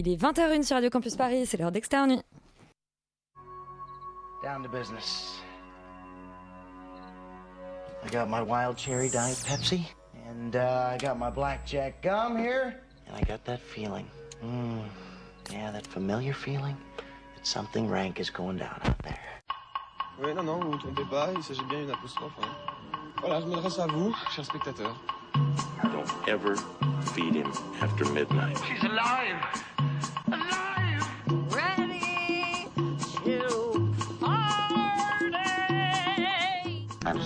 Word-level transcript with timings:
Il 0.00 0.08
est 0.08 0.14
20h01 0.14 0.62
sur 0.62 0.76
Radio 0.76 0.90
Campus 0.90 1.16
Paris, 1.16 1.44
c'est 1.44 1.56
l'heure 1.56 1.72
d'externe 1.72 2.10
nuit. 2.10 2.22
Down 4.44 4.62
to 4.62 4.68
business. 4.68 5.40
I 8.04 8.08
got 8.12 8.28
my 8.28 8.40
wild 8.40 8.76
cherry 8.78 9.08
diet 9.10 9.36
Pepsi, 9.44 9.80
and 10.30 10.54
uh, 10.54 10.94
I 10.94 10.98
got 10.98 11.18
my 11.18 11.30
blackjack 11.30 12.00
gum 12.00 12.38
here, 12.38 12.76
and 13.08 13.16
I 13.16 13.24
got 13.24 13.44
that 13.46 13.58
feeling. 13.58 14.06
Mm, 14.40 14.84
yeah, 15.50 15.72
that 15.72 15.84
familiar 15.84 16.32
feeling 16.32 16.76
that 17.34 17.44
something 17.44 17.90
rank 17.90 18.20
is 18.20 18.30
going 18.30 18.58
down 18.58 18.78
out 18.84 19.02
there. 19.02 19.18
Oui, 20.22 20.32
non, 20.32 20.44
non, 20.44 20.60
vous 20.60 20.68
ne 20.68 20.72
vous 20.74 20.78
trompez 20.78 21.10
pas, 21.10 21.30
il 21.34 21.42
s'agit 21.42 21.64
bien 21.68 21.80
d'une 21.80 21.90
apostrophe. 21.90 22.38
hein. 22.40 22.48
Voilà, 23.20 23.40
je 23.40 23.46
m'adresse 23.46 23.80
à 23.80 23.88
vous, 23.88 24.14
chers 24.30 24.44
spectateurs. 24.44 24.94
Don't 25.82 26.28
ever 26.28 26.54
feed 27.14 27.34
him 27.34 27.50
after 27.82 28.04
midnight. 28.12 28.56
She's! 28.64 28.84
Alive! 28.84 29.87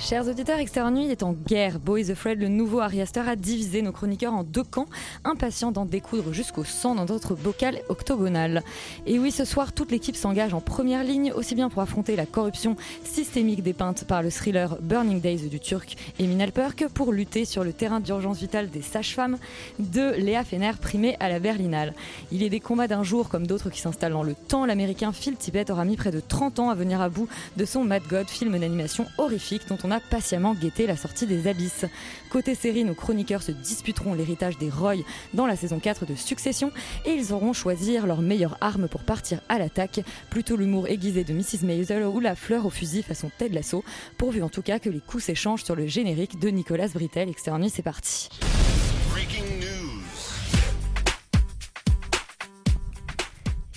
Chers 0.00 0.28
auditeurs, 0.28 0.60
Externe 0.60 0.94
Nuit 0.94 1.10
est 1.10 1.24
en 1.24 1.32
guerre. 1.32 1.80
Boys 1.80 2.10
Afraid, 2.12 2.38
le 2.38 2.46
nouveau 2.46 2.78
Ari 2.78 3.00
Aster, 3.00 3.28
a 3.28 3.34
divisé 3.34 3.82
nos 3.82 3.90
chroniqueurs 3.90 4.32
en 4.32 4.44
deux 4.44 4.62
camps, 4.62 4.86
impatients 5.24 5.72
d'en 5.72 5.86
découdre 5.86 6.32
jusqu'au 6.32 6.62
sang 6.62 6.94
dans 6.94 7.04
notre 7.04 7.34
bocal 7.34 7.80
octogonal. 7.88 8.62
Et 9.06 9.18
oui, 9.18 9.32
ce 9.32 9.44
soir, 9.44 9.72
toute 9.72 9.90
l'équipe 9.90 10.14
s'engage 10.14 10.54
en 10.54 10.60
première 10.60 11.02
ligne, 11.02 11.32
aussi 11.32 11.56
bien 11.56 11.68
pour 11.68 11.82
affronter 11.82 12.14
la 12.14 12.26
corruption 12.26 12.76
systémique 13.02 13.64
dépeinte 13.64 14.04
par 14.04 14.22
le 14.22 14.30
thriller 14.30 14.76
Burning 14.80 15.20
Days 15.20 15.48
du 15.48 15.58
Turc 15.58 15.96
Emin 16.20 16.38
Alper 16.38 16.68
que 16.76 16.84
pour 16.84 17.12
lutter 17.12 17.44
sur 17.44 17.64
le 17.64 17.72
terrain 17.72 17.98
d'urgence 17.98 18.38
vitale 18.38 18.70
des 18.70 18.82
sages-femmes 18.82 19.36
de 19.80 20.12
Léa 20.12 20.44
Fener, 20.44 20.72
primée 20.80 21.16
à 21.18 21.28
la 21.28 21.40
Berlinale. 21.40 21.92
Il 22.30 22.44
est 22.44 22.50
des 22.50 22.60
combats 22.60 22.88
d'un 22.88 23.02
jour 23.02 23.28
comme 23.28 23.48
d'autres 23.48 23.68
qui 23.68 23.80
s'installent 23.80 24.12
dans 24.12 24.22
le 24.22 24.36
temps. 24.36 24.64
L'américain 24.64 25.12
Phil 25.12 25.34
Tippett 25.34 25.70
aura 25.70 25.84
mis 25.84 25.96
près 25.96 26.12
de 26.12 26.20
30 26.20 26.60
ans 26.60 26.70
à 26.70 26.76
venir 26.76 27.00
à 27.00 27.08
bout 27.08 27.28
de 27.56 27.64
son 27.64 27.82
Mad 27.82 28.02
God, 28.08 28.28
film 28.28 28.56
d'animation 28.56 29.04
horrifique 29.18 29.62
dont 29.68 29.76
on 29.82 29.87
a 29.90 30.00
patiemment 30.00 30.54
guetté 30.54 30.86
la 30.86 30.96
sortie 30.96 31.26
des 31.26 31.46
abysses. 31.46 31.84
Côté 32.30 32.54
série, 32.54 32.84
nos 32.84 32.94
chroniqueurs 32.94 33.42
se 33.42 33.52
disputeront 33.52 34.14
l'héritage 34.14 34.58
des 34.58 34.70
Roy 34.70 35.04
dans 35.34 35.46
la 35.46 35.56
saison 35.56 35.78
4 35.78 36.06
de 36.06 36.14
Succession 36.14 36.72
et 37.04 37.12
ils 37.12 37.32
auront 37.32 37.52
choisir 37.52 38.06
leur 38.06 38.20
meilleure 38.20 38.56
arme 38.60 38.88
pour 38.88 39.02
partir 39.02 39.40
à 39.48 39.58
l'attaque, 39.58 40.00
plutôt 40.30 40.56
l'humour 40.56 40.88
aiguisé 40.88 41.24
de 41.24 41.32
Mrs. 41.32 41.64
Maisel 41.64 42.04
ou 42.04 42.20
la 42.20 42.34
fleur 42.34 42.66
au 42.66 42.70
fusil 42.70 43.02
façon 43.02 43.30
Ted 43.36 43.54
Lasso, 43.54 43.84
pourvu 44.16 44.42
en 44.42 44.48
tout 44.48 44.62
cas 44.62 44.78
que 44.78 44.90
les 44.90 45.00
coups 45.00 45.24
s'échangent 45.24 45.64
sur 45.64 45.76
le 45.76 45.86
générique 45.86 46.38
de 46.38 46.48
Nicolas 46.48 46.88
Brittel. 46.88 47.28
Externe 47.28 47.62
Nuit, 47.62 47.70
c'est 47.70 47.82
parti. 47.82 48.28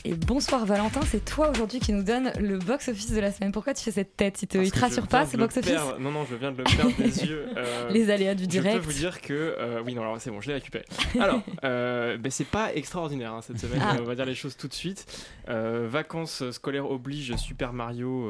Et 0.03 0.15
bonsoir 0.15 0.65
Valentin, 0.65 1.01
c'est 1.05 1.23
toi 1.23 1.51
aujourd'hui 1.51 1.79
qui 1.79 1.93
nous 1.93 2.01
donne 2.01 2.31
le 2.39 2.57
box-office 2.57 3.11
de 3.11 3.19
la 3.19 3.31
semaine. 3.31 3.51
Pourquoi 3.51 3.75
tu 3.75 3.83
fais 3.83 3.91
cette 3.91 4.17
tête 4.17 4.41
Il 4.41 4.47
te, 4.47 4.57
il 4.57 4.71
te 4.71 4.75
je 4.77 4.81
rassure 4.81 5.07
pas 5.07 5.27
ce 5.27 5.37
box-office. 5.37 5.77
Non, 5.99 6.09
non, 6.09 6.25
je 6.27 6.33
viens 6.35 6.51
de 6.51 6.57
le 6.57 6.63
perdre 6.63 6.95
des 6.97 7.23
yeux. 7.25 7.45
euh, 7.57 7.87
Les 7.91 8.09
aléas 8.09 8.33
du 8.33 8.45
Je 8.45 8.49
direct. 8.49 8.77
peux 8.77 8.81
vous 8.83 8.93
dire 8.93 9.21
que 9.21 9.33
euh, 9.59 9.83
oui 9.85 9.93
non 9.93 10.01
alors 10.01 10.19
c'est 10.19 10.31
bon 10.31 10.41
je 10.41 10.47
l'ai 10.47 10.55
récupéré. 10.55 10.85
Alors 11.19 11.43
euh, 11.63 12.17
ben, 12.17 12.31
c'est 12.31 12.47
pas 12.47 12.73
extraordinaire 12.73 13.31
hein, 13.33 13.41
cette 13.43 13.59
semaine 13.59 13.79
Ah. 13.83 13.97
on 13.99 14.03
va 14.05 14.15
dire 14.15 14.25
les 14.25 14.33
choses 14.33 14.57
tout 14.57 14.67
de 14.67 14.73
suite. 14.73 15.05
Vacances 15.47 16.49
scolaires 16.49 16.89
oblige 16.89 17.35
Super 17.35 17.71
Mario 17.71 18.27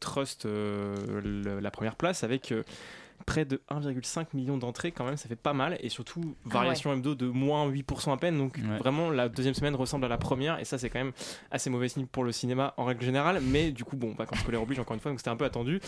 Trust 0.00 0.44
le- 0.44 1.58
la 1.60 1.70
première 1.70 1.96
place 1.96 2.22
avec 2.22 2.52
près 3.26 3.44
de 3.44 3.60
1,5 3.70 4.26
million 4.34 4.56
d'entrées 4.58 4.92
quand 4.92 5.04
même 5.04 5.16
ça 5.16 5.28
fait 5.28 5.36
pas 5.36 5.52
mal 5.54 5.76
et 5.80 5.88
surtout 5.88 6.34
variation 6.44 6.92
hebdo 6.92 7.14
de 7.14 7.26
moins 7.26 7.68
8% 7.68 8.12
à 8.12 8.16
peine 8.16 8.36
donc 8.38 8.56
Ouais. 8.58 8.76
vraiment 8.78 9.10
la 9.10 9.28
deuxième 9.28 9.54
semaine 9.54 9.74
ressemble 9.74 10.04
à 10.04 10.08
la 10.08 10.18
première 10.18 10.58
et 10.60 10.64
ça 10.64 10.78
c'est 10.78 10.90
quand 10.90 10.98
même 10.98 11.12
assez 11.50 11.70
mauvais 11.70 11.88
signe 11.88 12.06
pour 12.06 12.24
le 12.24 12.32
cinéma 12.32 12.74
en 12.76 12.84
règle 12.84 13.02
générale 13.04 13.40
mais 13.42 13.70
du 13.72 13.84
coup 13.84 13.96
bon 13.96 14.14
vacances 14.14 14.40
scolaires 14.40 14.62
oblige 14.62 14.78
encore 14.78 14.94
une 14.94 15.00
fois 15.00 15.10
donc 15.10 15.20
c'était 15.20 15.30
un 15.30 15.36
peu 15.36 15.44
attendu. 15.44 15.80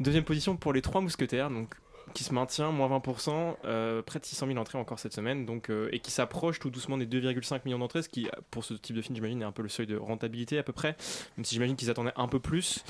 Deuxième 0.00 0.24
position 0.24 0.56
pour 0.56 0.72
les 0.72 0.82
trois 0.82 1.00
mousquetaires 1.00 1.50
donc 1.50 1.74
qui 2.14 2.24
se 2.24 2.32
maintient, 2.34 2.70
moins 2.70 2.88
20%, 2.88 3.56
euh, 3.64 4.02
près 4.02 4.18
de 4.18 4.24
600 4.24 4.46
000 4.46 4.58
entrées 4.58 4.78
encore 4.78 4.98
cette 4.98 5.12
semaine, 5.14 5.46
donc, 5.46 5.70
euh, 5.70 5.88
et 5.92 6.00
qui 6.00 6.10
s'approche 6.10 6.58
tout 6.58 6.70
doucement 6.70 6.96
des 6.98 7.06
2,5 7.06 7.60
millions 7.64 7.78
d'entrées, 7.78 8.02
ce 8.02 8.08
qui, 8.08 8.28
pour 8.50 8.64
ce 8.64 8.74
type 8.74 8.96
de 8.96 9.02
film, 9.02 9.14
j'imagine, 9.16 9.42
est 9.42 9.44
un 9.44 9.52
peu 9.52 9.62
le 9.62 9.68
seuil 9.68 9.86
de 9.86 9.96
rentabilité 9.96 10.58
à 10.58 10.62
peu 10.62 10.72
près, 10.72 10.96
même 11.36 11.44
si 11.44 11.54
j'imagine 11.54 11.76
qu'ils 11.76 11.90
attendaient 11.90 12.12
un 12.16 12.28
peu 12.28 12.40
plus. 12.40 12.84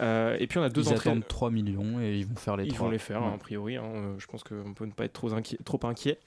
Euh, 0.00 0.36
et 0.40 0.46
puis 0.46 0.58
on 0.58 0.62
a 0.62 0.68
deux 0.68 0.82
Ils 0.82 0.88
entrées. 0.94 1.10
attendent 1.10 1.26
3 1.28 1.50
millions 1.50 2.00
et 2.00 2.18
ils 2.18 2.26
vont 2.26 2.34
faire 2.36 2.56
les 2.56 2.64
Ils 2.64 2.72
3. 2.74 2.86
vont 2.86 2.90
les 2.90 2.98
faire, 2.98 3.22
hein, 3.22 3.32
a 3.34 3.38
priori. 3.38 3.76
hein, 3.76 3.82
euh, 3.94 4.14
je 4.18 4.26
pense 4.26 4.42
qu'on 4.42 4.72
peut 4.74 4.86
ne 4.86 4.92
pas 4.92 5.04
être 5.04 5.12
trop 5.12 5.32
inquiet. 5.34 5.58
Trop 5.64 5.80
inquiet. 5.84 6.18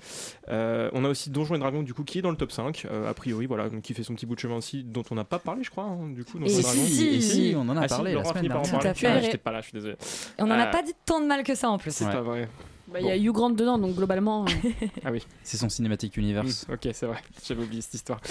Euh, 0.49 0.89
on 0.93 1.03
a 1.05 1.09
aussi 1.09 1.29
Donjons 1.29 1.55
et 1.55 1.59
Dragons, 1.59 1.83
du 1.83 1.93
coup, 1.93 2.03
qui 2.03 2.19
est 2.19 2.21
dans 2.21 2.31
le 2.31 2.37
top 2.37 2.51
5, 2.51 2.85
euh, 2.89 3.09
a 3.09 3.13
priori, 3.13 3.45
voilà, 3.47 3.69
donc 3.69 3.81
qui 3.81 3.93
fait 3.93 4.03
son 4.03 4.13
petit 4.15 4.25
bout 4.25 4.35
de 4.35 4.39
chemin 4.39 4.55
aussi, 4.55 4.83
dont 4.83 5.03
on 5.11 5.15
n'a 5.15 5.23
pas 5.23 5.39
parlé, 5.39 5.63
je 5.63 5.71
crois, 5.71 5.85
hein, 5.85 6.09
du 6.09 6.23
coup. 6.23 6.37
Et 6.37 6.41
Donjons 6.41 6.59
et 6.59 6.61
Dragons. 6.61 6.79
si, 6.85 7.07
Et 7.07 7.21
si, 7.21 7.53
on 7.57 7.61
en 7.67 7.75
a 7.77 7.81
Ah, 7.81 7.87
si, 7.87 7.95
parlé 7.95 8.11
la 8.13 8.19
Laurent 8.19 8.29
a 8.29 8.33
semaine 8.33 8.43
fini 8.43 8.49
par 8.49 8.59
en 8.59 8.63
dernière. 8.63 8.79
Tout 8.81 8.87
à 8.87 8.93
parler. 8.93 8.95
fait. 8.99 9.07
Ah, 9.07 9.21
J'étais 9.21 9.37
pas 9.37 9.51
là, 9.51 9.61
je 9.61 9.65
suis 9.65 9.73
désolé. 9.73 9.93
Et 10.37 10.41
on 10.43 10.47
n'en 10.47 10.59
a 10.59 10.67
pas 10.67 10.81
dit 10.83 10.93
tant 11.05 11.19
de 11.21 11.25
mal 11.25 11.43
que 11.43 11.55
ça 11.55 11.69
en 11.69 11.77
plus. 11.77 11.91
C'est 11.91 12.05
Ouais. 12.35 12.47
Bah, 12.87 12.99
Il 13.01 13.07
y 13.07 13.09
a 13.09 13.17
Hugh 13.17 13.31
Grant 13.31 13.49
dedans, 13.49 13.79
donc 13.79 13.95
globalement. 13.95 14.45
euh, 14.45 14.69
Ah 15.03 15.11
oui. 15.11 15.25
C'est 15.41 15.57
son 15.57 15.69
cinématique 15.69 16.17
universe. 16.17 16.67
Mm, 16.69 16.73
ok, 16.73 16.87
c'est 16.93 17.05
vrai, 17.07 17.17
j'avais 17.43 17.63
oublié 17.63 17.81
cette 17.81 17.95
histoire. 17.95 18.21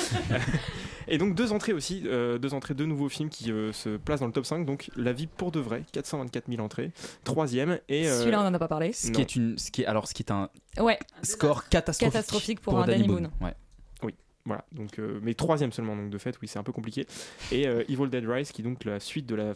et 1.08 1.18
donc 1.18 1.34
deux 1.34 1.52
entrées 1.52 1.72
aussi, 1.72 2.02
euh, 2.06 2.38
deux 2.38 2.54
entrées, 2.54 2.74
deux 2.74 2.86
nouveaux 2.86 3.08
films 3.08 3.30
qui 3.30 3.50
euh, 3.50 3.72
se 3.72 3.96
placent 3.96 4.20
dans 4.20 4.26
le 4.26 4.32
top 4.32 4.46
5. 4.46 4.64
Donc 4.64 4.90
La 4.96 5.12
vie 5.12 5.26
pour 5.26 5.50
de 5.50 5.58
vrai, 5.58 5.82
424 5.92 6.44
000 6.48 6.62
entrées. 6.62 6.92
Troisième 7.24 7.80
et 7.88 8.06
euh, 8.08 8.20
Celui-là, 8.20 8.42
on 8.42 8.46
en 8.46 8.54
a 8.54 8.58
pas 8.60 8.68
parlé. 8.68 8.92
Ce 8.92 9.08
Non. 9.08 9.12
qui 9.14 9.20
est 9.22 9.34
une, 9.36 9.58
ce 9.58 9.70
qui 9.72 9.82
est, 9.82 9.86
alors 9.86 10.06
ce 10.06 10.14
qui 10.14 10.22
est 10.22 10.30
un 10.30 10.48
Ouais, 10.78 10.98
score 11.22 11.68
catastrophique, 11.68 12.12
Catastrophique 12.12 12.60
pour 12.60 12.78
un 12.78 12.86
Danny 12.86 13.04
Boone. 13.08 13.30
Ouais. 13.40 13.54
Voilà. 14.46 14.64
Donc 14.72 14.98
euh, 14.98 15.20
mais 15.22 15.34
troisième 15.34 15.72
seulement. 15.72 15.96
Donc 15.96 16.10
de 16.10 16.18
fait, 16.18 16.36
oui, 16.42 16.48
c'est 16.48 16.58
un 16.58 16.62
peu 16.62 16.72
compliqué. 16.72 17.06
Et 17.50 17.66
euh, 17.66 17.82
Evil 17.88 18.08
Dead 18.08 18.28
Rise, 18.28 18.52
qui 18.52 18.62
est 18.62 18.64
donc 18.64 18.84
la 18.84 19.00
suite 19.00 19.26
de 19.26 19.34
la, 19.34 19.54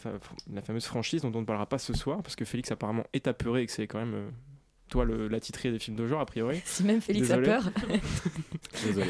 la 0.52 0.62
fameuse 0.62 0.86
franchise 0.86 1.22
dont 1.22 1.32
on 1.34 1.40
ne 1.40 1.46
parlera 1.46 1.66
pas 1.66 1.78
ce 1.78 1.92
soir, 1.92 2.22
parce 2.22 2.36
que 2.36 2.44
Félix 2.44 2.70
apparemment 2.72 3.04
est 3.12 3.26
apeuré 3.28 3.62
et 3.62 3.66
que 3.66 3.72
c'est 3.72 3.86
quand 3.86 3.98
même 3.98 4.14
euh, 4.14 4.30
toi 4.88 5.04
le, 5.04 5.28
la 5.28 5.40
titrée 5.40 5.70
des 5.70 5.78
films 5.78 5.96
de 5.96 6.06
genre 6.06 6.20
a 6.20 6.26
priori. 6.26 6.60
si 6.64 6.82
même 6.84 7.00
Félix 7.00 7.28
Désolé. 7.28 7.48
a 7.48 7.60
peur. 7.60 7.70
Désolé. 8.84 9.06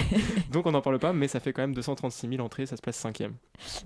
donc 0.52 0.66
on 0.66 0.72
n'en 0.72 0.80
parle 0.80 0.98
pas, 0.98 1.12
mais 1.12 1.28
ça 1.28 1.40
fait 1.40 1.52
quand 1.52 1.62
même 1.62 1.74
236 1.74 2.28
000 2.28 2.40
entrées, 2.42 2.66
ça 2.66 2.76
se 2.76 2.82
place 2.82 2.96
cinquième. 2.96 3.34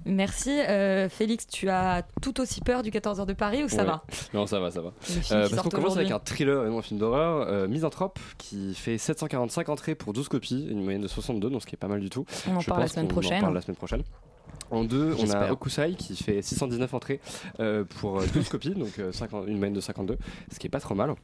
Merci. 0.04 0.50
Euh, 0.50 1.08
Félix, 1.08 1.46
tu 1.46 1.68
as 1.68 2.06
tout 2.22 2.40
aussi 2.40 2.60
peur 2.60 2.82
du 2.82 2.90
14h 2.90 3.26
de 3.26 3.32
Paris 3.32 3.64
ou 3.64 3.68
ça 3.68 3.78
Ouais. 3.78 3.84
va? 3.84 4.04
Non, 4.34 4.46
ça 4.46 4.58
va, 4.60 4.70
ça 4.70 4.80
va. 4.80 4.92
Euh, 5.32 5.48
parce 5.48 5.62
qu'on 5.62 5.68
commence 5.68 5.96
avec 5.96 6.10
un 6.10 6.18
thriller 6.18 6.66
et 6.66 6.70
non 6.70 6.78
un 6.78 6.82
film 6.82 6.98
d'horreur, 7.00 7.46
euh, 7.48 7.68
Misanthrope, 7.68 8.18
qui 8.38 8.74
fait 8.74 8.98
745 8.98 9.68
entrées 9.68 9.94
pour 9.94 10.12
12 10.12 10.28
copies, 10.28 10.66
une 10.70 10.82
moyenne 10.82 11.02
de 11.02 11.08
62, 11.08 11.50
donc 11.50 11.62
ce 11.62 11.66
qui 11.66 11.74
est 11.74 11.78
pas 11.78 11.88
mal 11.88 12.00
du 12.00 12.10
tout. 12.10 12.24
On 12.48 12.56
en 12.56 12.60
Je 12.60 12.66
parle 12.68 12.80
la 12.80 12.88
semaine 12.88 13.06
qu'on 13.06 13.12
en 13.18 13.20
prochaine. 13.20 13.40
parle 13.40 13.54
la 13.54 13.60
semaine 13.60 13.76
prochaine. 13.76 14.02
En 14.70 14.82
deux, 14.84 15.14
on 15.20 15.30
a. 15.30 15.52
Okusai 15.52 15.94
qui 15.96 16.16
fait 16.16 16.42
619 16.42 16.92
entrées 16.94 17.20
euh, 17.60 17.84
pour 17.84 18.20
euh, 18.20 18.26
12 18.32 18.48
copies, 18.48 18.70
donc 18.74 18.98
euh, 18.98 19.12
50 19.12 19.46
une 19.46 19.58
moyenne 19.58 19.74
de 19.74 19.80
52, 19.80 20.18
ce 20.52 20.58
qui 20.58 20.66
est 20.66 20.70
pas 20.70 20.80
trop 20.80 20.94
mal. 20.94 21.14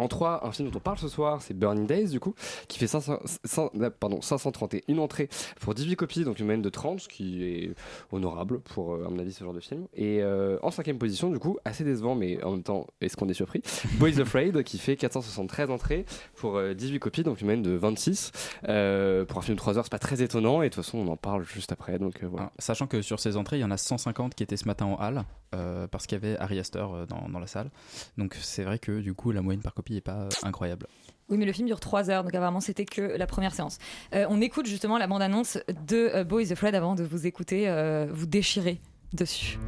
En 0.00 0.08
3, 0.08 0.46
un 0.46 0.52
film 0.52 0.70
dont 0.70 0.78
on 0.78 0.80
parle 0.80 0.96
ce 0.98 1.08
soir, 1.08 1.42
c'est 1.42 1.52
Burning 1.52 1.86
Days, 1.86 2.08
du 2.08 2.20
coup, 2.20 2.34
qui 2.68 2.78
fait 2.78 2.86
500, 2.86 3.18
500, 3.44 3.70
euh, 3.80 3.90
pardon, 3.90 4.22
531 4.22 4.96
entrées 4.98 5.28
pour 5.60 5.74
18 5.74 5.96
copies, 5.96 6.24
donc 6.24 6.38
une 6.38 6.46
moyenne 6.46 6.62
de 6.62 6.70
30, 6.70 7.00
ce 7.00 7.08
qui 7.08 7.44
est 7.44 7.74
honorable 8.10 8.60
pour, 8.60 8.94
euh, 8.94 9.04
à 9.06 9.10
mon 9.10 9.18
avis, 9.18 9.32
ce 9.32 9.44
genre 9.44 9.52
de 9.52 9.60
film. 9.60 9.86
Et 9.94 10.22
euh, 10.22 10.58
en 10.62 10.70
cinquième 10.70 10.98
position, 10.98 11.28
du 11.30 11.38
coup, 11.38 11.58
assez 11.66 11.84
décevant, 11.84 12.14
mais 12.14 12.42
en 12.42 12.52
même 12.52 12.62
temps, 12.62 12.86
est-ce 13.02 13.16
qu'on 13.16 13.28
est 13.28 13.34
surpris? 13.34 13.62
Boys 13.98 14.18
Afraid, 14.20 14.62
qui 14.62 14.78
fait 14.78 14.96
473 14.96 15.70
entrées 15.70 16.06
pour 16.34 16.56
euh, 16.56 16.72
18 16.72 16.98
copies, 16.98 17.22
donc 17.22 17.40
une 17.42 17.46
moyenne 17.46 17.62
de 17.62 17.72
26. 17.72 18.32
Euh, 18.68 19.26
pour 19.26 19.38
un 19.38 19.42
film 19.42 19.56
de 19.56 19.60
3 19.60 19.76
heures, 19.76 19.84
c'est 19.84 19.90
pas 19.92 19.98
très 19.98 20.22
étonnant, 20.22 20.62
et 20.62 20.70
de 20.70 20.74
toute 20.74 20.82
façon, 20.82 20.98
on 20.98 21.08
en 21.08 21.16
parle 21.16 21.44
juste 21.44 21.72
après, 21.72 21.98
donc 21.98 22.22
euh, 22.22 22.26
voilà. 22.26 22.46
Ah, 22.50 22.52
Sachant 22.58 22.86
que 22.86 23.02
sur 23.02 23.20
ces 23.20 23.36
entrées, 23.36 23.58
il 23.58 23.60
y 23.60 23.64
en 23.64 23.70
a 23.70 23.76
150 23.76 24.34
qui 24.34 24.42
étaient 24.42 24.56
ce 24.56 24.66
matin 24.66 24.86
en 24.86 24.96
halle, 24.96 25.24
euh, 25.54 25.88
parce 25.88 26.06
qu'il 26.06 26.16
y 26.16 26.24
avait 26.24 26.38
Ari 26.38 26.60
Aster 26.60 26.78
euh, 26.78 27.06
dans, 27.06 27.28
dans 27.28 27.40
la 27.40 27.48
salle. 27.48 27.70
Donc 28.16 28.36
c'est 28.40 28.62
vrai 28.62 28.78
que 28.78 29.00
du 29.00 29.14
coup, 29.14 29.32
la 29.32 29.42
moyenne 29.42 29.62
par 29.62 29.74
copie 29.74 29.89
est 29.96 30.02
pas 30.02 30.22
euh, 30.22 30.28
incroyable. 30.42 30.86
Oui, 31.30 31.38
mais 31.38 31.46
le 31.46 31.52
film 31.52 31.68
dure 31.68 31.78
3 31.78 32.10
heures, 32.10 32.24
donc 32.24 32.34
apparemment 32.34 32.60
c'était 32.60 32.84
que 32.84 33.02
la 33.02 33.26
première 33.26 33.54
séance. 33.54 33.78
Euh, 34.14 34.26
on 34.28 34.40
écoute 34.40 34.66
justement 34.66 34.98
la 34.98 35.06
bande-annonce 35.06 35.58
de 35.86 36.10
euh, 36.12 36.24
Boys 36.24 36.50
Afraid 36.50 36.74
avant 36.74 36.96
de 36.96 37.04
vous 37.04 37.26
écouter 37.26 37.68
euh, 37.68 38.06
vous 38.10 38.26
déchirer 38.26 38.80
dessus. 39.12 39.58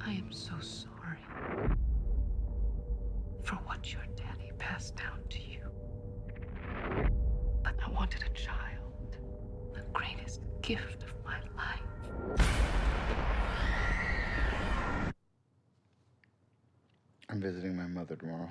I 0.00 0.18
am 0.18 0.32
so 0.32 0.54
sorry 0.60 1.18
for 3.44 3.58
what 3.66 3.90
your 3.92 4.02
daddy 4.16 4.50
passed 4.58 4.96
down 4.96 5.20
to 5.28 5.38
you. 5.38 5.60
But 7.62 7.74
I 7.86 7.90
wanted 7.92 8.22
a 8.22 8.32
child, 8.32 9.18
the 9.74 9.82
greatest 9.92 10.40
gift 10.62 10.95
I'm 17.32 17.40
visiting 17.40 17.74
my 17.74 17.88
mother 17.88 18.16
tomorrow. 18.16 18.48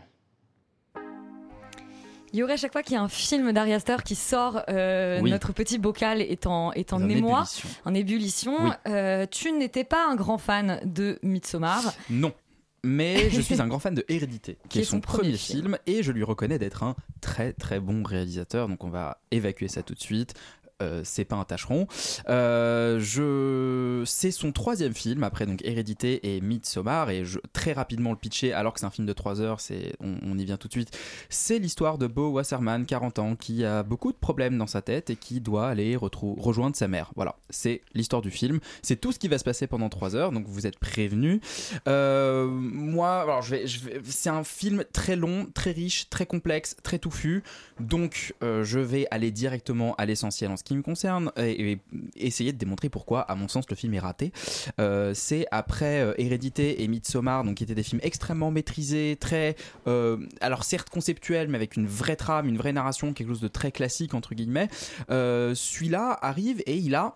Il 2.33 2.39
y 2.39 2.43
aurait 2.43 2.57
chaque 2.57 2.73
fois 2.73 2.83
qu'il 2.83 2.95
y 2.95 2.97
a 2.97 3.01
un 3.01 3.07
film 3.07 3.53
d'Ari 3.53 3.71
Aster 3.71 3.97
qui 4.03 4.15
sort, 4.15 4.61
euh, 4.67 5.21
Oui. 5.21 5.31
notre 5.31 5.53
petit 5.53 5.77
bocal 5.77 6.21
est 6.21 6.45
en, 6.47 6.73
est 6.73 6.91
en 6.91 6.97
En 7.01 7.07
émoi, 7.09 7.39
ébullition. 7.45 7.69
en 7.85 7.93
ébullition. 7.93 8.57
Oui. 8.65 8.71
Euh, 8.87 9.25
tu 9.29 9.53
n'étais 9.53 9.85
pas 9.85 10.05
un 10.09 10.15
grand 10.15 10.37
fan 10.37 10.81
de 10.83 11.17
Midsommar. 11.23 11.93
Non. 12.09 12.33
Mais 12.83 13.29
je 13.31 13.39
suis 13.41 13.61
un 13.61 13.67
grand 13.67 13.79
fan 13.79 13.95
de 13.95 14.03
Hérédité, 14.09 14.57
qui, 14.69 14.79
est 14.79 14.83
son, 14.83 14.99
premier, 14.99 15.37
film. 15.37 15.61
film, 15.61 15.77
et 15.87 16.03
je 16.03 16.11
lui 16.11 16.23
reconnais 16.23 16.59
d'être 16.59 16.83
un 16.83 16.95
très 17.21 17.53
très 17.53 17.79
bon 17.79 18.03
réalisateur. 18.03 18.67
Donc 18.67 18.83
on 18.83 18.89
va 18.89 19.21
évacuer 19.31 19.69
ça 19.69 19.81
tout 19.81 19.93
de 19.95 20.01
suite. 20.01 20.33
Euh, 20.81 21.01
c'est 21.05 21.23
pas 21.23 21.37
un 21.37 21.45
tâcheron. 21.45 21.87
Euh, 22.27 22.99
je... 22.99 24.03
C'est 24.05 24.31
son 24.31 24.51
troisième 24.51 24.93
film 24.93 25.23
après 25.23 25.45
donc 25.45 25.61
Hérédité 25.63 26.35
et 26.35 26.41
Midsommar 26.41 27.09
et 27.11 27.23
je... 27.23 27.39
très 27.53 27.71
rapidement 27.71 28.11
le 28.11 28.17
pitcher 28.17 28.51
alors 28.51 28.73
que 28.73 28.81
c'est 28.81 28.85
un 28.85 28.91
film 28.91 29.07
de 29.07 29.13
3 29.13 29.39
heures, 29.39 29.61
c'est... 29.61 29.93
On, 30.01 30.37
y 30.37 30.43
vient 30.43 30.57
tout 30.57 30.67
de 30.67 30.73
suite. 30.73 30.97
C'est 31.29 31.59
l'histoire 31.59 31.97
de 31.97 32.07
Bo 32.07 32.29
Wasserman, 32.29 32.85
40 32.85 33.19
ans, 33.19 33.35
qui 33.37 33.63
a 33.63 33.83
beaucoup 33.83 34.11
de 34.11 34.17
problèmes 34.17 34.57
dans 34.57 34.67
sa 34.67 34.81
tête 34.81 35.09
et 35.09 35.15
qui 35.15 35.39
doit 35.39 35.69
aller 35.69 35.95
retrou- 35.95 36.37
rejoindre 36.37 36.75
sa 36.75 36.89
mère. 36.89 37.11
Voilà, 37.15 37.37
c'est 37.49 37.81
l'histoire 37.93 38.21
du 38.21 38.29
film. 38.29 38.59
C'est 38.81 38.99
tout 38.99 39.13
ce 39.13 39.19
qui 39.19 39.29
va 39.29 39.37
se 39.37 39.45
passer 39.45 39.67
pendant 39.67 39.87
3 39.87 40.17
heures, 40.17 40.33
donc 40.33 40.45
vous 40.45 40.67
êtes 40.67 40.77
prévenus. 40.77 41.39
Euh, 41.87 42.47
moi, 42.47 43.21
alors 43.21 43.41
je 43.41 43.55
vais, 43.55 43.65
c'est 44.03 44.29
un 44.29 44.43
film 44.43 44.83
très 44.91 45.15
long, 45.15 45.47
très 45.53 45.71
riche, 45.71 46.09
très 46.09 46.25
complexe, 46.25 46.75
très 46.83 46.99
touffu. 46.99 47.43
Donc 47.79 48.33
je 48.41 48.79
vais 48.79 49.07
aller 49.09 49.31
directement 49.31 49.95
à 49.95 50.05
l'essentiel 50.05 50.51
en 50.51 50.57
ce 50.57 50.64
qui 50.65 50.75
me 50.75 50.81
concerne 50.81 51.31
et, 51.37 51.77
essayer 52.17 52.51
de 52.51 52.57
démontrer 52.57 52.89
pourquoi, 52.89 53.21
à 53.21 53.35
mon 53.35 53.47
sens, 53.47 53.65
le 53.69 53.75
film 53.75 53.93
est 53.93 53.99
raté. 53.99 54.33
Euh, 54.79 55.13
c'est 55.13 55.45
après 55.51 56.01
euh, 56.01 56.13
Hérédité 56.17 56.83
et 56.83 56.87
Midsommar, 56.87 57.43
donc 57.43 57.55
qui 57.55 57.63
étaient 57.63 57.75
des 57.75 57.83
films 57.83 58.01
extrêmement 58.03 58.51
maîtrisés, 58.51 59.17
très, 59.19 59.55
euh, 59.87 60.17
alors 60.41 60.63
certes 60.63 60.89
conceptuels, 60.89 61.47
mais 61.47 61.55
avec 61.55 61.77
une 61.77 61.87
vraie 61.87 62.15
trame, 62.15 62.49
une 62.49 62.57
vraie 62.57 62.73
narration, 62.73 63.13
quelque 63.13 63.29
chose 63.29 63.41
de 63.41 63.47
très 63.47 63.71
classique 63.71 64.13
entre 64.13 64.35
guillemets. 64.35 64.67
Celui-là 65.07 66.17
arrive 66.21 66.61
et 66.65 66.75
il 66.75 66.95
a 66.95 67.13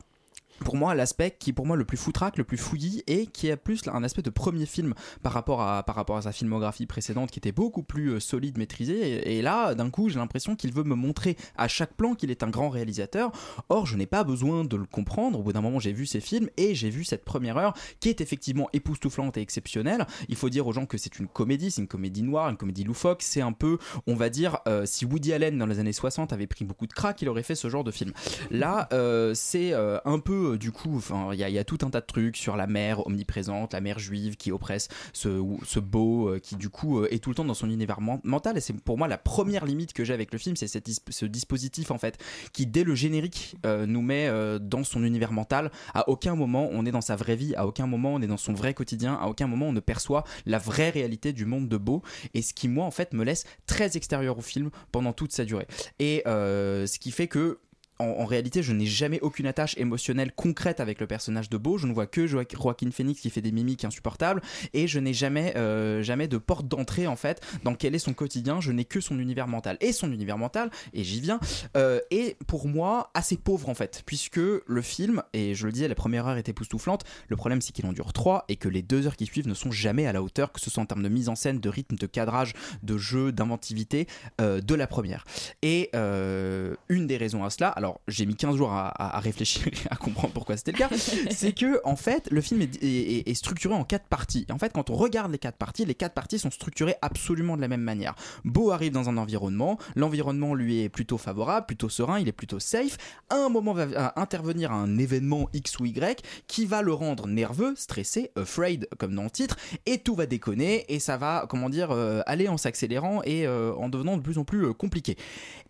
pour 0.59 0.75
moi 0.75 0.95
l'aspect 0.95 1.35
qui 1.37 1.51
est 1.51 1.53
pour 1.53 1.65
moi 1.65 1.75
le 1.75 1.85
plus 1.85 1.97
foutraque, 1.97 2.37
le 2.37 2.43
plus 2.43 2.57
fouillis 2.57 3.03
et 3.07 3.27
qui 3.27 3.51
a 3.51 3.57
plus 3.57 3.81
un 3.87 4.03
aspect 4.03 4.21
de 4.21 4.29
premier 4.29 4.65
film 4.65 4.93
par 5.23 5.33
rapport 5.33 5.61
à, 5.61 5.83
par 5.83 5.95
rapport 5.95 6.17
à 6.17 6.23
sa 6.23 6.31
filmographie 6.31 6.85
précédente 6.85 7.31
qui 7.31 7.39
était 7.39 7.51
beaucoup 7.51 7.83
plus 7.83 8.09
euh, 8.09 8.19
solide, 8.19 8.57
maîtrisée. 8.57 9.37
Et, 9.37 9.41
là 9.41 9.75
d'un 9.75 9.89
coup 9.89 10.09
j'ai 10.09 10.19
l'impression 10.19 10.55
qu'il 10.55 10.73
veut 10.73 10.83
me 10.83 10.95
montrer 10.95 11.37
à 11.57 11.67
chaque 11.67 11.93
plan 11.93 12.15
qu'il 12.15 12.31
est 12.31 12.43
un 12.43 12.49
grand 12.49 12.69
réalisateur. 12.69 13.31
Or 13.69 13.85
je 13.85 13.95
n'ai 13.95 14.05
pas 14.05 14.23
besoin 14.23 14.65
de 14.65 14.77
le 14.77 14.85
comprendre. 14.85 15.39
Au 15.39 15.43
bout 15.43 15.53
d'un 15.53 15.61
moment 15.61 15.79
j'ai 15.79 15.93
vu 15.93 16.05
ces 16.05 16.19
films 16.19 16.49
et 16.57 16.75
j'ai 16.75 16.89
vu 16.89 17.03
cette 17.03 17.25
première 17.25 17.57
heure 17.57 17.73
qui 17.99 18.09
est 18.09 18.21
effectivement 18.21 18.69
époustouflante 18.73 19.37
et 19.37 19.41
exceptionnelle. 19.41 20.05
Il 20.27 20.35
faut 20.35 20.49
dire 20.49 20.67
aux 20.67 20.73
gens 20.73 20.85
que 20.85 20.97
c'est 20.97 21.19
une 21.19 21.27
comédie 21.27 21.71
c'est 21.71 21.81
une 21.81 21.87
comédie 21.87 22.23
noire, 22.23 22.49
une 22.49 22.57
comédie 22.57 22.83
loufoque. 22.83 23.21
C'est 23.21 23.41
un 23.41 23.53
peu 23.53 23.77
on 24.07 24.15
va 24.15 24.29
dire 24.29 24.59
euh, 24.67 24.85
si 24.85 25.05
Woody 25.05 25.33
Allen 25.33 25.57
dans 25.57 25.65
les 25.65 25.79
années 25.79 25.93
60 25.93 26.33
avait 26.33 26.47
pris 26.47 26.65
beaucoup 26.65 26.87
de 26.87 26.93
crack 26.93 27.21
il 27.21 27.29
aurait 27.29 27.43
fait 27.43 27.55
ce 27.55 27.69
genre 27.69 27.83
de 27.83 27.91
film. 27.91 28.11
Là 28.51 28.87
euh, 28.93 29.33
c'est 29.33 29.73
un 29.73 30.19
peu 30.19 30.48
euh, 30.53 30.57
du 30.57 30.71
coup 30.71 31.01
il 31.33 31.39
y, 31.39 31.43
a- 31.57 31.63
tout 31.63 31.79
un 31.83 31.89
tas 31.89 32.01
de 32.01 32.05
trucs 32.05 32.37
sur 32.37 32.55
la 32.55 32.67
mère 32.67 33.05
omniprésente 33.05 33.73
la 33.73 33.81
mère 33.81 33.99
juive 33.99 34.37
qui 34.37 34.51
oppresse 34.51 34.87
ce, 35.13 35.79
beau 35.79 36.29
euh, 36.29 36.39
qui 36.39 36.55
du 36.55 36.69
coup 36.69 36.99
euh, 36.99 37.07
est 37.13 37.19
tout 37.23 37.29
le 37.29 37.35
temps 37.35 37.45
dans 37.45 37.53
son 37.53 37.69
univers 37.69 38.01
men- 38.01 38.19
mental. 38.23 38.57
Et 38.57 38.61
c'est 38.61 38.73
pour 38.73 38.97
moi 38.97 39.07
la 39.07 39.17
première 39.17 39.65
limite 39.65 39.93
que 39.93 40.03
j'ai 40.03 40.13
avec 40.13 40.31
le 40.33 40.39
film 40.39 40.55
c'est 40.55 40.67
ce 40.67 41.25
dispositif 41.25 41.91
en 41.91 41.97
fait 41.97 42.17
qui 42.53 42.65
dès 42.65 42.83
le 42.83 42.95
générique 42.95 43.55
nous 43.65 44.01
met 44.01 44.29
dans 44.59 44.83
son 44.83 45.03
univers 45.03 45.31
mental. 45.31 45.71
À 45.93 46.09
aucun 46.09 46.35
moment 46.35 46.69
on 46.71 46.85
est 46.85 46.91
dans 46.91 47.01
sa 47.01 47.15
vraie 47.15 47.35
vie. 47.35 47.53
À 47.55 47.67
aucun 47.67 47.87
moment 47.87 48.13
on 48.13 48.21
est 48.21 48.27
dans 48.27 48.37
son 48.37 48.53
vrai 48.53 48.73
quotidien. 48.73 49.13
À 49.21 49.27
aucun 49.27 49.47
moment 49.47 49.67
on 49.67 49.73
ne 49.73 49.79
perçoit 49.79 50.23
la 50.45 50.57
vraie 50.57 50.89
réalité 50.89 51.33
du 51.33 51.45
monde 51.45 51.67
de 51.67 51.77
Beau. 51.77 52.01
Et 52.33 52.41
ce 52.41 52.53
qui 52.53 52.67
moi 52.67 52.85
en 52.85 52.91
fait 52.91 53.13
me 53.13 53.23
laisse 53.23 53.45
très 53.67 53.97
extérieur 53.97 54.37
au 54.37 54.41
film 54.41 54.69
pendant 54.91 55.13
toute 55.13 55.31
sa 55.31 55.45
durée. 55.45 55.67
Et 55.99 56.23
ce 56.25 56.99
qui 56.99 57.11
fait 57.11 57.27
que 57.27 57.59
en, 57.99 58.25
réalité, 58.25 58.63
je 58.63 58.71
n'ai 58.71 58.85
jamais 58.85 59.19
aucune 59.21 59.45
attache 59.45 59.77
émotionnelle 59.77 60.31
concrète 60.31 60.79
avec 60.79 61.01
le 61.01 61.07
personnage 61.07 61.49
de 61.49 61.57
Beau. 61.57 61.77
Je 61.77 61.85
ne 61.85 61.93
vois 61.93 62.07
que 62.07 62.25
Joaqu- 62.25 62.55
Joaquin 62.61 62.91
Phoenix 62.91 63.19
qui 63.19 63.29
fait 63.29 63.41
des 63.41 63.51
mimiques 63.51 63.83
insupportables 63.83 64.41
et 64.73 64.87
je 64.87 64.99
n'ai 64.99 65.13
jamais, 65.13 65.53
euh, 65.57 66.01
jamais 66.01 66.27
de 66.27 66.37
porte 66.37 66.67
d'entrée 66.67 67.07
en 67.07 67.15
fait 67.15 67.41
dans 67.63 67.75
quel 67.75 67.95
est 67.95 67.99
son 67.99 68.13
quotidien. 68.13 68.61
Je 68.61 68.71
n'ai 68.71 68.85
que 68.85 69.01
son 69.01 69.19
univers 69.19 69.47
mental 69.47 69.77
et 69.81 69.91
son 69.91 70.11
univers 70.11 70.37
mental 70.37 70.71
et 70.93 71.03
j'y 71.03 71.19
viens 71.19 71.39
euh, 71.75 71.99
est 72.11 72.41
pour 72.45 72.67
moi 72.67 73.11
assez 73.13 73.35
pauvre 73.35 73.67
en 73.69 73.73
fait 73.73 74.03
puisque 74.05 74.37
le 74.37 74.81
film 74.81 75.21
et 75.33 75.53
je 75.53 75.65
le 75.65 75.71
disais 75.71 75.87
la 75.87 75.95
première 75.95 76.27
heure 76.27 76.37
était 76.37 76.51
époustouflante. 76.51 77.03
Le 77.27 77.35
problème 77.35 77.61
c'est 77.61 77.73
qu'il 77.73 77.85
en 77.85 77.93
dure 77.93 78.13
trois 78.13 78.45
et 78.47 78.55
que 78.55 78.69
les 78.69 78.81
deux 78.81 79.07
heures 79.07 79.17
qui 79.17 79.25
suivent 79.25 79.47
ne 79.47 79.53
sont 79.53 79.71
jamais 79.71 80.07
à 80.07 80.13
la 80.13 80.23
hauteur 80.23 80.51
que 80.53 80.61
ce 80.61 80.69
soit 80.69 80.81
en 80.83 80.85
termes 80.85 81.03
de 81.03 81.09
mise 81.09 81.27
en 81.27 81.35
scène, 81.35 81.59
de 81.59 81.69
rythme, 81.69 81.95
de 81.95 82.05
cadrage, 82.07 82.53
de 82.83 82.97
jeu, 82.97 83.31
d'inventivité 83.31 84.07
euh, 84.39 84.61
de 84.61 84.75
la 84.75 84.87
première. 84.87 85.25
Et 85.61 85.89
euh, 85.95 86.75
une 86.87 87.07
des 87.07 87.17
raisons 87.17 87.43
à 87.43 87.49
cela, 87.49 87.69
alors 87.69 87.88
j'ai 88.07 88.25
mis 88.25 88.35
15 88.35 88.55
jours 88.55 88.71
à, 88.71 88.87
à- 88.89 89.17
à 89.17 89.19
réfléchir 89.19 89.67
et 89.67 89.71
à 89.89 89.95
comprendre 89.95 90.33
pourquoi 90.33 90.57
c'était 90.57 90.71
le 90.71 90.77
cas, 90.77 90.89
c'est 91.31 91.53
que 91.53 91.79
en 91.83 91.95
fait 91.95 92.27
le 92.31 92.41
film 92.41 92.61
est, 92.61 92.83
est- 92.83 93.29
est 93.29 93.33
structuré 93.33 93.73
en 93.75 93.83
quatre 93.83 94.05
parties. 94.07 94.45
Et 94.49 94.51
en 94.51 94.57
fait 94.57 94.71
quand 94.73 94.89
on 94.89 94.95
regarde 94.95 95.31
les 95.31 95.37
quatre 95.39 95.57
parties, 95.57 95.85
les 95.85 95.95
quatre 95.95 96.13
parties 96.13 96.39
sont 96.39 96.51
structurées 96.51 96.95
absolument 97.01 97.55
de 97.55 97.61
la 97.61 97.67
même 97.67 97.81
manière. 97.81 98.15
Beau 98.45 98.71
arrive 98.71 98.91
dans 98.91 99.09
un 99.09 99.17
environnement, 99.17 99.77
l'environnement 99.95 100.53
lui 100.55 100.81
est 100.83 100.89
plutôt 100.89 101.17
favorable, 101.17 101.65
plutôt 101.65 101.89
serein, 101.89 102.19
il 102.19 102.27
est 102.27 102.31
plutôt 102.33 102.59
safe. 102.59 102.97
À 103.29 103.35
un 103.35 103.49
moment 103.49 103.73
va 103.73 103.85
va 103.85 104.13
intervenir 104.17 104.71
un 104.71 104.97
événement 104.97 105.49
X 105.53 105.79
ou 105.79 105.85
Y 105.85 106.21
qui 106.47 106.65
va 106.65 106.81
le 106.81 106.93
rendre 106.93 107.27
nerveux, 107.27 107.73
stressé, 107.75 108.31
afraid 108.35 108.87
comme 108.97 109.15
dans 109.15 109.23
le 109.23 109.29
titre, 109.29 109.57
et 109.85 109.97
tout 109.99 110.15
va 110.15 110.25
déconner 110.25 110.85
et 110.93 110.99
ça 110.99 111.17
va 111.17 111.45
comment 111.49 111.69
dire 111.69 111.91
euh, 111.91 112.21
aller 112.25 112.47
en 112.47 112.57
s'accélérant 112.57 113.21
et 113.23 113.47
euh, 113.47 113.73
en 113.75 113.89
devenant 113.89 114.17
de 114.17 114.21
plus 114.21 114.37
en 114.37 114.43
plus 114.43 114.65
euh, 114.65 114.73
compliqué. 114.73 115.17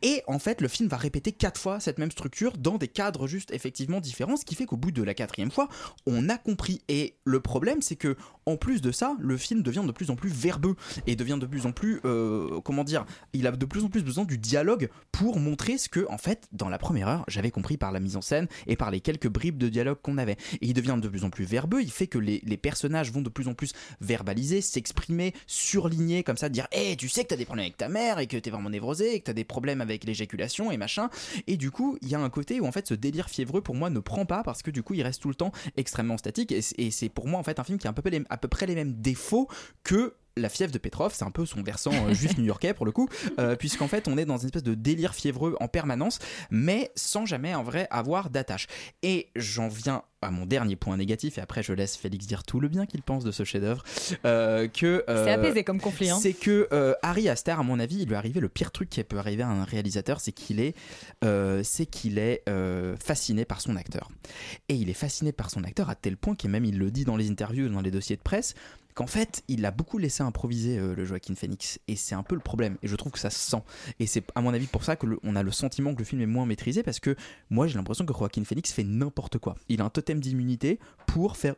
Et 0.02 0.22
en 0.28 0.40
fait, 0.40 0.62
le 0.62 0.68
film 0.68 0.90
va 0.90 0.98
répéter 0.98 1.32
quatre 1.32 1.60
fois 1.60 1.80
cette 1.80 1.98
même 1.98 2.09
structure 2.12 2.58
dans 2.58 2.78
des 2.78 2.88
cadres 2.88 3.28
juste 3.28 3.52
effectivement 3.52 4.00
différents, 4.00 4.38
ce 4.38 4.46
qui 4.46 4.56
fait 4.56 4.66
qu'au 4.66 4.78
bout 4.78 4.92
de 4.92 5.04
la 5.04 5.14
quatrième 5.14 5.52
fois, 5.52 5.70
on 6.06 6.30
a 6.30 6.38
compris. 6.38 6.82
Et 6.88 7.16
le 7.24 7.40
problème, 7.40 7.82
c'est 7.82 7.96
que 7.96 8.16
en 8.46 8.58
plus 8.58 8.82
de 8.82 8.92
ça, 8.92 9.16
le 9.20 9.38
film 9.38 9.62
devient 9.62 9.84
de 9.86 9.92
plus 9.92 10.10
en 10.10 10.16
plus 10.16 10.30
verbeux 10.30 10.76
et 11.06 11.16
devient 11.16 11.38
de 11.40 11.46
plus 11.46 11.66
en 11.66 11.72
plus, 11.72 12.02
euh, 12.06 12.60
comment 12.62 12.84
dire, 12.84 13.06
il 13.34 13.46
a 13.46 13.52
de 13.52 13.66
plus 13.66 13.84
en 13.84 13.90
plus 13.90 14.04
besoin 14.04 14.26
du 14.26 14.38
dialogue 14.38 14.90
pour 15.12 15.40
montrer 15.40 15.78
ce 15.78 15.88
que, 15.88 16.06
en 16.10 16.18
fait, 16.18 16.48
dans 16.52 16.70
la 16.70 16.80
première 16.80 17.08
heure, 17.08 17.26
j'avais 17.28 17.52
compris 17.52 17.78
par 17.78 17.92
la 17.92 18.00
mise 18.00 18.16
en 18.16 18.22
scène 18.22 18.48
et 18.66 18.76
par 18.76 18.90
les 18.90 19.02
quelques 19.02 19.28
bribes 19.28 19.58
de 19.58 19.70
dialogue 19.70 20.00
qu'on 20.02 20.18
avait. 20.18 20.38
Et 20.62 20.68
il 20.68 20.74
devient 20.74 20.98
de 21.00 21.08
plus 21.08 21.24
en 21.24 21.30
plus 21.30 21.46
verbeux. 21.46 21.82
Il 21.82 21.92
fait 21.92 22.08
que 22.08 22.18
les, 22.18 22.40
personnages 22.58 23.12
vont 23.12 23.22
de 23.22 23.30
plus 23.30 23.48
en 23.48 23.54
plus 23.54 23.72
verbaliser, 24.02 24.62
s'exprimer, 24.62 25.34
surligner 25.48 26.24
comme 26.24 26.38
ça, 26.38 26.50
dire, 26.50 26.68
hé, 26.72 26.96
tu 26.98 27.08
sais 27.08 27.24
que 27.24 27.30
t'as 27.30 27.38
des 27.38 27.46
problèmes 27.46 27.66
avec 27.66 27.78
ta 27.78 27.88
mère 27.88 28.20
et 28.20 28.28
que 28.28 28.36
t'es 28.36 28.50
vraiment 28.50 28.70
névrosé 28.70 29.16
et 29.16 29.20
que 29.20 29.26
t'as 29.26 29.34
des 29.34 29.46
problèmes 29.46 29.80
avec 29.80 30.04
l'éjaculation 30.04 30.72
et 30.72 30.78
machin. 30.78 31.10
Et 31.48 31.56
du 31.56 31.72
coup, 31.72 31.98
il 32.02 32.10
y 32.10 32.16
a 32.16 32.20
un 32.20 32.30
côté 32.30 32.60
où 32.60 32.66
en 32.66 32.72
fait 32.72 32.88
ce 32.88 32.94
délire 32.94 33.30
fiévreux 33.30 33.62
pour 33.62 33.76
moi 33.76 33.90
ne 33.90 34.00
prend 34.00 34.26
pas 34.26 34.44
parce 34.44 34.62
que 34.62 34.72
du 34.72 34.84
coup 34.84 34.94
il 34.94 35.04
reste 35.04 35.22
tout 35.22 35.30
le 35.30 35.36
temps 35.36 35.52
extrêmement 35.78 36.18
statique 36.18 36.52
et, 36.52 36.62
c'est 36.92 37.10
pour 37.10 37.28
moi 37.28 37.40
en 37.40 37.44
fait 37.44 37.60
un 37.60 37.64
film 37.64 37.78
qui 37.78 37.88
a 37.88 37.92
à 37.92 37.94
peu 37.94 38.02
près 38.02 38.12
les, 38.12 38.24
à 38.30 38.38
peu 38.38 38.48
près 38.48 38.66
les 38.66 38.76
mêmes 38.76 38.94
défauts 38.94 39.48
que 39.84 40.16
la 40.40 40.50
fièvre 40.50 40.72
de 40.72 40.78
Petrov, 40.78 41.14
c'est 41.16 41.26
un 41.26 41.32
peu 41.32 41.46
son 41.46 41.62
versant 41.62 41.92
euh, 41.94 42.14
juif 42.14 42.38
new-yorkais 42.38 42.74
pour 42.74 42.86
le 42.86 42.92
coup, 42.92 43.08
euh, 43.40 43.56
puisqu'en 43.56 43.88
fait 43.88 44.08
on 44.08 44.18
est 44.18 44.26
dans 44.26 44.38
une 44.38 44.46
espèce 44.48 44.64
de 44.64 44.74
délire 44.74 45.14
fiévreux 45.14 45.56
en 45.60 45.68
permanence, 45.68 46.20
mais 46.50 46.92
sans 46.96 47.26
jamais 47.26 47.56
en 47.56 47.64
vrai 47.64 47.88
avoir 47.92 48.30
d'attache. 48.30 48.68
Et 49.04 49.30
j'en 49.36 49.68
viens 49.68 50.04
à 50.22 50.32
mon 50.32 50.46
dernier 50.46 50.76
point 50.76 50.98
négatif, 50.98 51.38
et 51.38 51.42
après 51.42 51.64
je 51.64 51.74
laisse 51.74 51.96
Félix 51.96 52.28
dire 52.28 52.44
tout 52.44 52.60
le 52.60 52.68
bien 52.68 52.86
qu'il 52.86 53.02
pense 53.02 53.24
de 53.24 53.32
ce 53.32 53.44
chef-d'œuvre, 53.44 53.84
euh, 54.26 54.68
que 54.68 55.04
euh, 55.10 55.26
C'est 55.26 55.32
apaisé 55.32 55.64
comme 55.64 55.80
conflit. 55.80 56.10
Hein. 56.10 56.20
c'est 56.22 56.34
que 56.34 56.68
euh, 56.72 56.94
Harry 57.02 57.30
Astor, 57.30 57.60
à 57.60 57.64
mon 57.64 57.80
avis, 57.80 58.00
il 58.02 58.08
lui 58.08 58.14
est 58.14 58.18
arrivé 58.18 58.40
le 58.40 58.50
pire 58.50 58.72
truc 58.72 58.90
qui 58.90 59.04
peut 59.04 59.18
arriver 59.18 59.44
à 59.44 59.50
un 59.50 59.64
réalisateur, 59.64 60.20
c'est 60.20 60.32
qu'il 60.32 60.60
est, 60.60 60.76
c'est 61.64 61.86
qu'il 61.86 62.18
est 62.18 62.44
fasciné 63.00 63.46
par 63.46 63.62
son 63.62 63.76
acteur. 63.76 64.10
Et 64.68 64.76
il 64.76 64.90
est 64.90 64.94
fasciné 64.94 65.32
par 65.32 65.50
son 65.50 65.64
acteur 65.64 65.90
à 65.90 65.96
tel 65.96 66.18
point 66.18 66.36
qu'il 66.36 66.50
même 66.50 66.66
il 66.66 66.78
le 66.78 66.92
dit 66.92 67.06
dans 67.06 67.16
les 67.16 67.30
interviews, 67.30 67.70
dans 67.70 67.82
les 67.82 67.92
dossiers 67.92 68.18
de 68.18 68.22
presse, 68.22 68.56
qu'en 69.00 69.08
fait, 69.08 69.44
il 69.48 69.62
l'a 69.62 69.72
beaucoup 69.72 69.98
laissé 69.98 70.24
improviser 70.24 70.78
euh, 70.78 70.94
le 70.94 71.06
Joaquin 71.06 71.34
Phoenix. 71.34 71.80
Et 71.88 71.96
c'est 71.96 72.16
un 72.16 72.22
peu 72.24 72.36
le 72.36 72.42
problème. 72.42 72.76
Et 72.84 72.90
je 72.90 72.96
trouve 72.98 73.14
que 73.14 73.20
ça 73.20 73.30
se 73.30 73.40
sent. 73.50 73.64
Et 74.02 74.08
c'est 74.08 74.26
à 74.36 74.42
mon 74.42 74.54
avis 74.54 74.68
pour 74.68 74.84
ça 74.84 74.98
que 74.98 75.06
le- 75.06 75.20
on 75.24 75.38
a 75.38 75.42
le 75.44 75.52
sentiment 75.52 75.94
que 75.94 76.00
le 76.00 76.04
film 76.04 76.22
est 76.22 76.26
moins 76.26 76.46
maîtrisé 76.46 76.84
parce 76.84 77.00
que 77.00 77.16
moi 77.50 77.66
j'ai 77.68 77.76
l'impression 77.76 78.06
que 78.06 78.14
Joaquin 78.14 78.44
Phoenix 78.44 78.74
fait 78.74 78.84
n'importe 78.84 79.38
quoi. 79.38 79.56
Il 79.70 79.80
a 79.80 79.86
un 79.86 79.90
totem 79.90 80.20
d'immunité 80.20 80.80
pour 81.08 81.38
faire 81.38 81.56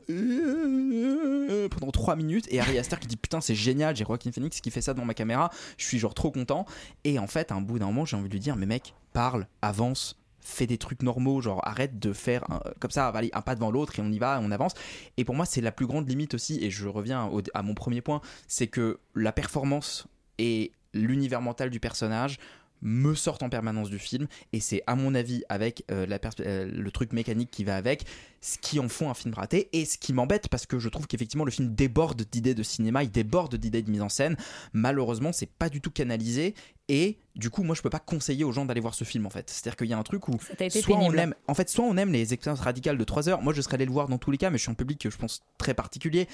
pendant 1.71 1.91
3 1.91 2.15
minutes 2.15 2.47
et 2.51 2.59
Harry 2.59 2.77
Astor 2.77 2.99
qui 2.99 3.07
dit 3.07 3.17
putain 3.17 3.41
c'est 3.41 3.55
génial, 3.55 3.95
j'ai 3.95 4.05
Joaquin 4.05 4.31
Phoenix 4.31 4.61
qui 4.61 4.69
fait 4.69 4.81
ça 4.81 4.93
devant 4.93 5.05
ma 5.05 5.13
caméra, 5.15 5.49
je 5.77 5.85
suis 5.85 5.97
genre 5.97 6.13
trop 6.13 6.29
content. 6.31 6.65
Et 7.03 7.17
en 7.17 7.27
fait, 7.27 7.51
à 7.51 7.55
un 7.55 7.61
bout 7.61 7.79
d'un 7.79 7.87
moment, 7.87 8.05
j'ai 8.05 8.17
envie 8.17 8.27
de 8.29 8.33
lui 8.33 8.39
dire 8.39 8.55
mais 8.55 8.67
mec, 8.67 8.93
parle, 9.13 9.47
avance, 9.63 10.20
fais 10.41 10.67
des 10.67 10.77
trucs 10.77 11.03
normaux, 11.03 11.41
genre 11.41 11.61
arrête 11.67 11.99
de 11.99 12.13
faire 12.13 12.43
comme 12.79 12.91
ça, 12.91 13.11
un 13.33 13.41
pas 13.41 13.55
devant 13.55 13.71
l'autre 13.71 13.99
et 13.99 14.01
on 14.01 14.11
y 14.11 14.19
va, 14.19 14.39
on 14.41 14.51
avance. 14.51 14.73
Et 15.17 15.25
pour 15.25 15.35
moi, 15.35 15.45
c'est 15.45 15.61
la 15.61 15.71
plus 15.71 15.85
grande 15.85 16.09
limite 16.09 16.33
aussi, 16.33 16.63
et 16.63 16.69
je 16.69 16.87
reviens 16.87 17.29
à 17.53 17.61
mon 17.61 17.73
premier 17.73 18.01
point, 18.01 18.21
c'est 18.47 18.67
que 18.67 18.99
la 19.15 19.31
performance 19.31 20.07
et 20.37 20.71
l'univers 20.93 21.41
mental 21.41 21.69
du 21.69 21.79
personnage 21.79 22.39
me 22.81 23.13
sortent 23.13 23.43
en 23.43 23.49
permanence 23.49 23.89
du 23.89 23.99
film 23.99 24.27
et 24.53 24.59
c'est 24.59 24.83
à 24.87 24.95
mon 24.95 25.13
avis 25.15 25.43
avec 25.49 25.83
euh, 25.91 26.05
la 26.05 26.19
euh, 26.39 26.69
le 26.71 26.91
truc 26.91 27.13
mécanique 27.13 27.51
qui 27.51 27.63
va 27.63 27.75
avec 27.75 28.05
ce 28.41 28.57
qui 28.57 28.79
en 28.79 28.89
font 28.89 29.09
un 29.09 29.13
film 29.13 29.33
raté 29.33 29.69
et 29.73 29.85
ce 29.85 29.97
qui 29.97 30.13
m'embête 30.13 30.47
parce 30.49 30.65
que 30.65 30.79
je 30.79 30.89
trouve 30.89 31.07
qu'effectivement 31.07 31.45
le 31.45 31.51
film 31.51 31.73
déborde 31.75 32.23
d'idées 32.23 32.55
de 32.55 32.63
cinéma, 32.63 33.03
il 33.03 33.11
déborde 33.11 33.55
d'idées 33.55 33.83
de 33.83 33.91
mise 33.91 34.01
en 34.01 34.09
scène. 34.09 34.35
Malheureusement, 34.73 35.31
c'est 35.31 35.49
pas 35.49 35.69
du 35.69 35.79
tout 35.79 35.91
canalisé 35.91 36.55
et 36.87 37.19
du 37.35 37.49
coup, 37.49 37.63
moi 37.63 37.75
je 37.75 37.81
peux 37.81 37.89
pas 37.89 37.99
conseiller 37.99 38.43
aux 38.43 38.51
gens 38.51 38.65
d'aller 38.65 38.81
voir 38.81 38.95
ce 38.95 39.03
film 39.03 39.25
en 39.25 39.29
fait. 39.29 39.49
C'est-à-dire 39.49 39.77
qu'il 39.77 39.87
y 39.87 39.93
a 39.93 39.97
un 39.97 40.03
truc 40.03 40.27
où 40.27 40.37
soit 40.69 40.97
on 40.97 41.13
aime 41.13 41.35
en 41.47 41.53
fait 41.53 41.69
soit 41.69 41.85
on 41.85 41.97
aime 41.97 42.11
les 42.11 42.33
expériences 42.33 42.61
radicales 42.61 42.97
de 42.97 43.03
3 43.03 43.29
heures. 43.29 43.41
Moi 43.41 43.53
je 43.53 43.61
serais 43.61 43.75
allé 43.75 43.85
le 43.85 43.91
voir 43.91 44.07
dans 44.07 44.17
tous 44.17 44.31
les 44.31 44.37
cas 44.37 44.49
mais 44.49 44.57
je 44.57 44.63
suis 44.63 44.71
un 44.71 44.75
public 44.75 45.07
je 45.09 45.17
pense 45.17 45.43
très 45.57 45.73
particulier. 45.73 46.27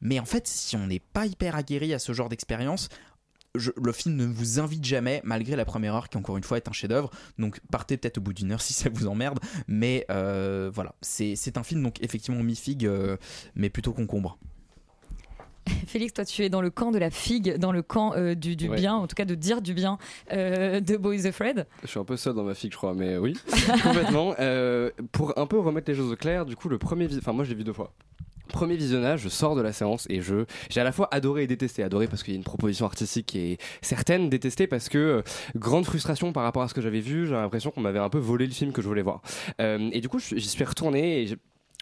Mais 0.00 0.18
en 0.18 0.24
fait, 0.24 0.46
si 0.46 0.76
on 0.76 0.86
n'est 0.86 1.00
pas 1.00 1.26
hyper 1.26 1.56
aguerri 1.56 1.92
à 1.92 1.98
ce 1.98 2.12
genre 2.12 2.28
d'expérience, 2.28 2.88
je- 3.56 3.70
le 3.76 3.92
film 3.92 4.16
ne 4.16 4.26
vous 4.26 4.60
invite 4.60 4.84
jamais, 4.84 5.20
malgré 5.24 5.56
la 5.56 5.64
première 5.64 5.94
heure 5.94 6.08
qui 6.08 6.16
encore 6.18 6.36
une 6.36 6.44
fois 6.44 6.56
est 6.56 6.68
un 6.68 6.72
chef-d'œuvre. 6.72 7.10
Donc 7.38 7.60
partez 7.70 7.96
peut-être 7.96 8.18
au 8.18 8.20
bout 8.20 8.32
d'une 8.32 8.52
heure 8.52 8.60
si 8.62 8.72
ça 8.72 8.88
vous 8.92 9.06
emmerde. 9.06 9.40
Mais 9.68 10.06
euh, 10.10 10.70
voilà, 10.72 10.94
c'est 11.00 11.36
c'est 11.36 11.56
un 11.58 11.62
film 11.62 11.82
donc 11.82 11.96
effectivement 12.02 12.42
mi-figue, 12.42 12.86
euh, 12.86 13.16
mais 13.54 13.70
plutôt 13.70 13.92
concombre. 13.92 14.38
Félix, 15.86 16.12
toi, 16.14 16.24
tu 16.24 16.42
es 16.42 16.48
dans 16.48 16.62
le 16.62 16.70
camp 16.70 16.90
de 16.90 16.98
la 16.98 17.10
figue, 17.10 17.56
dans 17.58 17.70
le 17.70 17.82
camp 17.82 18.14
euh, 18.14 18.34
du, 18.34 18.56
du 18.56 18.68
Ouais. 18.68 18.76
bien, 18.76 18.94
en 18.94 19.06
tout 19.06 19.14
cas 19.14 19.24
de 19.26 19.34
dire 19.34 19.60
du 19.60 19.74
bien 19.74 19.98
euh, 20.32 20.80
de 20.80 20.96
Boys 20.96 21.26
Afraid. 21.26 21.66
Je 21.82 21.88
suis 21.88 21.98
un 22.00 22.04
peu 22.04 22.16
seul 22.16 22.34
dans 22.34 22.44
ma 22.44 22.54
figue, 22.54 22.72
je 22.72 22.76
crois, 22.76 22.94
mais 22.94 23.18
oui, 23.18 23.36
complètement. 23.82 24.34
Euh, 24.38 24.90
pour 25.12 25.38
un 25.38 25.46
peu 25.46 25.58
remettre 25.58 25.90
les 25.90 25.96
choses 25.96 26.12
au 26.12 26.16
clair, 26.16 26.46
du 26.46 26.56
coup, 26.56 26.68
le 26.68 26.78
premier, 26.78 27.08
enfin 27.18 27.32
moi 27.32 27.44
je 27.44 27.50
l'ai 27.50 27.56
vu 27.56 27.64
deux 27.64 27.72
fois. 27.74 27.92
Premier 28.50 28.76
visionnage, 28.76 29.20
je 29.20 29.28
sors 29.28 29.56
de 29.56 29.62
la 29.62 29.72
séance 29.72 30.06
et 30.10 30.20
je 30.20 30.44
j'ai 30.68 30.80
à 30.80 30.84
la 30.84 30.92
fois 30.92 31.08
adoré 31.10 31.44
et 31.44 31.46
détesté. 31.46 31.82
Adoré 31.82 32.06
parce 32.06 32.22
qu'il 32.22 32.34
y 32.34 32.36
a 32.36 32.38
une 32.38 32.44
proposition 32.44 32.86
artistique 32.86 33.26
qui 33.26 33.38
est 33.38 33.58
certaine, 33.82 34.28
détesté 34.28 34.66
parce 34.66 34.88
que 34.88 34.98
euh, 34.98 35.22
grande 35.56 35.84
frustration 35.84 36.32
par 36.32 36.42
rapport 36.42 36.62
à 36.62 36.68
ce 36.68 36.74
que 36.74 36.80
j'avais 36.80 37.00
vu. 37.00 37.26
J'ai 37.26 37.32
l'impression 37.32 37.70
qu'on 37.70 37.80
m'avait 37.80 37.98
un 37.98 38.10
peu 38.10 38.18
volé 38.18 38.46
le 38.46 38.52
film 38.52 38.72
que 38.72 38.82
je 38.82 38.88
voulais 38.88 39.02
voir. 39.02 39.22
Euh, 39.60 39.90
et 39.92 40.00
du 40.00 40.08
coup, 40.08 40.18
j'y 40.18 40.40
suis 40.40 40.64
retourné 40.64 41.22
et 41.22 41.36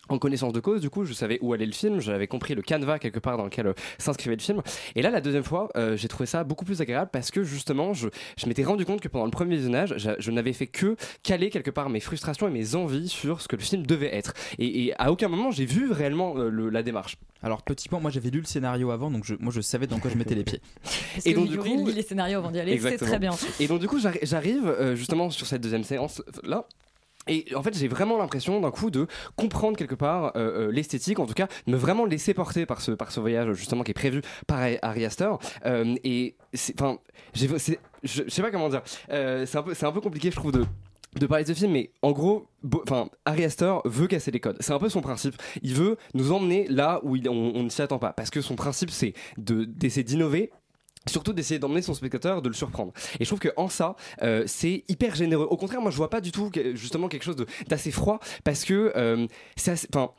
en 0.09 0.19
connaissance 0.19 0.53
de 0.53 0.61
cause, 0.61 0.81
du 0.81 0.91
coup, 0.91 1.05
je 1.05 1.13
savais 1.13 1.39
où 1.43 1.53
allait 1.53 1.67
le 1.67 1.73
film, 1.73 2.01
j'avais 2.01 2.27
compris 2.27 2.55
le 2.55 2.63
canevas 2.63 2.99
quelque 2.99 3.19
part 3.19 3.37
dans 3.37 3.45
lequel 3.45 3.67
euh, 3.69 3.73
s'inscrivait 3.99 4.37
le 4.37 4.43
film. 4.43 4.63
Et 4.95 5.03
là, 5.03 5.11
la 5.11 5.21
deuxième 5.21 5.45
fois, 5.45 5.69
euh, 5.77 5.97
j'ai 5.97 6.09
trouvé 6.09 6.27
ça 6.27 6.45
beaucoup 6.45 6.65
plus 6.65 6.81
agréable 6.81 7.11
parce 7.13 7.31
que 7.31 7.43
justement, 7.45 7.93
je, 7.93 8.09
je 8.37 8.47
m'étais 8.47 8.65
rendu 8.65 8.85
compte 8.85 9.01
que 9.01 9.09
pendant 9.09 9.25
le 9.25 9.31
premier 9.31 9.57
visionnage, 9.57 9.95
je, 9.97 10.11
je 10.19 10.31
n'avais 10.31 10.53
fait 10.53 10.67
que 10.67 10.97
caler 11.23 11.51
quelque 11.51 11.71
part 11.71 11.89
mes 11.91 12.01
frustrations 12.01 12.49
et 12.49 12.51
mes 12.51 12.75
envies 12.75 13.09
sur 13.09 13.41
ce 13.41 13.49
que 13.49 13.57
le 13.57 13.63
film 13.63 13.87
devait 13.87 14.15
être. 14.15 14.33
Et, 14.59 14.87
et 14.87 14.95
à 15.01 15.11
aucun 15.13 15.29
moment, 15.29 15.51
j'ai 15.51 15.65
vu 15.67 15.91
réellement 15.93 16.37
euh, 16.39 16.49
le- 16.51 16.71
la 16.71 16.83
démarche. 16.83 17.17
Alors 17.43 17.63
petit 17.63 17.89
point, 17.89 18.01
moi 18.01 18.11
j'avais 18.11 18.31
lu 18.31 18.41
le 18.41 18.47
scénario 18.47 18.91
avant, 18.91 19.11
donc 19.13 19.25
je, 19.25 19.35
moi 19.39 19.53
je 19.55 19.61
savais 19.61 19.87
dans 19.87 20.01
quoi 20.01 20.11
je 20.11 20.17
mettais 20.17 20.35
les 20.35 20.43
pieds. 20.43 20.61
Parce 21.15 21.27
Et 21.27 21.35
que 21.35 21.39
donc, 21.39 21.49
du 21.49 21.55
Yuri 21.55 21.71
coup- 21.77 21.87
lit 21.87 21.93
les 21.95 22.03
scénarios 22.03 22.39
avant 22.39 22.51
d'y 22.51 22.59
aller, 22.59 22.79
c'est 22.81 22.97
très 22.99 23.19
bien. 23.21 23.31
Et 23.61 23.69
donc 23.69 23.79
du 23.79 23.87
coup 23.87 24.01
j'arri- 24.01 24.19
j'arrive 24.23 24.67
euh, 24.67 24.97
justement 24.97 25.31
sur 25.31 25.47
cette 25.47 25.61
deuxième 25.63 25.85
séance 25.85 26.21
là. 26.43 26.67
Et 27.29 27.45
en 27.55 27.63
fait, 27.63 27.77
j'ai 27.77 27.89
vraiment 27.89 28.19
l'impression 28.19 28.61
d'un 28.61 28.71
coup 28.71 28.91
de 28.91 29.07
comprendre 29.37 29.77
quelque 29.77 29.95
part 29.95 30.33
euh, 30.37 30.69
euh, 30.69 30.73
l'esthétique, 30.73 31.19
en 31.19 31.27
tout 31.27 31.35
cas, 31.35 31.49
me 31.67 31.77
vraiment 31.77 32.05
laisser 32.05 32.35
porter 32.35 32.67
par 32.67 32.81
ce, 32.81 32.93
par 32.93 33.13
ce 33.13 33.21
voyage 33.21 33.53
justement 33.55 33.85
qui 33.85 33.91
est 33.91 33.95
prévu 33.95 34.23
par 34.47 34.61
Ari 34.83 35.05
Aster. 35.05 35.31
Euh, 35.67 35.95
et 36.05 36.37
enfin, 36.75 36.99
je 37.35 37.47
sais 37.59 38.43
pas 38.43 38.51
comment 38.51 38.69
dire. 38.69 38.83
C'est 39.09 39.57
un 39.57 39.63
peu, 39.63 39.75
un 39.81 39.93
peu 39.93 40.01
compliqué, 40.01 40.31
je 40.31 40.37
trouve, 40.37 40.53
de 40.53 40.65
de 41.17 41.27
parler 41.27 41.43
de 41.43 41.49
ce 41.49 41.59
film, 41.59 41.73
mais 41.73 41.91
en 42.03 42.13
gros, 42.13 42.47
enfin, 42.83 43.09
Ari 43.25 43.45
Aster 43.45 43.77
veut 43.87 44.07
casser 44.07 44.31
les 44.31 44.41
codes. 44.41 44.59
C'est 44.61 44.73
un 44.73 44.79
peu 44.79 44.91
son 44.91 45.01
principe. 45.01 45.35
Il 45.63 45.75
veut 45.75 45.97
nous 46.13 46.33
emmener 46.33 46.67
là 46.69 47.01
où 47.03 47.17
on, 47.27 47.53
on 47.55 47.63
ne 47.63 47.69
s'y 47.71 47.81
attend 47.81 47.99
pas, 47.99 48.13
parce 48.13 48.31
que 48.31 48.43
son 48.43 48.57
principe, 48.57 48.91
c'est 48.91 49.15
de 49.39 49.65
d'essayer 49.65 50.05
d'innover 50.05 50.51
surtout 51.07 51.33
d'essayer 51.33 51.59
d'emmener 51.59 51.83
son 51.83 51.95
spectateur, 51.95 52.43
de 52.43 52.49
le 52.49 52.55
surprendre. 52.55 52.93
Et 53.21 53.25
je 53.25 53.29
trouve 53.29 53.39
que 53.41 53.49
en 53.57 53.69
ça, 53.69 53.97
euh, 54.23 54.45
c'est 54.47 54.85
hyper 54.89 55.15
généreux. 55.15 55.47
Au 55.51 55.57
contraire, 55.57 55.81
moi, 55.81 55.91
je 55.91 55.97
vois 55.97 56.11
pas 56.11 56.21
du 56.21 56.33
tout 56.33 56.51
que- 56.51 56.75
justement 56.75 57.09
quelque 57.09 57.25
chose 57.25 57.37
d'assez 57.69 57.91
froid, 57.91 58.21
parce 58.45 58.65
que 58.65 58.93
euh, 58.97 59.27
c'est 59.57 59.95
enfin. 59.95 60.13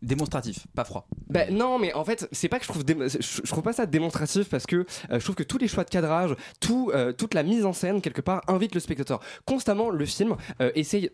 Démonstratif, 0.00 0.66
pas 0.74 0.82
froid. 0.82 1.06
Ben 1.28 1.54
non, 1.54 1.78
mais 1.78 1.92
en 1.94 2.04
fait, 2.04 2.26
c'est 2.32 2.48
pas 2.48 2.58
que 2.58 2.64
je 2.64 2.72
trouve, 2.72 2.82
je, 2.88 3.18
je 3.20 3.48
trouve 3.48 3.62
pas 3.62 3.72
ça 3.72 3.86
démonstratif 3.86 4.48
parce 4.48 4.66
que 4.66 4.76
euh, 4.78 4.84
je 5.12 5.18
trouve 5.22 5.36
que 5.36 5.44
tous 5.44 5.58
les 5.58 5.68
choix 5.68 5.84
de 5.84 5.90
cadrage, 5.90 6.34
tout, 6.58 6.90
euh, 6.92 7.12
toute 7.12 7.34
la 7.34 7.44
mise 7.44 7.64
en 7.64 7.72
scène 7.72 8.00
quelque 8.00 8.20
part 8.20 8.42
invite 8.48 8.74
le 8.74 8.80
spectateur. 8.80 9.20
Constamment, 9.44 9.90
le 9.90 10.04
film 10.04 10.34
euh, 10.60 10.72
essaye 10.74 11.10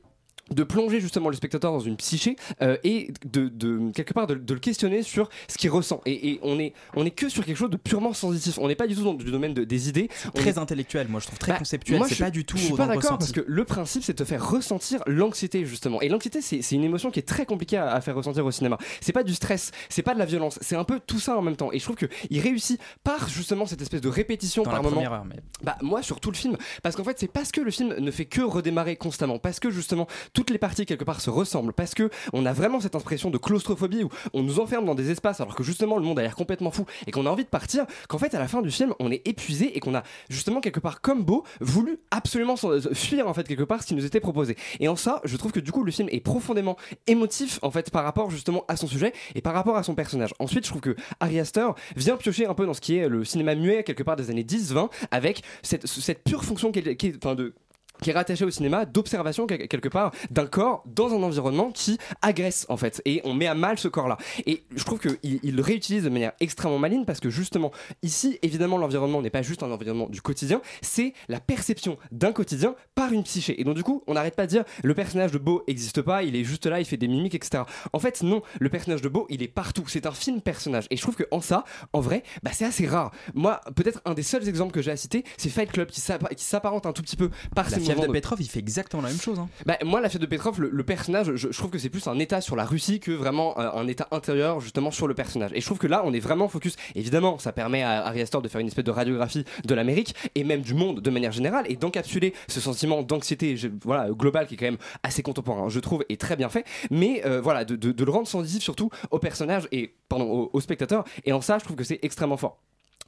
de 0.50 0.62
plonger 0.64 1.00
justement 1.00 1.28
le 1.28 1.36
spectateur 1.36 1.72
dans 1.72 1.80
une 1.80 1.96
psyché 1.96 2.36
euh, 2.62 2.76
et 2.84 3.12
de, 3.24 3.48
de- 3.48 3.90
quelque 3.92 4.12
part 4.14 4.26
de, 4.26 4.34
de 4.34 4.54
le 4.54 4.60
questionner 4.60 5.02
sur 5.02 5.28
ce 5.48 5.58
qu'il 5.58 5.70
ressent 5.70 6.00
et, 6.06 6.30
et 6.30 6.40
on 6.42 6.58
est 6.58 6.72
on 6.96 7.04
est 7.04 7.10
que 7.10 7.28
sur 7.28 7.44
quelque 7.44 7.56
chose 7.56 7.70
de 7.70 7.76
purement 7.76 8.12
sensitif 8.12 8.58
on 8.58 8.68
n'est 8.68 8.74
pas 8.74 8.86
du 8.86 8.94
tout 8.94 9.02
dans 9.04 9.14
du 9.14 9.30
domaine 9.30 9.54
de- 9.54 9.64
des 9.64 9.88
idées 9.88 10.08
On 10.26 10.30
Très 10.38 10.50
est- 10.50 10.58
intellectuel, 10.58 11.08
moi 11.08 11.20
je 11.20 11.26
trouve 11.26 11.38
très 11.38 11.52
Bah, 11.52 11.58
conceptuel. 11.58 12.02
C'est 12.08 12.18
pas 12.18 12.30
du 12.30 12.44
tout 12.44 12.56
Je 12.56 12.64
suis 12.64 12.74
pas 12.74 12.86
d'accord 12.86 13.18
parce 13.18 13.32
que 13.32 13.44
le 13.46 13.64
principe 13.64 14.02
c'est 14.04 14.12
de 14.12 14.18
te 14.18 14.24
faire 14.28 14.48
ressentir 14.48 15.02
l'anxiété 15.06 15.64
justement. 15.66 16.00
Et 16.00 16.08
l'anxiété 16.08 16.40
c'est 16.40 16.60
une 16.72 16.84
émotion 16.84 17.10
qui 17.10 17.18
est 17.18 17.22
très 17.28 17.46
compliquée 17.46 17.76
à, 17.76 17.92
à 17.92 18.00
faire 18.00 18.14
ressentir 18.14 18.44
au 18.46 18.50
cinéma. 18.50 18.78
C'est 19.00 19.12
pas 19.12 19.24
du 19.24 19.34
stress, 19.34 19.70
c'est 19.88 20.02
pas 20.02 20.14
de 20.14 20.18
la 20.18 20.24
violence, 20.24 20.58
c'est 20.62 20.76
un 20.76 20.84
peu 20.84 21.00
tout 21.00 21.20
ça 21.20 21.36
en 21.36 21.42
même 21.42 21.56
temps. 21.56 21.70
Et 21.72 21.78
je 21.78 21.84
trouve 21.84 21.96
que 21.96 22.06
il 22.30 22.40
réussit 22.40 22.80
par 23.04 23.28
justement 23.28 23.66
cette 23.66 23.82
espèce 23.82 24.00
de 24.00 24.08
répétition 24.08 24.62
Dans 24.62 24.70
par 24.70 24.82
moment. 24.82 25.02
heure, 25.02 25.24
mais 25.24 25.36
Bah 25.62 25.76
moi 25.82 26.02
sur 26.02 26.20
tout 26.20 26.30
le 26.30 26.36
film 26.36 26.56
parce 26.82 26.96
qu'en 26.96 27.04
fait 27.04 27.18
c'est 27.18 27.30
parce 27.32 27.52
que 27.52 27.60
le 27.60 27.70
film 27.70 27.94
ne 27.98 28.10
fait 28.10 28.24
que 28.26 28.40
redémarrer 28.40 28.96
constamment 28.96 29.38
parce 29.38 29.60
que 29.60 29.70
justement 29.70 30.06
toutes 30.38 30.50
les 30.50 30.58
parties 30.58 30.86
quelque 30.86 31.02
part 31.02 31.20
se 31.20 31.30
ressemblent 31.30 31.72
parce 31.72 31.94
que 31.94 32.10
on 32.32 32.46
a 32.46 32.52
vraiment 32.52 32.78
cette 32.78 32.94
impression 32.94 33.28
de 33.28 33.38
claustrophobie 33.38 34.04
où 34.04 34.08
on 34.32 34.44
nous 34.44 34.60
enferme 34.60 34.84
dans 34.84 34.94
des 34.94 35.10
espaces 35.10 35.40
alors 35.40 35.56
que 35.56 35.64
justement 35.64 35.96
le 35.96 36.04
monde 36.04 36.16
a 36.20 36.22
l'air 36.22 36.36
complètement 36.36 36.70
fou 36.70 36.84
et 37.08 37.10
qu'on 37.10 37.26
a 37.26 37.28
envie 37.28 37.42
de 37.42 37.48
partir 37.48 37.86
qu'en 38.08 38.18
fait 38.18 38.32
à 38.36 38.38
la 38.38 38.46
fin 38.46 38.62
du 38.62 38.70
film 38.70 38.94
on 39.00 39.10
est 39.10 39.26
épuisé 39.26 39.76
et 39.76 39.80
qu'on 39.80 39.96
a 39.96 40.04
justement 40.28 40.60
quelque 40.60 40.78
part 40.78 41.00
comme 41.00 41.24
beau 41.24 41.42
voulu 41.60 41.98
absolument 42.12 42.54
euh, 42.62 42.80
fuir 42.94 43.26
en 43.26 43.34
fait 43.34 43.48
quelque 43.48 43.64
part 43.64 43.82
ce 43.82 43.88
qui 43.88 43.96
nous 43.96 44.06
était 44.06 44.20
proposé. 44.20 44.56
Et 44.78 44.86
en 44.86 44.94
ça 44.94 45.20
je 45.24 45.36
trouve 45.36 45.50
que 45.50 45.58
du 45.58 45.72
coup 45.72 45.82
le 45.82 45.90
film 45.90 46.08
est 46.12 46.20
profondément 46.20 46.76
émotif 47.08 47.58
en 47.62 47.72
fait 47.72 47.90
par 47.90 48.04
rapport 48.04 48.30
justement 48.30 48.64
à 48.68 48.76
son 48.76 48.86
sujet 48.86 49.12
et 49.34 49.40
par 49.40 49.54
rapport 49.54 49.76
à 49.76 49.82
son 49.82 49.96
personnage. 49.96 50.30
Ensuite 50.38 50.64
je 50.64 50.70
trouve 50.70 50.82
que 50.82 50.94
Ari 51.18 51.40
Aster 51.40 51.66
vient 51.96 52.16
piocher 52.16 52.46
un 52.46 52.54
peu 52.54 52.64
dans 52.64 52.74
ce 52.74 52.80
qui 52.80 52.96
est 52.96 53.08
le 53.08 53.24
cinéma 53.24 53.56
muet 53.56 53.82
quelque 53.82 54.04
part 54.04 54.14
des 54.14 54.30
années 54.30 54.44
10-20 54.44 54.88
avec 55.10 55.42
cette, 55.62 56.22
pure 56.22 56.44
fonction 56.44 56.70
de 56.70 57.54
qui 58.02 58.10
est 58.10 58.12
rattaché 58.12 58.44
au 58.44 58.50
cinéma 58.50 58.84
d'observation 58.84 59.46
quel- 59.46 59.68
quelque 59.68 59.88
part 59.88 60.12
d'un 60.30 60.46
corps 60.46 60.82
dans 60.86 61.12
un 61.14 61.22
environnement 61.22 61.70
qui 61.70 61.98
agresse 62.22 62.66
en 62.68 62.76
fait. 62.76 63.02
Et 63.04 63.20
on 63.24 63.34
met 63.34 63.46
à 63.46 63.54
mal 63.54 63.78
ce 63.78 63.88
corps 63.88 64.08
là 64.08 64.16
et 64.46 64.64
je 64.74 64.84
trouve 64.84 64.98
qu'il 65.00 65.18
il 65.42 65.54
le 65.56 65.62
réutilise 65.62 66.04
de 66.04 66.08
manière 66.08 66.32
extrêmement 66.40 66.78
maligne 66.78 67.04
parce 67.04 67.20
que 67.20 67.30
justement 67.30 67.72
ici 68.02 68.38
évidemment 68.42 68.78
l'environnement 68.78 69.22
n'est 69.22 69.30
pas 69.30 69.42
juste 69.42 69.62
un 69.62 69.70
environnement 69.70 70.08
du 70.08 70.22
quotidien 70.22 70.60
c'est 70.82 71.12
la 71.28 71.40
perception 71.40 71.98
d'un 72.12 72.32
quotidien 72.32 72.74
par 72.94 73.12
une 73.12 73.22
psyché. 73.24 73.60
Et 73.60 73.64
donc 73.64 73.74
du 73.76 73.82
coup 73.82 74.02
on 74.06 74.14
n'arrête 74.14 74.36
pas 74.36 74.46
de 74.46 74.50
dire 74.50 74.64
le 74.82 74.94
personnage 74.94 75.32
de 75.32 75.38
Beau 75.38 75.62
existe 75.66 76.02
pas 76.02 76.22
il 76.22 76.36
est 76.36 76.44
juste 76.44 76.66
là 76.66 76.80
il 76.80 76.84
fait 76.84 76.96
des 76.96 77.08
mimiques 77.08 77.34
etc 77.34 77.62
en 77.92 77.98
fait 77.98 78.22
non 78.22 78.42
le 78.60 78.68
personnage 78.68 79.02
de 79.02 79.08
Beau 79.08 79.26
il 79.30 79.42
est 79.42 79.48
partout. 79.48 79.84
C'est 79.88 80.06
un 80.06 80.12
film 80.12 80.40
personnage. 80.40 80.86
Et 80.90 80.96
je 80.96 81.02
trouve 81.02 81.16
que 81.16 81.24
en 81.30 81.40
ça 81.40 81.64
en 81.92 82.00
vrai 82.00 82.22
bah, 82.42 82.50
c'est 82.52 82.64
assez 82.64 82.86
rare. 82.86 83.10
Moi 83.34 83.60
peut-être 83.76 84.00
un 84.04 84.14
des 84.14 84.22
seuls 84.22 84.48
exemples 84.48 84.72
que 84.72 84.82
j'ai 84.82 84.90
à 84.90 84.96
citer 84.96 85.24
c'est 85.36 85.48
Fight 85.48 85.70
Club 85.70 85.88
qui 85.90 86.00
s'apparente 86.00 86.86
un 86.86 86.92
tout 86.92 87.02
petit 87.02 87.16
peu 87.16 87.30
par 87.54 87.70
la 87.70 87.78
ses 87.78 87.87
fièvre 87.88 88.00
moments 88.02 88.12
de 88.12 88.18
Petrov, 88.18 88.38
il 88.40 88.48
fait 88.48 88.58
exactement 88.60 89.02
la 89.02 89.08
même 89.08 89.20
chose. 89.20 89.38
hein. 89.38 89.48
bah, 89.66 89.76
moi, 89.84 90.00
la 90.00 90.08
fête 90.08 90.20
de 90.20 90.26
Petrov, 90.26 90.60
le, 90.60 90.70
le 90.70 90.82
personnage, 90.84 91.34
je, 91.34 91.48
je 91.50 91.58
trouve 91.58 91.70
que 91.70 91.78
c'est 91.78 91.88
plus 91.90 92.06
un 92.06 92.18
état 92.18 92.40
sur 92.40 92.56
la 92.56 92.64
Russie 92.64 93.00
que 93.00 93.10
vraiment 93.12 93.58
euh, 93.58 93.70
un 93.74 93.86
état 93.88 94.08
intérieur, 94.10 94.60
justement, 94.60 94.90
sur 94.90 95.06
le 95.08 95.14
personnage. 95.14 95.50
Et 95.54 95.60
je 95.60 95.66
trouve 95.66 95.78
que 95.78 95.86
là, 95.86 96.02
on 96.04 96.12
est 96.12 96.20
vraiment 96.20 96.48
focus. 96.48 96.76
Évidemment, 96.94 97.38
ça 97.38 97.52
permet 97.52 97.82
à 97.82 98.06
Ari 98.06 98.20
Aster 98.22 98.38
de 98.42 98.48
faire 98.48 98.60
une 98.60 98.66
espèce 98.68 98.84
de 98.84 98.90
radiographie 98.90 99.44
de 99.64 99.74
l'Amérique 99.74 100.14
et 100.34 100.44
même 100.44 100.60
du 100.62 100.74
monde 100.74 101.00
de 101.00 101.10
manière 101.10 101.32
générale 101.32 101.64
et 101.68 101.76
d'encapsuler 101.76 102.34
ce 102.48 102.60
sentiment 102.60 103.02
d'anxiété 103.02 103.56
voilà, 103.84 104.08
global 104.10 104.46
qui 104.46 104.54
est 104.54 104.56
quand 104.56 104.66
même 104.66 104.78
assez 105.02 105.22
contemporain, 105.22 105.68
je 105.68 105.80
trouve, 105.80 106.04
et 106.08 106.16
très 106.16 106.36
bien 106.36 106.48
fait. 106.48 106.64
Mais 106.90 107.22
euh, 107.26 107.40
voilà, 107.40 107.64
de, 107.64 107.76
de- 107.76 107.92
de 107.92 108.04
le 108.04 108.10
rendre 108.10 108.28
sensitif 108.28 108.62
surtout 108.62 108.90
au 109.10 109.18
personnage 109.18 109.66
et, 109.72 109.94
pardon, 110.08 110.24
au, 110.30 110.50
au 110.52 110.60
spectateur. 110.60 111.04
Et 111.24 111.32
en 111.32 111.40
ça, 111.40 111.58
je 111.58 111.64
trouve 111.64 111.76
que 111.76 111.84
c'est 111.84 111.98
extrêmement 112.02 112.36
fort. 112.36 112.58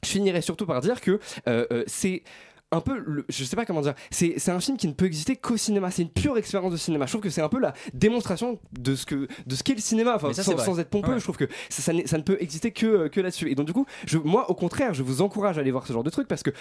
Je 0.03 0.09
finirai 0.09 0.41
surtout 0.41 0.65
par 0.65 0.81
dire 0.81 0.99
que 0.99 1.19
euh, 1.47 1.83
c'est 1.85 2.23
un 2.71 2.79
peu, 2.81 2.97
le- 3.05 3.25
je 3.29 3.43
sais 3.43 3.55
pas 3.55 3.65
comment 3.65 3.81
dire, 3.81 3.93
c'est 4.11 4.35
c'est 4.37 4.51
un 4.51 4.59
film 4.59 4.77
qui 4.77 4.87
ne 4.87 4.93
peut 4.93 5.05
exister 5.05 5.35
qu'au 5.35 5.57
cinéma. 5.57 5.91
C'est 5.91 6.03
une 6.03 6.09
pure 6.09 6.37
expérience 6.37 6.71
de 6.71 6.77
cinéma. 6.77 7.05
Je 7.05 7.11
trouve 7.11 7.21
que 7.21 7.29
c'est 7.29 7.41
un 7.41 7.49
peu 7.49 7.59
la 7.59 7.73
démonstration 7.93 8.59
de 8.79 8.95
ce 8.95 9.05
que 9.05 9.27
de 9.45 9.55
ce 9.55 9.63
qu'est 9.63 9.75
le 9.75 9.81
cinéma. 9.81 10.13
Enfin, 10.15 10.33
ça, 10.33 10.43
sans, 10.43 10.79
être 10.79 10.89
pompeux, 10.89 11.11
Ouais. 11.13 11.19
je 11.19 11.23
trouve 11.23 11.37
que 11.37 11.47
ça, 11.69 11.91
ça 12.05 12.17
ne 12.17 12.23
peut 12.23 12.37
exister 12.39 12.71
que 12.71 13.07
que 13.09 13.19
là-dessus. 13.19 13.49
Et 13.51 13.55
donc 13.55 13.65
du 13.67 13.73
coup, 13.73 13.85
je, 14.05 14.17
moi, 14.17 14.49
au 14.49 14.53
contraire, 14.55 14.93
je 14.93 15.03
vous 15.03 15.21
encourage 15.21 15.57
à 15.57 15.61
aller 15.61 15.71
voir 15.71 15.85
ce 15.85 15.93
genre 15.93 16.03
de 16.03 16.09
truc 16.09 16.27
parce 16.27 16.43
que, 16.43 16.51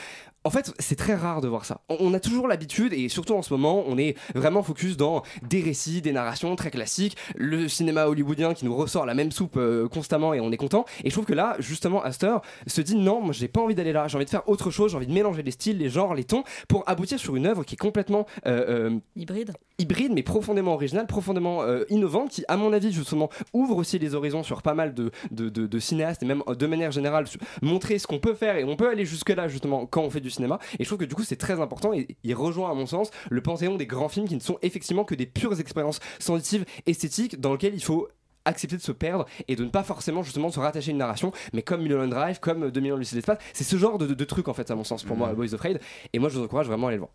en 0.45 0.51
fait, 0.51 0.73
c'est 0.79 0.97
très 0.97 1.15
rare 1.15 1.41
de 1.41 1.49
voir 1.49 1.65
ça. 1.65 1.81
On, 1.89 1.97
on 2.01 2.15
a 2.15 2.21
toujours 2.21 2.49
l'habitude 2.49 2.93
et 2.93 3.09
surtout 3.09 3.35
en 3.35 3.43
ce 3.43 3.53
moment, 3.55 3.85
on 3.87 3.97
est 3.99 4.17
vraiment 4.35 4.63
focus 4.63 4.97
dans 4.97 5.23
des 5.49 5.61
récits, 5.63 6.03
des 6.03 6.13
narrations 6.13 6.55
très 6.57 6.71
classiques, 6.71 7.17
le 7.37 7.69
cinéma 7.69 8.07
hollywoodien 8.07 8.55
qui 8.55 8.65
nous 8.65 8.75
ressort 8.75 9.07
la 9.07 9.15
même 9.15 9.31
soupe 9.31 9.57
euh, 9.57 9.87
constamment 9.89 10.35
et 10.35 10.41
on 10.41 10.51
est 10.51 10.57
content. 10.57 10.85
Et 11.05 11.11
je 11.11 11.15
trouve 11.15 11.27
que 11.27 11.35
là, 11.35 11.57
justement, 11.61 12.03
Astor 12.03 12.43
se 12.67 12.81
dit 12.81 12.97
non, 12.97 13.21
moi, 13.21 13.33
j'ai 13.33 13.49
pas 13.49 13.61
envie 13.61 13.75
d'aller 13.75 13.93
là. 13.93 14.09
J'ai 14.09 14.17
envie 14.17 14.25
de 14.25 14.31
faire 14.31 14.49
autre 14.49 14.71
chose. 14.71 14.91
J'ai 14.91 14.97
envie 14.97 15.07
de 15.07 15.13
mélanger 15.13 15.43
les 15.43 15.51
styles, 15.53 15.79
les 15.79 15.89
genres 15.89 16.00
genres, 16.01 16.15
les 16.15 16.25
tons, 16.25 16.45
pour 16.69 16.83
aboutir 16.89 17.19
sur 17.19 17.37
une 17.37 17.47
œuvre 17.47 17.65
qui 17.65 17.75
est 17.75 17.79
complètement 17.79 18.27
euh, 18.47 18.89
euh, 18.91 18.99
Hybride. 19.17 19.53
hybride 19.79 20.13
mais 20.15 20.23
profondément 20.23 20.75
originale, 20.75 21.07
profondément 21.07 21.63
euh, 21.63 21.85
innovante, 21.91 22.31
qui 22.31 22.45
à 22.49 22.57
mon 22.57 22.73
avis 22.73 22.93
justement 22.93 23.29
ouvre 23.53 23.77
aussi 23.77 23.99
les 23.99 24.15
horizons 24.15 24.43
sur 24.43 24.63
pas 24.63 24.75
mal 24.75 24.95
de, 24.95 25.11
de, 25.31 25.49
de- 25.49 25.67
de 25.67 25.79
cinéastes 25.79 26.23
et 26.23 26.27
même 26.27 26.43
de 26.49 26.67
manière 26.67 26.91
générale 26.91 27.27
montrer 27.63 27.99
ce 27.99 28.07
qu'on 28.07 28.19
peut 28.19 28.35
faire 28.35 28.57
et 28.57 28.65
on 28.65 28.77
peut 28.77 28.89
aller 28.89 29.05
jusque 29.05 29.31
là 29.31 29.47
justement 29.49 29.87
quand 29.87 30.03
on 30.03 30.11
fait 30.11 30.21
du 30.21 30.31
cinéma 30.31 30.59
et 30.79 30.85
je 30.85 30.89
trouve 30.89 30.99
que 30.99 31.05
du 31.05 31.15
coup 31.15 31.23
c'est 31.25 31.37
très 31.37 31.61
important 31.61 31.93
et 31.93 32.09
il 32.25 32.35
rejoint 32.35 32.71
à 32.71 32.75
mon 32.75 32.87
sens 32.87 33.11
le 33.31 33.41
panthéon 33.43 33.77
des 33.77 33.87
grands 33.87 34.09
films 34.09 34.27
qui 34.29 34.35
ne 34.35 34.41
sont 34.41 34.59
effectivement 34.63 35.05
que 35.05 35.15
des 35.15 35.27
pures 35.27 35.59
expériences 35.61 36.01
sensitives, 36.19 36.65
esthétiques 36.87 37.41
dans 37.41 37.53
lesquelles 37.53 37.75
il 37.75 37.83
faut 37.85 38.09
accepter 38.51 38.77
de 38.77 38.83
se 38.83 38.93
perdre 38.93 39.27
et 39.49 39.57
de 39.57 39.65
ne 39.65 39.71
pas 39.71 39.83
forcément 39.83 40.23
justement 40.23 40.51
se 40.51 40.61
rattacher 40.61 40.91
à 40.91 40.93
une 40.93 40.99
narration. 40.99 41.33
Mais 41.53 41.63
comme 41.63 41.83
Mulholland 41.83 42.11
Drive 42.11 42.39
comme 42.41 42.71
2000 42.71 42.93
ans 42.93 42.95
de 42.97 43.01
Lucie 43.01 43.15
l'espace 43.15 43.39
c'est 43.53 43.65
ce 43.65 43.77
genre 43.77 43.97
de, 43.99 44.07
de, 44.07 44.15
de 44.15 44.25
truc 44.25 44.49
en 44.49 44.55
fait 44.55 44.71
à 44.71 44.75
mon 44.75 44.85
sens 44.85 45.03
pour 45.05 45.17
moi 45.17 45.33
Boys 45.33 45.55
Afraid 45.55 45.81
et 46.13 46.19
moi 46.19 46.29
je 46.29 46.39
vous 46.39 46.45
encourage 46.45 46.67
vraiment 46.67 46.87
à 46.89 46.91
aller 46.91 46.97
le 46.97 47.01
voir 47.01 47.13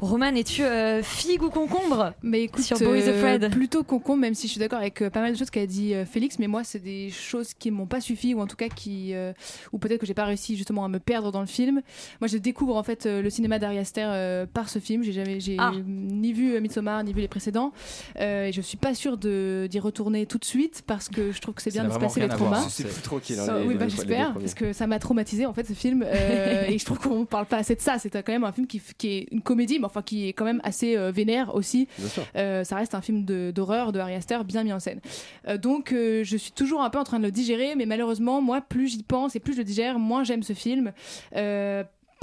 Roman, 0.00 0.34
es-tu 0.34 0.62
euh, 0.62 1.02
figue 1.02 1.42
ou 1.42 1.48
concombre 1.50 2.12
Mais 2.22 2.42
écoute, 2.42 2.62
Sur 2.62 2.78
Boys 2.78 2.98
euh, 3.08 3.48
plutôt 3.48 3.82
concombre, 3.84 4.20
même 4.20 4.34
si 4.34 4.48
je 4.48 4.52
suis 4.52 4.58
d'accord 4.60 4.80
avec 4.80 5.00
euh, 5.00 5.08
pas 5.08 5.20
mal 5.22 5.32
de 5.32 5.38
choses 5.38 5.48
qu'a 5.50 5.64
dit 5.66 5.94
euh, 5.94 6.04
Félix, 6.04 6.38
mais 6.38 6.46
moi, 6.46 6.62
c'est 6.62 6.78
des 6.80 7.08
choses 7.10 7.54
qui 7.54 7.70
m'ont 7.70 7.86
pas 7.86 8.00
suffi, 8.02 8.34
ou 8.34 8.40
en 8.40 8.46
tout 8.46 8.56
cas 8.56 8.68
qui, 8.68 9.14
euh, 9.14 9.32
ou 9.72 9.78
peut-être 9.78 10.00
que 10.00 10.06
j'ai 10.06 10.12
pas 10.12 10.26
réussi 10.26 10.56
justement 10.56 10.84
à 10.84 10.88
me 10.88 10.98
perdre 10.98 11.32
dans 11.32 11.40
le 11.40 11.46
film. 11.46 11.80
Moi, 12.20 12.28
je 12.28 12.36
découvre 12.36 12.76
en 12.76 12.82
fait 12.82 13.06
euh, 13.06 13.22
le 13.22 13.30
cinéma 13.30 13.58
d'Ari 13.58 13.78
Aster 13.78 14.04
euh, 14.06 14.46
par 14.46 14.68
ce 14.68 14.78
film. 14.78 15.02
J'ai 15.02 15.12
jamais, 15.12 15.40
j'ai 15.40 15.56
Ah. 15.58 15.72
ni 15.86 16.32
vu 16.34 16.54
euh, 16.54 16.60
Midsommar, 16.60 17.02
ni 17.02 17.12
vu 17.14 17.20
les 17.20 17.28
précédents, 17.28 17.72
euh, 18.20 18.46
et 18.48 18.52
je 18.52 18.60
suis 18.60 18.76
pas 18.76 18.94
sûre 18.94 19.16
de 19.16 19.68
d'y 19.70 19.78
retourner 19.80 20.26
tout 20.26 20.38
de 20.38 20.44
suite 20.44 20.82
parce 20.86 21.08
que 21.08 21.32
je 21.32 21.40
trouve 21.40 21.54
que 21.54 21.62
c'est 21.62 21.70
bien 21.70 21.84
de 21.84 21.92
se 21.92 21.98
passer 21.98 22.20
les 22.20 22.28
traumas. 22.28 22.66
c'est 22.68 22.84
plus 22.84 23.00
tranquille 23.00 23.38
hein, 23.40 23.58
les- 23.60 23.66
oui, 23.68 23.74
bah, 23.76 23.88
j'espère, 23.88 24.34
parce 24.34 24.54
que 24.54 24.72
ça 24.74 24.86
m'a 24.86 24.98
traumatisé 24.98 25.46
en 25.46 25.54
fait 25.54 25.66
ce 25.66 25.72
film. 25.72 26.04
Euh, 26.06 26.64
et 26.68 26.78
je 26.78 26.84
trouve 26.84 26.98
qu'on 26.98 27.24
parle 27.24 27.46
pas 27.46 27.56
assez 27.58 27.74
de 27.74 27.80
ça. 27.80 27.98
C'est 27.98 28.10
quand 28.10 28.32
même 28.32 28.44
un 28.44 28.52
film 28.52 28.66
qui 28.66 28.82
est 29.08 29.28
une 29.30 29.40
comédie, 29.40 29.78
mais 29.84 29.90
enfin 29.90 30.02
qui 30.02 30.28
est 30.28 30.32
quand 30.32 30.44
même 30.44 30.60
assez 30.64 30.96
euh, 30.96 31.10
vénère 31.10 31.54
aussi. 31.54 31.88
Euh, 32.36 32.64
ça 32.64 32.76
reste 32.76 32.94
un 32.94 33.00
film 33.00 33.24
de- 33.24 33.52
d'horreur 33.54 33.92
de, 33.92 33.98
Harry 33.98 34.14
Aster 34.14 34.38
bien 34.44 34.64
mis 34.64 34.72
en 34.72 34.80
scène. 34.80 35.00
Euh, 35.48 35.58
donc 35.58 35.90
je 35.92 36.36
suis 36.36 36.52
toujours 36.52 36.82
un 36.82 36.90
peu 36.90 36.98
en 36.98 37.04
train 37.04 37.18
de 37.18 37.24
le 37.24 37.30
digérer, 37.30 37.74
mais 37.76 37.86
malheureusement, 37.86 38.40
moi, 38.40 38.60
plus 38.60 38.88
j'y 38.88 39.02
pense 39.02 39.36
et 39.36 39.40
plus 39.40 39.52
je 39.52 39.58
le 39.58 39.64
digère, 39.64 39.98
moins 39.98 40.24
j'aime 40.24 40.42
ce 40.42 40.52
film. 40.52 40.92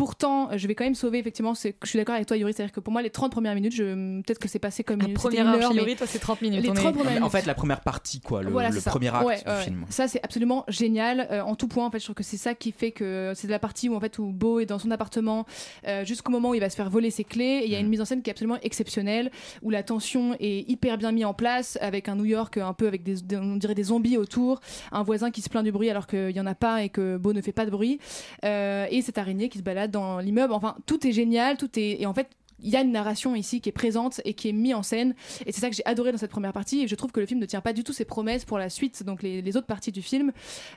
Euh, 0.01 0.05
Pourtant, 0.11 0.49
je 0.57 0.67
vais 0.67 0.73
quand 0.75 0.83
même 0.83 0.95
sauver, 0.95 1.19
effectivement, 1.19 1.53
je 1.53 1.69
suis 1.85 1.97
d'accord 1.97 2.15
avec 2.15 2.27
toi, 2.27 2.35
Yuri, 2.35 2.53
c'est-à-dire 2.53 2.73
que 2.73 2.79
pour 2.79 2.91
moi, 2.91 3.01
les 3.03 3.11
30 3.11 3.31
premières 3.31 3.53
minutes, 3.55 3.73
je- 3.73 4.21
peut-être 4.21 4.39
que 4.39 4.47
c'est 4.47 4.57
passé 4.59 4.83
comme 4.83 4.99
La 4.99 5.07
une, 5.07 5.13
première 5.13 5.47
heure, 5.47 5.61
heure, 5.61 5.73
mais 5.73 5.81
Yuri, 5.81 5.95
toi, 5.95 6.07
c'est 6.07 6.17
30 6.19 6.41
minutes. 6.41 6.63
les 6.63 6.69
On 6.69 6.73
est- 6.73 6.77
30 6.77 6.95
premières 6.95 7.23
En 7.23 7.29
fait, 7.29 7.45
la 7.45 7.53
première 7.53 7.81
partie, 7.81 8.19
quoi, 8.19 8.41
le, 8.41 8.49
Voilà, 8.49 8.69
premier 8.85 9.09
acte 9.09 9.25
Ouais, 9.25 9.37
du 9.37 9.49
ouais, 9.49 9.61
film. 9.63 9.85
Ça, 9.89 10.07
c'est 10.07 10.19
absolument 10.23 10.65
génial 10.67 11.27
euh, 11.31 11.41
en 11.41 11.55
tout 11.55 11.67
point. 11.67 11.85
En 11.85 11.91
fait, 11.91 11.99
je 11.99 12.05
trouve 12.05 12.15
que 12.15 12.23
c'est 12.23 12.37
ça 12.37 12.55
qui 12.55 12.71
fait 12.71 12.91
que 12.91 13.33
c'est 13.35 13.47
la 13.47 13.59
partie 13.59 13.89
où 13.89 13.95
en 13.95 13.99
fait 13.99 14.17
où 14.19 14.25
Beau 14.31 14.59
est 14.59 14.65
dans 14.65 14.79
son 14.79 14.89
appartement 14.91 15.45
euh, 15.87 16.03
jusqu'au 16.03 16.31
moment 16.31 16.49
où 16.49 16.55
il 16.55 16.59
va 16.61 16.69
se 16.69 16.75
faire 16.75 16.89
voler 16.89 17.11
ses 17.11 17.23
clés. 17.23 17.61
Et 17.61 17.65
il 17.65 17.71
y 17.71 17.75
a 17.75 17.79
Mm. 17.79 17.81
une 17.83 17.89
mise 17.89 18.01
en 18.01 18.05
scène 18.05 18.21
qui 18.23 18.29
est 18.29 18.33
absolument 18.33 18.57
exceptionnelle, 18.63 19.29
où 19.61 19.69
la 19.69 19.83
tension 19.83 20.35
est 20.39 20.67
hyper 20.69 20.97
bien 20.97 21.11
mise 21.11 21.25
en 21.25 21.33
place, 21.35 21.77
avec 21.79 22.09
un 22.09 22.15
New 22.15 22.25
York 22.25 22.57
un 22.57 22.73
peu 22.73 22.87
avec 22.87 23.03
des, 23.03 23.17
on 23.37 23.55
dirait 23.57 23.75
des 23.75 23.83
zombies 23.83 24.17
autour, 24.17 24.61
un 24.91 25.03
voisin 25.03 25.29
qui 25.31 25.41
se 25.41 25.49
plaint 25.49 25.63
du 25.63 25.71
bruit 25.71 25.89
alors 25.91 26.07
qu'il 26.07 26.31
y 26.31 26.39
en 26.39 26.47
a 26.47 26.55
pas 26.55 26.81
et 26.83 26.89
que 26.89 27.17
Beau 27.17 27.33
ne 27.33 27.41
fait 27.41 27.51
pas 27.51 27.65
de 27.65 27.71
bruit, 27.71 27.99
euh, 28.45 28.87
et 28.89 29.01
cette 29.03 29.17
araignée 29.19 29.47
qui 29.49 29.57
se 29.59 29.63
balade 29.63 29.90
dans 29.91 30.19
l'immeuble. 30.19 30.53
Enfin, 30.53 30.75
tout 30.85 31.05
est 31.05 31.11
génial, 31.11 31.57
tout 31.57 31.69
est 31.77 32.01
et 32.01 32.05
en 32.05 32.13
fait 32.13 32.29
il 32.63 32.69
y 32.69 32.75
a 32.75 32.81
une 32.81 32.91
narration 32.91 33.35
ici 33.35 33.61
qui 33.61 33.69
est 33.69 33.73
présente 33.73 34.21
et 34.25 34.33
qui 34.33 34.49
est 34.49 34.53
mise 34.53 34.75
en 34.75 34.83
scène. 34.83 35.15
Et 35.45 35.51
c'est 35.51 35.61
ça 35.61 35.69
que 35.69 35.75
j'ai 35.75 35.85
adoré 35.85 36.11
dans 36.11 36.17
cette 36.17 36.31
première 36.31 36.53
partie. 36.53 36.81
Et 36.81 36.87
je 36.87 36.95
trouve 36.95 37.11
que 37.11 37.19
le 37.19 37.25
film 37.25 37.39
ne 37.39 37.45
tient 37.45 37.61
pas 37.61 37.73
du 37.73 37.83
tout 37.83 37.93
ses 37.93 38.05
promesses 38.05 38.45
pour 38.45 38.57
la 38.57 38.69
suite 38.69 39.03
donc 39.03 39.23
les, 39.23 39.41
les 39.41 39.57
autres 39.57 39.67
parties 39.67 39.91
du 39.91 40.01
film 40.01 40.31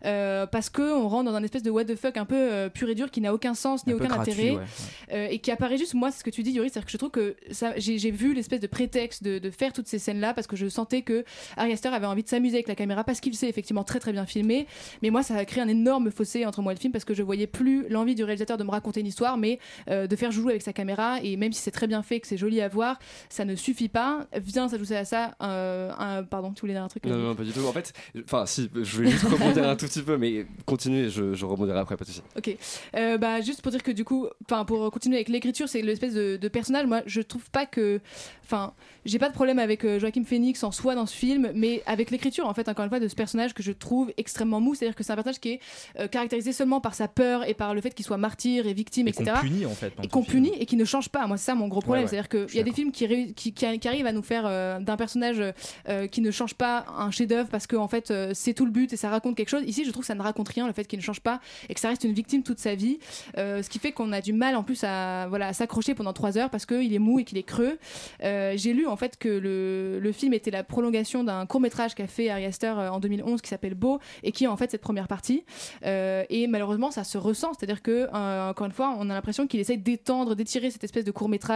euh, 0.04 0.46
parce 0.46 0.70
que 0.70 0.82
on 0.82 1.08
rentre 1.08 1.30
dans 1.30 1.36
un 1.36 1.42
espèce 1.42 1.62
de 1.62 1.70
what 1.70 1.84
the 1.84 1.96
fuck 1.96 2.16
un 2.16 2.24
peu 2.24 2.36
euh, 2.36 2.68
pur 2.68 2.88
et 2.88 2.94
dur 2.94 3.10
qui 3.10 3.20
n'a 3.20 3.32
aucun 3.34 3.54
sens 3.54 3.86
ni 3.86 3.92
Un 3.92 3.96
aucun 3.96 4.08
gratuit, 4.08 4.32
intérêt 4.32 4.50
ouais, 4.50 4.56
ouais. 4.56 4.64
euh, 5.12 5.28
et 5.30 5.38
qui 5.38 5.50
apparaît 5.50 5.76
juste 5.76 5.94
moi 5.94 6.10
c'est 6.10 6.18
ce 6.20 6.24
que 6.24 6.30
tu 6.30 6.42
dis 6.42 6.52
Yuri 6.52 6.70
c'est-à-dire 6.70 6.86
que 6.86 6.92
je 6.92 6.96
trouve 6.96 7.10
que 7.10 7.36
j'ai 7.76 8.10
vu 8.10 8.34
l'espèce 8.34 8.60
de 8.60 8.66
prétexte 8.66 9.22
de, 9.22 9.38
de 9.38 9.50
faire 9.50 9.72
toutes 9.72 9.86
ces 9.88 9.98
scènes 9.98 10.20
là 10.20 10.34
parce 10.34 10.46
que 10.46 10.56
je 10.56 10.68
sentais 10.68 11.02
que 11.02 11.24
Ari 11.56 11.72
Aster 11.72 11.88
avait 11.88 12.06
envie 12.06 12.22
de 12.22 12.28
s'amuser 12.28 12.56
avec 12.56 12.68
la 12.68 12.74
caméra 12.74 13.04
parce 13.04 13.20
qu'il 13.20 13.34
sait 13.34 13.48
effectivement 13.48 13.84
très 13.84 14.00
très 14.00 14.12
bien 14.12 14.26
filmer. 14.26 14.66
Mais 15.02 15.10
moi 15.10 15.22
ça 15.22 15.36
a 15.36 15.44
créé 15.44 15.62
un 15.62 15.68
énorme 15.68 16.10
fossé 16.10 16.46
entre 16.46 16.62
moi 16.62 16.72
et 16.72 16.76
le 16.76 16.80
film 16.80 16.92
parce 16.92 17.04
que 17.04 17.14
je 17.14 17.22
voyais 17.22 17.46
plus 17.46 17.88
l'envie 17.88 18.14
du 18.14 18.24
réalisateur 18.24 18.56
de 18.56 18.64
me 18.64 18.70
raconter 18.70 19.00
une 19.00 19.06
histoire 19.06 19.36
mais 19.36 19.58
euh, 19.90 20.06
de 20.06 20.16
faire 20.16 20.30
jouer 20.30 20.52
avec 20.52 20.62
sa 20.62 20.72
caméra. 20.72 21.18
Et 21.22 21.36
même 21.36 21.52
si 21.52 21.60
c'est 21.60 21.70
très 21.74 21.86
bien 21.86 22.02
fait 22.02 22.20
que 22.20 22.26
c'est 22.26 22.36
joli 22.38 22.60
à 22.60 22.68
voir 22.68 22.98
ça 23.28 23.44
ne 23.44 23.54
suffit 23.56 23.88
pas 23.88 24.26
vient 24.36 24.68
s'ajouter 24.68 24.96
à 24.96 25.04
ça 25.04 25.34
euh, 25.42 25.90
un 25.98 26.22
pardon 26.22 26.52
tu 26.52 26.60
voulais 26.62 26.72
dire 26.74 26.82
un 26.82 26.88
truc 26.88 27.04
Non, 27.04 27.16
non, 27.18 27.34
pas 27.34 27.42
du 27.42 27.52
tout. 27.52 27.64
En 27.66 27.72
fait, 27.72 27.92
enfin, 28.24 28.46
si, 28.46 28.70
je 28.74 29.02
vais 29.02 29.10
juste 29.10 29.24
rebondir 29.24 29.68
un 29.68 29.76
tout 29.76 29.86
petit 29.86 30.02
peu, 30.02 30.16
mais 30.16 30.46
continuez, 30.66 31.10
je, 31.10 31.34
je 31.34 31.44
rebondirai 31.44 31.78
après, 31.78 31.96
pas 31.96 32.04
de 32.04 32.10
souci. 32.10 32.22
Ok, 32.38 32.56
Euh, 32.96 33.18
bah 33.18 33.40
juste 33.40 33.60
pour 33.62 33.72
dire 33.72 33.82
que 33.82 33.90
du 33.90 34.04
coup, 34.04 34.26
enfin 34.44 34.64
pour 34.64 34.90
continuer 34.90 35.16
avec 35.16 35.28
l'écriture, 35.28 35.68
c'est 35.68 35.82
l'espèce 35.82 36.14
de, 36.14 36.36
de 36.36 36.48
personnage. 36.48 36.86
Moi, 36.86 37.02
je 37.06 37.20
trouve 37.20 37.48
pas 37.50 37.66
que, 37.66 38.00
enfin, 38.44 38.72
j'ai 39.04 39.18
pas 39.18 39.28
de 39.28 39.34
problème 39.34 39.58
avec 39.58 39.84
euh, 39.84 39.98
Joachim 39.98 40.24
Phoenix 40.24 40.62
en 40.62 40.70
soi 40.72 40.94
dans 40.94 41.06
ce 41.06 41.14
film, 41.14 41.50
mais 41.54 41.82
avec 41.86 42.10
l'écriture 42.10 42.46
en 42.46 42.54
fait, 42.54 42.68
encore 42.68 42.84
une 42.84 42.90
fois, 42.90 43.00
de 43.00 43.08
ce 43.08 43.14
personnage 43.14 43.52
que 43.54 43.62
je 43.62 43.72
trouve 43.72 44.12
extrêmement 44.16 44.60
mou. 44.60 44.74
C'est-à-dire 44.74 44.94
que 44.96 45.02
c'est 45.04 45.12
un 45.12 45.16
personnage 45.16 45.40
qui 45.40 45.50
est 45.52 45.60
euh, 45.98 46.06
caractérisé 46.08 46.52
seulement 46.52 46.80
par 46.80 46.94
sa 46.94 47.08
peur 47.08 47.46
et 47.48 47.54
par 47.54 47.74
le 47.74 47.80
fait 47.80 47.94
qu'il 47.94 48.04
soit 48.04 48.16
martyr 48.18 48.66
et 48.66 48.72
victime, 48.74 49.08
Et 49.08 49.12
qu'on 49.12 49.24
etc. 49.24 49.38
punit, 49.42 49.66
en 49.66 49.70
fait, 49.74 49.92
Et 50.02 50.08
qu'on 50.08 50.22
punit 50.22 50.52
et 50.58 50.66
qui 50.66 50.76
ne 50.76 50.84
change 50.84 51.08
pas. 51.08 51.26
Moi, 51.26 51.36
c'est 51.36 51.46
ça 51.46 51.54
mon 51.54 51.63
gros 51.68 51.80
problème. 51.80 52.04
Ouais, 52.04 52.10
ouais. 52.10 52.22
C'est-à-dire 52.22 52.48
qu'il 52.48 52.56
y 52.56 52.60
a 52.60 52.62
des 52.62 52.72
films 52.72 52.92
qui, 52.92 53.86
arrivent 53.86 54.06
à 54.06 54.12
nous 54.12 54.22
faire 54.22 54.44
euh, 54.46 54.80
d'un 54.80 54.96
personnage 54.96 55.42
euh, 55.88 56.06
qui 56.06 56.20
ne 56.20 56.30
change 56.30 56.54
pas 56.54 56.86
un 56.96 57.10
chef-d'œuvre 57.10 57.48
parce 57.48 57.66
que 57.66 57.76
en 57.76 57.88
fait 57.88 58.10
euh, 58.10 58.32
c'est 58.34 58.54
tout 58.54 58.64
le 58.64 58.70
but 58.70 58.92
et 58.92 58.96
ça 58.96 59.10
raconte 59.10 59.36
quelque 59.36 59.48
chose. 59.48 59.62
Ici, 59.66 59.84
je 59.84 59.90
trouve 59.90 60.02
que 60.02 60.06
ça 60.06 60.14
ne 60.14 60.22
raconte 60.22 60.48
rien, 60.48 60.66
le 60.66 60.72
fait 60.72 60.84
qu'il 60.84 60.98
ne 60.98 61.04
change 61.04 61.20
pas 61.20 61.40
et 61.68 61.74
que 61.74 61.80
ça 61.80 61.88
reste 61.88 62.04
une 62.04 62.12
victime 62.12 62.42
toute 62.42 62.58
sa 62.58 62.74
vie, 62.74 62.98
ce 63.36 63.68
qui 63.68 63.78
fait 63.78 63.92
qu'on 63.92 64.12
a 64.12 64.20
du 64.20 64.32
mal 64.32 64.56
en 64.56 64.62
plus 64.62 64.82
à 64.84 65.26
voilà 65.28 65.48
à 65.48 65.52
s'accrocher 65.52 65.94
pendant 65.94 66.12
trois 66.12 66.38
heures 66.38 66.50
parce 66.50 66.66
qu'il 66.66 66.92
est 66.92 66.98
mou 66.98 67.18
et 67.18 67.24
qu'il 67.24 67.38
est 67.38 67.42
creux. 67.42 67.78
J'ai 68.20 68.72
lu 68.72 68.86
en 68.86 68.96
fait 68.96 69.16
que 69.18 69.28
le, 69.28 69.98
le 70.00 70.12
film 70.12 70.32
était 70.32 70.50
la 70.50 70.64
prolongation 70.64 71.24
d'un 71.24 71.46
court 71.46 71.60
métrage 71.60 71.94
qu'a 71.94 72.06
fait 72.06 72.30
Ari 72.30 72.44
Aster 72.44 72.70
en 72.70 73.00
2011 73.00 73.40
qui 73.42 73.48
s'appelle 73.48 73.74
Beau 73.74 74.00
et 74.22 74.32
qui 74.32 74.44
est 74.44 74.48
en 74.48 74.56
fait 74.56 74.70
cette 74.70 74.82
première 74.82 75.08
partie. 75.08 75.44
Et 75.84 76.46
malheureusement, 76.48 76.90
ça 76.90 77.04
se 77.04 77.18
ressent, 77.18 77.52
c'est-à-dire 77.54 77.82
que 77.82 78.08
encore 78.48 78.66
une 78.66 78.72
fois, 78.72 78.96
on 78.98 79.10
a 79.10 79.14
l'impression 79.14 79.46
qu'il 79.46 79.60
essaye 79.60 79.78
d'étendre, 79.78 80.34
d'étirer 80.34 80.70
cette 80.70 80.84
espèce 80.84 81.04
de 81.04 81.10
court 81.10 81.28
métrage, 81.28 81.53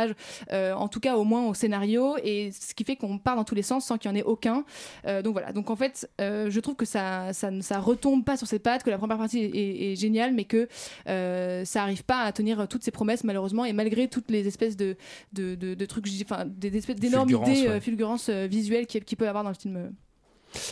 euh, 0.52 0.72
en 0.72 0.88
tout 0.88 1.00
cas 1.00 1.16
au 1.16 1.24
moins 1.24 1.46
au 1.46 1.54
scénario, 1.54 2.16
et 2.22 2.50
ce 2.52 2.74
qui 2.74 2.84
fait 2.84 2.96
qu'on 2.96 3.18
part 3.18 3.36
dans 3.36 3.44
tous 3.44 3.54
les 3.54 3.62
sens 3.62 3.84
sans 3.84 3.98
qu'il 3.98 4.10
y 4.10 4.14
en 4.14 4.16
ait 4.16 4.22
aucun. 4.22 4.64
Euh, 5.06 5.22
donc 5.22 5.32
voilà. 5.32 5.52
Donc 5.52 5.70
en 5.70 5.76
fait, 5.76 6.08
euh, 6.20 6.50
je 6.50 6.60
trouve 6.60 6.76
que 6.76 6.84
ça, 6.84 7.32
ça, 7.32 7.78
retombe 7.78 8.24
pas 8.24 8.36
sur 8.36 8.46
ses 8.46 8.58
pattes, 8.58 8.82
que 8.82 8.90
la 8.90 8.98
première 8.98 9.18
partie 9.18 9.50
est, 9.54 9.96
géniale, 9.96 10.32
mais 10.34 10.44
que 10.44 10.68
ça 11.64 11.82
arrive 11.82 12.04
pas 12.04 12.22
à 12.22 12.32
tenir 12.32 12.68
toutes 12.68 12.82
ses 12.82 12.90
promesses 12.90 13.24
malheureusement, 13.24 13.64
et 13.64 13.72
malgré 13.72 14.08
toutes 14.08 14.30
les 14.30 14.46
espèces 14.46 14.76
de, 14.76 14.96
de, 15.32 15.54
de, 15.54 15.74
de 15.74 15.86
trucs, 15.86 16.06
enfin 16.22 16.44
des 16.46 16.76
espèces 16.76 16.96
d'énormes 16.96 17.30
idées, 17.30 17.68
ouais. 17.68 17.80
fulgurances 17.80 18.30
visuelles 18.30 18.86
qu'il 18.86 19.04
qu'il 19.04 19.16
peut 19.16 19.24
y 19.24 19.28
avoir 19.28 19.44
dans 19.44 19.50
le 19.50 19.56
film. 19.56 19.92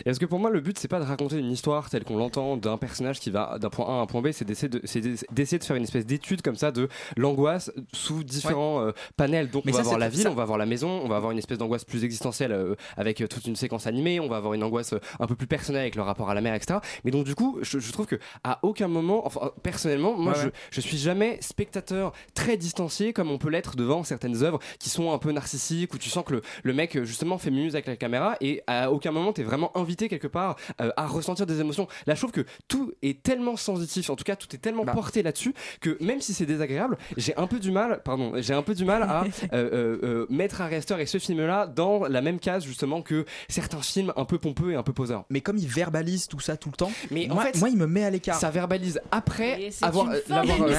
Et 0.00 0.04
Parce 0.04 0.18
que 0.18 0.26
pour 0.26 0.38
moi, 0.38 0.50
le 0.50 0.60
but, 0.60 0.78
c'est 0.78 0.88
pas 0.88 1.00
de 1.00 1.04
raconter 1.04 1.38
une 1.38 1.50
histoire 1.50 1.88
telle 1.90 2.04
qu'on 2.04 2.16
l'entend 2.16 2.56
d'un 2.56 2.76
personnage 2.78 3.20
qui 3.20 3.30
va 3.30 3.58
d'un 3.58 3.70
point 3.70 3.86
A 3.86 3.90
à 3.98 4.02
un 4.02 4.06
point 4.06 4.22
B, 4.22 4.30
c'est 4.32 4.44
d'essayer 4.44 4.68
de, 4.68 4.80
c'est 4.84 5.00
d'essayer 5.32 5.58
de 5.58 5.64
faire 5.64 5.76
une 5.76 5.82
espèce 5.84 6.06
d'étude 6.06 6.42
comme 6.42 6.56
ça 6.56 6.70
de 6.72 6.88
l'angoisse 7.16 7.70
sous 7.92 8.24
différents 8.24 8.80
euh, 8.82 8.92
panels. 9.16 9.50
Donc, 9.50 9.64
Mais 9.64 9.72
on 9.72 9.76
va 9.76 9.82
ça, 9.82 9.88
avoir 9.90 9.98
la 9.98 10.08
ville, 10.08 10.22
ça- 10.22 10.30
on 10.30 10.34
va 10.34 10.42
avoir 10.42 10.58
la 10.58 10.66
maison, 10.66 11.00
on 11.04 11.08
va 11.08 11.16
avoir 11.16 11.32
une 11.32 11.38
espèce 11.38 11.58
d'angoisse 11.58 11.84
plus 11.84 12.04
existentielle 12.04 12.52
euh, 12.52 12.74
avec 12.96 13.20
euh, 13.20 13.26
toute 13.26 13.46
une 13.46 13.56
séquence 13.56 13.86
animée, 13.86 14.20
on 14.20 14.28
va 14.28 14.36
avoir 14.36 14.54
une 14.54 14.62
angoisse 14.62 14.94
un 15.20 15.26
peu 15.26 15.34
plus 15.36 15.46
personnelle 15.46 15.82
avec 15.82 15.94
le 15.96 16.02
rapport 16.02 16.30
à 16.30 16.34
la 16.34 16.40
mer, 16.40 16.54
etc. 16.54 16.78
Mais 17.04 17.10
donc, 17.10 17.24
du 17.24 17.34
coup, 17.34 17.58
je, 17.62 17.78
je 17.78 17.92
trouve 17.92 18.06
que 18.06 18.16
à 18.44 18.58
aucun 18.62 18.88
moment, 18.88 19.26
enfin, 19.26 19.50
personnellement, 19.62 20.14
moi, 20.16 20.32
Ouais, 20.32 20.38
je, 20.40 20.46
ouais. 20.46 20.52
je 20.70 20.80
suis 20.80 20.98
jamais 20.98 21.38
spectateur 21.40 22.12
très 22.34 22.56
distancié 22.56 23.12
comme 23.12 23.30
on 23.30 23.38
peut 23.38 23.48
l'être 23.50 23.76
devant 23.76 24.02
certaines 24.04 24.42
œuvres 24.42 24.58
qui 24.78 24.90
sont 24.90 25.12
un 25.12 25.18
peu 25.18 25.30
narcissiques 25.32 25.94
où 25.94 25.98
tu 25.98 26.10
sens 26.10 26.24
que 26.24 26.34
le, 26.34 26.42
le 26.62 26.72
mec 26.72 27.02
justement 27.04 27.38
fait 27.38 27.50
muse 27.50 27.74
avec 27.74 27.86
la 27.86 27.96
caméra 27.96 28.36
et 28.40 28.62
à 28.66 28.90
aucun 28.90 29.12
moment 29.12 29.32
t'es 29.32 29.42
vraiment 29.42 29.65
invité 29.74 30.09
quelque 30.09 30.26
part 30.26 30.57
euh, 30.81 30.90
à 30.96 31.07
ressentir 31.07 31.46
des 31.46 31.61
émotions. 31.61 31.88
Là 32.07 32.14
je 32.14 32.20
trouve 32.20 32.33
que 32.33 32.44
tout 32.68 32.92
est 33.02 33.22
tellement 33.22 33.57
sensitif, 33.57 34.11
en 34.11 34.16
tout 34.16 34.24
cas 34.24 34.37
tout 34.37 34.55
est 34.55 34.59
tellement 34.59 34.85
porté 34.85 35.22
là-dessus 35.22 35.55
que 35.81 35.96
même 36.02 36.20
si 36.20 36.35
c'est 36.35 36.46
désagréable, 36.46 36.96
j'ai 37.16 37.37
un 37.37 37.46
peu 37.46 37.59
du 37.59 37.70
mal, 37.70 38.00
pardon, 38.05 38.33
j'ai 38.37 38.55
un 38.55 38.62
peu 38.62 38.74
du 38.74 38.85
mal 38.85 39.02
à 39.02 39.24
euh, 39.24 39.26
euh, 39.52 39.98
euh, 40.02 40.26
mettre 40.31 40.61
Ari 40.61 40.76
Aster 40.76 40.96
et 41.00 41.07
ce 41.07 41.18
film-là 41.18 41.66
dans 41.66 42.07
la 42.07 42.20
même 42.20 42.38
case 42.38 42.64
justement 42.64 43.02
que 43.02 43.24
certains 43.48 43.83
films 43.83 44.12
un 44.16 44.24
peu 44.24 44.38
pompeux 44.38 44.72
et 44.72 44.76
un 44.76 44.83
peu 44.83 44.92
poseurs. 44.92 45.24
Mais 45.31 45.40
comme 45.40 45.57
il 45.57 45.68
verbalise 45.68 46.29
tout 46.29 46.40
ça 46.40 46.57
tout 46.57 46.70
le 46.70 46.76
temps, 46.76 46.90
mais 47.11 47.26
moi, 47.29 47.38
en 47.38 47.40
fait, 47.40 47.59
moi, 47.59 47.68
il 47.68 47.76
me 47.76 47.87
met 47.87 48.05
à 48.05 48.11
l'écart. 48.11 48.38
Ça 48.38 48.50
verbalise 48.50 49.00
après 49.11 49.70
avoir 49.83 50.07
l'avoir. 50.29 50.68
Je 50.68 50.74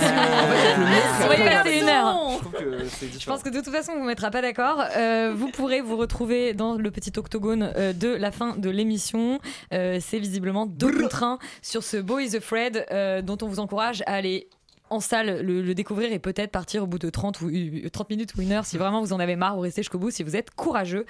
trouve 2.39 2.51
que 2.51 2.85
c'est 2.89 3.07
Je 3.07 3.11
différent. 3.11 3.35
pense 3.35 3.43
que 3.43 3.49
de 3.49 3.61
toute 3.61 3.73
façon, 3.73 3.91
on 3.93 3.95
ne 3.95 4.01
vous 4.01 4.07
mettra 4.07 4.31
pas 4.31 4.41
d'accord. 4.41 4.83
Euh, 4.95 5.33
vous 5.35 5.49
pourrez 5.49 5.81
vous 5.81 5.97
retrouver 5.97 6.53
dans 6.53 6.75
le 6.75 6.91
petit 6.91 7.11
octogone 7.17 7.71
euh, 7.75 7.93
de 7.93 8.09
la 8.09 8.31
fin 8.31 8.55
de 8.57 8.69
l'émission. 8.77 9.39
Euh, 9.73 9.99
c'est 9.99 10.19
visiblement 10.19 10.65
deux 10.65 10.91
contre 11.01 11.23
un 11.23 11.39
sur 11.61 11.83
ce 11.83 11.97
Boys 11.97 12.35
Afraid 12.35 12.85
euh, 12.91 13.21
dont 13.21 13.37
on 13.41 13.47
vous 13.47 13.59
encourage 13.59 14.01
à 14.05 14.13
aller 14.13 14.47
en 14.89 14.99
salle 14.99 15.41
le, 15.41 15.61
le 15.61 15.73
découvrir 15.75 16.11
et 16.11 16.19
peut-être 16.19 16.51
partir 16.51 16.83
au 16.83 16.87
bout 16.87 16.99
de 16.99 17.09
30, 17.09 17.41
ou, 17.41 17.49
euh, 17.49 17.89
30 17.89 18.09
minutes 18.09 18.35
ou 18.35 18.41
une 18.41 18.51
heure 18.51 18.65
si 18.65 18.77
vraiment 18.77 19.01
vous 19.01 19.13
en 19.13 19.19
avez 19.19 19.35
marre 19.35 19.57
ou 19.57 19.61
restez 19.61 19.81
jusqu'au 19.81 19.99
bout 19.99 20.11
si 20.11 20.23
vous 20.23 20.35
êtes 20.35 20.51
courageux. 20.51 21.05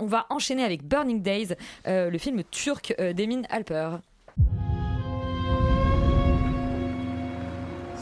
On 0.00 0.06
va 0.06 0.26
enchaîner 0.30 0.64
avec 0.64 0.84
Burning 0.84 1.22
Days, 1.22 1.48
euh, 1.86 2.10
le 2.10 2.18
film 2.18 2.42
turc 2.50 2.94
euh, 2.98 3.12
d'Emin 3.12 3.42
Alper. 3.50 3.98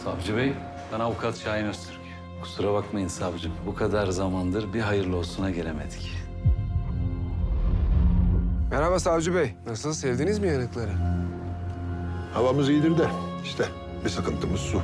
Savcı 0.04 0.36
Bey, 0.36 0.52
Ben 0.92 1.00
avukat 1.00 1.38
Şahin 1.38 1.64
Öztürk. 1.64 2.00
Kusura 2.42 2.72
bakmayın 2.72 3.08
savcım. 3.08 3.52
Bu 3.66 3.74
kadar 3.74 4.06
zamandır 4.06 4.72
bir 4.74 4.80
hayırlı 4.80 5.16
olsuna 5.16 5.50
gelemedik. 5.50 6.19
Merhaba 8.70 8.98
Savcı 8.98 9.34
Bey. 9.34 9.54
Nasıl? 9.66 9.92
Sevdiniz 9.92 10.38
mi 10.38 10.48
yanıkları? 10.48 10.90
Havamız 12.34 12.68
iyidir 12.68 12.98
de 12.98 13.06
işte 13.44 13.64
bir 14.04 14.08
sıkıntımız 14.10 14.60
su. 14.60 14.82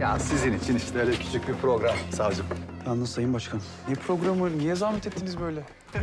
Ya 0.00 0.18
sizin 0.18 0.52
için 0.58 0.76
işte 0.76 0.98
öyle 0.98 1.12
küçük 1.12 1.48
bir 1.48 1.54
program 1.54 1.94
savcım. 2.10 2.46
Yalnız 2.86 3.10
Sayın 3.10 3.34
Başkan, 3.34 3.60
ne 3.88 3.94
programı, 3.94 4.58
niye 4.58 4.74
zahmet 4.74 5.06
ettiniz 5.06 5.40
böyle? 5.40 5.62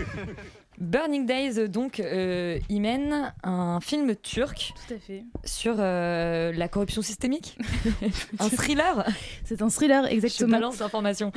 Burning 0.79 1.25
Days, 1.25 1.67
donc, 1.67 1.99
euh, 1.99 2.57
mène 2.69 3.33
un 3.43 3.81
film 3.81 4.15
turc 4.15 4.73
Tout 4.87 4.93
à 4.93 4.97
fait. 4.97 5.25
sur 5.43 5.75
euh, 5.77 6.53
la 6.53 6.69
corruption 6.69 7.01
systémique. 7.01 7.57
un 8.39 8.49
thriller. 8.49 9.05
C'est 9.43 9.61
un 9.61 9.69
thriller, 9.69 10.05
Je 10.05 10.13
exactement. 10.13 10.51
balance 10.51 10.79
l'information. 10.79 11.33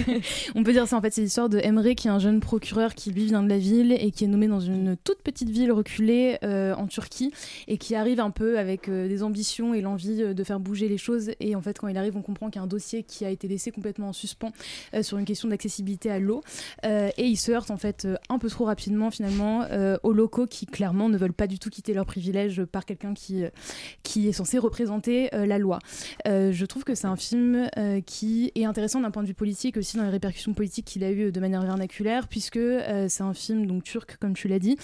On 0.54 0.62
peut 0.62 0.72
dire 0.72 0.86
ça 0.86 0.96
en 0.98 1.00
fait, 1.00 1.12
c'est 1.14 1.22
l'histoire 1.22 1.48
de 1.48 1.58
Emre 1.58 1.94
qui 1.94 2.08
est 2.08 2.10
un 2.10 2.18
jeune 2.18 2.40
procureur 2.40 2.94
qui 2.94 3.10
lui 3.10 3.24
vient 3.24 3.42
de 3.42 3.48
la 3.48 3.56
ville 3.56 3.92
et 3.92 4.10
qui 4.10 4.24
est 4.24 4.28
nommé 4.28 4.46
dans 4.46 4.60
une 4.60 4.96
toute 5.02 5.22
petite 5.22 5.48
ville 5.48 5.72
reculée 5.72 6.36
euh, 6.42 6.74
en 6.74 6.86
Turquie 6.86 7.32
et 7.68 7.78
qui 7.78 7.94
arrive 7.94 8.20
un 8.20 8.30
peu 8.30 8.58
avec 8.58 8.88
euh, 8.88 9.08
des 9.08 9.22
ambitions 9.22 9.72
et 9.72 9.80
l'envie 9.80 10.34
de 10.34 10.44
faire 10.44 10.60
bouger 10.60 10.88
les 10.88 10.98
choses. 10.98 11.30
Et 11.40 11.56
en 11.56 11.62
fait, 11.62 11.78
quand 11.78 11.88
il 11.88 11.96
arrive, 11.96 12.16
on 12.18 12.22
comprend 12.22 12.50
qu'il 12.50 12.56
y 12.56 12.60
a 12.60 12.64
un 12.64 12.66
dossier 12.68 13.04
qui 13.04 13.24
a 13.24 13.30
été 13.30 13.48
laissé 13.48 13.70
complètement 13.70 14.08
en 14.08 14.12
suspens 14.12 14.52
sur 15.00 15.16
une 15.16 15.24
question 15.24 15.48
d'accessibilité 15.48 16.10
à 16.10 16.18
l'eau. 16.18 16.42
Et 16.84 17.24
il 17.24 17.36
se 17.36 17.52
heurte 17.52 17.70
en 17.70 17.78
fait 17.78 18.06
un 18.28 18.38
peu 18.38 18.50
trop 18.50 18.66
rapidement 18.66 18.81
finalement 19.10 19.62
euh, 19.70 19.96
aux 20.02 20.12
locaux 20.12 20.46
qui 20.46 20.66
clairement 20.66 21.08
ne 21.08 21.16
veulent 21.16 21.32
pas 21.32 21.46
du 21.46 21.58
tout 21.58 21.70
quitter 21.70 21.94
leurs 21.94 22.06
privilèges 22.06 22.64
par 22.64 22.84
quelqu'un 22.84 23.14
qui, 23.14 23.44
euh, 23.44 23.50
qui 24.02 24.28
est 24.28 24.32
censé 24.32 24.58
représenter 24.58 25.34
euh, 25.34 25.46
la 25.46 25.58
loi. 25.58 25.78
Je 26.26 26.64
trouve 26.66 26.84
que 26.84 26.94
c'est 26.94 27.06
un 27.06 27.16
film 27.16 27.68
qui 28.06 28.52
est 28.54 28.64
intéressant 28.64 29.00
d'un 29.00 29.10
point 29.10 29.22
de 29.22 29.28
vue 29.28 29.34
politique 29.34 29.76
aussi 29.76 29.96
dans 29.96 30.04
les 30.04 30.10
répercussions 30.10 30.54
politiques 30.54 30.86
qu'il 30.86 31.04
a 31.04 31.10
eu 31.10 31.30
de 31.32 31.40
manière 31.40 31.62
vernaculaire 31.62 32.28
puisque 32.28 32.58
c'est 33.08 33.22
un 33.22 33.34
film 33.34 33.66
donc 33.66 33.82
turc 33.84 34.16
comme 34.20 34.34
tu 34.34 34.48
l'as 34.48 34.58
dit 34.58 34.76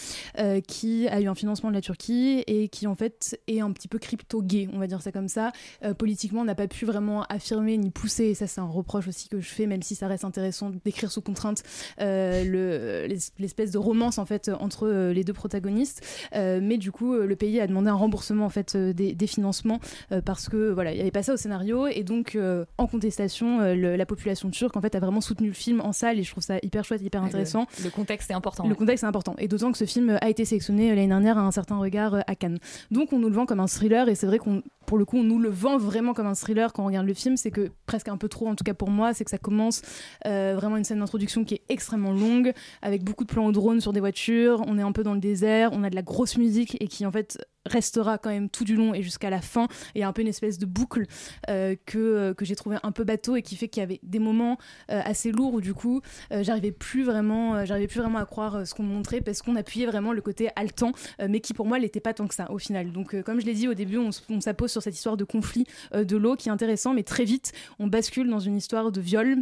qui 0.66 1.08
a 1.08 1.20
eu 1.20 1.26
un 1.28 1.34
financement 1.34 1.70
de 1.70 1.74
la 1.74 1.80
Turquie 1.80 2.42
et 2.46 2.68
qui 2.68 2.86
en 2.86 2.94
fait 2.94 3.38
est 3.46 3.60
un 3.60 3.70
petit 3.72 3.88
peu 3.88 3.98
crypto-gay 3.98 4.68
on 4.72 4.78
va 4.78 4.86
dire 4.86 5.02
ça 5.02 5.12
comme 5.12 5.28
ça 5.28 5.52
politiquement 5.98 6.44
n'a 6.44 6.54
pas 6.54 6.68
pu 6.68 6.84
vraiment 6.84 7.22
affirmer 7.24 7.76
ni 7.78 7.90
pousser 7.90 8.24
et 8.26 8.34
ça 8.34 8.46
c'est 8.46 8.60
un 8.60 8.66
reproche 8.66 9.08
aussi 9.08 9.28
que 9.28 9.40
je 9.40 9.48
fais 9.48 9.66
même 9.66 9.82
si 9.82 9.94
ça 9.94 10.06
reste 10.08 10.24
intéressant 10.24 10.70
d'écrire 10.84 11.10
sous 11.10 11.22
contrainte 11.22 11.62
le- 11.98 13.06
l'es- 13.06 13.32
l'espèce 13.38 13.70
de 13.70 13.78
romance 13.88 14.18
en 14.18 14.24
fait 14.26 14.50
entre 14.60 14.86
euh, 14.86 15.12
les 15.12 15.24
deux 15.24 15.32
protagonistes 15.32 16.00
Euh, 16.34 16.60
mais 16.62 16.76
du 16.78 16.90
coup 16.92 17.14
euh, 17.14 17.26
le 17.26 17.36
pays 17.36 17.60
a 17.60 17.66
demandé 17.66 17.88
un 17.88 17.94
remboursement 18.04 18.44
en 18.44 18.50
fait 18.50 18.74
euh, 18.74 18.92
des, 18.92 19.14
des 19.14 19.26
financements 19.26 19.80
euh, 20.12 20.20
parce 20.20 20.48
que 20.48 20.70
voilà 20.76 20.90
il 20.92 20.96
n'y 20.96 21.00
avait 21.00 21.10
pas 21.18 21.22
ça 21.22 21.32
au 21.34 21.36
scénario 21.36 21.86
et 21.86 22.02
donc 22.04 22.34
euh, 22.34 22.64
en 22.76 22.86
contestation 22.86 23.60
euh, 23.60 23.74
le- 23.74 23.96
la 23.96 24.06
population 24.06 24.50
turque 24.50 24.76
en 24.76 24.80
fait 24.80 24.94
a 24.94 25.00
vraiment 25.00 25.20
soutenu 25.20 25.48
le 25.48 25.54
film 25.54 25.80
en 25.80 25.92
salle 25.92 26.18
et 26.18 26.22
je 26.22 26.30
trouve 26.30 26.44
ça 26.44 26.56
hyper 26.62 26.84
chouette 26.84 27.02
hyper 27.02 27.22
intéressant 27.22 27.66
Le, 27.78 27.84
le 27.84 27.90
contexte 27.90 28.30
est 28.30 28.34
important. 28.34 28.64
le 28.64 28.70
ouais. 28.70 28.76
contexte 28.76 29.04
est 29.04 29.06
important. 29.06 29.34
Et 29.38 29.48
d'autant 29.48 29.72
que 29.72 29.78
ce 29.78 29.84
film 29.86 30.18
a 30.20 30.28
été 30.28 30.44
sélectionné 30.44 30.90
euh, 30.90 30.94
l'année 30.94 31.08
dernière 31.08 31.38
à 31.38 31.42
un 31.42 31.50
certain 31.52 31.78
regard 31.78 32.14
euh, 32.14 32.20
à 32.26 32.34
Cannes. 32.34 32.58
Donc 32.90 33.12
on 33.12 33.18
nous 33.18 33.28
le 33.28 33.34
vend 33.34 33.46
comme 33.46 33.60
un 33.60 33.66
thriller 33.66 34.08
et 34.08 34.14
c'est 34.14 34.26
vrai 34.26 34.38
qu'on 34.38 34.62
pour 34.86 34.96
le 34.98 35.04
coup 35.04 35.18
on 35.18 35.22
nous 35.24 35.38
le 35.38 35.50
vend 35.50 35.76
vraiment 35.76 36.14
comme 36.14 36.26
un 36.26 36.34
thriller 36.34 36.72
quand 36.72 36.82
on 36.82 36.86
regarde 36.86 37.06
le 37.06 37.14
film. 37.14 37.36
C'est 37.36 37.50
que 37.50 37.70
presque 37.86 38.08
un 38.08 38.16
peu 38.16 38.28
trop 38.28 38.48
en 38.48 38.54
tout 38.54 38.64
cas 38.64 38.74
pour 38.74 38.90
moi, 38.90 39.12
c'est 39.14 39.24
que 39.24 39.30
ça 39.30 39.38
commence 39.38 39.82
euh, 40.26 40.54
vraiment 40.56 40.76
une 40.78 40.84
scène 40.84 41.00
d'introduction 41.00 41.44
qui 41.44 41.54
est 41.56 41.62
extrêmement 41.68 42.12
longue 42.12 42.52
avec 42.82 43.02
beaucoup 43.04 43.24
de 43.24 43.28
plans 43.30 43.46
au 43.46 43.52
drone 43.52 43.67
sur 43.80 43.92
des 43.92 44.00
voitures. 44.00 44.62
On 44.66 44.78
est 44.78 44.82
un 44.82 44.92
peu 44.92 45.02
dans 45.02 45.14
le 45.14 45.20
désert, 45.20 45.70
on 45.72 45.84
a 45.84 45.90
de 45.90 45.94
la 45.94 46.02
grosse 46.02 46.36
musique 46.36 46.76
et 46.80 46.88
qui 46.88 47.04
en 47.06 47.12
fait 47.12 47.38
restera 47.66 48.18
quand 48.18 48.30
même 48.30 48.48
tout 48.48 48.64
du 48.64 48.74
long 48.74 48.94
et 48.94 49.02
jusqu'à 49.02 49.30
la 49.30 49.40
fin. 49.40 49.68
Et 49.94 50.02
un 50.02 50.12
peu 50.12 50.22
une 50.22 50.28
espèce 50.28 50.58
de 50.58 50.66
boucle 50.66 51.04
euh, 51.48 51.76
que, 51.86 51.98
euh, 51.98 52.34
que 52.34 52.44
j'ai 52.44 52.56
trouvé 52.56 52.76
un 52.82 52.92
peu 52.92 53.04
bateau 53.04 53.36
et 53.36 53.42
qui 53.42 53.56
fait 53.56 53.68
qu'il 53.68 53.80
y 53.80 53.84
avait 53.84 54.00
des 54.02 54.18
moments 54.18 54.58
euh, 54.90 55.00
assez 55.04 55.30
lourds 55.30 55.54
où 55.54 55.60
du 55.60 55.74
coup 55.74 56.00
j'arrivais 56.30 56.72
plus 56.72 57.04
vraiment 57.04 57.62
plus 57.88 58.00
vraiment 58.00 58.18
à 58.18 58.24
croire 58.24 58.66
ce 58.66 58.74
qu'on 58.74 58.82
me 58.82 58.92
montrait 58.92 59.20
parce 59.20 59.42
qu'on 59.42 59.56
appuyait 59.56 59.86
vraiment 59.86 60.12
le 60.12 60.20
côté 60.20 60.48
haletant 60.56 60.92
mais 61.28 61.40
qui 61.40 61.54
pour 61.54 61.66
moi 61.66 61.78
l'était 61.78 62.00
pas 62.00 62.14
tant 62.14 62.26
que 62.26 62.34
ça 62.34 62.50
au 62.50 62.58
final 62.58 62.92
donc 62.92 63.20
comme 63.22 63.40
je 63.40 63.46
l'ai 63.46 63.54
dit 63.54 63.68
au 63.68 63.74
début 63.74 63.98
on, 63.98 64.10
on 64.30 64.40
s'appose 64.40 64.70
sur 64.70 64.82
cette 64.82 64.94
histoire 64.94 65.16
de 65.16 65.24
conflit 65.24 65.66
de 65.92 66.16
l'eau 66.16 66.36
qui 66.36 66.48
est 66.48 66.52
intéressant 66.52 66.94
mais 66.94 67.02
très 67.02 67.24
vite 67.24 67.52
on 67.78 67.86
bascule 67.86 68.28
dans 68.28 68.40
une 68.40 68.56
histoire 68.56 68.92
de 68.92 69.00
viol 69.00 69.38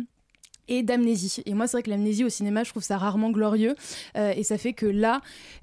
et 0.68 0.82
d'amnésie. 0.82 1.42
Et 1.46 1.54
moi, 1.54 1.66
c'est 1.66 1.76
vrai 1.76 1.82
que 1.82 1.90
l'amnésie 1.90 2.24
au 2.24 2.28
cinéma, 2.28 2.64
je 2.64 2.70
trouve 2.70 2.82
ça 2.82 2.96
rarement 2.98 3.30
glorieux. 3.30 3.74
Euh, 4.16 4.32
et 4.36 4.42
ça 4.42 4.58
fait 4.58 4.72
que 4.72 4.86
là, 4.86 5.20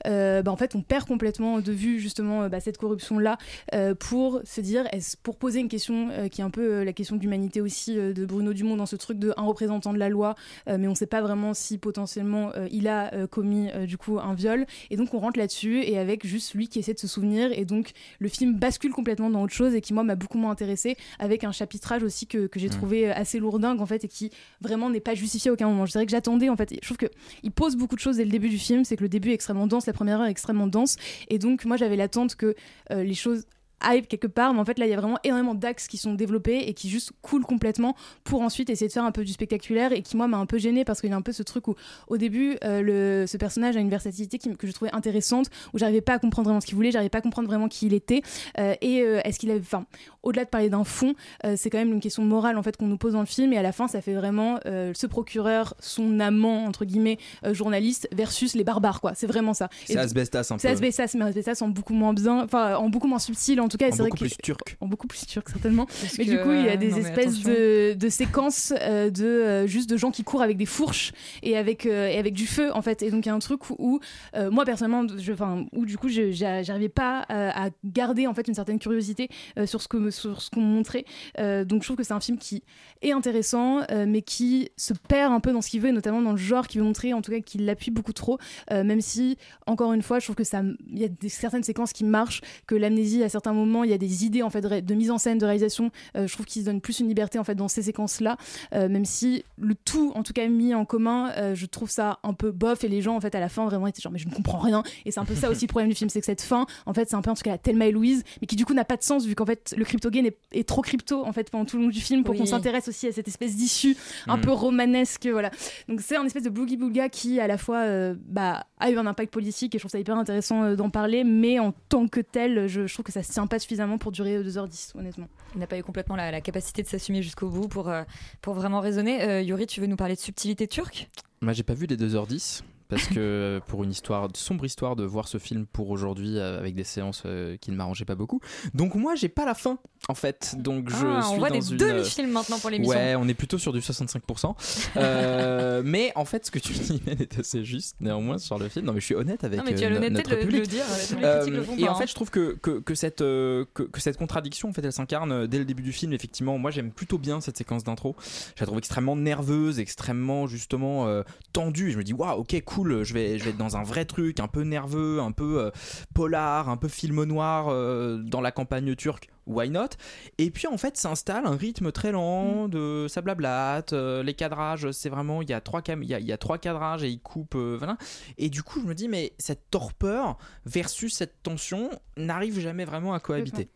euh, 0.08 0.42
bah, 0.42 0.52
en 0.52 0.56
fait, 0.58 0.76
on 0.76 0.82
perd 0.82 1.06
complètement 1.08 1.60
de 1.60 1.72
vue 1.72 2.00
justement 2.00 2.44
euh, 2.44 2.50
bah, 2.50 2.60
cette 2.60 2.78
corruption-là 2.78 3.38
euh, 3.74 3.96
pour 3.96 4.42
se 4.44 4.62
dire, 4.62 4.86
est-ce- 4.92 5.18
pour 5.18 5.36
poser 5.38 5.60
une 5.60 5.70
question 5.70 6.10
qui 6.32 6.42
est 6.42 6.44
un 6.44 6.50
peu 6.50 6.84
la 6.84 6.94
question 6.94 7.16
d'humanité 7.16 7.62
aussi 7.62 7.96
de 7.96 8.26
Bruno 8.26 8.54
Dumont 8.54 8.76
dans 8.76 8.86
ce 8.86 8.96
truc 8.96 9.20
de 9.20 9.34
un 9.38 9.44
représentant 9.44 9.94
de 9.94 9.98
la 10.00 10.10
loi, 10.10 10.36
mais 10.68 10.88
on 10.88 10.92
ne 10.92 10.96
sait 10.96 11.06
pas 11.06 11.22
vraiment 11.22 11.54
si 11.54 11.78
potentiellement 11.78 12.52
il 12.72 12.88
a 12.88 13.28
commis 13.28 13.70
du 13.88 13.98
coup 13.98 14.20
un 14.20 14.34
viol. 14.34 14.66
Et 14.89 14.96
donc 14.98 15.13
on 15.13 15.20
rentre 15.20 15.39
là-dessus 15.39 15.82
et 15.84 15.98
avec 15.98 16.26
juste 16.26 16.54
lui 16.54 16.68
qui 16.68 16.80
essaie 16.80 16.94
de 16.94 17.00
se 17.00 17.08
souvenir. 17.08 17.52
Et 17.58 17.66
donc 17.66 17.92
le 18.20 18.30
film 18.30 18.56
bascule 18.56 18.92
complètement 18.92 19.30
dans 19.30 19.44
autre 19.44 19.54
chose 19.54 19.74
et 19.76 19.82
qui 19.82 19.94
moi 19.94 20.04
m'a 20.04 20.16
beaucoup 20.16 20.38
moins 20.38 20.52
intéressé 20.52 20.96
avec 21.20 21.44
un 21.44 21.52
chapitrage 21.52 22.04
aussi 22.04 22.28
que, 22.28 22.48
que 22.48 22.60
j'ai 22.60 22.68
Mm. 22.68 22.72
trouvé 22.72 23.12
assez 23.12 23.39
lourdingue 23.39 23.82
en 23.82 23.86
fait 23.86 24.04
et 24.04 24.08
qui 24.08 24.32
vraiment 24.62 24.89
n'est 24.94 25.00
pas 25.00 25.16
justifié 25.16 25.50
à 25.50 25.54
aucun 25.54 25.68
moment. 25.68 25.86
Je 25.86 25.92
dirais 25.92 26.06
que 26.06 26.12
j'attendais 26.12 26.50
en 26.50 26.56
fait. 26.56 26.74
Je 26.74 26.86
trouve 26.86 26.98
que 26.98 27.08
il 27.44 27.52
pose 27.52 27.76
beaucoup 27.76 27.96
de 27.96 28.00
choses 28.00 28.18
dès 28.18 28.26
le 28.26 28.32
début 28.32 28.50
du 28.50 28.58
film. 28.58 28.86
C'est 28.86 28.96
que 28.96 29.04
le 29.04 29.10
début 29.10 29.32
est 29.32 29.34
extrêmement 29.34 29.68
dense, 29.68 29.86
la 29.86 29.94
première 29.94 30.20
heure 30.20 30.28
est 30.28 30.32
extrêmement 30.32 30.68
dense 30.68 30.96
et 31.30 31.40
donc 31.40 31.66
moi 31.66 31.78
j'avais 31.78 31.96
l'attente 31.96 32.36
que 32.36 32.56
euh, 32.92 33.04
les 33.04 33.14
choses 33.14 33.46
hype 33.86 34.08
quelque 34.08 34.28
part, 34.28 34.54
mais 34.54 34.60
en 34.60 34.65
fait 34.65 34.80
là 34.80 34.86
il 34.86 34.89
y 34.89 34.93
a 34.93 34.98
vraiment 34.98 35.17
énormément 35.24 35.56
d'axes 35.56 35.88
qui 35.88 35.98
sont 35.98 36.13
développés 36.13 36.60
et 36.67 36.74
qui 36.74 36.89
juste 36.89 37.12
coulent 37.22 37.46
complètement 37.46 37.96
pour 38.24 38.41
ensuite 38.41 38.69
essayer 38.69 38.88
de 38.88 38.93
faire 38.93 39.06
un 39.06 39.12
peu 39.12 39.24
du 39.24 39.32
spectaculaire 39.34 39.91
et 39.91 40.02
qui 40.02 40.17
moi 40.17 40.28
m'a 40.28 40.38
un 40.38 40.46
peu 40.46 40.58
gêné 40.58 40.86
parce 40.86 41.02
qu'il 41.02 41.10
y 41.10 41.13
a 41.13 41.15
un 41.15 41.22
peu 41.22 41.32
ce 41.32 41.43
truc 41.43 41.67
où 41.67 41.76
au 42.08 42.17
début 42.17 42.58
euh, 42.63 42.82
le, 42.82 43.28
ce 43.28 43.38
personnage 43.38 43.76
a 43.78 43.80
une 43.80 43.89
versatilité 43.89 44.38
qui, 44.38 44.56
que 44.56 44.67
je 44.67 44.72
trouvais 44.72 44.93
intéressante 44.93 45.48
où 45.74 45.78
j'arrivais 45.78 46.02
pas 46.02 46.13
à 46.13 46.19
comprendre 46.19 46.48
vraiment 46.48 46.62
ce 46.62 46.65
qu'il 46.65 46.76
voulait, 46.76 46.91
j'arrivais 46.91 47.10
pas 47.10 47.19
à 47.19 47.22
comprendre 47.22 47.48
vraiment 47.48 47.67
qui 47.67 47.88
il 47.88 47.93
était 47.93 48.22
euh, 48.60 48.76
et 48.82 49.02
euh, 49.02 49.22
est-ce 49.24 49.39
qu'il 49.39 49.52
avait, 49.52 49.60
enfin 49.60 49.86
au-delà 50.24 50.46
de 50.46 50.50
parler 50.50 50.69
d'un 50.69 50.86
fond, 50.86 51.15
c'est 51.58 51.69
quand 51.69 51.78
même 51.78 51.91
une 51.91 52.00
question 52.00 52.24
morale 52.24 52.58
en 52.58 52.63
fait 52.63 52.78
qu'on 52.78 52.88
nous 52.88 52.98
pose 52.98 53.12
dans 53.12 53.19
le 53.19 53.26
film 53.26 53.52
et 53.52 53.58
à 53.58 53.62
la 53.62 53.74
fin 53.74 53.89
ça 53.89 54.00
fait 54.00 54.13
vraiment 54.13 54.58
ce 54.65 55.06
procureur, 55.06 55.74
son 55.80 56.22
amant 56.22 56.65
entre 56.65 56.86
guillemets 56.86 57.17
journaliste 57.52 58.08
versus 58.13 58.56
les 58.56 58.63
barbares 58.63 59.02
quoi, 59.02 59.15
c'est 59.15 59.28
vraiment 59.28 59.54
ça. 59.54 59.67
C'est 59.86 59.98
Asbestas 59.98 60.48
un 60.52 60.58
c'est 60.58 60.69
peu. 60.69 60.74
Asbestas, 60.76 61.12
mais 61.15 61.26
Asbestas 61.26 61.62
en 61.62 61.67
beaucoup 61.67 61.93
moins 61.93 62.13
bien, 62.13 62.41
enfin 62.43 62.78
en 62.78 62.88
beaucoup 62.88 63.08
moins 63.08 63.19
subtil 63.19 63.60
en 63.60 63.67
tout 63.74 63.78
cas. 63.78 63.92
c'est 63.92 63.98
vrai 63.98 64.10
beaucoup 64.10 64.24
que- 64.24 64.30
plus 64.30 64.38
turc. 64.42 64.78
En 64.80 64.88
beaucoup 64.88 65.08
plus 65.08 65.26
turc 65.26 65.50
certainement. 65.50 65.88
mais 66.18 66.26
que, 66.26 66.30
du 66.32 66.40
coup 66.40 66.52
il 66.52 66.64
y 66.66 66.70
a 66.70 66.74
euh, 66.74 66.78
des 66.78 66.90
non, 66.90 66.98
espèces 66.98 67.42
de, 67.42 67.94
de 67.94 68.10
séquences 68.10 68.74
euh, 68.82 69.10
de 69.10 69.26
euh, 69.26 69.68
juste 69.68 69.90
de 69.90 69.98
gens 69.98 70.12
qui 70.12 70.24
courent 70.24 70.42
avec 70.42 70.58
des 70.58 70.66
fourches 70.66 71.12
et 71.42 71.58
avec 71.58 71.86
euh, 71.86 72.08
et 72.08 72.18
avec 72.18 72.34
du 72.34 72.48
feu 72.48 72.72
en 72.74 72.82
fait. 72.82 73.02
Et 73.02 73.12
donc 73.12 73.26
il 73.26 73.30
y 73.30 73.32
a 73.32 73.36
un 73.36 73.40
truc 73.40 73.70
où, 73.70 73.76
où, 73.80 74.00
euh, 74.36 74.50
moi 74.52 74.66
personnellement, 74.66 75.06
je, 75.18 75.32
enfin 75.34 75.66
où 75.74 75.86
du 75.86 75.98
coup 75.98 76.08
j'arrivais 76.10 76.90
pas 76.90 77.26
euh, 77.32 77.50
à 77.54 77.70
garder 77.84 78.28
en 78.28 78.34
fait 78.34 78.48
une 78.48 78.54
certaine 78.56 78.80
curiosité 78.80 79.30
euh, 79.58 79.66
sur 79.66 79.82
ce 79.82 79.88
que 79.88 79.98
me- 79.98 80.12
sur 80.12 80.42
ce 80.42 80.50
qu'on 80.50 80.62
me 80.62 80.74
montrait. 80.74 81.06
Euh, 81.40 81.66
donc 81.66 81.82
je 81.84 81.88
trouve 81.88 81.98
que 81.98 82.04
c'est 82.04 82.14
un 82.14 82.20
film 82.20 82.38
qui 82.38 82.64
est 83.02 83.12
intéressant, 83.12 83.82
euh, 83.92 84.06
mais 84.08 84.22
qui 84.22 84.70
se 84.78 84.94
perd 84.94 85.34
un 85.34 85.40
peu 85.40 85.52
dans 85.52 85.62
ce 85.62 85.70
qu'il 85.70 85.82
veut, 85.82 85.90
et 85.90 85.92
notamment 85.92 86.22
dans 86.22 86.32
le 86.32 86.38
genre 86.38 86.68
qu'il 86.68 86.80
veut 86.82 86.86
montrer, 86.88 87.14
en 87.14 87.22
tout 87.22 87.32
cas 87.32 87.40
qu'il 87.42 87.66
l'appuie 87.66 87.92
beaucoup 87.92 88.14
trop, 88.14 88.38
euh, 88.72 88.84
même 88.84 89.02
si, 89.02 89.38
encore 89.68 89.94
une 89.94 90.02
fois, 90.02 90.20
je 90.20 90.26
trouve 90.26 90.36
que 90.36 90.44
ça, 90.44 90.62
il 90.92 91.00
y 91.00 91.04
a 91.04 91.08
des, 91.08 91.30
certaines 91.30 91.64
séquences 91.64 91.92
qui 91.94 92.04
marchent, 92.04 92.42
que 92.68 92.76
l'amnésie, 92.76 93.24
à 93.24 93.30
certains 93.30 93.54
moments, 93.54 93.62
il 93.84 93.89
y 93.89 93.93
a 93.93 93.97
des 93.97 94.26
idées 94.26 94.43
en 94.43 94.49
fait 94.49 94.62
de, 94.62 94.93
mise 94.93 95.12
en 95.12 95.17
scène, 95.17 95.38
de 95.38 95.45
réalisation, 95.45 95.91
euh, 96.15 96.28
je 96.28 96.34
trouve 96.34 96.45
qu'ils 96.45 96.62
se 96.62 96.65
donnent 96.67 96.82
plus 96.82 96.99
une 96.99 97.08
liberté 97.08 97.39
en 97.39 97.43
fait 97.43 97.56
dans 97.56 97.67
ces 97.67 97.82
séquences-là, 97.84 98.38
euh, 98.73 98.89
même 98.89 99.06
si 99.06 99.43
le 99.58 99.76
tout, 99.76 100.12
en 100.15 100.23
tout 100.23 100.34
cas 100.34 100.47
mis 100.47 100.73
en 100.76 100.86
commun, 100.86 101.32
euh, 101.38 101.56
je 101.56 101.65
trouve 101.65 101.89
ça 101.89 102.19
un 102.23 102.34
peu 102.34 102.52
bof, 102.52 102.84
et 102.84 102.88
les 102.89 103.02
gens 103.02 103.15
en 103.15 103.21
fait 103.21 103.34
à 103.36 103.39
la 103.39 103.49
fin 103.49 103.65
vraiment 103.65 103.88
étaient 103.88 104.02
genre 104.02 104.12
mais 104.12 104.19
je 104.19 104.28
ne 104.28 104.34
comprends 104.34 104.60
rien, 104.60 104.84
et 105.06 105.12
c'est 105.12 105.19
un 105.19 105.26
peu 105.26 105.36
ça 105.36 105.49
aussi 105.49 105.65
le 105.65 105.69
problème 105.69 105.89
du 105.89 105.95
film, 105.95 106.10
c'est 106.10 106.19
que 106.19 106.26
cette 106.26 106.41
fin, 106.41 106.65
en 106.86 106.93
fait, 106.93 107.10
c'est 107.10 107.15
un 107.15 107.21
peu 107.21 107.30
en 107.32 107.36
tout 107.36 107.43
cas 107.43 107.52
la 107.52 107.58
Thelma 107.58 107.88
et 107.88 107.91
Louise, 107.91 108.23
mais 108.41 108.47
qui 108.47 108.56
du 108.56 108.65
coup 108.65 108.73
n'a 108.73 108.86
pas 108.86 108.97
de 108.97 109.04
sens 109.04 109.26
vu 109.26 109.36
qu'en 109.36 109.45
fait 109.45 109.73
le 109.78 109.86
crypto 109.86 110.10
game 110.10 110.26
est, 110.26 110.38
est 110.52 110.67
trop 110.67 110.82
crypto 110.82 111.26
en 111.26 111.32
fait 111.34 111.49
pendant 111.49 111.65
tout 111.65 111.78
le 111.78 111.84
long 111.84 111.89
du 111.89 112.02
film 112.02 112.23
pour 112.23 112.34
Oui. 112.34 112.39
qu'on 112.39 112.45
s'intéresse 112.45 112.88
aussi 112.88 113.08
à 113.08 113.12
cette 113.12 113.28
espèce 113.28 113.56
d'issue 113.56 113.95
un 114.28 114.38
Mm. 114.38 114.41
peu 114.41 114.52
romanesque 114.52 115.28
voilà 115.32 115.52
donc 115.88 116.02
c'est 116.02 116.15
un 116.15 116.26
espèce 116.26 116.43
de 116.43 116.49
boogie 116.49 116.78
booga 116.78 117.08
qui 117.10 117.39
à 117.39 117.47
la 117.47 117.58
fois 117.58 117.78
euh, 117.80 118.15
bah, 118.28 118.65
a 118.84 118.91
eu 118.91 118.98
un 118.98 119.06
impact 119.08 119.32
politique 119.32 119.74
et 119.74 119.78
je 119.78 119.82
trouve 119.82 119.91
ça 119.91 120.00
hyper 120.00 120.17
intéressant 120.17 120.63
euh, 120.63 120.76
d'en 120.76 120.89
parler 120.89 121.24
mais 121.24 121.58
en 121.60 121.72
tant 121.89 122.08
que 122.08 122.19
tel 122.19 122.67
je, 122.67 122.86
je 122.86 122.93
trouve 122.93 123.06
que 123.06 123.12
ça 123.12 123.24
se 123.24 123.32
tient 123.32 123.48
pas 123.48 123.58
suffisamment 123.60 123.98
pour 123.98 124.12
durer 124.12 124.36
euh, 124.36 124.43
2h10 124.43 124.98
honnêtement 124.98 125.28
Il 125.56 125.60
n'a 125.60 125.67
pas 125.67 125.78
eu 125.78 125.84
complètement 125.84 126.15
la, 126.15 126.32
la 126.32 126.41
capacité 126.41 126.84
de 126.84 126.88
s'assumer 126.88 127.22
jusqu'au 127.22 127.48
bout 127.50 127.67
pour, 127.67 127.89
euh, 127.89 128.04
pour 128.41 128.54
vraiment 128.54 128.82
raisonner. 128.82 129.22
Euh, 129.24 129.41
Yuri, 129.41 129.67
tu 129.67 129.80
veux 129.80 129.88
nous 129.88 129.96
parler 129.96 130.15
de 130.15 130.19
subtilité 130.19 130.67
turque? 130.67 131.10
Moi, 131.41 131.54
j'ai 131.54 131.63
pas 131.63 131.74
vu 131.74 131.86
les 131.86 131.96
2h10. 131.98 132.62
Parce 132.89 133.08
que 133.08 133.62
pour 133.67 133.84
une 133.84 133.91
histoire, 133.91 134.28
sombre 134.36 134.65
histoire 134.65 134.96
de 134.96 135.04
voir 135.04 135.28
ce 135.28 135.38
film 135.38 135.65
pour 135.65 135.89
aujourd'hui 135.89 136.38
euh, 136.38 136.60
avec 136.60 136.76
des 136.76 136.84
séances 136.84 137.24
euh, 137.26 137.58
qui 137.58 137.72
ne 137.72 137.76
m'arrangeaient 137.76 138.06
pas 138.06 138.15
beaucoup. 138.15 138.39
Donc 138.74 138.96
moi, 138.96 139.15
j'ai 139.15 139.30
pas 139.30 139.46
la 139.46 139.54
fin 139.54 139.78
en 140.10 140.15
fait. 140.15 140.56
Donc 140.58 140.89
je 140.89 140.96
Ah, 141.06 141.22
suis 141.22 141.36
on 141.36 141.38
voit 141.39 141.50
dans 141.50 141.60
des 141.60 141.72
une... 141.72 141.78
demi-films 141.78 142.32
maintenant 142.32 142.60
pour 142.60 142.69
l'émission. 142.69 142.96
Ouais, 142.98 143.15
on 143.15 143.28
est 143.28 143.34
plutôt 143.34 143.58
sur 143.58 143.72
du 143.74 143.80
65%. 143.80 144.54
Euh, 144.98 145.82
mais 145.86 146.12
en 146.15 146.26
fait, 146.26 146.46
ce 146.46 146.52
que 146.52 146.60
tu 146.60 146.74
dis 146.74 147.02
est 147.08 147.39
assez 147.39 147.63
juste 147.63 147.96
néanmoins 148.00 148.38
sur 148.38 148.58
le 148.58 148.69
film. 148.69 148.86
Non, 148.86 148.93
mais 148.93 149.00
je 149.00 149.06
suis 149.06 149.15
honnête 149.15 149.43
avec 149.43 149.60
Non, 149.60 149.65
mais 149.65 149.76
tu 149.76 149.84
as 149.84 149.88
euh, 149.88 149.91
l'honnêteté 149.91 150.24
de 150.24 150.36
le- 150.36 150.46
de 150.46 150.58
le 150.58 150.65
dire, 150.65 150.84
euh, 151.24 151.46
le 151.48 151.80
et 151.80 151.88
en 151.89 151.96
fait, 151.96 152.04
hein. 152.04 152.08
je 152.08 152.13
trouve 152.15 152.30
que, 152.30 152.54
que, 152.62 152.80
que 152.80 152.96
cette, 152.96 153.22
euh, 153.22 153.65
que, 153.74 153.84
que 153.84 154.00
cette 154.00 154.17
contradiction, 154.17 154.69
en 154.69 154.74
fait, 154.74 154.84
elle 154.84 154.91
s'incarne 154.93 155.32
euh, 155.32 155.48
dès 155.48 155.58
le 155.60 155.65
début 155.65 155.84
du 155.84 155.91
film. 155.91 156.13
Effectivement, 156.13 156.58
moi, 156.58 156.72
j'aime 156.72 156.91
plutôt 156.91 157.17
bien 157.17 157.41
cette 157.41 157.58
séquence 157.58 157.84
d'intro. 157.84 158.15
Je 158.56 158.62
la 158.62 158.65
trouve 158.67 158.78
extrêmement 158.78 159.15
nerveuse, 159.15 159.80
extrêmement 159.80 160.48
justement 160.48 161.08
euh, 161.08 161.24
tendue. 161.54 161.91
Je 161.91 161.98
me 161.98 162.04
dis, 162.04 162.13
waouh, 162.13 162.39
ok, 162.41 162.62
cool, 162.65 162.83
je 163.04 163.13
vais, 163.13 163.38
je 163.39 163.43
vais 163.46 163.50
être 163.52 163.58
dans 163.58 163.78
un 163.78 163.84
vrai 163.84 164.06
truc, 164.06 164.39
un 164.39 164.48
peu 164.48 164.62
nerveux, 164.63 165.19
un 165.19 165.32
peu 165.32 165.60
euh, 165.60 165.72
polar, 166.13 166.69
un 166.69 166.78
peu 166.78 166.88
film 166.88 167.24
noir 167.24 167.67
euh, 167.69 168.17
dans 168.17 168.41
la 168.41 168.52
campagne 168.52 168.96
turque. 168.96 169.30
Why 169.46 169.69
not? 169.69 169.89
Et 170.38 170.52
puis 170.52 170.67
en 170.67 170.78
fait 170.78 170.96
s'installe 170.96 171.46
un 171.46 171.58
rythme 171.58 171.91
très 171.91 172.13
lent 172.13 172.69
de 172.69 173.08
ça 173.10 173.19
blablate, 173.22 173.91
euh, 173.91 174.24
les 174.24 174.34
cadrages 174.34 174.89
c'est 174.91 175.10
vraiment 175.10 175.41
il 175.41 175.50
y 175.50 175.54
a 175.54 175.60
trois 175.60 175.82
cam 175.82 176.02
il 176.02 176.08
y 176.10 176.13
a, 176.13 176.19
il 176.22 176.26
y 176.26 176.32
a 176.32 176.38
trois 176.38 176.58
cadrages 176.58 177.04
et 177.04 177.10
il 177.10 177.19
coupe 177.19 177.56
euh, 177.56 177.76
voilà 177.78 177.98
et 178.38 178.50
du 178.50 178.63
coup 178.63 178.80
je 178.82 178.88
me 178.88 178.96
dis 178.96 179.10
mais 179.10 179.34
cette 179.39 179.69
torpeur 179.69 180.38
versus 180.65 181.13
cette 181.13 181.43
tension 181.43 181.89
n'arrive 182.15 182.58
jamais 182.62 182.86
vraiment 182.86 183.13
à 183.13 183.19
cohabiter. 183.19 183.67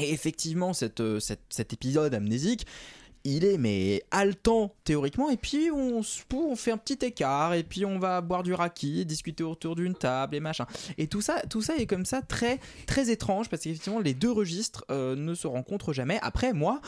Et 0.00 0.12
effectivement, 0.12 0.74
cette, 0.74 1.00
euh, 1.00 1.18
cette- 1.18 1.42
cet 1.48 1.72
épisode 1.72 2.14
amnésique, 2.14 2.66
il 3.24 3.44
est 3.44 3.58
mais 3.58 4.02
haletant 4.10 4.74
théoriquement, 4.84 5.30
et 5.30 5.36
puis 5.36 5.70
on, 5.70 6.00
on 6.34 6.56
fait 6.56 6.72
un 6.72 6.78
petit 6.78 7.04
écart, 7.04 7.54
et 7.54 7.62
puis 7.62 7.84
on 7.84 7.98
va 7.98 8.20
boire 8.20 8.42
du 8.42 8.54
raki, 8.54 9.04
discuter 9.04 9.44
autour 9.44 9.76
d'une 9.76 9.94
table 9.94 10.36
et 10.36 10.40
machin. 10.40 10.66
Et 10.96 11.06
tout 11.06 11.20
ça, 11.20 11.42
tout 11.48 11.62
ça 11.62 11.76
est 11.76 11.86
comme 11.86 12.04
ça 12.04 12.22
très 12.22 12.58
très 12.86 13.10
étrange 13.10 13.48
parce 13.48 13.62
qu'effectivement 13.62 14.00
les 14.00 14.14
deux 14.14 14.30
registres 14.30 14.84
euh, 14.90 15.16
ne 15.16 15.34
se 15.34 15.46
rencontrent 15.46 15.92
jamais. 15.92 16.18
Après 16.22 16.52
moi, 16.52 16.80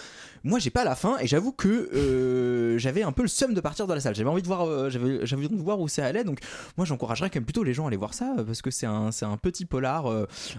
moi 0.44 0.58
j'ai 0.58 0.70
pas 0.70 0.84
la 0.84 0.94
fin 0.94 1.18
et 1.18 1.26
j'avoue 1.26 1.52
que 1.52 1.68
euh, 1.68 2.78
j'avais 2.78 3.02
un 3.02 3.12
peu 3.12 3.22
le 3.22 3.28
seum 3.28 3.54
de 3.54 3.60
partir 3.60 3.86
de 3.86 3.94
la 3.94 4.00
salle. 4.00 4.14
J'avais 4.14 4.30
envie 4.30 4.42
de 4.42 4.46
voir, 4.46 4.66
euh, 4.66 4.90
j'avais 4.90 5.34
envie 5.34 5.48
de 5.48 5.62
voir 5.62 5.80
où 5.80 5.88
ça 5.88 6.06
allait. 6.06 6.24
Donc 6.24 6.40
moi 6.76 6.86
j'encouragerais 6.86 7.30
quand 7.30 7.36
même 7.36 7.44
plutôt 7.44 7.64
les 7.64 7.74
gens 7.74 7.84
à 7.84 7.88
aller 7.88 7.96
voir 7.96 8.14
ça 8.14 8.34
parce 8.46 8.62
que 8.62 8.70
c'est 8.70 8.86
un 8.86 9.10
un 9.22 9.36
petit 9.36 9.64
polar 9.64 10.04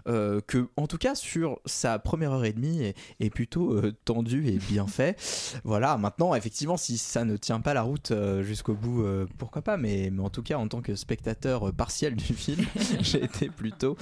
que 0.06 0.68
en 0.78 0.88
tout 0.88 0.98
cas 0.98 1.16
sur 1.16 1.60
sa 1.66 2.00
première 2.00 2.32
heure 2.32 2.46
et 2.46 2.54
demie 2.54 2.94
est, 3.20 3.30
plutôt 3.30 3.82
tendu 4.06 4.48
et 4.48 4.58
bien 4.58 4.88
fait. 4.88 5.18
Voilà. 5.64 5.98
Maintenant 5.98 6.36
effectivement 6.36 6.78
si 6.78 6.98
ça 6.98 7.26
ne 7.26 7.38
tient 7.38 7.62
pas 7.62 7.74
la 7.74 7.82
route 7.82 8.12
euh, 8.12 8.44
jusqu'au 8.44 8.74
bout, 8.74 9.04
euh, 9.04 9.28
pourquoi 9.38 9.62
pas. 9.62 9.78
Mais, 9.78 10.10
mais 10.12 10.22
en 10.22 10.30
tout 10.30 10.44
cas 10.44 10.58
en 10.58 10.68
tant 10.68 10.82
que 10.82 10.96
spectateur 10.96 11.70
euh, 11.70 11.72
partiel 11.72 12.16
du 12.16 12.34
film, 12.34 12.66
j'ai 13.00 13.24
été 13.24 13.50
plutôt 13.50 13.98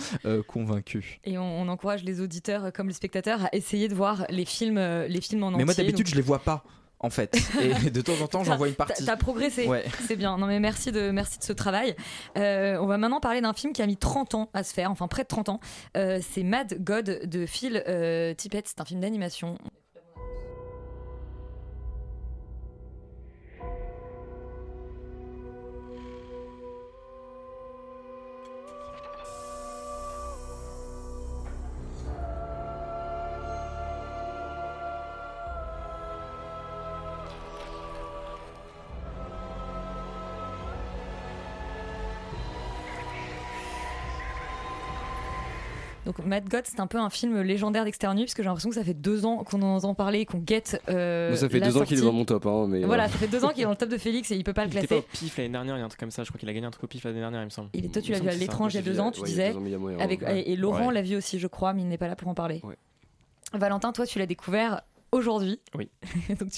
convaincu. 0.47 1.19
Et 1.25 1.37
on, 1.37 1.61
on 1.61 1.67
encourage 1.67 2.03
les 2.03 2.21
auditeurs 2.21 2.71
comme 2.73 2.87
les 2.87 2.93
spectateurs 2.93 3.45
à 3.45 3.55
essayer 3.55 3.87
de 3.87 3.95
voir 3.95 4.25
les 4.29 4.45
films, 4.45 4.79
les 4.79 5.21
films 5.21 5.43
en 5.43 5.47
entier. 5.47 5.57
Mais 5.59 5.65
moi 5.65 5.73
d'habitude 5.73 6.05
Donc, 6.05 6.07
je 6.07 6.15
les 6.15 6.21
vois 6.21 6.39
pas 6.39 6.63
en 6.99 7.09
fait. 7.09 7.37
Et 7.85 7.89
de 7.89 8.01
temps 8.01 8.19
en 8.21 8.27
temps 8.27 8.43
j'en 8.43 8.57
vois 8.57 8.67
une 8.67 8.75
partie. 8.75 9.05
T'as 9.05 9.17
progressé, 9.17 9.67
Ouais. 9.67 9.85
c'est 10.07 10.15
bien. 10.15 10.37
Non 10.37 10.47
mais 10.47 10.59
merci 10.59 10.91
de, 10.91 11.11
merci 11.11 11.39
de 11.39 11.43
ce 11.43 11.53
travail. 11.53 11.95
Euh, 12.37 12.77
on 12.79 12.85
va 12.85 12.97
maintenant 12.97 13.19
parler 13.19 13.41
d'un 13.41 13.53
film 13.53 13.73
qui 13.73 13.81
a 13.81 13.87
mis 13.87 13.97
30 13.97 14.35
ans 14.35 14.49
à 14.53 14.63
se 14.63 14.73
faire, 14.73 14.91
enfin 14.91 15.07
près 15.07 15.23
de 15.23 15.27
30 15.27 15.49
ans. 15.49 15.59
Euh, 15.97 16.19
c'est 16.21 16.43
Mad 16.43 16.77
God 16.83 17.21
de 17.25 17.45
Phil 17.45 17.83
euh, 17.87 18.33
Tippett. 18.33 18.67
C'est 18.67 18.81
un 18.81 18.85
film 18.85 18.99
d'animation. 18.99 19.57
Mad 46.29 46.47
God, 46.47 46.61
c'est 46.65 46.79
un 46.79 46.87
peu 46.87 46.99
un 46.99 47.09
film 47.09 47.41
légendaire 47.41 47.83
d'Externe 47.83 48.17
parce 48.19 48.33
que 48.35 48.43
j'ai 48.43 48.47
l'impression 48.47 48.69
que 48.69 48.75
ça 48.75 48.83
fait 48.83 48.93
deux 48.93 49.25
ans 49.25 49.43
qu'on 49.43 49.61
en 49.63 49.75
entend 49.75 49.95
parler, 49.95 50.25
qu'on 50.25 50.37
guette. 50.37 50.81
euh, 50.87 51.35
ça 51.35 51.49
fait 51.49 51.59
la 51.59 51.67
deux 51.67 51.77
ans 51.77 51.83
qu'il 51.83 51.97
est 51.97 52.01
dans 52.01 52.13
mon 52.13 52.23
top. 52.23 52.45
Hein, 52.45 52.67
mais, 52.69 52.83
Voilà, 52.83 53.05
euh, 53.05 53.07
ça 53.07 53.17
fait 53.17 53.27
deux 53.27 53.43
ans 53.43 53.49
qu'il 53.49 53.61
est 53.61 53.63
dans 53.65 53.71
le 53.71 53.75
top 53.75 53.89
de 53.89 53.97
Félix 53.97 54.29
et 54.31 54.35
il 54.35 54.43
peut 54.43 54.53
pas 54.53 54.63
le 54.65 54.71
Il 54.71 54.77
était 54.77 54.87
pas 54.87 54.95
classer. 55.01 55.07
au 55.11 55.17
pif 55.25 55.37
l'année 55.37 55.49
dernière, 55.49 55.75
il 55.75 55.79
y 55.79 55.81
a 55.81 55.85
un 55.85 55.89
truc 55.89 55.99
comme 55.99 56.11
ça. 56.11 56.23
Je 56.23 56.29
crois 56.29 56.39
qu'il 56.39 56.47
a 56.49 56.53
gagné 56.53 56.67
un 56.67 56.71
truc 56.71 56.83
au 56.83 56.87
pif 56.87 57.03
l'année 57.03 57.19
dernière, 57.19 57.41
il 57.41 57.45
me 57.45 57.49
semble. 57.49 57.69
Il 57.73 57.83
est, 57.85 57.89
toi, 57.89 58.01
tu 58.01 58.11
l'as 58.11 58.19
vu 58.19 58.29
à 58.29 58.33
l'étrange 58.35 58.73
il 58.73 58.77
y 58.77 58.79
a 58.79 58.83
deux 58.83 58.99
ans, 58.99 59.11
tu 59.11 59.21
ouais, 59.21 59.27
disais. 59.27 59.51
ans, 59.53 59.59
moyen, 59.59 59.99
Avec, 59.99 60.21
ouais. 60.21 60.47
Et 60.47 60.55
Laurent 60.55 60.87
Ouais. 60.87 60.93
l'a 60.93 61.01
vu 61.01 61.15
aussi, 61.15 61.39
je 61.39 61.47
crois, 61.47 61.73
mais 61.73 61.81
il 61.81 61.87
n'est 61.87 61.97
pas 61.97 62.07
là 62.07 62.15
pour 62.15 62.27
en 62.27 62.35
parler. 62.35 62.61
Valentin, 63.53 63.91
toi, 63.91 64.05
tu 64.05 64.19
l'as 64.19 64.27
découvert 64.27 64.81
aujourd'hui. 65.11 65.59
Oui. 65.75 65.89
Donc, 66.39 66.49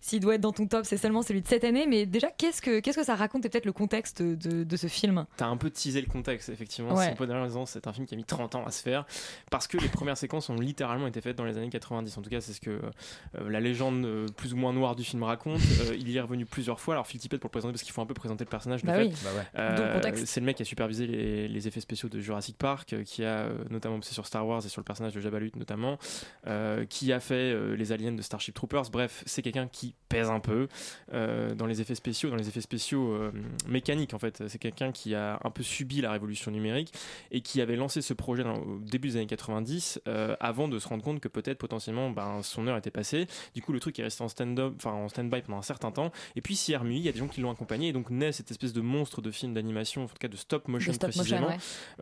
s'il 0.00 0.20
doit 0.20 0.34
être 0.36 0.40
dans 0.40 0.52
ton 0.52 0.66
top, 0.66 0.84
c'est 0.84 0.96
seulement 0.96 1.22
celui 1.22 1.42
de 1.42 1.48
cette 1.48 1.64
année. 1.64 1.86
Mais 1.86 2.06
déjà, 2.06 2.30
qu'est-ce 2.30 2.62
que, 2.62 2.80
qu'est-ce 2.80 2.98
que 2.98 3.04
ça 3.04 3.14
raconte 3.14 3.44
et 3.44 3.48
peut-être 3.48 3.66
le 3.66 3.72
contexte 3.72 4.22
de, 4.22 4.64
de 4.64 4.76
ce 4.76 4.86
film? 4.86 5.26
T'as 5.36 5.46
un 5.46 5.56
peu 5.56 5.70
teasé 5.70 6.00
le 6.00 6.06
contexte, 6.06 6.48
effectivement. 6.48 6.94
Ouais. 6.94 7.14
C'est 7.16 7.22
un 7.22 7.66
c'est 7.66 7.92
film 7.92 8.06
qui 8.06 8.14
a 8.14 8.16
mis 8.16 8.24
30 8.24 8.54
ans 8.56 8.64
à 8.66 8.70
se 8.70 8.82
faire 8.82 9.06
parce 9.50 9.66
que 9.66 9.78
les 9.78 9.88
premières 9.88 10.16
séquences 10.16 10.50
ont 10.50 10.56
littéralement 10.56 11.06
été 11.06 11.20
faites 11.20 11.36
dans 11.36 11.44
les 11.44 11.56
années 11.56 11.70
90. 11.70 12.16
En 12.18 12.22
tout 12.22 12.30
cas, 12.30 12.40
c'est 12.40 12.52
ce 12.52 12.60
que 12.60 12.70
euh, 12.70 13.48
la 13.50 13.60
légende 13.60 14.04
euh, 14.04 14.26
plus 14.36 14.52
ou 14.52 14.56
moins 14.56 14.72
noire 14.72 14.96
du 14.96 15.04
film 15.04 15.22
raconte. 15.22 15.60
Euh, 15.84 15.96
il 15.98 16.08
y 16.08 16.16
est 16.16 16.20
revenu 16.20 16.46
plusieurs 16.46 16.78
fois. 16.78 16.94
Alors, 16.94 17.06
Phil 17.06 17.18
Tippett 17.20 17.40
pour 17.40 17.48
le 17.48 17.50
présenter, 17.50 17.72
parce 17.72 17.82
qu'il 17.82 17.92
faut 17.92 18.00
un 18.00 18.06
peu 18.06 18.14
présenter 18.14 18.44
le 18.44 18.48
personnage. 18.48 18.82
de 18.82 18.86
Bah 18.86 18.94
fait. 18.94 19.06
oui. 19.06 19.14
Bah 19.24 19.30
ouais. 19.36 19.44
Euh, 19.58 19.76
D'où 19.76 19.82
le 19.82 19.92
contexte. 19.94 20.26
c'est 20.26 20.40
le 20.40 20.46
mec 20.46 20.56
qui 20.56 20.62
a 20.62 20.64
supervisé 20.64 21.06
les, 21.06 21.48
les 21.48 21.68
effets 21.68 21.80
spéciaux 21.80 22.08
de 22.08 22.20
Jurassic 22.20 22.56
Park, 22.56 22.92
euh, 22.92 23.02
qui 23.02 23.24
a 23.24 23.46
euh, 23.46 23.64
notamment 23.70 23.96
bossé 23.96 24.14
sur 24.14 24.24
Star 24.26 24.46
Wars 24.46 24.64
et 24.64 24.68
sur 24.68 24.80
le 24.80 24.84
personnage 24.84 25.12
de 25.14 25.20
Jabba 25.20 25.40
the 25.40 25.42
Hutt 25.42 25.56
notamment, 25.56 25.98
euh, 26.46 26.84
qui 26.86 27.12
a 27.12 27.18
fait 27.20 27.34
euh, 27.34 27.74
les 27.84 27.92
aliens 27.92 28.12
de 28.12 28.22
Starship 28.22 28.54
Troopers. 28.54 28.90
Bref, 28.90 29.22
c'est 29.26 29.42
quelqu'un 29.42 29.68
qui 29.68 29.94
pèse 30.08 30.30
un 30.30 30.40
peu 30.40 30.68
euh, 31.12 31.54
dans 31.54 31.66
les 31.66 31.80
effets 31.80 31.94
spéciaux, 31.94 32.30
dans 32.30 32.36
les 32.36 32.48
effets 32.48 32.60
spéciaux 32.62 33.12
euh, 33.12 33.30
mécaniques 33.68 34.14
en 34.14 34.18
fait. 34.18 34.42
C'est 34.48 34.58
quelqu'un 34.58 34.90
qui 34.92 35.14
a 35.14 35.38
un 35.44 35.50
peu 35.50 35.62
subi 35.62 36.00
la 36.00 36.10
révolution 36.12 36.50
numérique 36.50 36.92
et 37.30 37.40
qui 37.42 37.60
avait 37.60 37.76
lancé 37.76 38.00
ce 38.00 38.14
projet 38.14 38.42
dans- 38.44 38.56
au 38.58 38.78
début 38.80 39.08
des 39.08 39.16
années 39.16 39.26
90 39.26 40.00
euh, 40.08 40.34
avant 40.40 40.68
de 40.68 40.78
se 40.78 40.88
rendre 40.88 41.04
compte 41.04 41.20
que 41.20 41.28
peut-être 41.28 41.58
potentiellement 41.58 42.10
ben, 42.10 42.42
son 42.42 42.66
heure 42.66 42.76
était 42.78 42.90
passée. 42.90 43.26
Du 43.54 43.60
coup, 43.62 43.72
le 43.72 43.80
truc 43.80 43.98
est 43.98 44.02
resté 44.02 44.22
en 44.24 44.28
stand-up, 44.28 44.74
enfin 44.76 44.92
en 44.92 45.08
stand-by 45.08 45.42
pendant 45.42 45.58
un 45.58 45.62
certain 45.62 45.90
temps. 45.90 46.10
Et 46.36 46.40
puis 46.40 46.56
s'y 46.56 46.72
est 46.72 46.78
il 46.84 46.98
y 46.98 47.08
a 47.08 47.12
des 47.12 47.18
gens 47.18 47.28
qui 47.28 47.40
l'ont 47.40 47.50
accompagné 47.50 47.88
et 47.88 47.92
donc 47.92 48.10
naît 48.10 48.32
cette 48.32 48.50
espèce 48.50 48.72
de 48.72 48.80
monstre 48.80 49.20
de 49.22 49.30
film 49.30 49.54
d'animation, 49.54 50.04
en 50.04 50.06
tout 50.06 50.14
cas 50.18 50.28
de 50.28 50.36
stop 50.36 50.68
motion 50.68 50.90
De 50.92 50.96
stop 50.96 51.08
motion, 51.16 51.20
précisément, 51.38 51.48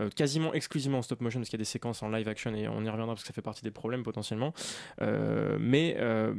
ouais. 0.01 0.11
quasiment 0.15 0.53
exclusivement 0.55 0.99
en 0.99 1.03
stop 1.03 1.21
motion 1.21 1.41
parce 1.41 1.49
qu'il 1.51 1.59
y 1.59 1.61
a 1.61 1.65
des 1.65 1.65
séquences 1.65 2.03
en 2.03 2.09
live 2.09 2.29
action 2.29 2.55
et 2.55 2.69
on 2.69 2.83
y 2.85 2.89
reviendra 2.89 3.15
parce 3.15 3.23
que 3.23 3.27
ça 3.29 3.33
fait 3.33 3.43
partie 3.43 3.63
des 3.63 3.71
problèmes 3.71 4.03
potentiellement. 4.03 4.53
Mais 5.73 5.97
euh, 5.99 6.35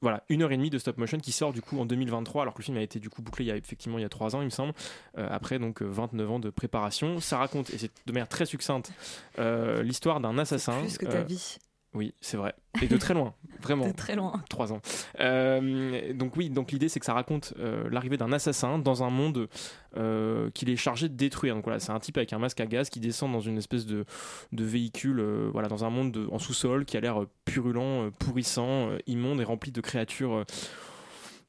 voilà, 0.00 0.22
une 0.28 0.42
heure 0.42 0.52
et 0.52 0.56
demie 0.56 0.70
de 0.70 0.78
stop 0.78 0.96
motion 0.98 1.18
qui 1.18 1.32
sort 1.32 1.52
du 1.52 1.60
coup 1.60 1.80
en 1.80 1.84
2023, 1.86 2.42
alors 2.42 2.54
que 2.54 2.60
le 2.60 2.64
film 2.64 2.76
a 2.76 2.82
été 2.82 3.00
du 3.00 3.10
coup 3.10 3.22
bouclé 3.22 3.44
il 3.44 3.48
y 3.48 3.50
a 3.50 3.56
effectivement 3.56 3.98
il 3.98 4.02
y 4.02 4.04
a 4.04 4.08
trois 4.08 4.36
ans, 4.36 4.40
il 4.40 4.44
me 4.44 4.50
semble, 4.50 4.72
euh, 5.18 5.26
après 5.28 5.58
donc 5.58 5.82
euh, 5.82 5.86
29 5.86 6.30
ans 6.30 6.38
de 6.38 6.50
préparation. 6.50 7.18
Ça 7.18 7.38
raconte, 7.38 7.70
et 7.70 7.78
c'est 7.78 7.90
de 8.06 8.12
manière 8.12 8.28
très 8.28 8.46
succincte, 8.46 8.92
euh, 9.40 9.82
l'histoire 9.82 10.20
d'un 10.20 10.38
assassin. 10.38 10.78
Plus 10.80 10.98
que 10.98 11.06
ta 11.06 11.18
euh, 11.18 11.24
vie. 11.24 11.58
Oui, 11.96 12.14
c'est 12.20 12.36
vrai. 12.36 12.54
Et 12.82 12.86
de 12.88 12.96
très 12.98 13.14
loin, 13.14 13.32
vraiment. 13.62 13.88
De 13.88 13.92
très 13.92 14.14
loin. 14.14 14.42
Trois 14.50 14.70
ans. 14.72 14.80
Euh, 15.18 16.12
donc 16.12 16.36
oui, 16.36 16.50
donc 16.50 16.70
l'idée 16.72 16.88
c'est 16.88 17.00
que 17.00 17.06
ça 17.06 17.14
raconte 17.14 17.54
euh, 17.58 17.88
l'arrivée 17.90 18.18
d'un 18.18 18.32
assassin 18.32 18.78
dans 18.78 19.02
un 19.02 19.08
monde 19.10 19.48
euh, 19.96 20.50
qu'il 20.50 20.68
est 20.70 20.76
chargé 20.76 21.08
de 21.08 21.14
détruire. 21.14 21.54
Donc 21.54 21.64
voilà, 21.64 21.80
c'est 21.80 21.92
un 21.92 21.98
type 21.98 22.18
avec 22.18 22.32
un 22.34 22.38
masque 22.38 22.60
à 22.60 22.66
gaz 22.66 22.90
qui 22.90 23.00
descend 23.00 23.32
dans 23.32 23.40
une 23.40 23.56
espèce 23.58 23.86
de, 23.86 24.04
de 24.52 24.64
véhicule, 24.64 25.20
voilà, 25.52 25.68
dans 25.68 25.84
un 25.84 25.90
monde 25.90 26.12
de- 26.12 26.28
en 26.30 26.38
sous-sol 26.38 26.84
qui 26.84 26.96
a 26.96 27.00
l'air 27.00 27.24
purulent, 27.46 28.10
pourrissant, 28.18 28.90
immonde 29.06 29.40
et 29.40 29.44
rempli 29.44 29.72
de 29.72 29.80
créatures. 29.80 30.44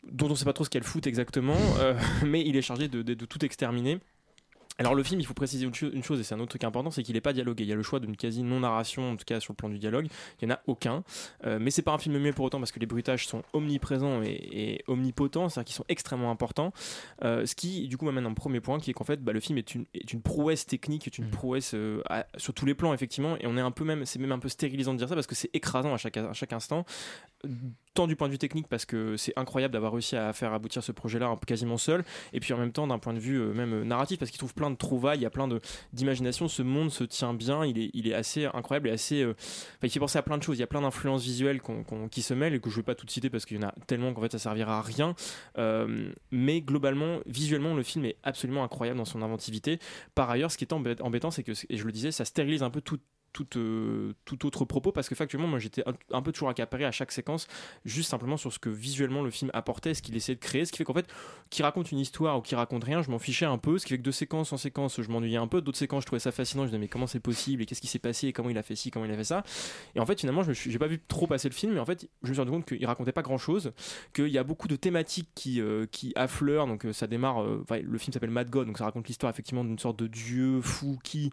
dont 0.09 0.29
on 0.31 0.35
sait 0.35 0.45
pas 0.45 0.53
trop 0.53 0.63
ce 0.63 0.69
qu'elles 0.69 0.83
foutent 0.83 1.07
exactement, 1.07 1.57
mais 2.25 2.41
il 2.45 2.55
est 2.55 2.61
chargé 2.61 2.87
de, 2.87 3.01
de- 3.01 3.13
de 3.15 3.25
tout 3.25 3.43
exterminer. 3.43 3.99
Alors 4.79 4.93
le 4.93 5.01
film, 5.01 5.19
il 5.19 5.25
faut 5.25 5.33
préciser 5.33 5.65
une, 5.65 5.73
cho- 5.73 5.91
une 5.91 6.03
chose, 6.03 6.19
et 6.19 6.23
c'est 6.23 6.35
un 6.35 6.39
autre 6.39 6.49
truc 6.49 6.63
important, 6.63 6.91
c'est 6.91 7.01
qu'il 7.01 7.15
n'est 7.15 7.21
pas 7.21 7.33
dialogué. 7.33 7.63
Il 7.63 7.67
y 7.69 7.73
a 7.73 7.75
le 7.75 7.81
choix 7.81 7.99
d'une 7.99 8.15
quasi 8.15 8.43
non-narration, 8.43 9.11
en 9.11 9.15
tout 9.15 9.25
cas 9.25 9.39
sur 9.39 9.53
le 9.53 9.55
plan 9.55 9.69
du 9.69 9.79
dialogue. 9.79 10.07
Il 10.41 10.47
n'y 10.47 10.53
en 10.53 10.55
a 10.55 10.59
aucun. 10.67 11.03
Euh, 11.45 11.57
mais 11.59 11.71
c'est 11.71 11.81
pas 11.81 11.93
un 11.93 11.97
film 11.97 12.17
muet 12.19 12.31
pour 12.31 12.45
autant, 12.45 12.59
parce 12.59 12.71
que 12.71 12.79
les 12.79 12.85
bruitages 12.85 13.25
sont 13.27 13.41
omniprésents 13.53 14.21
et, 14.21 14.27
et 14.51 14.83
omnipotents, 14.87 15.49
c'est-à-dire 15.49 15.65
qu'ils 15.67 15.75
sont 15.75 15.85
extrêmement 15.89 16.29
importants. 16.29 16.73
Euh, 17.23 17.45
ce 17.47 17.55
qui, 17.55 17.87
du 17.87 17.97
coup, 17.97 18.05
m'amène 18.05 18.25
à 18.25 18.29
un 18.29 18.33
premier 18.33 18.59
point, 18.59 18.79
qui 18.79 18.91
est 18.91 18.93
qu'en 18.93 19.03
fait, 19.03 19.19
bah, 19.23 19.31
le 19.33 19.39
film 19.39 19.57
est 19.57 19.73
une, 19.73 19.85
est 19.95 20.13
une 20.13 20.21
prouesse 20.21 20.67
technique, 20.67 21.07
est 21.07 21.17
une 21.17 21.29
prouesse 21.29 21.71
euh, 21.73 22.01
à- 22.09 22.27
sur 22.37 22.53
tous 22.53 22.65
les 22.67 22.75
plans, 22.75 22.93
effectivement. 22.93 23.35
Et 23.39 23.47
on 23.47 23.57
est 23.57 23.61
un 23.61 23.71
peu 23.71 23.83
même, 23.83 24.05
c'est 24.05 24.19
même 24.19 24.31
un 24.31 24.39
peu 24.39 24.49
stérilisant 24.49 24.93
de 24.93 24.99
dire 24.99 25.09
ça, 25.09 25.15
parce 25.15 25.27
que 25.27 25.35
c'est 25.35 25.49
écrasant 25.53 25.93
à 25.93 25.97
chaque, 25.97 26.17
à 26.17 26.33
chaque 26.33 26.53
instant 26.53 26.85
tant 27.93 28.07
du 28.07 28.15
point 28.15 28.27
de 28.27 28.33
vue 28.33 28.37
technique 28.37 28.67
parce 28.67 28.85
que 28.85 29.17
c'est 29.17 29.33
incroyable 29.37 29.73
d'avoir 29.73 29.93
réussi 29.93 30.15
à 30.15 30.33
faire 30.33 30.53
aboutir 30.53 30.83
ce 30.83 30.91
projet-là 30.91 31.35
peu 31.37 31.45
quasiment 31.45 31.77
seul, 31.77 32.03
et 32.33 32.39
puis 32.39 32.53
en 32.53 32.57
même 32.57 32.71
temps 32.71 32.87
d'un 32.87 32.99
point 32.99 33.13
de 33.13 33.19
vue 33.19 33.39
euh, 33.39 33.53
même 33.53 33.73
euh, 33.73 33.83
narratif 33.83 34.19
parce 34.19 34.31
qu'il 34.31 34.37
trouve 34.37 34.53
plein 34.53 34.69
de 34.69 34.75
trouvailles, 34.75 35.19
il 35.19 35.21
y 35.21 35.25
a 35.25 35.29
plein 35.29 35.47
d'imagination. 35.93 36.47
Ce 36.47 36.61
monde 36.61 36.91
se 36.91 37.03
tient 37.03 37.33
bien, 37.33 37.65
il 37.65 37.79
est, 37.79 37.89
il 37.93 38.07
est 38.07 38.13
assez 38.13 38.45
incroyable 38.45 38.89
et 38.89 38.91
assez. 38.91 39.21
euh, 39.21 39.33
il 39.83 39.89
fait 39.89 39.99
penser 39.99 40.17
à 40.17 40.21
plein 40.21 40.37
de 40.37 40.43
choses. 40.43 40.57
Il 40.57 40.61
y 40.61 40.63
a 40.63 40.67
plein 40.67 40.81
d'influences 40.81 41.23
visuelles 41.23 41.61
qui 42.11 42.21
se 42.21 42.33
mêlent 42.33 42.53
et 42.53 42.59
que 42.59 42.69
je 42.69 42.75
vais 42.75 42.83
pas 42.83 42.95
toutes 42.95 43.11
citer 43.11 43.29
parce 43.29 43.45
qu'il 43.45 43.57
y 43.57 43.63
en 43.63 43.67
a 43.67 43.73
tellement 43.87 44.13
qu'en 44.13 44.21
fait 44.21 44.31
ça 44.31 44.39
servira 44.39 44.79
à 44.79 44.81
rien. 44.81 45.15
Mais 46.31 46.61
globalement, 46.61 47.19
visuellement, 47.25 47.73
le 47.73 47.83
film 47.83 48.05
est 48.05 48.17
absolument 48.23 48.63
incroyable 48.63 48.97
dans 48.97 49.05
son 49.05 49.21
inventivité. 49.21 49.79
Par 50.15 50.29
ailleurs, 50.29 50.51
ce 50.51 50.57
qui 50.57 50.65
est 50.65 50.73
embê- 50.73 51.01
embêtant, 51.01 51.31
c'est 51.31 51.43
que, 51.43 51.53
et 51.69 51.77
je 51.77 51.85
le 51.85 51.91
disais, 51.91 52.11
ça 52.11 52.25
stérilise 52.25 52.63
un 52.63 52.69
peu 52.69 52.81
tout. 52.81 52.99
Tout, 53.37 53.59
euh, 53.59 54.13
tout 54.25 54.47
autre 54.47 54.65
propos 54.65 54.91
parce 54.91 55.07
que 55.07 55.13
factuellement 55.13 55.47
moi 55.47 55.59
j'étais 55.59 55.83
un, 56.11 56.21
peu 56.23 56.31
toujours 56.31 56.49
accaparé 56.49 56.85
à 56.85 56.91
chaque 56.91 57.11
séquence 57.11 57.47
juste 57.85 58.09
simplement 58.09 58.35
sur 58.35 58.51
ce 58.51 58.57
que 58.57 58.67
visuellement 58.67 59.21
le 59.21 59.29
film 59.29 59.51
apportait 59.53 59.93
ce 59.93 60.01
qu'il 60.01 60.15
essayait 60.15 60.35
de 60.35 60.39
créer 60.39 60.65
ce 60.65 60.71
qui 60.71 60.79
fait 60.79 60.83
qu'en 60.83 60.95
fait 60.95 61.05
qu'il 61.51 61.63
raconte 61.63 61.91
une 61.91 61.99
histoire 61.99 62.39
ou 62.39 62.41
qu'il 62.41 62.57
raconte 62.57 62.83
rien 62.83 63.03
je 63.03 63.11
m'en 63.11 63.19
fichais 63.19 63.45
un 63.45 63.59
peu 63.59 63.77
ce 63.77 63.85
qui 63.85 63.93
fait 63.93 63.99
que 63.99 64.03
de 64.03 64.09
séquence 64.09 64.53
en 64.53 64.57
séquence 64.57 64.99
je 65.03 65.11
m'ennuyais 65.11 65.37
un 65.37 65.45
peu 65.45 65.61
d'autres 65.61 65.77
séquences 65.77 66.01
je 66.01 66.07
trouvais 66.07 66.19
ça 66.19 66.31
fascinant 66.31 66.63
je 66.63 66.69
me 66.69 66.71
disais 66.71 66.79
mais 66.79 66.87
comment 66.87 67.05
c'est 67.05 67.19
possible 67.19 67.61
et 67.61 67.67
qu'est-ce 67.67 67.81
qui 67.81 67.85
s'est 67.85 67.99
passé 67.99 68.25
et 68.25 68.33
comment 68.33 68.49
il 68.49 68.57
a 68.57 68.63
fait 68.63 68.75
ci 68.75 68.89
comment 68.89 69.05
il 69.05 69.11
a 69.11 69.17
fait 69.17 69.23
ça. 69.23 69.43
Et 69.93 69.99
en 69.99 70.05
fait 70.07 70.19
finalement 70.19 70.41
je 70.41 70.53
j'ai 70.53 70.79
pas 70.79 70.87
vu 70.87 70.99
trop 71.07 71.27
passer 71.27 71.47
le 71.47 71.53
film 71.53 71.73
mais 71.73 71.79
en 71.79 71.85
fait 71.85 72.09
je 72.23 72.29
me 72.29 72.33
suis 72.33 72.41
rendu 72.41 72.51
compte 72.51 72.65
qu'il 72.65 72.85
racontait 72.87 73.11
pas 73.11 73.21
grand 73.21 73.37
chose 73.37 73.71
qu'il 74.15 74.29
y 74.29 74.39
a 74.39 74.43
beaucoup 74.43 74.67
de 74.67 74.75
thématiques 74.75 75.29
qui, 75.35 75.61
euh, 75.61 75.85
qui 75.91 76.11
affleurent 76.15 76.65
donc 76.65 76.85
euh, 76.85 76.93
ça 76.93 77.05
démarre 77.05 77.43
le 77.43 77.97
film 77.99 78.13
s'appelle 78.13 78.31
Mad 78.31 78.49
God 78.49 78.65
donc 78.65 78.79
ça 78.79 78.85
raconte 78.85 79.07
l'histoire 79.07 79.29
effectivement 79.29 79.63
d'une 79.63 79.77
sorte 79.77 79.99
de 79.99 80.07
dieu 80.07 80.59
fou 80.61 80.97
qui 81.03 81.29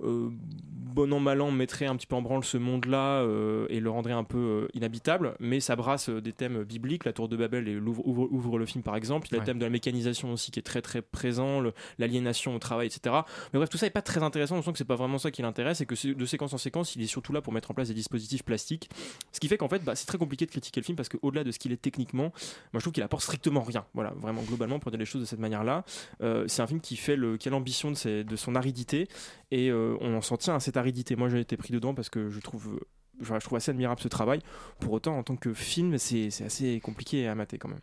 bon 0.00 1.12
an 1.12 1.20
mal 1.20 1.40
an 1.40 1.50
mettrait 1.50 1.86
un 1.86 1.96
petit 1.96 2.06
peu 2.06 2.14
en 2.14 2.22
branle 2.22 2.44
ce 2.44 2.56
monde-là 2.56 3.22
euh, 3.22 3.66
et 3.68 3.80
le 3.80 3.90
rendrait 3.90 4.12
un 4.12 4.24
peu 4.24 4.38
euh, 4.38 4.68
inhabitable, 4.74 5.34
mais 5.40 5.60
ça 5.60 5.76
brasse 5.76 6.08
euh, 6.08 6.20
des 6.20 6.32
thèmes 6.32 6.62
bibliques, 6.62 7.04
la 7.04 7.12
tour 7.12 7.28
de 7.28 7.36
Babel 7.36 7.68
et 7.68 7.76
ouvre, 7.76 8.06
ouvre 8.06 8.58
le 8.58 8.66
film 8.66 8.82
par 8.82 8.96
exemple, 8.96 9.28
il 9.28 9.32
y 9.32 9.34
a 9.34 9.38
Ouais. 9.38 9.40
le 9.42 9.46
thème 9.46 9.58
de 9.58 9.64
la 9.64 9.70
mécanisation 9.70 10.32
aussi 10.32 10.52
qui 10.52 10.60
est 10.60 10.62
très 10.62 10.80
très 10.82 11.02
présent, 11.02 11.62
l'aliénation 11.98 12.54
au 12.54 12.58
travail, 12.58 12.86
etc. 12.86 13.16
Mais 13.52 13.58
bref, 13.58 13.68
tout 13.68 13.76
ça 13.76 13.86
est 13.86 13.90
pas 13.90 14.02
très 14.02 14.22
intéressant, 14.22 14.56
on 14.56 14.62
sent 14.62 14.72
que 14.72 14.78
c'est 14.78 14.84
pas 14.84 14.94
vraiment 14.94 15.18
ça 15.18 15.32
qui 15.32 15.42
l'intéresse 15.42 15.80
et 15.80 15.86
que 15.86 16.12
de 16.12 16.26
séquence 16.26 16.52
en 16.52 16.58
séquence, 16.58 16.94
il 16.94 17.02
est 17.02 17.06
surtout 17.06 17.32
là 17.32 17.42
pour 17.42 17.52
mettre 17.52 17.70
en 17.70 17.74
place 17.74 17.88
des 17.88 17.94
dispositifs 17.94 18.44
plastiques, 18.44 18.88
ce 19.32 19.40
qui 19.40 19.48
fait 19.48 19.56
qu'en 19.56 19.68
fait, 19.68 19.82
bah, 19.82 19.96
c'est 19.96 20.06
très 20.06 20.18
compliqué 20.18 20.46
de 20.46 20.50
critiquer 20.50 20.80
le 20.80 20.84
film 20.84 20.96
parce 20.96 21.08
qu'au-delà 21.08 21.42
de 21.42 21.50
ce 21.50 21.58
qu'il 21.58 21.72
est 21.72 21.82
techniquement, 21.82 22.32
moi 22.72 22.74
je 22.74 22.80
trouve 22.80 22.92
qu'il 22.92 23.02
apporte 23.02 23.22
strictement 23.22 23.62
rien. 23.62 23.84
Voilà, 23.94 24.12
vraiment 24.16 24.42
globalement 24.42 24.78
pour 24.78 24.92
dire 24.92 25.00
les 25.00 25.06
choses 25.06 25.22
de 25.22 25.26
cette 25.26 25.40
manière-là, 25.40 25.84
euh, 26.22 26.44
c'est 26.46 26.62
un 26.62 26.66
film 26.68 26.80
qui 26.80 26.96
fait 26.96 27.16
le, 27.16 27.36
qui 27.36 27.48
a 27.48 27.50
l'ambition 27.50 27.90
de, 27.90 28.36
son 28.36 28.54
aridité 28.54 29.08
et 29.50 29.70
euh, 29.70 29.83
on 30.00 30.16
en 30.16 30.20
s'en 30.20 30.36
tient 30.36 30.54
à 30.54 30.60
cette 30.60 30.76
aridité. 30.76 31.16
Moi 31.16 31.28
j'ai 31.28 31.40
été 31.40 31.56
pris 31.56 31.72
dedans 31.72 31.94
parce 31.94 32.10
que 32.10 32.30
je 32.30 32.40
trouve, 32.40 32.80
je 33.20 33.34
trouve 33.34 33.56
assez 33.56 33.70
admirable 33.70 34.00
ce 34.00 34.08
travail. 34.08 34.40
Pour 34.80 34.92
autant, 34.92 35.16
en 35.18 35.22
tant 35.22 35.36
que 35.36 35.52
film, 35.52 35.98
c'est 35.98 36.28
assez 36.44 36.80
compliqué 36.80 37.26
à 37.28 37.34
mater 37.34 37.58
quand 37.58 37.68
même. 37.68 37.80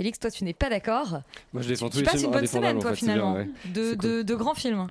Félix, 0.00 0.18
toi, 0.18 0.30
tu 0.30 0.44
n'es 0.44 0.54
pas 0.54 0.70
d'accord. 0.70 1.20
Moi, 1.52 1.60
je 1.60 1.68
défends 1.68 1.90
Tu 1.90 1.92
tous 1.92 1.98
les 1.98 2.04
passes 2.04 2.14
films 2.14 2.32
une 2.32 2.32
bonne 2.32 2.46
semaine, 2.46 2.78
en 2.78 2.80
toi, 2.80 2.94
fait, 2.94 3.00
c'est 3.00 3.04
bien, 3.04 3.14
finalement, 3.16 3.34
ouais. 3.34 3.48
de, 3.74 3.84
C'est 3.90 3.96
de- 4.00 4.22
de 4.22 4.34
grands 4.34 4.54
films. 4.54 4.86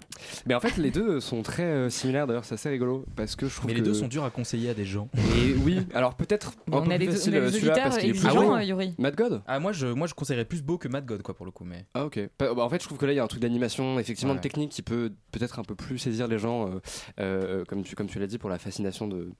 Mais 0.45 0.53
en 0.53 0.59
fait, 0.59 0.77
les 0.77 0.91
deux 0.91 1.19
sont 1.19 1.41
très 1.41 1.63
euh, 1.63 1.89
similaires 1.89 2.27
d'ailleurs, 2.27 2.45
c'est 2.45 2.53
assez 2.53 2.69
rigolo 2.69 3.05
parce 3.15 3.35
que 3.35 3.47
je 3.47 3.55
trouve 3.55 3.65
Mais 3.65 3.73
les 3.73 3.79
que- 3.79 3.85
deux 3.85 3.95
sont 3.95 4.07
durs 4.07 4.23
à 4.23 4.29
conseiller 4.29 4.69
à 4.69 4.75
des 4.75 4.85
gens. 4.85 5.09
Et 5.17 5.55
oui, 5.65 5.79
alors 5.95 6.13
peut-être 6.13 6.53
on 6.71 6.87
a 6.91 6.97
des- 6.99 7.07
facile 7.07 7.33
on 7.33 7.37
a 7.37 7.41
des 7.47 7.51
celui-là 7.53 7.73
auditeurs 7.87 7.97
exigeants, 8.03 8.35
long. 8.43 8.55
euh, 8.57 8.61
Yuri. 8.63 8.93
Mad 8.99 9.15
God 9.15 9.41
Ah 9.47 9.57
moi 9.59 9.71
je 9.71 9.87
moi 9.87 10.05
je 10.05 10.13
conseillerais 10.13 10.45
plus 10.45 10.61
Beau 10.61 10.77
que 10.77 10.87
Mad 10.87 11.07
God 11.07 11.23
quoi 11.23 11.33
pour 11.33 11.47
le 11.47 11.51
coup 11.51 11.63
mais. 11.65 11.85
Ah 11.95 12.05
ok. 12.05 12.19
Bah, 12.37 12.53
bah, 12.53 12.61
en 12.63 12.69
fait, 12.69 12.79
je 12.79 12.85
trouve 12.85 12.99
que 12.99 13.07
là, 13.07 13.13
il 13.13 13.15
y 13.15 13.19
a 13.19 13.23
un 13.23 13.27
truc 13.27 13.41
d'animation, 13.41 13.97
effectivement, 13.99 14.35
de 14.35 14.39
technique 14.39 14.69
qui 14.69 14.83
peut 14.83 15.11
peut-être 15.31 15.57
un 15.57 15.63
peu 15.63 15.73
plus 15.73 15.97
saisir 15.97 16.27
les 16.27 16.37
gens, 16.37 16.67
euh, 16.69 16.79
euh, 17.19 17.65
comme 17.67 17.81
tu 17.81 17.95
comme 17.95 18.05
tu 18.07 18.19
l'as 18.19 18.27
dit, 18.27 18.37
pour 18.37 18.51
la 18.51 18.59
fascination 18.59 19.07
de 19.07 19.31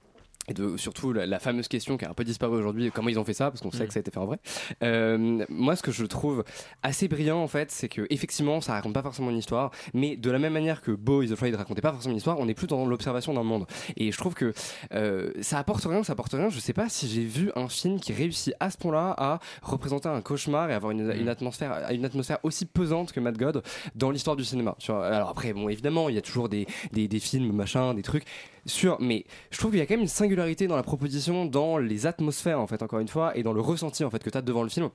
et 0.48 0.54
de 0.54 0.76
surtout 0.76 1.12
la, 1.12 1.26
la 1.26 1.38
fameuse 1.38 1.68
question 1.68 1.96
qui 1.96 2.04
a 2.04 2.10
un 2.10 2.14
peu 2.14 2.24
disparu 2.24 2.56
aujourd'hui, 2.56 2.90
comment 2.90 3.08
ils 3.08 3.18
ont 3.18 3.24
fait 3.24 3.34
ça, 3.34 3.50
parce 3.50 3.60
qu'on 3.60 3.70
sait 3.70 3.84
Mm. 3.84 3.86
que 3.86 3.92
ça 3.92 3.98
a 3.98 4.00
été 4.00 4.10
fait 4.10 4.18
en 4.18 4.26
vrai. 4.26 4.38
Euh, 4.82 5.44
moi, 5.48 5.76
ce 5.76 5.82
que 5.82 5.92
je 5.92 6.04
trouve 6.06 6.44
assez 6.82 7.08
brillant 7.08 7.38
en 7.42 7.46
fait, 7.48 7.70
c'est 7.70 7.88
que 7.88 8.06
effectivement, 8.10 8.60
ça 8.60 8.72
raconte 8.72 8.94
pas 8.94 9.02
forcément 9.02 9.30
une 9.30 9.36
histoire, 9.38 9.70
mais 9.94 10.16
de 10.16 10.30
la 10.30 10.38
même 10.38 10.52
manière 10.52 10.80
que 10.82 10.90
Beau 10.92 11.22
is 11.22 11.32
Afraid 11.32 11.54
racontait 11.54 11.82
pas 11.82 11.92
forcément 11.92 12.12
une 12.12 12.18
histoire, 12.18 12.38
on 12.38 12.48
est 12.48 12.54
plus 12.54 12.66
dans 12.66 12.84
l'observation 12.86 13.32
d'un 13.34 13.42
monde. 13.42 13.66
Et 13.96 14.10
je 14.12 14.18
trouve 14.18 14.34
que 14.34 14.52
euh, 14.92 15.32
ça 15.40 15.58
apporte 15.58 15.84
rien, 15.84 16.02
ça 16.02 16.14
apporte 16.14 16.32
rien. 16.32 16.48
Je 16.48 16.58
sais 16.58 16.72
pas 16.72 16.88
si 16.88 17.06
j'ai 17.08 17.24
vu 17.24 17.52
un 17.54 17.68
film 17.68 18.00
qui 18.00 18.12
réussit 18.12 18.54
à 18.60 18.70
ce 18.70 18.78
point-là 18.78 19.14
à 19.18 19.38
représenter 19.62 20.08
un 20.08 20.20
cauchemar 20.22 20.70
et 20.70 20.74
avoir 20.74 20.90
une, 20.92 21.12
une 21.12 21.28
atmosphère, 21.28 21.90
une 21.90 22.04
atmosphère 22.04 22.38
aussi 22.42 22.66
pesante 22.66 23.12
que 23.12 23.20
Mad 23.20 23.36
God 23.38 23.62
dans 23.94 24.10
l'histoire 24.10 24.36
du 24.36 24.44
cinéma. 24.44 24.76
Alors 24.88 25.28
après, 25.28 25.52
bon, 25.52 25.68
évidemment, 25.68 26.08
il 26.08 26.14
y 26.14 26.18
a 26.18 26.22
toujours 26.22 26.48
des, 26.48 26.66
des, 26.92 27.08
des 27.08 27.20
films, 27.20 27.52
machin, 27.52 27.94
des 27.94 28.02
trucs 28.02 28.24
sur, 28.66 29.00
mais 29.00 29.24
je 29.50 29.58
trouve 29.58 29.70
qu'il 29.70 29.80
y 29.80 29.82
a 29.82 29.86
quand 29.86 29.94
même 29.94 30.02
une 30.02 30.08
singularité 30.08 30.66
dans 30.66 30.76
la 30.76 30.82
proposition, 30.82 31.46
dans 31.46 31.78
les 31.78 32.06
atmosphères 32.06 32.60
en 32.60 32.66
fait, 32.66 32.82
encore 32.82 33.00
une 33.00 33.08
fois, 33.08 33.36
et 33.36 33.42
dans 33.42 33.52
le 33.52 33.60
ressenti 33.60 34.04
en 34.04 34.10
fait 34.10 34.22
que 34.22 34.30
tu 34.30 34.38
as 34.38 34.42
devant 34.42 34.62
le 34.62 34.68
film 34.68 34.90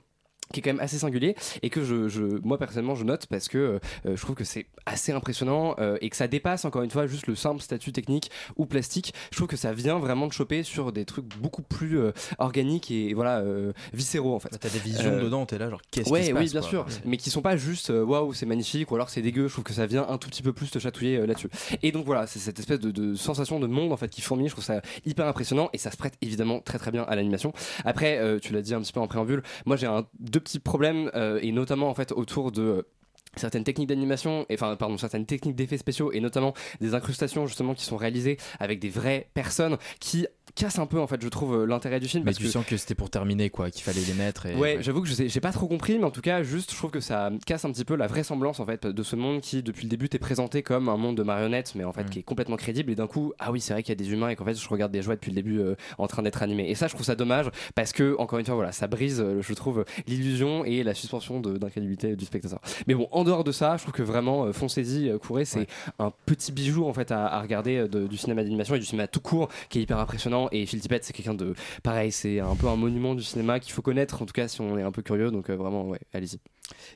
qui 0.52 0.60
est 0.60 0.62
quand 0.62 0.70
même 0.70 0.80
assez 0.80 0.98
singulier 0.98 1.34
et 1.62 1.70
que 1.70 1.82
je, 1.84 2.08
je 2.08 2.22
moi 2.44 2.58
personnellement 2.58 2.94
je 2.94 3.04
note 3.04 3.26
parce 3.26 3.48
que 3.48 3.58
euh, 3.58 3.78
je 4.16 4.20
trouve 4.20 4.36
que 4.36 4.44
c'est 4.44 4.66
assez 4.86 5.10
impressionnant 5.12 5.74
euh, 5.78 5.98
et 6.00 6.08
que 6.08 6.16
ça 6.16 6.28
dépasse 6.28 6.64
encore 6.64 6.82
une 6.82 6.90
fois 6.90 7.06
juste 7.06 7.26
le 7.26 7.34
simple 7.34 7.60
statut 7.60 7.90
technique 7.92 8.30
ou 8.56 8.64
plastique 8.66 9.12
je 9.32 9.36
trouve 9.36 9.48
que 9.48 9.56
ça 9.56 9.72
vient 9.72 9.98
vraiment 9.98 10.26
de 10.28 10.32
choper 10.32 10.62
sur 10.62 10.92
des 10.92 11.04
trucs 11.04 11.26
beaucoup 11.38 11.62
plus 11.62 11.98
euh, 11.98 12.12
organiques 12.38 12.90
et 12.90 13.12
voilà 13.14 13.42
viscéraux 13.92 14.34
en 14.34 14.38
fait 14.38 14.50
T'as 14.60 14.68
des 14.68 14.78
visions 14.78 15.16
dedans, 15.16 15.44
t'es 15.46 15.58
là, 15.58 15.68
genre, 15.68 15.80
qu'est-ce 15.90 16.06
qui 16.06 16.12
ouais 16.12 16.22
se 16.24 16.32
oui 16.32 16.40
passe, 16.44 16.52
bien 16.52 16.60
quoi. 16.60 16.70
sûr 16.70 16.84
Ouais. 16.86 16.92
mais 17.04 17.16
qui 17.16 17.30
sont 17.30 17.42
pas 17.42 17.56
juste 17.56 17.90
waouh 17.90 18.32
c'est 18.32 18.46
magnifique 18.46 18.90
ou 18.90 18.94
alors 18.94 19.10
c'est 19.10 19.22
dégueu 19.22 19.48
je 19.48 19.52
trouve 19.52 19.64
que 19.64 19.72
ça 19.72 19.86
vient 19.86 20.06
un 20.08 20.18
tout 20.18 20.28
petit 20.28 20.42
peu 20.42 20.52
plus 20.52 20.70
te 20.70 20.78
chatouiller 20.78 21.26
là-dessus 21.26 21.48
et 21.82 21.90
donc 21.92 22.06
voilà 22.06 22.26
c'est 22.26 22.38
cette 22.38 22.58
espèce 22.60 22.78
de, 22.80 22.90
de 22.90 23.14
sensation 23.14 23.58
de 23.60 23.66
monde 23.66 23.92
en 23.92 23.96
fait 23.96 24.08
qui 24.08 24.20
fourmille 24.20 24.46
je 24.48 24.52
trouve 24.52 24.64
ça 24.64 24.80
hyper 25.04 25.26
impressionnant 25.26 25.68
et 25.72 25.78
ça 25.78 25.90
se 25.90 25.96
prête 25.96 26.14
évidemment 26.22 26.60
très 26.60 26.78
très 26.78 26.90
bien 26.92 27.02
à 27.02 27.16
l'animation 27.16 27.52
après 27.84 28.20
tu 28.40 28.52
l'as 28.52 28.62
dit 28.62 28.74
un 28.74 28.80
petit 28.80 28.92
peu 28.92 29.00
en 29.00 29.06
préambule 29.08 29.42
moi 29.64 29.76
j'ai 29.76 29.86
un, 29.86 30.06
petits 30.40 30.60
problèmes 30.60 31.10
euh, 31.14 31.38
et 31.42 31.52
notamment 31.52 31.88
en 31.88 31.94
fait 31.94 32.12
autour 32.12 32.52
de 32.52 32.62
euh, 32.62 32.82
certaines 33.36 33.64
techniques 33.64 33.88
d'animation, 33.88 34.46
et- 34.48 34.54
enfin 34.54 34.76
pardon, 34.76 34.96
certaines 34.96 35.26
techniques 35.26 35.56
d'effets 35.56 35.76
spéciaux 35.78 36.10
et 36.12 36.20
notamment 36.20 36.54
des 36.80 36.94
incrustations 36.94 37.46
justement 37.46 37.74
qui 37.74 37.84
sont 37.84 37.96
réalisées 37.98 38.38
avec 38.60 38.78
des 38.78 38.88
vraies 38.88 39.28
personnes 39.34 39.76
qui 40.00 40.26
cassent 40.56 40.78
un 40.80 40.86
peu 40.86 40.98
en 41.00 41.06
fait 41.06 41.22
je 41.22 41.28
trouve 41.28 41.54
euh, 41.54 41.66
l'intérêt 41.66 42.00
du 42.00 42.08
film 42.08 42.24
Mais 42.24 42.30
parce 42.32 42.38
tu 42.38 42.44
que 42.44 42.50
sens 42.50 42.66
que 42.66 42.76
c'était 42.76 42.94
pour 42.96 43.10
terminer 43.10 43.50
quoi, 43.50 43.70
qu'il 43.70 43.82
fallait 43.84 44.00
les 44.04 44.14
mettre. 44.14 44.46
Et, 44.46 44.54
Ouais, 44.56 44.78
j'avoue 44.80 45.02
que 45.02 45.08
je 45.08 45.14
sais- 45.14 45.28
j'ai 45.28 45.40
pas 45.40 45.52
trop 45.52 45.68
compris, 45.68 45.98
mais 45.98 46.04
en 46.04 46.10
tout 46.10 46.20
cas, 46.22 46.42
juste, 46.42 46.72
je 46.72 46.76
trouve 46.76 46.90
que 46.90 47.00
ça 47.00 47.30
casse 47.46 47.64
un 47.64 47.70
petit 47.70 47.84
peu 47.84 47.94
la 47.94 48.06
vraisemblance 48.06 48.58
en 48.58 48.66
fait 48.66 48.86
de 48.86 49.02
ce 49.02 49.14
monde 49.16 49.40
qui, 49.40 49.62
depuis 49.62 49.84
le 49.84 49.88
début, 49.90 50.08
t'est 50.08 50.18
présenté 50.18 50.62
comme 50.62 50.88
un 50.88 50.96
monde 50.96 51.16
de 51.16 51.22
marionnettes, 51.22 51.74
mais 51.76 51.84
en 51.84 51.92
fait 51.92 52.08
qui 52.10 52.18
est 52.20 52.22
complètement 52.22 52.56
crédible. 52.56 52.90
Et 52.90 52.94
d'un 52.94 53.06
coup, 53.06 53.32
ah 53.38 53.52
oui, 53.52 53.60
c'est 53.60 53.72
vrai 53.74 53.82
qu'il 53.82 53.90
y 53.90 53.92
a 53.92 54.02
des 54.02 54.10
humains 54.12 54.30
et 54.30 54.36
qu'en 54.36 54.44
fait, 54.44 54.54
je 54.58 54.68
regarde 54.68 54.90
des 54.92 55.02
jouets 55.02 55.14
depuis 55.16 55.30
le 55.30 55.36
début 55.36 55.58
euh, 55.60 55.74
en 55.98 56.06
train 56.06 56.22
d'être 56.22 56.42
animés. 56.42 56.70
Et 56.70 56.74
ça, 56.74 56.88
je 56.88 56.94
trouve 56.94 57.04
ça 57.06 57.14
dommage 57.14 57.50
parce 57.74 57.92
que, 57.92 58.16
encore 58.18 58.38
une 58.38 58.46
fois, 58.46 58.54
voilà, 58.54 58.72
ça 58.72 58.86
brise, 58.86 59.20
euh, 59.20 59.42
je 59.42 59.54
trouve, 59.54 59.84
l'illusion 60.06 60.64
et 60.64 60.82
la 60.82 60.94
suspension 60.94 61.40
d'incrédulité 61.40 62.16
du 62.16 62.24
spectateur. 62.24 62.60
Mais 62.86 62.94
bon, 62.94 63.08
en 63.12 63.24
dehors 63.24 63.44
de 63.44 63.52
ça, 63.52 63.76
je 63.76 63.82
trouve 63.82 63.92
que 63.94 64.02
vraiment, 64.02 64.52
foncez-y, 64.52 65.12
courez, 65.18 65.44
c'est 65.44 65.66
un 65.98 66.12
petit 66.26 66.52
bijou 66.52 66.86
en 66.86 66.92
fait 66.92 67.10
à, 67.12 67.26
à 67.26 67.40
regarder 67.42 67.86
de- 67.88 68.06
du 68.06 68.16
cinéma 68.16 68.42
d'animation 68.42 68.74
et 68.74 68.78
du 68.78 68.84
cinéma 68.86 69.06
tout 69.06 69.20
court 69.20 69.48
qui 69.68 69.78
est 69.78 69.82
hyper 69.82 69.98
impressionnant. 69.98 70.45
Et 70.52 70.66
Phil 70.66 70.80
Tippett, 70.80 71.04
c'est 71.04 71.12
quelqu'un 71.12 71.34
de 71.34 71.54
pareil, 71.82 72.12
c'est 72.12 72.40
un 72.40 72.54
peu 72.56 72.68
un 72.68 72.76
monument 72.76 73.14
du 73.14 73.22
cinéma 73.22 73.60
qu'il 73.60 73.72
faut 73.72 73.82
connaître, 73.82 74.22
en 74.22 74.26
tout 74.26 74.32
cas 74.32 74.48
si 74.48 74.60
on 74.60 74.78
est 74.78 74.82
un 74.82 74.92
peu 74.92 75.02
curieux. 75.02 75.30
Donc 75.30 75.50
euh, 75.50 75.56
vraiment, 75.56 75.86
ouais, 75.86 76.00
allez-y. 76.12 76.38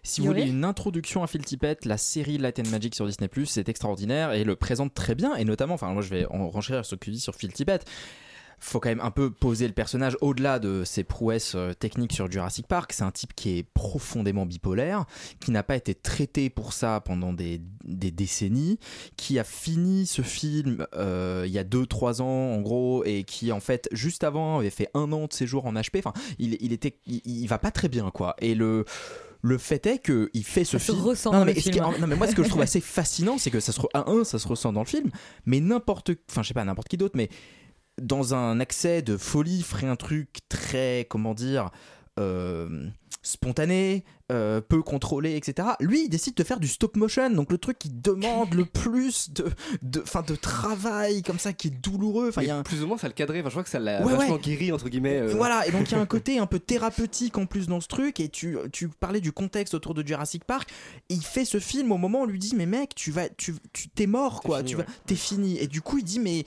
Si 0.02 0.20
vous 0.20 0.26
voulez 0.26 0.48
une 0.48 0.64
introduction 0.64 1.22
à 1.22 1.26
Phil 1.26 1.44
Tippett, 1.44 1.84
la 1.84 1.96
série 1.96 2.38
Light 2.38 2.58
and 2.58 2.70
Magic 2.70 2.94
sur 2.94 3.06
Disney 3.06 3.28
Plus, 3.28 3.46
c'est 3.46 3.68
extraordinaire 3.68 4.32
et 4.32 4.44
le 4.44 4.56
présente 4.56 4.94
très 4.94 5.14
bien. 5.14 5.36
Et 5.36 5.44
notamment, 5.44 5.74
enfin, 5.74 5.92
moi 5.92 6.02
je 6.02 6.10
vais 6.10 6.26
en 6.26 6.48
renchérir 6.48 6.84
sur 6.84 6.96
ce 6.96 6.96
que 6.96 7.04
tu 7.04 7.10
dis 7.10 7.20
sur 7.20 7.34
Phil 7.34 7.52
Tippett. 7.52 7.84
Faut 8.62 8.78
quand 8.78 8.90
même 8.90 9.00
un 9.00 9.10
peu 9.10 9.30
poser 9.30 9.66
le 9.66 9.72
personnage 9.72 10.16
au-delà 10.20 10.58
de 10.58 10.84
ses 10.84 11.02
prouesses 11.02 11.54
euh, 11.54 11.72
techniques 11.72 12.12
sur 12.12 12.30
Jurassic 12.30 12.66
Park. 12.66 12.92
C'est 12.92 13.04
un 13.04 13.10
type 13.10 13.34
qui 13.34 13.56
est 13.58 13.62
profondément 13.62 14.44
bipolaire, 14.44 15.06
qui 15.40 15.50
n'a 15.50 15.62
pas 15.62 15.76
été 15.76 15.94
traité 15.94 16.50
pour 16.50 16.72
ça 16.74 17.00
pendant 17.04 17.32
des, 17.32 17.62
des 17.84 18.10
décennies, 18.10 18.78
qui 19.16 19.38
a 19.38 19.44
fini 19.44 20.06
ce 20.06 20.20
film 20.22 20.86
euh, 20.94 21.44
il 21.46 21.52
y 21.52 21.58
a 21.58 21.64
2-3 21.64 22.20
ans 22.20 22.26
en 22.26 22.60
gros, 22.60 23.02
et 23.04 23.24
qui 23.24 23.50
en 23.50 23.60
fait 23.60 23.88
juste 23.92 24.24
avant 24.24 24.58
avait 24.58 24.70
fait 24.70 24.88
un 24.94 25.10
an 25.12 25.26
de 25.26 25.32
séjour 25.32 25.64
en 25.66 25.72
HP. 25.72 25.98
Enfin, 26.04 26.12
il, 26.38 26.58
il 26.60 26.72
était, 26.72 26.98
il, 27.06 27.22
il 27.24 27.46
va 27.46 27.58
pas 27.58 27.70
très 27.70 27.88
bien 27.88 28.10
quoi. 28.10 28.36
Et 28.40 28.54
le 28.54 28.84
le 29.42 29.56
fait 29.56 29.86
est 29.86 30.00
qu'il 30.04 30.44
fait 30.44 30.64
ce 30.64 30.76
Ça 30.78 30.84
se 30.84 30.92
film. 30.92 31.02
ressent 31.02 31.32
non, 31.32 31.38
dans 31.38 31.44
mais 31.46 31.54
le 31.54 31.60
ce 31.60 31.70
qui- 31.70 31.72
film. 31.72 31.86
non, 31.98 32.06
mais 32.06 32.14
moi, 32.14 32.26
ce 32.26 32.34
que 32.34 32.42
je 32.44 32.50
trouve 32.50 32.60
assez 32.70 32.82
fascinant, 32.82 33.38
c'est 33.38 33.50
que 33.50 33.58
ça 33.58 33.72
se, 33.72 33.80
re- 33.80 33.88
à 33.94 34.10
un, 34.10 34.22
ça 34.22 34.38
se 34.38 34.46
ressent 34.46 34.70
dans 34.70 34.80
le 34.82 34.86
film, 34.86 35.10
mais 35.46 35.60
n'importe, 35.60 36.10
enfin, 36.30 36.42
je 36.42 36.48
sais 36.48 36.52
pas, 36.52 36.62
n'importe 36.62 36.88
qui 36.88 36.98
d'autre, 36.98 37.16
mais 37.16 37.30
dans 38.00 38.34
un 38.34 38.60
accès 38.60 39.02
de 39.02 39.16
folie, 39.16 39.62
ferait 39.62 39.86
un 39.86 39.96
truc 39.96 40.38
très, 40.48 41.06
comment 41.08 41.34
dire, 41.34 41.70
euh, 42.18 42.88
spontané, 43.22 44.04
euh, 44.30 44.60
peu 44.60 44.82
contrôlé, 44.82 45.34
etc. 45.36 45.68
Lui, 45.80 46.04
il 46.04 46.08
décide 46.08 46.34
de 46.34 46.44
faire 46.44 46.60
du 46.60 46.68
stop 46.68 46.96
motion, 46.96 47.28
donc 47.30 47.50
le 47.52 47.58
truc 47.58 47.78
qui 47.78 47.90
demande 47.90 48.54
le 48.54 48.64
plus 48.64 49.30
de, 49.32 49.46
de, 49.82 50.00
fin, 50.00 50.22
de 50.22 50.34
travail, 50.36 51.22
comme 51.22 51.38
ça, 51.38 51.52
qui 51.52 51.68
est 51.68 51.82
douloureux. 51.82 52.28
Enfin, 52.28 52.42
il 52.42 52.48
y 52.48 52.50
a 52.50 52.56
un- 52.56 52.62
Plus 52.62 52.82
ou 52.82 52.86
moins, 52.86 52.96
ça 52.98 53.08
le 53.08 53.12
cadrait. 53.14 53.40
Enfin, 53.40 53.48
je 53.48 53.54
crois 53.54 53.64
que 53.64 53.70
ça 53.70 53.78
l'a 53.78 54.02
Ouais, 54.04 54.14
vachement 54.16 54.34
ouais. 54.36 54.40
guéri, 54.40 54.72
entre 54.72 54.88
guillemets. 54.88 55.18
euh. 55.20 55.34
Voilà, 55.36 55.66
et 55.66 55.70
donc 55.72 55.90
il 55.90 55.92
y 55.92 55.94
a 55.94 56.00
un 56.00 56.06
côté 56.06 56.38
un 56.38 56.46
peu 56.46 56.58
thérapeutique 56.58 57.36
en 57.38 57.46
plus 57.46 57.66
dans 57.66 57.80
ce 57.80 57.88
truc, 57.88 58.20
et 58.20 58.28
tu, 58.28 58.56
tu 58.72 58.88
parlais 58.88 59.20
du 59.20 59.32
contexte 59.32 59.74
autour 59.74 59.94
de 59.94 60.06
Jurassic 60.06 60.44
Park, 60.44 60.70
il 61.08 61.22
fait 61.24 61.44
ce 61.44 61.58
film 61.58 61.90
au 61.92 61.98
moment 61.98 62.20
où 62.20 62.22
on 62.22 62.26
lui 62.26 62.38
dit 62.38 62.54
mais 62.56 62.66
mec, 62.66 62.94
tu 62.94 63.10
vas, 63.10 63.28
tu, 63.28 63.54
tu 63.72 63.88
t'es 63.88 64.06
mort 64.06 64.40
quoi, 64.42 64.58
fini, 64.58 64.70
tu 64.70 64.76
ouais. 64.76 64.84
vas, 64.84 64.90
t'es 65.06 65.14
fini, 65.16 65.58
et 65.58 65.66
du 65.66 65.80
coup 65.82 65.98
il 65.98 66.04
dit 66.04 66.20
mais, 66.20 66.44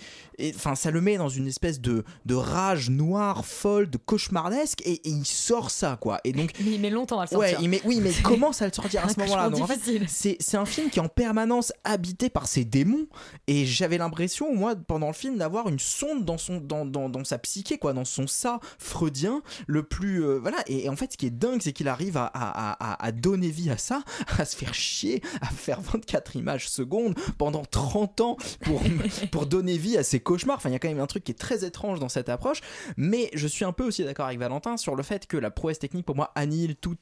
enfin 0.55 0.75
ça 0.75 0.91
le 0.91 1.01
met 1.01 1.17
dans 1.17 1.29
une 1.29 1.47
espèce 1.47 1.79
de, 1.81 2.03
de 2.25 2.35
rage 2.35 2.89
noire, 2.89 3.45
folle, 3.45 3.89
de 3.89 3.97
cauchemardesque, 3.97 4.81
et, 4.85 4.93
et 4.93 5.09
il 5.09 5.25
sort 5.25 5.69
ça 5.71 5.97
quoi, 5.99 6.19
et 6.23 6.31
donc 6.31 6.51
Mais 6.63 6.71
il 6.71 6.81
met 6.81 6.89
longtemps 6.89 7.19
à 7.19 7.25
le 7.29 7.37
Ouais, 7.37 7.49
sortir. 7.51 7.59
il 7.61 7.69
met, 7.75 7.81
oui, 7.85 7.99
mais 8.01 8.11
il 8.11 8.21
commence 8.21 8.61
à 8.61 8.67
le 8.67 8.73
sortir 8.73 9.05
à 9.05 9.09
ce 9.09 9.19
moment-là? 9.19 9.49
en 9.49 9.67
fait, 9.67 9.79
c'est 10.07 10.57
un 10.57 10.65
film 10.65 10.89
qui 10.89 10.99
est 10.99 11.01
en 11.01 11.07
permanence 11.07 11.73
habité 11.83 12.29
par 12.29 12.47
ses 12.47 12.65
démons. 12.65 13.07
Et 13.47 13.65
j'avais 13.65 13.97
l'impression, 13.97 14.53
moi, 14.53 14.75
pendant 14.75 15.07
le 15.07 15.13
film, 15.13 15.37
d'avoir 15.37 15.69
une 15.69 15.79
sonde 15.79 16.25
dans, 16.25 16.37
son, 16.37 16.57
dans, 16.57 16.85
dans, 16.85 17.09
dans 17.09 17.23
sa 17.23 17.37
psyché, 17.37 17.77
quoi, 17.77 17.93
dans 17.93 18.05
son 18.05 18.27
ça 18.27 18.59
freudien, 18.77 19.41
le 19.67 19.83
plus. 19.83 20.23
euh, 20.23 20.39
voilà. 20.39 20.57
Et, 20.67 20.85
et 20.85 20.89
en 20.89 20.95
fait, 20.95 21.13
ce 21.13 21.17
qui 21.17 21.25
est 21.25 21.31
dingue, 21.31 21.61
c'est 21.61 21.73
qu'il 21.73 21.87
arrive 21.87 22.17
à, 22.17 22.25
à, 22.25 22.71
à, 22.71 23.05
à 23.05 23.11
donner 23.11 23.49
vie 23.49 23.69
à 23.69 23.77
ça, 23.77 24.03
à 24.37 24.45
se 24.45 24.55
faire 24.55 24.73
chier, 24.73 25.21
à 25.41 25.47
faire 25.47 25.81
24 25.81 26.35
images 26.35 26.69
secondes 26.69 27.15
pendant 27.37 27.63
30 27.65 28.21
ans 28.21 28.37
pour, 28.61 28.81
pour 29.31 29.45
donner 29.45 29.77
vie 29.77 29.97
à 29.97 30.03
ses 30.03 30.19
cauchemars. 30.19 30.57
Enfin, 30.57 30.69
il 30.69 30.73
y 30.73 30.75
a 30.75 30.79
quand 30.79 30.87
même 30.89 30.99
un 30.99 31.07
truc 31.07 31.23
qui 31.23 31.31
est 31.31 31.35
très 31.35 31.65
étrange 31.65 31.99
dans 31.99 32.09
cette 32.09 32.29
approche. 32.29 32.61
Mais 32.97 33.29
je 33.33 33.47
suis 33.47 33.65
un 33.65 33.71
peu 33.71 33.83
aussi 33.85 34.03
d'accord 34.03 34.25
avec 34.27 34.39
Valentin 34.39 34.77
sur 34.77 34.95
le 34.95 35.03
fait 35.03 35.27
que 35.27 35.37
la 35.37 35.51
prouesse 35.51 35.79
technique, 35.79 36.05
pour 36.05 36.15
moi, 36.15 36.31
annihile 36.35 36.75
tout, 36.75 36.95
tout 36.95 36.97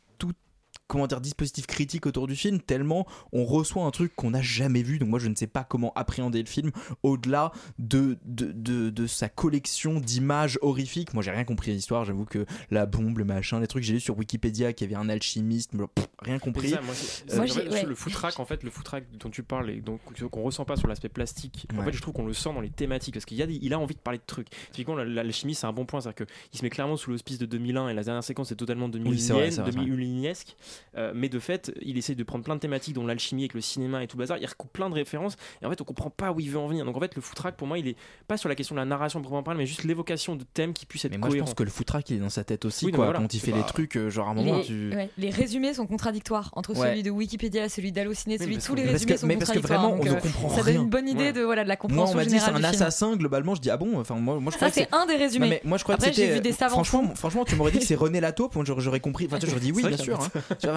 comment 0.91 1.07
dire 1.07 1.21
dispositif 1.21 1.67
critique 1.67 2.05
autour 2.05 2.27
du 2.27 2.35
film 2.35 2.59
tellement 2.59 3.07
on 3.31 3.45
reçoit 3.45 3.83
un 3.85 3.91
truc 3.91 4.13
qu'on 4.15 4.31
n'a 4.31 4.41
jamais 4.41 4.83
vu 4.83 4.99
donc 4.99 5.07
moi 5.09 5.19
je 5.19 5.29
ne 5.29 5.35
sais 5.35 5.47
pas 5.47 5.63
comment 5.63 5.93
appréhender 5.95 6.41
le 6.43 6.47
film 6.49 6.71
au-delà 7.01 7.51
de, 7.79 8.17
de, 8.25 8.51
de, 8.51 8.89
de 8.89 9.07
sa 9.07 9.29
collection 9.29 9.99
d'images 10.01 10.59
horrifiques 10.61 11.13
moi 11.13 11.23
j'ai 11.23 11.31
rien 11.31 11.45
compris 11.45 11.71
à 11.71 11.73
l'histoire 11.73 12.03
j'avoue 12.03 12.25
que 12.25 12.45
la 12.71 12.85
bombe 12.85 13.17
le 13.19 13.23
machin 13.25 13.59
les 13.61 13.67
trucs 13.67 13.83
j'ai 13.83 13.93
lu 13.93 13.99
sur 14.01 14.17
Wikipédia 14.17 14.73
qu'il 14.73 14.89
y 14.91 14.93
avait 14.93 15.01
un 15.01 15.07
alchimiste 15.09 15.71
mais 15.73 15.85
pff, 15.95 16.07
rien 16.21 16.39
compris 16.39 16.69
C'est 16.69 16.75
ça, 16.75 16.81
moi, 16.81 16.93
c'est- 16.93 17.21
Euh, 17.21 17.25
c'est- 17.27 17.35
Moi, 17.37 17.43
en 17.43 17.47
j'ai- 17.47 17.53
fait, 17.61 17.69
ouais. 17.69 17.83
Le 17.83 17.95
footrack, 17.95 18.39
en 18.39 18.45
fait, 18.45 18.63
le 18.63 18.69
footrack 18.69 19.03
dont 19.17 19.29
tu 19.29 19.43
parles 19.43 19.69
et 19.69 19.79
donc 19.81 19.99
qu'on 20.29 20.41
ressent 20.43 20.65
pas 20.65 20.75
sur 20.75 20.87
l'aspect 20.87 21.09
plastique. 21.09 21.65
En 21.73 21.79
Ouais. 21.79 21.85
fait, 21.85 21.93
je 21.93 22.01
trouve 22.01 22.13
qu'on 22.13 22.25
le 22.25 22.33
sent 22.33 22.53
dans 22.53 22.61
les 22.61 22.69
thématiques 22.69 23.13
parce 23.13 23.25
qu'il 23.25 23.37
y 23.37 23.41
a, 23.43 23.45
il 23.49 23.73
a 23.73 23.79
envie 23.79 23.95
de 23.95 23.99
parler 23.99 24.19
de 24.19 24.23
trucs. 24.25 24.47
Typiquement, 24.71 24.95
la- 24.95 25.05
la- 25.05 25.23
l'alchimie, 25.23 25.55
c'est 25.55 25.65
un 25.67 25.73
bon 25.73 25.85
point, 25.85 26.01
c'est-à-dire 26.01 26.25
qu'il 26.49 26.59
se 26.59 26.63
met 26.65 26.69
clairement 26.69 26.97
sous 26.97 27.09
l'hospice 27.11 27.37
de 27.37 27.45
2001 27.45 27.89
et 27.89 27.93
la 27.93 28.03
dernière 28.03 28.23
séquence 28.23 28.51
est 28.51 28.55
totalement 28.55 28.85
Oui, 28.87 29.19
c'est 29.19 29.33
vrai, 29.33 29.49
2001, 29.49 29.51
c'est 29.51 29.61
vrai, 29.61 29.71
c'est 29.71 29.77
vrai. 29.77 29.85
2001esque. 29.85 30.55
Euh, 30.97 31.11
mais 31.15 31.29
de 31.29 31.39
fait, 31.39 31.71
il 31.81 31.97
essaye 31.97 32.15
de 32.15 32.23
prendre 32.23 32.43
plein 32.43 32.55
de 32.55 32.59
thématiques, 32.59 32.93
dont 32.95 33.05
l'alchimie 33.05 33.43
avec 33.43 33.53
le 33.53 33.61
cinéma 33.61 34.03
et 34.03 34.07
tout 34.07 34.17
le 34.17 34.23
bazar. 34.23 34.37
Il 34.37 34.45
recoupe 34.45 34.71
plein 34.73 34.89
de 34.89 34.95
références 34.95 35.35
et 35.61 35.65
en 35.65 35.69
fait, 35.69 35.79
on 35.81 35.83
comprend 35.85 36.09
pas 36.09 36.31
où 36.31 36.39
il 36.39 36.49
veut 36.49 36.59
en 36.59 36.67
venir. 36.67 36.85
Donc 36.85 36.97
en 36.97 36.99
fait, 36.99 37.15
le 37.15 37.21
footrack, 37.21 37.55
pour 37.55 37.67
moi, 37.67 37.77
il 37.79 37.87
est 37.87 37.95
pas 38.27 38.37
sur 38.37 38.49
la 38.49 38.55
question 38.55 38.75
de 38.75 38.79
la 38.79 38.85
narration 38.85 39.21
proprement 39.21 39.43
parler, 39.43 39.59
mais 39.59 39.65
juste 39.65 39.83
l'évocation 39.83 40.35
de 40.35 40.43
thèmes 40.43 40.73
qui 40.73 40.85
puissent 40.85 41.05
être 41.05 41.11
mais 41.11 41.17
moi 41.17 41.29
je 41.31 41.37
pense 41.37 41.53
que 41.53 41.63
le 41.63 41.69
footrack 41.69 42.09
il 42.09 42.17
est 42.17 42.19
dans 42.19 42.29
sa 42.29 42.43
tête 42.43 42.65
aussi 42.65 42.85
Oui, 42.85 42.91
non, 42.91 42.97
quoi 42.97 43.05
mais 43.05 43.11
voilà. 43.13 43.19
quand 43.27 43.33
il 43.33 43.39
fait 43.39 43.51
Bah, 43.51 43.57
les 43.57 43.63
trucs 43.65 43.95
euh, 43.97 44.09
genre 44.09 44.27
à 44.27 44.31
un 44.31 44.33
moment 44.33 44.57
Les, 44.57 44.63
tu 44.63 44.89
ouais, 44.95 45.09
les 45.17 45.29
résumés 45.29 45.73
sont 45.73 45.85
contradictoires 45.87 46.49
entre 46.53 46.71
Ouais. 46.77 46.89
celui 46.89 47.03
de 47.03 47.09
Wikipédia, 47.11 47.67
celui 47.69 47.91
d'Allociné, 47.91 48.37
celui 48.37 48.57
de 48.57 48.61
tous 48.61 48.75
les 48.75 48.83
mais 48.83 48.91
parce 48.91 49.01
résumés 49.05 49.13
que- 49.13 49.19
sont 49.19 49.27
mais 49.27 49.35
parce 49.37 49.51
que 49.51 49.55
contradictoires. 49.59 49.81
vraiment, 49.89 49.95
on 49.95 50.03
donc, 50.03 50.05
ne 50.13 50.17
euh, 50.17 50.21
comprend 50.21 50.49
Ça 50.49 50.61
rien. 50.61 50.73
donne 50.73 50.83
une 50.83 50.89
bonne 50.89 51.07
idée 51.09 51.23
Ouais. 51.25 51.33
de 51.33 51.41
voilà 51.41 51.63
de 51.63 51.67
la 51.69 51.73
moi 51.75 51.77
compréhension 51.77 52.13
on 52.13 52.17
m'a 52.17 52.25
dit 52.25 52.39
c'est 52.39 52.49
un 52.51 52.63
assassin 52.63 53.15
globalement 53.15 53.55
je 53.55 53.61
dis 53.61 53.69
ah 53.69 53.77
bon 53.77 53.99
enfin 53.99 54.15
moi, 54.15 54.39
moi 54.39 54.51
je 54.51 54.57
Ça 54.59 54.69
crois 54.69 54.69
que 54.69 54.75
c'est 54.75 54.95
un 54.95 55.05
des 55.05 55.15
résumés. 55.15 55.49
Mais 55.49 55.61
moi 55.65 55.77
je 55.77 55.83
crois 55.83 55.95
que 55.97 56.03
c'était 56.03 56.15
j'ai 56.15 56.33
vu 56.35 56.39
des 56.41 56.51
savants 56.53 56.83
franchement 57.15 57.45
tu 57.45 57.55
m'aurais 57.55 57.71
dit 57.71 57.79
que 57.79 57.85
c'est 57.85 57.95
René 58.01 58.19
Latour 58.21 58.49
moi 58.55 58.63
j'aurais 58.65 58.99
compris 58.99 59.27
enfin 59.27 59.37
j'aurais 59.45 59.59
dit 59.59 59.71
oui 59.71 59.83
bien 59.85 59.97
sûr 59.97 60.19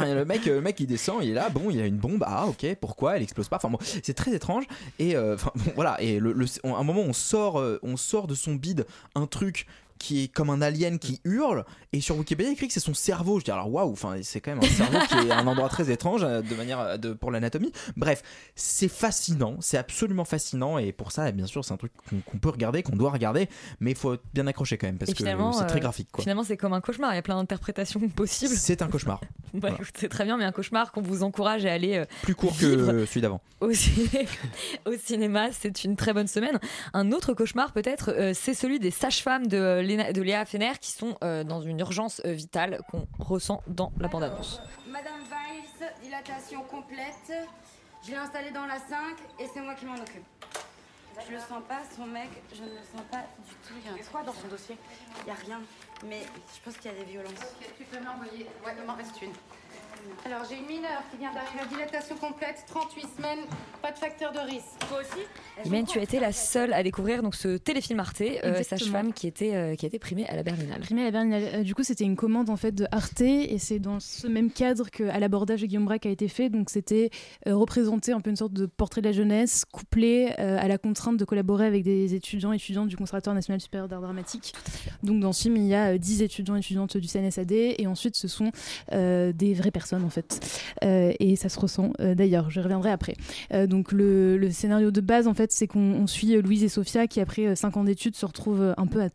euh, 0.02 0.24
le 0.24 0.60
mec 0.60 0.80
il 0.80 0.86
descend 0.86 1.22
il 1.22 1.30
est 1.30 1.34
là 1.34 1.48
bon 1.48 1.70
il 1.70 1.80
a 1.80 1.86
une 1.86 1.96
bombe 1.96 2.24
ah 2.26 2.46
ok 2.46 2.76
pourquoi 2.80 3.16
elle 3.16 3.22
explose 3.22 3.48
pas 3.48 3.58
c'est 3.80 4.14
très 4.14 4.34
étrange 4.34 4.64
et 4.98 5.16
euh, 5.16 5.36
voilà 5.74 6.00
et 6.00 6.18
le, 6.18 6.34
à 6.64 6.68
un 6.68 6.82
moment 6.82 7.02
on 7.02 7.12
sort 7.12 7.58
euh, 7.58 7.78
on 7.82 7.96
sort 7.96 8.26
de 8.26 8.34
son 8.34 8.54
bide 8.54 8.86
un 9.14 9.26
truc 9.26 9.66
qui 9.98 10.24
est 10.24 10.28
comme 10.28 10.50
un 10.50 10.60
alien 10.62 10.98
qui 10.98 11.20
hurle 11.24 11.64
et 11.92 12.00
sur 12.00 12.16
Wikipédia 12.18 12.50
il 12.50 12.54
écrit 12.54 12.66
que 12.68 12.72
c'est 12.74 12.80
son 12.80 12.94
cerveau 12.94 13.38
je 13.38 13.44
dis 13.44 13.50
alors 13.50 13.72
waouh 13.72 13.92
enfin 13.92 14.16
c'est 14.22 14.40
quand 14.40 14.54
même 14.54 14.62
un 14.64 14.74
cerveau 14.74 14.98
qui 15.08 15.28
est 15.28 15.30
un 15.30 15.46
endroit 15.46 15.68
très 15.68 15.90
étrange 15.90 16.22
euh, 16.24 16.42
de 16.42 16.54
manière 16.54 16.80
euh, 16.80 16.96
de, 16.96 17.12
pour 17.12 17.30
l'anatomie 17.30 17.72
bref 17.96 18.22
c'est 18.54 18.88
fascinant 18.88 19.56
c'est 19.60 19.78
absolument 19.78 20.24
fascinant 20.24 20.78
et 20.78 20.92
pour 20.92 21.12
ça 21.12 21.30
bien 21.32 21.46
sûr 21.46 21.64
c'est 21.64 21.72
un 21.72 21.76
truc 21.76 21.92
qu'on 22.30 22.38
peut 22.38 22.48
regarder 22.50 22.82
qu'on 22.82 22.96
doit 22.96 23.10
regarder 23.10 23.48
mais 23.80 23.92
il 23.92 23.96
faut 23.96 24.14
être 24.14 24.22
bien 24.34 24.46
accroché 24.46 24.76
quand 24.78 24.86
même 24.86 24.98
parce 24.98 25.10
Et 25.10 25.14
que 25.14 25.24
c'est 25.24 25.66
très 25.66 25.76
euh, 25.78 25.80
graphique 25.80 26.08
quoi 26.12 26.22
Finalement, 26.22 26.42
c'est 26.44 26.56
comme 26.56 26.72
un 26.72 26.80
cauchemar. 26.80 27.12
Il 27.12 27.16
y 27.16 27.18
a 27.18 27.22
plein 27.22 27.36
d'interprétations 27.36 28.00
possibles. 28.08 28.54
c'est 28.56 28.82
un 28.82 28.88
cauchemar 28.88 29.20
Bah, 29.54 29.70
c'est 29.94 30.08
très 30.08 30.24
bien, 30.24 30.36
mais 30.36 30.44
un 30.44 30.52
cauchemar 30.52 30.90
qu'on 30.90 31.00
vous 31.02 31.22
encourage 31.22 31.64
à 31.66 31.72
aller 31.72 31.96
euh, 31.96 32.04
plus 32.22 32.34
court 32.34 32.56
que 32.58 33.04
celui 33.06 33.20
d'avant 33.20 33.40
au, 33.60 33.70
ciné- 33.70 34.26
au 34.86 34.92
cinéma. 35.02 35.48
C'est 35.52 35.84
une 35.84 35.96
très 35.96 36.12
bonne 36.12 36.26
semaine. 36.26 36.58
Un 36.92 37.12
autre 37.12 37.32
cauchemar, 37.34 37.72
peut-être, 37.72 38.10
euh, 38.10 38.32
c'est 38.34 38.52
celui 38.54 38.78
des 38.80 38.90
sages-femmes 38.90 39.46
de, 39.46 39.56
euh, 39.56 39.82
Léna- 39.84 40.12
de 40.12 40.22
Léa 40.22 40.44
Fener 40.44 40.72
qui 40.80 40.90
sont 40.90 41.16
euh, 41.22 41.44
dans 41.44 41.60
une 41.62 41.78
urgence 41.80 42.20
euh, 42.24 42.32
vitale 42.32 42.80
qu'on 42.90 43.06
ressent 43.18 43.62
dans 43.66 43.92
la 43.98 44.08
bande-annonce. 44.08 44.60
Madame 44.88 45.20
Viles, 45.22 45.88
dilatation 46.02 46.62
complète. 46.64 47.32
Je 48.04 48.10
l'ai 48.10 48.16
installée 48.16 48.50
dans 48.50 48.66
la 48.66 48.78
5 48.78 49.16
et 49.38 49.46
c'est 49.52 49.60
moi 49.60 49.74
qui 49.74 49.86
m'en 49.86 49.94
occupe. 49.94 50.24
Je 51.26 51.32
le 51.32 51.38
sens 51.38 51.62
pas, 51.68 51.78
son 51.96 52.06
mec, 52.06 52.28
je 52.52 52.62
ne 52.62 52.70
le 52.70 52.82
sens 52.92 53.02
pas 53.10 53.22
du 53.38 53.54
tout. 53.66 53.74
Il 53.80 53.86
y 53.86 53.88
a 53.88 53.92
un 53.94 54.04
quoi 54.10 54.22
dans 54.24 54.32
son 54.32 54.48
dossier? 54.48 54.76
Il 55.24 55.28
y 55.28 55.30
a 55.30 55.34
rien, 55.34 55.60
mais 56.06 56.20
je 56.54 56.60
pense 56.64 56.76
qu'il 56.76 56.90
y 56.90 56.94
a 56.94 56.98
des 56.98 57.04
violences. 57.04 57.32
Tu 57.78 57.84
peux 57.84 58.00
m'envoyer. 58.00 58.46
Ouais, 58.66 58.74
il 58.76 58.84
m'en 58.84 58.94
reste 58.96 59.22
une. 59.22 59.30
Alors, 60.26 60.40
j'ai 60.48 60.56
une 60.56 60.66
mineure 60.66 61.02
qui 61.10 61.18
vient 61.18 61.32
d'arriver 61.34 61.60
à 61.60 61.66
dilatation 61.66 62.16
complète, 62.16 62.64
38 62.66 63.06
semaines, 63.16 63.44
pas 63.82 63.92
de 63.92 63.98
facteur 63.98 64.32
de 64.32 64.38
risque. 64.38 64.64
Toi 64.88 65.00
aussi 65.00 65.26
Hélène, 65.66 65.86
tu 65.86 65.98
as 65.98 66.02
été 66.02 66.18
la 66.18 66.32
seule 66.32 66.72
à 66.72 66.82
découvrir 66.82 67.22
donc 67.22 67.34
ce 67.34 67.58
téléfilm 67.58 68.00
Arte, 68.00 68.22
euh, 68.22 68.62
sage-femme 68.62 69.12
qui, 69.12 69.26
était, 69.26 69.54
euh, 69.54 69.74
qui 69.76 69.84
a 69.84 69.88
été 69.88 69.98
primée 69.98 70.26
à 70.26 70.34
la 70.34 70.42
Berlinale. 70.42 70.80
Primé 70.80 71.02
à 71.02 71.04
la 71.04 71.10
Berlinale. 71.10 71.42
Euh, 71.54 71.62
du 71.62 71.74
coup, 71.74 71.82
c'était 71.82 72.04
une 72.04 72.16
commande 72.16 72.48
en 72.48 72.56
fait 72.56 72.72
de 72.72 72.86
Arte 72.90 73.20
et 73.20 73.58
c'est 73.58 73.78
dans 73.78 74.00
ce 74.00 74.26
même 74.26 74.50
cadre 74.50 74.88
qu'à 74.90 75.18
l'abordage 75.18 75.60
de 75.60 75.66
Guillaume 75.66 75.84
Braque 75.84 76.06
a 76.06 76.10
été 76.10 76.28
fait. 76.28 76.48
Donc, 76.48 76.70
c'était 76.70 77.10
euh, 77.46 77.54
représenter 77.54 78.12
un 78.12 78.20
peu 78.20 78.30
une 78.30 78.36
sorte 78.36 78.52
de 78.52 78.66
portrait 78.66 79.00
de 79.00 79.06
la 79.06 79.12
jeunesse 79.12 79.64
couplé 79.70 80.32
euh, 80.38 80.58
à 80.58 80.68
la 80.68 80.78
contrainte 80.78 81.16
de 81.16 81.24
collaborer 81.24 81.66
avec 81.66 81.82
des 81.82 82.14
étudiants 82.14 82.52
et 82.52 82.56
étudiantes 82.56 82.88
du 82.88 82.96
Conservatoire 82.96 83.34
national 83.34 83.60
supérieur 83.60 83.88
d'art 83.88 84.00
dramatique. 84.00 84.54
Donc, 85.02 85.20
dans 85.20 85.32
ce 85.32 85.42
film, 85.42 85.56
il 85.56 85.66
y 85.66 85.74
a 85.74 85.94
euh, 85.94 85.98
10 85.98 86.22
étudiants 86.22 86.56
et 86.56 86.60
étudiantes 86.60 86.96
du 86.96 87.08
CNSAD 87.08 87.52
et 87.52 87.86
ensuite, 87.86 88.16
ce 88.16 88.28
sont 88.28 88.50
euh, 88.92 89.32
des 89.32 89.54
vraies 89.54 89.70
personnes 89.70 89.83
en 89.92 90.10
fait. 90.10 90.40
Euh, 90.84 91.12
et 91.20 91.36
ça 91.36 91.48
se 91.48 91.58
ressent 91.58 91.92
euh, 92.00 92.14
d'ailleurs, 92.14 92.50
je 92.50 92.60
reviendrai 92.60 92.90
après. 92.90 93.14
Euh, 93.52 93.66
donc, 93.66 93.92
le, 93.92 94.50
scénario 94.50 94.90
de 94.90 95.00
base 95.00 95.26
en 95.26 95.34
fait, 95.34 95.52
c'est 95.52 95.66
qu'on 95.66 95.80
on 95.80 96.06
suit 96.06 96.40
Louise 96.40 96.64
et 96.64 96.68
Sophia 96.68 97.06
qui, 97.06 97.20
après 97.20 97.56
5 97.56 97.76
ans 97.76 97.84
d'études, 97.84 98.16
se 98.16 98.26
retrouvent 98.26 98.74
un 98.76 98.86
peu 98.86 99.02
à 99.02 99.08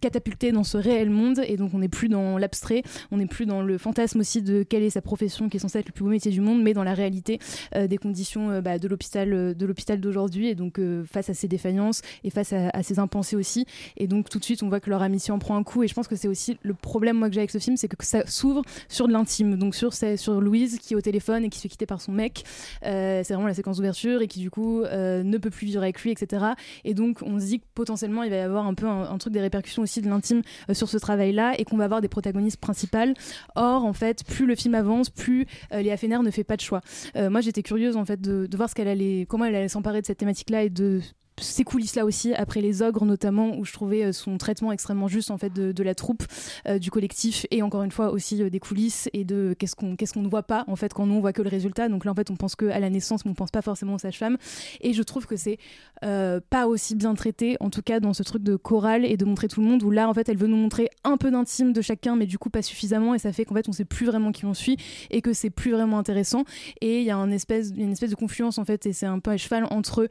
catapulté 0.00 0.52
dans 0.52 0.64
ce 0.64 0.76
réel 0.76 1.10
monde 1.10 1.40
et 1.46 1.56
donc 1.56 1.72
on 1.74 1.78
n'est 1.78 1.88
plus 1.88 2.08
dans 2.08 2.38
l'abstrait, 2.38 2.82
on 3.10 3.18
n'est 3.18 3.26
plus 3.26 3.46
dans 3.46 3.62
le 3.62 3.78
fantasme 3.78 4.20
aussi 4.20 4.42
de 4.42 4.62
quelle 4.62 4.82
est 4.82 4.90
sa 4.90 5.02
profession 5.02 5.48
qui 5.48 5.56
est 5.56 5.60
censée 5.60 5.78
être 5.78 5.88
le 5.88 5.92
plus 5.92 6.04
beau 6.04 6.10
métier 6.10 6.30
du 6.30 6.40
monde, 6.40 6.62
mais 6.62 6.74
dans 6.74 6.84
la 6.84 6.94
réalité 6.94 7.38
euh, 7.74 7.86
des 7.86 7.98
conditions 7.98 8.50
euh, 8.50 8.60
bah, 8.60 8.78
de 8.78 8.88
l'hôpital 8.88 9.32
euh, 9.32 9.54
de 9.54 9.66
l'hôpital 9.66 10.00
d'aujourd'hui 10.00 10.48
et 10.48 10.54
donc 10.54 10.80
face 11.10 11.30
à 11.30 11.34
ces 11.34 11.48
défaillances 11.48 12.02
et 12.24 12.30
face 12.30 12.52
à, 12.52 12.68
à 12.70 12.82
ces 12.82 12.98
impensés 12.98 13.36
aussi. 13.36 13.66
Et 13.96 14.06
donc 14.06 14.28
tout 14.28 14.38
de 14.38 14.44
suite 14.44 14.62
on 14.62 14.68
voit 14.68 14.80
que 14.80 14.90
leur 14.90 15.02
amitié 15.02 15.32
en 15.32 15.38
prend 15.38 15.56
un 15.56 15.62
coup 15.62 15.82
et 15.82 15.88
je 15.88 15.94
pense 15.94 16.08
que 16.08 16.16
c'est 16.16 16.28
aussi 16.28 16.58
le 16.62 16.74
problème 16.74 17.16
moi 17.16 17.28
que 17.28 17.34
j'ai 17.34 17.40
avec 17.40 17.50
ce 17.50 17.58
film 17.58 17.76
c'est 17.76 17.88
que 17.88 17.96
ça 18.04 18.26
s'ouvre 18.26 18.62
sur 18.88 19.08
de 19.08 19.12
l'intime. 19.12 19.56
Donc 19.56 19.74
sur 19.74 19.92
sur 19.94 20.40
Louise 20.40 20.78
qui 20.78 20.94
est 20.94 20.96
au 20.96 21.00
téléphone 21.00 21.44
et 21.44 21.48
qui 21.48 21.58
se 21.58 21.62
fait 21.62 21.68
quitter 21.68 21.86
par 21.86 22.00
son 22.00 22.12
mec 22.12 22.44
c'est 22.82 23.28
vraiment 23.28 23.46
la 23.46 23.54
séquence 23.54 23.76
d'ouverture 23.76 24.22
et 24.22 24.28
qui 24.28 24.40
du 24.40 24.50
coup 24.50 24.82
ne 24.82 25.38
peut 25.38 25.50
plus 25.50 25.66
vivre 25.66 25.82
avec 25.82 26.00
lui 26.02 26.10
etc 26.10 26.46
et 26.84 26.94
donc 26.94 27.22
on 27.22 27.38
se 27.38 27.46
dit 27.46 27.60
que 27.60 27.64
potentiellement 27.74 28.22
il 28.22 28.30
va 28.30 28.36
y 28.36 28.40
avoir 28.40 28.66
un 28.66 28.74
peu 28.74 28.86
un, 28.86 29.10
un 29.10 29.18
truc 29.18 29.32
des 29.32 29.40
répercussions 29.40 29.82
de 29.96 30.08
l'intime 30.08 30.42
euh, 30.68 30.74
sur 30.74 30.88
ce 30.88 30.96
travail-là 30.98 31.54
et 31.58 31.64
qu'on 31.64 31.76
va 31.76 31.84
avoir 31.84 32.00
des 32.00 32.08
protagonistes 32.08 32.60
principales. 32.60 33.14
Or, 33.56 33.84
en 33.84 33.92
fait, 33.92 34.24
plus 34.24 34.46
le 34.46 34.54
film 34.54 34.74
avance, 34.74 35.10
plus 35.10 35.46
euh, 35.72 35.82
Léa 35.82 35.96
Fener 35.96 36.18
ne 36.18 36.30
fait 36.30 36.44
pas 36.44 36.56
de 36.56 36.60
choix. 36.60 36.80
Euh, 37.16 37.30
moi, 37.30 37.40
j'étais 37.40 37.62
curieuse 37.62 37.96
en 37.96 38.04
fait 38.04 38.20
de, 38.20 38.46
de 38.46 38.56
voir 38.56 38.68
ce 38.68 38.74
qu'elle 38.74 38.88
allait, 38.88 39.26
comment 39.28 39.44
elle 39.44 39.54
allait 39.54 39.68
s'emparer 39.68 40.00
de 40.00 40.06
cette 40.06 40.18
thématique-là 40.18 40.64
et 40.64 40.70
de 40.70 41.00
ces 41.40 41.64
coulisses-là 41.64 42.04
aussi, 42.04 42.34
après 42.34 42.60
les 42.60 42.82
ogres 42.82 43.04
notamment, 43.04 43.56
où 43.56 43.64
je 43.64 43.72
trouvais 43.72 44.04
euh, 44.04 44.12
son 44.12 44.38
traitement 44.38 44.72
extrêmement 44.72 45.08
juste 45.08 45.30
en 45.30 45.38
fait 45.38 45.52
de, 45.52 45.82
la 45.82 45.94
troupe, 45.94 46.24
euh, 46.66 46.78
du 46.78 46.90
collectif, 46.90 47.46
et 47.50 47.62
encore 47.62 47.82
une 47.82 47.90
fois 47.90 48.10
aussi 48.10 48.42
euh, 48.42 48.50
des 48.50 48.60
coulisses 48.60 49.08
et 49.12 49.24
de 49.24 49.54
qu'est-ce 49.58 49.76
qu'on 49.76 49.96
qu'est-ce 49.96 50.12
qu'on 50.12 50.22
ne 50.22 50.28
voit 50.28 50.42
pas 50.42 50.64
en 50.66 50.76
fait 50.76 50.92
quand 50.92 51.06
nous 51.06 51.14
on 51.14 51.20
voit 51.20 51.32
que 51.32 51.42
le 51.42 51.48
résultat. 51.48 51.88
Donc 51.88 52.04
là 52.04 52.10
en 52.10 52.14
fait 52.14 52.30
on 52.30 52.36
pense 52.36 52.56
que 52.56 52.66
à 52.66 52.80
la 52.80 52.90
naissance, 52.90 53.24
mais 53.24 53.30
on 53.30 53.34
pense 53.34 53.50
pas 53.50 53.62
forcément 53.62 53.94
aux 53.94 53.98
sages-femmes. 53.98 54.36
Et 54.80 54.92
je 54.92 55.02
trouve 55.02 55.26
que 55.26 55.36
c'est 55.36 55.58
euh, 56.04 56.40
pas 56.50 56.66
aussi 56.66 56.94
bien 56.94 57.14
traité, 57.14 57.56
en 57.60 57.70
tout 57.70 57.82
cas 57.82 58.00
dans 58.00 58.12
ce 58.12 58.22
truc 58.22 58.42
de 58.42 58.56
chorale 58.56 59.04
et 59.04 59.16
de 59.16 59.24
montrer 59.24 59.48
tout 59.48 59.60
le 59.60 59.66
monde, 59.66 59.82
où 59.82 59.90
là 59.90 60.08
en 60.08 60.14
fait 60.14 60.28
elle 60.28 60.36
veut 60.36 60.46
nous 60.46 60.56
montrer 60.56 60.88
un 61.04 61.16
peu 61.16 61.30
d'intime 61.30 61.72
de 61.72 61.80
chacun, 61.80 62.16
mais 62.16 62.26
du 62.26 62.38
coup 62.38 62.50
pas 62.50 62.62
suffisamment, 62.62 63.14
et 63.14 63.18
ça 63.18 63.32
fait 63.32 63.44
qu'en 63.44 63.54
fait 63.54 63.68
on 63.68 63.72
sait 63.72 63.84
plus 63.84 64.06
vraiment 64.06 64.32
qui 64.32 64.44
on 64.44 64.54
suit 64.54 64.76
et 65.10 65.22
que 65.22 65.32
c'est 65.32 65.50
plus 65.50 65.70
vraiment 65.70 65.98
intéressant. 65.98 66.44
Et 66.80 67.00
il 67.00 67.04
y 67.04 67.10
a 67.10 67.16
un 67.16 67.30
espèce, 67.30 67.72
une 67.76 67.92
espèce 67.92 68.10
de 68.10 68.16
confluence 68.16 68.58
en 68.58 68.64
fait, 68.64 68.86
et 68.86 68.92
c'est 68.92 69.06
un 69.06 69.18
peu 69.20 69.30
à 69.30 69.36
cheval 69.36 69.66
entre 69.70 70.08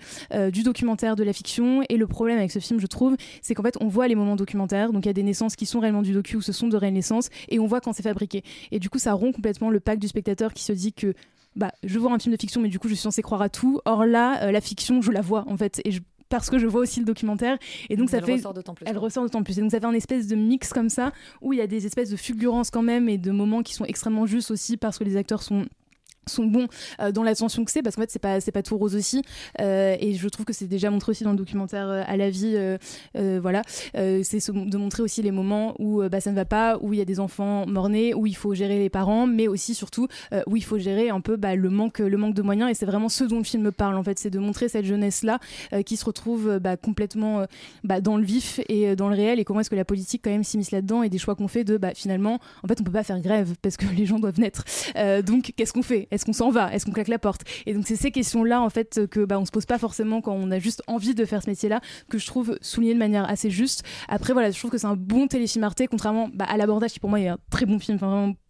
du 0.52 0.64
documentaire 0.64 1.16
de 1.18 1.24
la 1.24 1.34
fiction. 1.34 1.82
Et 1.90 1.98
le 1.98 2.08
problème 2.08 2.38
avec 2.38 2.52
ce 2.52 2.60
film, 2.60 2.80
je 2.80 2.88
trouve, 2.88 3.16
c'est 3.42 3.54
qu'en 3.54 3.64
fait, 3.64 3.76
on 3.82 3.88
voit 3.88 4.08
les 4.08 4.16
moments 4.16 4.36
documentaires. 4.36 4.94
Donc 4.94 5.06
il 5.06 5.08
y 5.08 5.10
a 5.10 5.14
des 5.14 5.24
naissances 5.24 5.56
qui 5.56 5.66
sont 5.66 5.80
réellement 5.80 6.02
du 6.02 6.14
docu 6.14 6.38
ou 6.38 6.42
ce 6.42 6.54
sont 6.54 6.68
de 6.68 6.78
réelles 6.78 6.94
naissances. 6.94 7.30
Et 7.50 7.60
on 7.60 7.68
voit 7.68 7.82
quand 7.82 7.94
c'est 7.94 8.04
fabriqué. 8.04 8.44
Et 8.72 8.80
du 8.80 8.90
coup, 8.90 9.00
ça 9.00 9.14
rompt 9.14 9.36
complètement 9.36 9.70
le 9.70 9.80
pacte 9.80 10.02
du 10.02 10.08
spectateur 10.08 10.54
qui 10.54 10.64
se 10.64 10.74
dit 10.74 10.94
que 10.94 11.14
bah, 11.56 11.72
je 11.84 11.98
vois 12.00 12.14
un 12.14 12.20
film 12.20 12.34
de 12.34 12.40
fiction, 12.40 12.62
mais 12.62 12.70
du 12.70 12.80
coup, 12.80 12.88
je 12.88 12.94
suis 12.94 13.02
censé 13.02 13.22
croire 13.22 13.42
à 13.42 13.50
tout. 13.50 13.82
Or 13.86 14.06
là, 14.06 14.44
euh, 14.44 14.52
la 14.52 14.62
fiction, 14.62 15.02
je 15.02 15.12
la 15.12 15.22
vois 15.22 15.44
en 15.48 15.58
fait. 15.58 15.82
Et 15.84 15.92
je 15.92 16.02
parce 16.30 16.50
que 16.50 16.58
je 16.58 16.68
vois 16.68 16.82
aussi 16.82 17.00
le 17.00 17.06
documentaire 17.06 17.58
et 17.90 17.96
donc 17.96 18.10
ça 18.10 18.18
Elle 18.18 18.26
fait 18.26 18.34
ressort 18.34 18.54
d'autant 18.54 18.74
plus, 18.74 18.86
elle 18.86 18.98
ressort 18.98 19.24
d'autant 19.24 19.44
plus 19.44 19.58
et 19.58 19.62
donc 19.62 19.72
ça 19.72 19.80
fait 19.80 19.86
un 19.86 19.94
espèce 19.94 20.28
de 20.28 20.36
mix 20.36 20.74
comme 20.74 20.90
ça 20.90 21.14
où 21.42 21.54
il 21.54 21.60
y 21.60 21.62
a 21.62 21.68
des 21.68 21.86
espèces 21.86 22.10
de 22.10 22.18
fulgurances 22.18 22.70
quand 22.70 22.82
même 22.82 23.08
et 23.08 23.18
de 23.18 23.32
moments 23.32 23.64
qui 23.64 23.74
sont 23.74 23.86
extrêmement 23.86 24.26
justes 24.26 24.52
aussi 24.52 24.78
parce 24.78 24.98
que 24.98 25.04
les 25.04 25.16
acteurs 25.16 25.42
sont 25.42 25.66
sont 26.28 26.46
bons 26.46 26.68
euh, 27.02 27.12
dans 27.12 27.24
l'attention 27.24 27.64
que 27.66 27.72
c'est 27.72 27.82
parce 27.82 27.96
qu'en 27.96 28.02
fait 28.04 28.12
c'est 28.12 28.20
pas 28.20 28.40
c'est 28.40 28.52
pas 28.52 28.64
tout 28.64 28.78
rose 28.78 28.96
aussi. 28.96 29.22
Euh, 29.62 29.96
et 30.00 30.14
je 30.14 30.28
trouve 30.30 30.46
que 30.46 30.54
c'est 30.54 30.68
déjà 30.68 30.90
montré 30.90 31.12
aussi 31.12 31.24
dans 31.24 31.32
le 31.32 31.38
documentaire 31.38 31.88
euh, 31.90 32.04
à 32.06 32.18
la 32.18 32.30
vie 32.30 32.58
voilà. 33.42 33.62
C'est 33.94 34.40
ce- 34.40 34.52
de 34.52 34.78
montrer 34.78 35.04
aussi 35.04 35.22
les 35.22 35.32
moments 35.32 35.76
où 35.80 36.02
bah, 36.10 36.20
ça 36.22 36.32
ne 36.32 36.36
va 36.36 36.46
pas 36.46 36.78
où 36.82 36.94
il 36.94 37.00
y 37.00 37.02
a 37.02 37.06
des 37.06 37.20
enfants 37.20 37.66
morts-nés 37.68 38.14
où 38.14 38.26
il 38.26 38.36
faut 38.36 38.54
gérer 38.54 38.78
les 38.80 38.90
parents 38.90 39.28
mais 39.28 39.48
aussi 39.48 39.74
surtout 39.76 40.08
où 40.48 40.56
il 40.56 40.64
faut 40.64 40.78
gérer 40.78 41.10
un 41.10 41.22
peu 41.22 41.36
bah, 41.36 41.56
le 41.56 41.70
manque 41.70 42.00
le 42.00 42.18
manque 42.18 42.34
de 42.36 42.42
moyens. 42.42 42.70
Et 42.70 42.74
c'est 42.74 42.86
vraiment 42.86 43.10
ce 43.10 43.24
dont 43.24 43.38
le 43.38 43.44
film 43.44 43.72
parle 43.72 43.96
en 43.98 44.04
fait. 44.04 44.20
C'est 44.20 44.30
de 44.30 44.40
montrer 44.40 44.70
cette 44.70 44.86
jeunesse 44.86 45.24
là 45.24 45.40
qui 45.86 45.98
se 45.98 46.06
retrouve 46.06 46.60
bah, 46.60 46.78
complètement 46.78 47.46
bah, 47.84 48.02
dans 48.02 48.18
le 48.18 48.24
vif 48.24 48.60
et 48.70 48.96
dans 48.96 49.10
le 49.10 49.16
réel. 49.16 49.40
Et 49.40 49.46
comment 49.46 49.60
est-ce 49.62 49.70
que 49.70 49.76
la 49.76 49.86
politique 49.86 50.22
quand 50.24 50.32
même 50.32 50.44
s'immisce 50.44 50.72
là-dedans 50.72 51.04
et 51.04 51.10
des 51.10 51.18
choix 51.18 51.36
qu'on 51.36 51.48
fait 51.48 51.64
de 51.64 51.78
bah, 51.78 51.92
finalement 51.96 52.40
en 52.64 52.68
fait 52.68 52.80
on 52.82 52.84
peut 52.84 52.92
pas 52.92 53.04
faire 53.04 53.20
grève 53.22 53.56
parce 53.62 53.78
que 53.78 53.86
les 53.98 54.06
gens 54.06 54.20
doivent 54.20 54.40
naître. 54.40 54.64
Donc 55.26 55.54
qu'est-ce 55.56 55.74
qu'on 55.74 55.84
fait? 55.84 56.08
Est-ce 56.18 56.26
qu'on 56.26 56.34
s'en 56.34 56.50
va? 56.50 56.74
Est-ce 56.74 56.86
qu'on 56.86 56.92
claque 56.92 57.08
la 57.10 57.20
porte? 57.20 57.42
Et 57.68 57.74
donc 57.76 57.86
c'est 57.88 57.96
ces 57.96 58.10
questions 58.10 58.44
là 58.44 58.60
en 58.62 58.70
fait 58.72 59.08
que 59.08 59.24
bah, 59.24 59.40
on 59.40 59.46
se 59.46 59.52
pose 59.52 59.68
pas 59.68 59.78
forcément 59.78 60.20
quand 60.20 60.34
on 60.34 60.50
a 60.50 60.58
juste 60.58 60.82
envie 60.88 61.14
de 61.14 61.26
faire 61.26 61.44
ce 61.44 61.50
métier 61.50 61.70
là 61.70 61.80
que 62.10 62.18
je 62.18 62.26
trouve 62.26 62.58
souligné 62.62 62.96
de 62.96 63.00
manière 63.00 63.30
assez 63.30 63.52
juste. 63.52 63.84
Après 64.10 64.34
voilà 64.34 64.50
je 64.50 64.58
trouve 64.58 64.72
que 64.72 64.80
c'est 64.80 64.88
un 64.88 64.96
bon 64.96 65.28
téléfilm 65.28 65.64
Arte 65.64 65.84
contrairement 65.90 66.30
bah, 66.34 66.46
à 66.50 66.58
l'abordage 66.58 66.94
qui 66.94 67.00
pour 67.00 67.12
moi 67.12 67.20
est 67.20 67.28
un 67.28 67.38
très 67.52 67.68
bon 67.68 67.78
film 67.78 68.00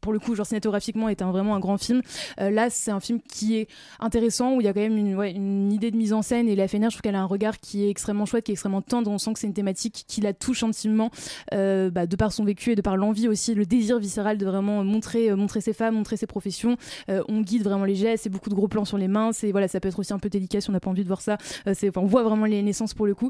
pour 0.01 0.13
le 0.13 0.19
coup 0.19 0.35
genre 0.35 0.45
cinématographiquement 0.45 1.09
est 1.09 1.21
un, 1.21 1.31
vraiment 1.31 1.55
un 1.55 1.59
grand 1.59 1.77
film. 1.77 2.01
Euh, 2.39 2.49
là 2.49 2.69
c'est 2.69 2.91
un 2.91 2.99
film 2.99 3.19
qui 3.21 3.57
est 3.57 3.67
intéressant 3.99 4.55
où 4.55 4.61
il 4.61 4.65
y 4.65 4.67
a 4.67 4.73
quand 4.73 4.81
même 4.81 4.97
une, 4.97 5.71
idée 5.71 5.91
de 5.91 5.97
mise 5.97 6.13
en 6.13 6.21
scène 6.21 6.47
et 6.47 6.55
la 6.55 6.67
FNR 6.67 6.85
je 6.85 6.89
trouve 6.89 7.01
qu'elle 7.01 7.15
a 7.15 7.21
un 7.21 7.25
regard 7.25 7.59
qui 7.59 7.83
est 7.83 7.89
extrêmement 7.89 8.25
chouette 8.25 8.45
qui 8.45 8.51
est 8.51 8.53
extrêmement 8.53 8.81
tendre. 8.81 9.11
On 9.11 9.17
sent 9.17 9.33
que 9.33 9.39
c'est 9.39 9.47
une 9.47 9.53
thématique 9.53 10.05
qui 10.07 10.21
la 10.21 10.33
touche 10.33 10.63
intimement 10.63 11.11
euh, 11.53 11.89
bah, 11.89 12.05
de 12.05 12.15
par 12.15 12.31
son 12.31 12.43
vécu 12.43 12.71
et 12.71 12.75
de 12.75 12.81
par 12.81 12.97
l'envie 12.97 13.27
aussi 13.27 13.53
le 13.53 13.65
désir 13.65 13.99
viscéral 13.99 14.37
de 14.37 14.45
vraiment 14.45 14.83
montrer 14.83 15.29
euh, 15.29 15.35
montrer 15.35 15.61
ses 15.61 15.73
femmes 15.73 15.95
montrer 15.95 16.17
ses 16.17 16.27
professions. 16.27 16.77
On 17.07 17.41
guide 17.41 17.63
vraiment 17.63 17.85
les 17.85 17.95
gestes 17.95 18.23
c'est 18.23 18.29
beaucoup 18.29 18.49
de 18.49 18.55
gros 18.55 18.67
plans 18.67 18.85
sur 18.85 18.97
les 18.97 19.07
mains 19.07 19.31
voilà 19.51 19.67
ça 19.67 19.79
peut 19.79 19.89
être 19.89 19.99
aussi 19.99 20.13
un 20.13 20.19
peu 20.19 20.29
délicat 20.29 20.61
si 20.61 20.69
on 20.69 20.73
n'a 20.73 20.79
pas 20.79 20.89
envie 20.89 21.03
de 21.03 21.07
voir 21.07 21.21
ça. 21.21 21.37
On 21.95 22.05
voit 22.05 22.23
vraiment 22.23 22.45
les 22.45 22.61
naissances 22.61 22.93
pour 22.93 23.07
le 23.07 23.15
coup. 23.15 23.29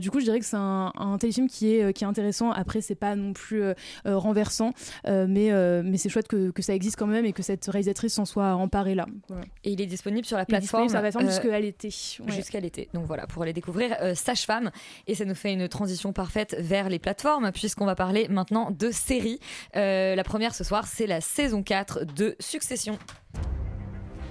Du 0.00 0.10
coup 0.10 0.20
je 0.20 0.24
dirais 0.24 0.40
que 0.40 0.44
c'est 0.44 0.56
un, 0.56 0.92
un 0.96 1.18
téléfilm 1.18 1.48
qui 1.48 1.74
est 1.74 1.92
qui 1.92 2.04
est 2.04 2.06
intéressant. 2.06 2.50
Après 2.50 2.80
c'est 2.80 2.94
pas 2.94 3.16
non 3.16 3.32
plus 3.32 3.62
renversant 4.04 4.72
mais 5.06 5.50
mais 5.82 5.96
c'est 5.96 6.07
chouette 6.08 6.28
que, 6.28 6.50
que 6.50 6.62
ça 6.62 6.74
existe 6.74 6.96
quand 6.96 7.06
même 7.06 7.24
et 7.24 7.32
que 7.32 7.42
cette 7.42 7.64
réalisatrice 7.66 8.14
s'en 8.14 8.24
soit 8.24 8.54
emparée 8.54 8.94
là 8.94 9.06
Voilà. 9.28 9.44
Et 9.64 9.72
il 9.72 9.80
est 9.80 9.86
disponible 9.86 10.26
sur 10.26 10.36
la 10.36 10.44
Il 10.48 10.54
est 10.54 10.58
disponible 10.60 10.88
plateforme. 10.88 10.88
sur 10.88 10.94
la 10.96 11.00
plateforme 11.02 11.26
euh, 11.26 11.30
jusqu'à 11.30 11.60
l'été 11.60 11.88
Ouais. 12.26 12.32
Jusqu'à 12.36 12.60
l'été. 12.60 12.88
Donc 12.94 13.06
voilà, 13.06 13.26
pour 13.26 13.42
aller 13.42 13.52
découvrir 13.52 13.96
euh, 14.00 14.14
Sage-Femme. 14.14 14.70
Et 15.06 15.14
ça 15.14 15.24
nous 15.24 15.34
fait 15.34 15.52
une 15.52 15.68
transition 15.68 16.12
parfaite 16.12 16.56
vers 16.58 16.88
les 16.88 16.98
plateformes, 16.98 17.50
puisqu'on 17.52 17.86
va 17.86 17.94
parler 17.94 18.28
maintenant 18.28 18.70
de 18.70 18.90
séries. 18.90 19.40
Euh, 19.76 20.14
la 20.14 20.24
première 20.24 20.54
ce 20.54 20.64
soir, 20.64 20.86
c'est 20.86 21.06
la 21.06 21.20
saison 21.20 21.62
4 21.62 22.04
de 22.04 22.36
Succession. 22.40 22.98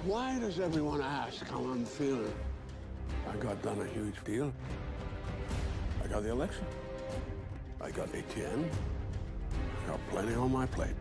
Why 0.06 0.38
does 0.40 0.58
everyone 0.60 1.00
ask 1.02 1.42
how 1.52 1.60
I'm 1.74 1.84
feeling? 1.84 2.32
I 3.30 3.36
got 3.42 3.60
done 3.62 3.78
a 3.80 3.86
huge 3.98 4.14
deal. 4.24 4.52
I 6.04 6.08
got 6.08 6.22
the 6.22 6.30
election. 6.30 6.64
I 7.80 7.90
got 7.90 8.06
ATM. 8.14 8.64
I 9.84 9.90
got 9.90 9.98
plenty 10.10 10.34
on 10.34 10.50
my 10.50 10.66
plate. 10.66 10.94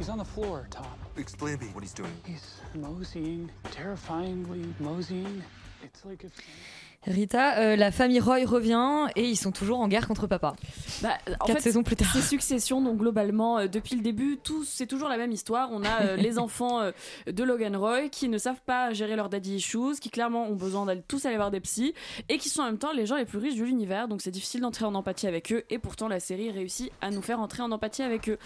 He's 0.00 0.08
on 0.08 0.16
the 0.16 0.24
floor, 0.24 0.66
Tom. 0.70 0.86
Explain 1.18 1.58
to 1.58 1.62
me 1.62 1.70
what 1.72 1.84
he's 1.84 1.92
doing. 1.92 2.10
He's 2.24 2.62
moseying, 2.74 3.50
terrifyingly 3.70 4.74
moseying. 4.78 5.44
It's 5.84 6.06
like 6.06 6.24
if. 6.24 6.32
Rita, 7.06 7.58
euh, 7.60 7.76
la 7.76 7.92
famille 7.92 8.20
Roy 8.20 8.44
revient 8.44 9.06
et 9.16 9.24
ils 9.24 9.36
sont 9.36 9.52
toujours 9.52 9.80
en 9.80 9.88
guerre 9.88 10.06
contre 10.06 10.26
papa. 10.26 10.54
Bah, 11.00 11.16
en 11.40 11.46
Quatre 11.46 11.56
fait, 11.56 11.60
saisons 11.62 11.82
plus 11.82 11.96
tard. 11.96 12.10
C'est 12.12 12.20
Succession, 12.20 12.82
donc 12.82 12.98
globalement, 12.98 13.58
euh, 13.58 13.68
depuis 13.68 13.96
le 13.96 14.02
début, 14.02 14.38
c'est 14.66 14.86
toujours 14.86 15.08
la 15.08 15.16
même 15.16 15.32
histoire. 15.32 15.70
On 15.72 15.82
a 15.82 16.02
euh, 16.02 16.16
les 16.18 16.38
enfants 16.38 16.80
de 17.26 17.42
Logan 17.42 17.74
Roy 17.74 18.08
qui 18.10 18.28
ne 18.28 18.36
savent 18.36 18.60
pas 18.66 18.92
gérer 18.92 19.16
leur 19.16 19.30
daddy 19.30 19.56
issues, 19.56 19.98
qui 19.98 20.10
clairement 20.10 20.48
ont 20.48 20.54
besoin 20.54 20.84
d'aller 20.84 21.02
tous 21.08 21.24
aller 21.24 21.36
voir 21.36 21.50
des 21.50 21.60
psys, 21.60 21.94
et 22.28 22.36
qui 22.36 22.50
sont 22.50 22.60
en 22.60 22.66
même 22.66 22.78
temps 22.78 22.92
les 22.92 23.06
gens 23.06 23.16
les 23.16 23.24
plus 23.24 23.38
riches 23.38 23.56
de 23.56 23.64
l'univers, 23.64 24.06
donc 24.06 24.20
c'est 24.20 24.30
difficile 24.30 24.60
d'entrer 24.60 24.84
en 24.84 24.94
empathie 24.94 25.26
avec 25.26 25.52
eux, 25.52 25.64
et 25.70 25.78
pourtant 25.78 26.06
la 26.06 26.20
série 26.20 26.50
réussit 26.50 26.92
à 27.00 27.10
nous 27.10 27.22
faire 27.22 27.40
entrer 27.40 27.62
en 27.62 27.72
empathie 27.72 28.02
avec 28.02 28.28
eux. 28.28 28.38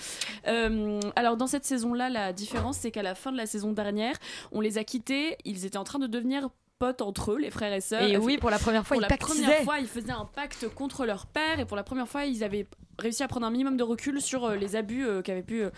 Alors 1.17 1.37
dans 1.37 1.49
cette 1.49 1.65
saison-là, 1.65 2.09
la 2.09 2.33
différence, 2.33 2.79
c'est 2.79 2.93
qu'à 2.93 3.03
la 3.03 3.17
fin 3.17 3.33
de 3.33 3.37
la 3.37 3.47
saison 3.47 3.73
dernière, 3.73 4.15
on 4.53 4.61
les 4.61 4.79
a 4.79 4.85
quittés, 4.85 5.37
ils 5.45 5.67
étaient 5.67 5.77
en 5.77 5.85
train 5.85 5.99
de 5.99 6.07
devenir 6.07 6.49
potes 6.85 7.03
entre 7.03 7.33
eux, 7.33 7.39
les 7.39 7.51
frères 7.51 7.73
et 7.73 7.81
sœurs. 7.81 8.03
Et 8.03 8.17
oui, 8.17 8.39
pour 8.39 8.51
la 8.51 8.59
première 8.59 8.87
fois, 8.87 8.97
Pour 8.97 9.03
ils 9.03 9.03
la 9.03 9.09
pactisaient. 9.09 9.43
première 9.43 9.63
fois, 9.63 9.79
ils 9.79 9.87
faisaient 9.89 10.13
un 10.13 10.27
pacte 10.27 10.69
contre 10.75 11.07
leur 11.07 11.27
père 11.27 11.61
et 11.61 11.65
pour 11.65 11.77
la 11.77 11.83
première 11.83 12.09
fois, 12.09 12.25
ils 12.25 12.45
avaient 12.45 12.67
réussi 12.99 13.23
à 13.23 13.29
prendre 13.29 13.47
un 13.47 13.51
minimum 13.51 13.77
de 13.77 13.83
recul 13.83 14.21
sur 14.21 14.45
euh, 14.45 14.57
les 14.57 14.77
abus 14.77 15.07
euh, 15.07 15.23
qu'avait 15.23 15.43
pu, 15.43 15.63
euh, 15.63 15.71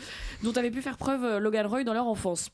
dont 0.42 0.52
avait 0.52 0.70
pu 0.70 0.82
faire 0.82 0.96
preuve 0.96 1.38
Logan 1.38 1.66
Roy 1.66 1.84
dans 1.84 1.94
leur 1.94 2.06
enfance. 2.06 2.50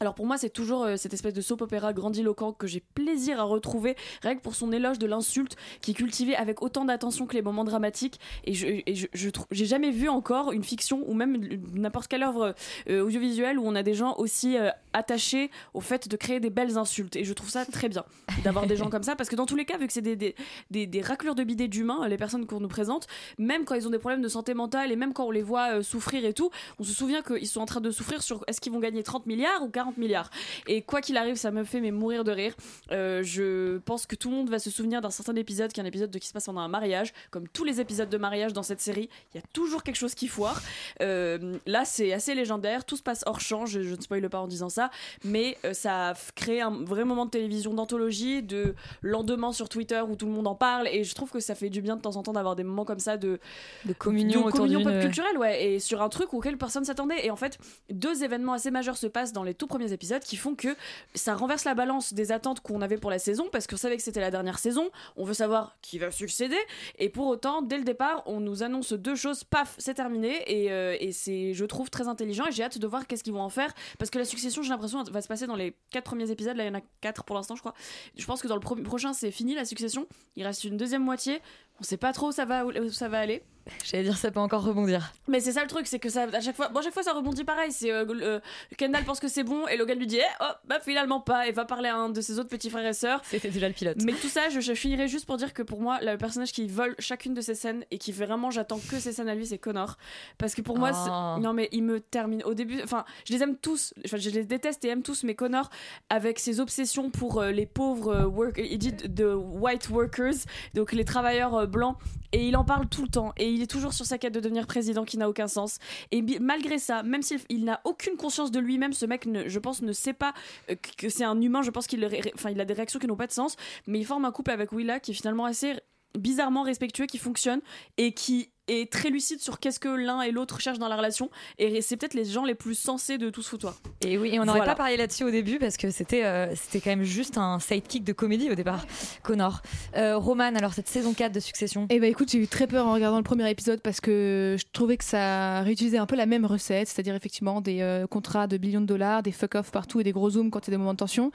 Alors 0.00 0.14
pour 0.14 0.26
moi, 0.26 0.38
c'est 0.38 0.50
toujours 0.50 0.84
euh, 0.84 0.96
cette 0.96 1.14
espèce 1.14 1.34
de 1.34 1.40
soap 1.40 1.62
opéra 1.62 1.92
grandiloquent 1.92 2.52
que 2.52 2.66
j'ai 2.66 2.80
plaisir 2.80 3.38
à 3.38 3.44
retrouver, 3.44 3.96
rien 4.22 4.36
pour 4.36 4.54
son 4.54 4.72
éloge 4.72 4.98
de 4.98 5.06
l'insulte, 5.06 5.56
qui 5.80 5.92
est 5.92 5.94
cultivé 5.94 6.34
avec 6.34 6.62
autant 6.62 6.84
d'attention 6.84 7.26
que 7.26 7.34
les 7.34 7.42
moments 7.42 7.64
dramatiques. 7.64 8.18
Et 8.44 8.54
je, 8.54 8.66
et 8.66 8.94
je, 8.94 9.06
je 9.12 9.30
j'ai 9.52 9.66
jamais 9.66 9.92
vu 9.92 10.08
encore 10.08 10.50
une 10.52 10.64
fiction 10.64 11.02
ou 11.06 11.14
même 11.14 11.38
n'importe 11.74 12.08
quelle 12.08 12.24
œuvre 12.24 12.54
euh, 12.88 13.04
audiovisuelle 13.04 13.58
où 13.58 13.66
on 13.66 13.74
a 13.76 13.84
des 13.84 13.94
gens 13.94 14.16
aussi 14.16 14.56
euh, 14.58 14.70
attachés 14.92 15.50
au 15.74 15.80
fait 15.80 16.08
de 16.08 16.16
créer 16.16 16.40
des 16.40 16.50
belles 16.50 16.76
insultes. 16.76 17.14
Et 17.14 17.24
je 17.24 17.32
trouve 17.32 17.50
ça 17.50 17.64
très 17.64 17.88
bien 17.88 18.04
d'avoir 18.42 18.66
des 18.66 18.76
gens 18.76 18.90
comme 18.90 19.04
ça, 19.04 19.14
parce 19.14 19.28
que 19.28 19.36
dans 19.36 19.46
tous 19.46 19.56
les 19.56 19.64
cas, 19.64 19.78
vu 19.78 19.86
que 19.86 19.92
c'est 19.92 20.02
des, 20.02 20.16
des, 20.16 20.34
des, 20.70 20.86
des 20.86 21.00
raclures 21.02 21.36
de 21.36 21.44
bidets 21.44 21.68
d'humains, 21.68 22.08
les 22.08 22.16
personnes 22.16 22.46
qu'on 22.46 22.60
nous 22.60 22.68
présente, 22.68 23.06
même 23.38 23.64
quand 23.64 23.76
ils 23.76 23.86
ont 23.86 23.90
des 23.90 23.98
problèmes 23.98 24.22
de 24.22 24.28
santé 24.28 24.54
mentale 24.54 24.90
et 24.90 24.96
même 24.96 25.12
quand 25.12 25.26
on 25.26 25.30
les 25.30 25.42
voit 25.42 25.82
souffrir 25.82 26.24
et 26.24 26.34
tout, 26.34 26.50
on 26.80 26.84
se 26.84 26.92
souvient 26.92 27.22
qu'ils 27.22 27.46
sont 27.46 27.60
en 27.60 27.66
train 27.66 27.80
de 27.80 27.90
souffrir 27.90 28.22
sur 28.22 28.44
est-ce 28.48 28.60
qu'ils 28.60 28.72
vont 28.72 28.80
gagner 28.80 29.02
30 29.02 29.26
milliards 29.26 29.62
ou 29.62 29.68
40 29.68 29.83
milliards. 29.96 30.30
Et 30.66 30.82
quoi 30.82 31.00
qu'il 31.00 31.16
arrive, 31.16 31.36
ça 31.36 31.50
me 31.50 31.64
fait 31.64 31.80
mais 31.80 31.90
mourir 31.90 32.24
de 32.24 32.32
rire. 32.32 32.54
Euh, 32.90 33.22
je 33.22 33.78
pense 33.78 34.06
que 34.06 34.16
tout 34.16 34.30
le 34.30 34.36
monde 34.36 34.50
va 34.50 34.58
se 34.58 34.70
souvenir 34.70 35.00
d'un 35.00 35.10
certain 35.10 35.34
épisode 35.36 35.72
qui 35.72 35.80
est 35.80 35.82
un 35.82 35.86
épisode 35.86 36.10
de 36.10 36.18
qui 36.18 36.28
se 36.28 36.32
passe 36.32 36.46
pendant 36.46 36.60
un 36.60 36.68
mariage. 36.68 37.12
Comme 37.30 37.48
tous 37.48 37.64
les 37.64 37.80
épisodes 37.80 38.08
de 38.08 38.18
mariage 38.18 38.52
dans 38.52 38.62
cette 38.62 38.80
série, 38.80 39.08
il 39.32 39.38
y 39.38 39.40
a 39.40 39.46
toujours 39.52 39.82
quelque 39.82 39.96
chose 39.96 40.14
qui 40.14 40.28
foire. 40.28 40.62
Euh, 41.00 41.56
là, 41.66 41.84
c'est 41.84 42.12
assez 42.12 42.34
légendaire. 42.34 42.84
Tout 42.84 42.96
se 42.96 43.02
passe 43.02 43.22
hors 43.26 43.40
champ. 43.40 43.66
Je, 43.66 43.82
je 43.82 43.94
ne 43.94 44.00
spoile 44.00 44.28
pas 44.28 44.40
en 44.40 44.48
disant 44.48 44.68
ça, 44.68 44.90
mais 45.24 45.58
euh, 45.64 45.72
ça 45.72 46.10
a 46.10 46.14
créé 46.34 46.60
un 46.60 46.70
vrai 46.84 47.04
moment 47.04 47.26
de 47.26 47.30
télévision 47.30 47.74
d'anthologie, 47.74 48.42
de 48.42 48.74
lendemain 49.02 49.52
sur 49.52 49.68
Twitter 49.68 50.00
où 50.08 50.16
tout 50.16 50.26
le 50.26 50.32
monde 50.32 50.46
en 50.46 50.54
parle. 50.54 50.88
Et 50.88 51.04
je 51.04 51.14
trouve 51.14 51.30
que 51.30 51.40
ça 51.40 51.54
fait 51.54 51.70
du 51.70 51.82
bien 51.82 51.96
de 51.96 52.00
temps 52.02 52.16
en 52.16 52.22
temps 52.22 52.32
d'avoir 52.32 52.56
des 52.56 52.64
moments 52.64 52.84
comme 52.84 53.00
ça 53.00 53.16
de, 53.16 53.38
de 53.84 53.92
communion 53.92 54.44
autour 54.44 54.60
communion 54.60 54.82
pop 54.82 55.00
culturelle, 55.00 55.38
ouais, 55.38 55.64
et 55.64 55.80
sur 55.80 56.02
un 56.02 56.08
truc 56.08 56.34
auquel 56.34 56.56
personne 56.56 56.84
s'attendait. 56.84 57.26
Et 57.26 57.30
en 57.30 57.36
fait, 57.36 57.58
deux 57.90 58.24
événements 58.24 58.52
assez 58.52 58.70
majeurs 58.70 58.96
se 58.96 59.06
passent 59.06 59.32
dans 59.32 59.42
les 59.42 59.54
tout 59.54 59.66
premiers 59.74 59.92
épisodes 59.92 60.22
qui 60.22 60.36
font 60.36 60.54
que 60.54 60.76
ça 61.14 61.34
renverse 61.34 61.64
la 61.64 61.74
balance 61.74 62.14
des 62.14 62.30
attentes 62.30 62.60
qu'on 62.60 62.80
avait 62.80 62.96
pour 62.96 63.10
la 63.10 63.18
saison, 63.18 63.48
parce 63.50 63.66
qu'on 63.66 63.76
savait 63.76 63.96
que 63.96 64.02
c'était 64.02 64.20
la 64.20 64.30
dernière 64.30 64.58
saison. 64.58 64.90
On 65.16 65.24
veut 65.24 65.34
savoir 65.34 65.76
qui 65.82 65.98
va 65.98 66.12
succéder, 66.12 66.58
et 66.98 67.08
pour 67.08 67.26
autant, 67.26 67.60
dès 67.60 67.78
le 67.78 67.84
départ, 67.84 68.22
on 68.26 68.38
nous 68.38 68.62
annonce 68.62 68.92
deux 68.92 69.16
choses. 69.16 69.42
Paf, 69.42 69.74
c'est 69.78 69.94
terminé, 69.94 70.42
et, 70.46 70.70
euh, 70.70 70.96
et 71.00 71.10
c'est, 71.10 71.54
je 71.54 71.64
trouve, 71.64 71.90
très 71.90 72.06
intelligent. 72.06 72.46
Et 72.46 72.52
j'ai 72.52 72.62
hâte 72.62 72.78
de 72.78 72.86
voir 72.86 73.06
qu'est-ce 73.06 73.24
qu'ils 73.24 73.32
vont 73.32 73.42
en 73.42 73.48
faire, 73.48 73.74
parce 73.98 74.10
que 74.10 74.18
la 74.18 74.24
succession, 74.24 74.62
j'ai 74.62 74.70
l'impression, 74.70 75.02
va 75.02 75.20
se 75.20 75.28
passer 75.28 75.46
dans 75.48 75.56
les 75.56 75.74
quatre 75.90 76.04
premiers 76.04 76.30
épisodes. 76.30 76.56
Là, 76.56 76.64
il 76.64 76.68
y 76.68 76.70
en 76.70 76.78
a 76.78 76.82
quatre 77.00 77.24
pour 77.24 77.34
l'instant, 77.34 77.56
je 77.56 77.60
crois. 77.60 77.74
Je 78.16 78.24
pense 78.26 78.40
que 78.40 78.48
dans 78.48 78.54
le 78.54 78.60
pro- 78.60 78.76
prochain, 78.76 79.12
c'est 79.12 79.32
fini 79.32 79.54
la 79.54 79.64
succession. 79.64 80.06
Il 80.36 80.46
reste 80.46 80.62
une 80.62 80.76
deuxième 80.76 81.02
moitié. 81.02 81.40
On 81.80 81.82
sait 81.84 81.96
pas 81.96 82.12
trop 82.12 82.28
où 82.28 82.32
ça 82.32 82.44
va, 82.44 82.64
où 82.64 82.90
ça 82.90 83.08
va 83.08 83.18
aller. 83.18 83.42
J'allais 83.82 84.02
dire, 84.04 84.18
ça 84.18 84.30
peut 84.30 84.40
encore 84.40 84.62
rebondir. 84.62 85.14
Mais 85.26 85.40
c'est 85.40 85.52
ça 85.52 85.62
le 85.62 85.68
truc, 85.68 85.86
c'est 85.86 85.98
que 85.98 86.10
ça, 86.10 86.24
à 86.30 86.40
chaque 86.42 86.54
fois, 86.54 86.68
bon, 86.68 86.80
à 86.80 86.82
chaque 86.82 86.92
fois 86.92 87.02
ça 87.02 87.14
rebondit 87.14 87.44
pareil. 87.44 87.72
C'est 87.72 87.90
euh, 87.90 88.04
euh, 88.20 88.38
Kendall 88.76 89.04
pense 89.04 89.20
que 89.20 89.28
c'est 89.28 89.42
bon 89.42 89.66
et 89.68 89.78
Logan 89.78 89.98
lui 89.98 90.06
dit, 90.06 90.18
eh, 90.18 90.34
oh, 90.42 90.52
bah 90.66 90.80
finalement 90.80 91.18
pas, 91.22 91.48
et 91.48 91.52
va 91.52 91.64
parler 91.64 91.88
à 91.88 91.96
un 91.96 92.10
de 92.10 92.20
ses 92.20 92.38
autres 92.38 92.50
petits 92.50 92.68
frères 92.68 92.84
et 92.84 92.92
sœurs. 92.92 93.22
C'était 93.24 93.48
déjà 93.48 93.66
le 93.68 93.72
pilote. 93.72 93.96
Mais 94.04 94.12
tout 94.12 94.28
ça, 94.28 94.50
je, 94.50 94.60
je 94.60 94.74
finirai 94.74 95.08
juste 95.08 95.24
pour 95.24 95.38
dire 95.38 95.54
que 95.54 95.62
pour 95.62 95.80
moi, 95.80 95.98
le 96.02 96.18
personnage 96.18 96.52
qui 96.52 96.66
vole 96.68 96.94
chacune 96.98 97.32
de 97.32 97.40
ces 97.40 97.54
scènes 97.54 97.86
et 97.90 97.96
qui 97.96 98.12
vraiment, 98.12 98.50
j'attends 98.50 98.80
que 98.86 99.00
ces 99.00 99.14
scènes 99.14 99.30
à 99.30 99.34
lui, 99.34 99.46
c'est 99.46 99.56
Connor. 99.56 99.96
Parce 100.36 100.54
que 100.54 100.60
pour 100.60 100.76
moi, 100.78 100.90
Oh. 100.94 101.40
non 101.40 101.54
mais 101.54 101.70
il 101.72 101.84
me 101.84 102.00
termine. 102.00 102.42
Au 102.44 102.52
début, 102.52 102.82
enfin, 102.82 103.06
je 103.26 103.32
les 103.32 103.42
aime 103.42 103.56
tous, 103.56 103.94
enfin, 104.04 104.18
je 104.18 104.28
les 104.28 104.44
déteste 104.44 104.84
et 104.84 104.88
aime 104.88 105.02
tous, 105.02 105.24
mais 105.24 105.34
Connor, 105.34 105.70
avec 106.10 106.38
ses 106.38 106.60
obsessions 106.60 107.08
pour 107.10 107.40
euh, 107.40 107.50
les 107.50 107.64
pauvres 107.66 108.14
euh, 108.14 108.26
work, 108.26 108.58
il 108.62 108.76
dit 108.78 108.92
de 108.92 109.32
white 109.32 109.88
workers, 109.88 110.34
donc 110.74 110.92
les 110.92 111.06
travailleurs 111.06 111.63
euh, 111.64 111.66
blanc 111.66 111.96
et 112.32 112.46
il 112.48 112.56
en 112.56 112.64
parle 112.64 112.88
tout 112.88 113.02
le 113.02 113.08
temps 113.08 113.32
et 113.36 113.50
il 113.50 113.62
est 113.62 113.66
toujours 113.70 113.92
sur 113.92 114.06
sa 114.06 114.18
quête 114.18 114.32
de 114.34 114.40
devenir 114.40 114.66
président 114.66 115.04
qui 115.04 115.18
n'a 115.18 115.28
aucun 115.28 115.48
sens. 115.48 115.78
Et 116.12 116.22
malgré 116.40 116.78
ça 116.78 117.02
même 117.02 117.22
s'il 117.22 117.40
il 117.48 117.64
n'a 117.64 117.80
aucune 117.84 118.16
conscience 118.16 118.50
de 118.50 118.60
lui-même 118.60 118.92
ce 118.92 119.06
mec 119.06 119.26
ne- 119.26 119.48
je 119.48 119.58
pense 119.58 119.82
ne 119.82 119.92
sait 119.92 120.12
pas 120.14 120.32
euh, 120.70 120.76
que 120.98 121.08
c'est 121.08 121.24
un 121.24 121.40
humain 121.40 121.62
je 121.62 121.70
pense 121.70 121.86
qu'il 121.86 122.04
enfin 122.34 122.50
il 122.50 122.60
a 122.60 122.64
des 122.64 122.74
réactions 122.74 122.98
qui 122.98 123.06
n'ont 123.06 123.16
pas 123.16 123.26
de 123.26 123.32
sens 123.32 123.56
mais 123.86 123.98
il 123.98 124.04
forme 124.06 124.24
un 124.24 124.32
couple 124.32 124.50
avec 124.52 124.72
Willa 124.72 125.00
qui 125.00 125.10
est 125.10 125.14
finalement 125.14 125.44
assez 125.44 125.74
bizarrement 126.18 126.62
respectueux 126.62 127.06
qui 127.06 127.18
fonctionne 127.18 127.60
et 127.98 128.12
qui 128.12 128.50
est 128.68 128.90
très 128.90 129.10
lucide 129.10 129.40
sur 129.40 129.58
qu'est-ce 129.60 129.78
que 129.80 129.88
l'un 129.88 130.22
et 130.22 130.30
l'autre 130.30 130.60
cherchent 130.60 130.78
dans 130.78 130.88
la 130.88 130.96
relation 130.96 131.30
et 131.58 131.82
c'est 131.82 131.96
peut-être 131.96 132.14
les 132.14 132.24
gens 132.24 132.44
les 132.44 132.54
plus 132.54 132.74
sensés 132.74 133.18
de 133.18 133.30
tout 133.30 133.42
ce 133.42 133.50
foutoir 133.50 133.74
Et 134.00 134.16
oui, 134.18 134.30
et 134.34 134.40
on 134.40 134.44
n'aurait 134.44 134.60
Voilà. 134.60 134.72
pas 134.72 134.78
parlé 134.78 134.96
là-dessus 134.96 135.24
au 135.24 135.30
début 135.30 135.58
parce 135.58 135.76
que 135.76 135.90
c'était 135.90 136.24
euh, 136.24 136.54
c'était 136.54 136.80
quand 136.80 136.90
même 136.90 137.02
juste 137.04 137.36
un 137.38 137.58
sidekick 137.58 138.04
de 138.04 138.12
comédie 138.12 138.50
au 138.50 138.54
départ, 138.54 138.86
Connor. 139.22 139.60
Euh, 139.96 140.16
Roman, 140.16 140.54
alors 140.54 140.72
cette 140.72 140.88
saison 140.88 141.12
4 141.12 141.32
de 141.32 141.40
Succession 141.40 141.86
Eh 141.90 142.00
ben 142.00 142.10
écoute, 142.10 142.30
j'ai 142.30 142.38
eu 142.38 142.48
très 142.48 142.66
peur 142.66 142.86
en 142.86 142.94
regardant 142.94 143.18
le 143.18 143.22
premier 143.22 143.48
épisode 143.50 143.80
parce 143.80 144.00
que 144.00 144.56
je 144.58 144.64
trouvais 144.72 144.96
que 144.96 145.04
ça 145.04 145.60
réutilisait 145.62 145.98
un 145.98 146.06
peu 146.06 146.16
la 146.16 146.26
même 146.26 146.46
recette, 146.46 146.88
c'est-à-dire 146.88 147.14
effectivement 147.14 147.60
des 147.60 147.80
euh, 147.82 148.06
contrats 148.06 148.46
de 148.46 148.56
billions 148.56 148.80
de 148.80 148.86
dollars, 148.86 149.22
des 149.22 149.32
fuck-off 149.32 149.70
partout 149.70 150.00
et 150.00 150.04
des 150.04 150.12
gros 150.12 150.30
zooms 150.30 150.50
quand 150.50 150.66
il 150.66 150.70
y 150.70 150.74
a 150.74 150.76
des 150.76 150.78
moments 150.78 150.92
de 150.94 150.98
tension. 150.98 151.30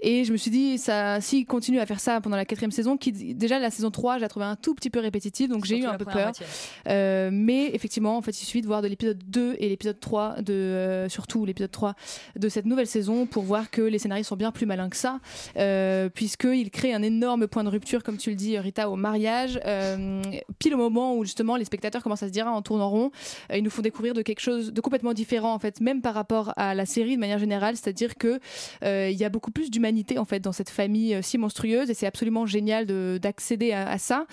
Et 0.00 0.24
je 0.24 0.32
me 0.32 0.36
suis 0.36 0.50
dit, 0.50 0.78
ça, 0.78 1.20
s'il 1.20 1.46
continue 1.46 1.80
à 1.80 1.86
faire 1.86 2.00
ça 2.00 2.20
pendant 2.20 2.36
la 2.36 2.44
quatrième 2.44 2.70
saison, 2.70 2.96
qui 2.96 3.12
déjà 3.12 3.58
la 3.58 3.70
saison 3.70 3.90
3, 3.90 4.16
je 4.16 4.22
la 4.22 4.28
trouvais 4.28 4.46
un 4.46 4.56
tout 4.56 4.74
petit 4.74 4.90
peu 4.90 5.00
répétitive, 5.00 5.48
donc 5.48 5.64
j'ai 5.64 5.78
eu 5.78 5.84
un 5.84 5.96
peu 5.96 6.04
peur. 6.04 6.14
moitié. 6.14 6.46
Euh, 6.88 7.30
mais 7.32 7.70
effectivement, 7.74 8.16
en 8.16 8.22
fait, 8.22 8.40
il 8.40 8.44
suffit 8.44 8.60
de 8.60 8.66
voir 8.66 8.82
de 8.82 8.88
l'épisode 8.88 9.22
2 9.26 9.56
et 9.58 9.68
l'épisode 9.68 9.98
3, 10.00 10.42
de, 10.42 10.52
euh, 10.52 11.08
surtout 11.08 11.44
l'épisode 11.44 11.70
3 11.70 11.94
de 12.36 12.48
cette 12.48 12.66
nouvelle 12.66 12.86
saison 12.86 13.26
pour 13.26 13.42
voir 13.42 13.70
que 13.70 13.82
les 13.82 13.98
scénaristes 13.98 14.28
sont 14.28 14.36
bien 14.36 14.52
plus 14.52 14.66
malins 14.66 14.88
que 14.88 14.96
ça, 14.96 15.20
euh, 15.56 16.08
puisqu'ils 16.08 16.70
créent 16.70 16.94
un 16.94 17.02
énorme 17.02 17.46
point 17.46 17.64
de 17.64 17.68
rupture, 17.68 18.02
comme 18.02 18.16
tu 18.16 18.30
le 18.30 18.36
dis, 18.36 18.58
Rita, 18.58 18.90
au 18.90 18.96
mariage, 18.96 19.60
euh, 19.64 20.22
pile 20.58 20.74
au 20.74 20.78
moment 20.78 21.16
où 21.16 21.24
justement 21.24 21.56
les 21.56 21.64
spectateurs 21.64 22.02
commencent 22.02 22.22
à 22.22 22.28
se 22.28 22.32
dire 22.32 22.46
ah, 22.46 22.52
en 22.52 22.62
tournant 22.62 22.90
rond, 22.90 23.10
ils 23.52 23.62
nous 23.62 23.70
font 23.70 23.82
découvrir 23.82 24.14
de 24.14 24.22
quelque 24.22 24.40
chose 24.40 24.72
de 24.72 24.80
complètement 24.80 25.12
différent, 25.12 25.52
en 25.54 25.58
fait, 25.58 25.80
même 25.80 26.02
par 26.02 26.14
rapport 26.14 26.52
à 26.56 26.74
la 26.74 26.86
série 26.86 27.14
de 27.16 27.20
manière 27.20 27.38
générale, 27.38 27.76
c'est-à-dire 27.76 28.16
que 28.16 28.40
il 28.82 29.16
y 29.16 29.24
a 29.24 29.28
beaucoup 29.28 29.50
plus 29.50 29.70
d'humanité 29.70 30.18
en 30.18 30.24
fait 30.24 30.40
dans 30.40 30.52
cette 30.52 30.70
famille 30.70 31.18
si 31.22 31.38
monstrueuse. 31.38 31.90
Et 31.90 31.94
c'est 31.94 32.06
absolument 32.06 32.46
génial 32.46 32.86
de- 32.86 33.18
d'accéder 33.20 33.72
à, 33.72 33.98
ça. 33.98 34.26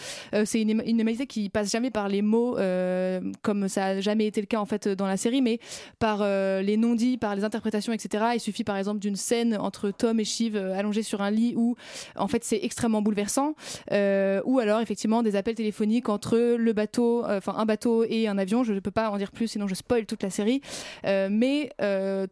C'est 0.45 0.61
une, 0.61 0.81
une 0.86 0.99
humanité 0.99 1.27
qui 1.27 1.49
passe 1.49 1.71
jamais 1.71 1.91
par 1.91 2.07
les 2.07 2.21
mots 2.24 2.57
euh, 2.57 3.21
comme 3.41 3.67
ça 3.67 3.86
a 3.86 3.99
jamais 4.01 4.26
été 4.26 4.41
le 4.41 4.47
cas 4.47 4.59
en 4.59 4.65
fait 4.65 4.88
dans 4.88 5.07
la 5.07 5.17
série, 5.17 5.41
mais 5.41 5.59
par 5.99 6.19
euh, 6.21 6.61
les 6.61 6.78
non-dits, 6.78 7.17
par 7.17 7.36
les 7.36 7.43
interprétations, 7.43 7.93
etc. 7.93 8.26
Il 8.36 8.39
suffit 8.39 8.63
par 8.63 8.78
exemple 8.78 8.99
d'une 8.99 9.15
scène 9.15 9.57
entre 9.57 9.91
Tom 9.91 10.19
et 10.19 10.26
Shiv 10.26 10.55
euh, 10.55 10.78
allongés 10.78 11.03
sur 11.03 11.21
un 11.21 11.32
lit 11.32 11.53
où 11.55 11.76
en 12.15 12.28
fait 12.28 12.43
c'est 12.43 12.59
extrêmement 12.63 13.01
bouleversant, 13.01 13.55
ou 13.91 14.59
alors 14.59 14.82
effectivement 14.82 15.24
des 15.24 15.36
appels 15.36 15.55
téléphoniques 15.55 16.09
entre 16.09 16.38
le 16.38 16.74
bateau, 16.74 17.24
enfin 17.26 17.55
un 17.57 17.65
bateau 17.65 18.03
et 18.07 18.28
un 18.28 18.38
avion. 18.38 18.63
Je 18.63 18.74
ne 18.74 18.80
peux 18.80 18.91
pas 18.91 19.09
en 19.09 19.17
dire 19.17 19.32
plus, 19.32 19.47
sinon 19.47 19.67
je 19.67 19.76
spoil 19.76 20.05
toute 20.05 20.24
la 20.24 20.30
série. 20.30 20.61
Mais 21.03 21.69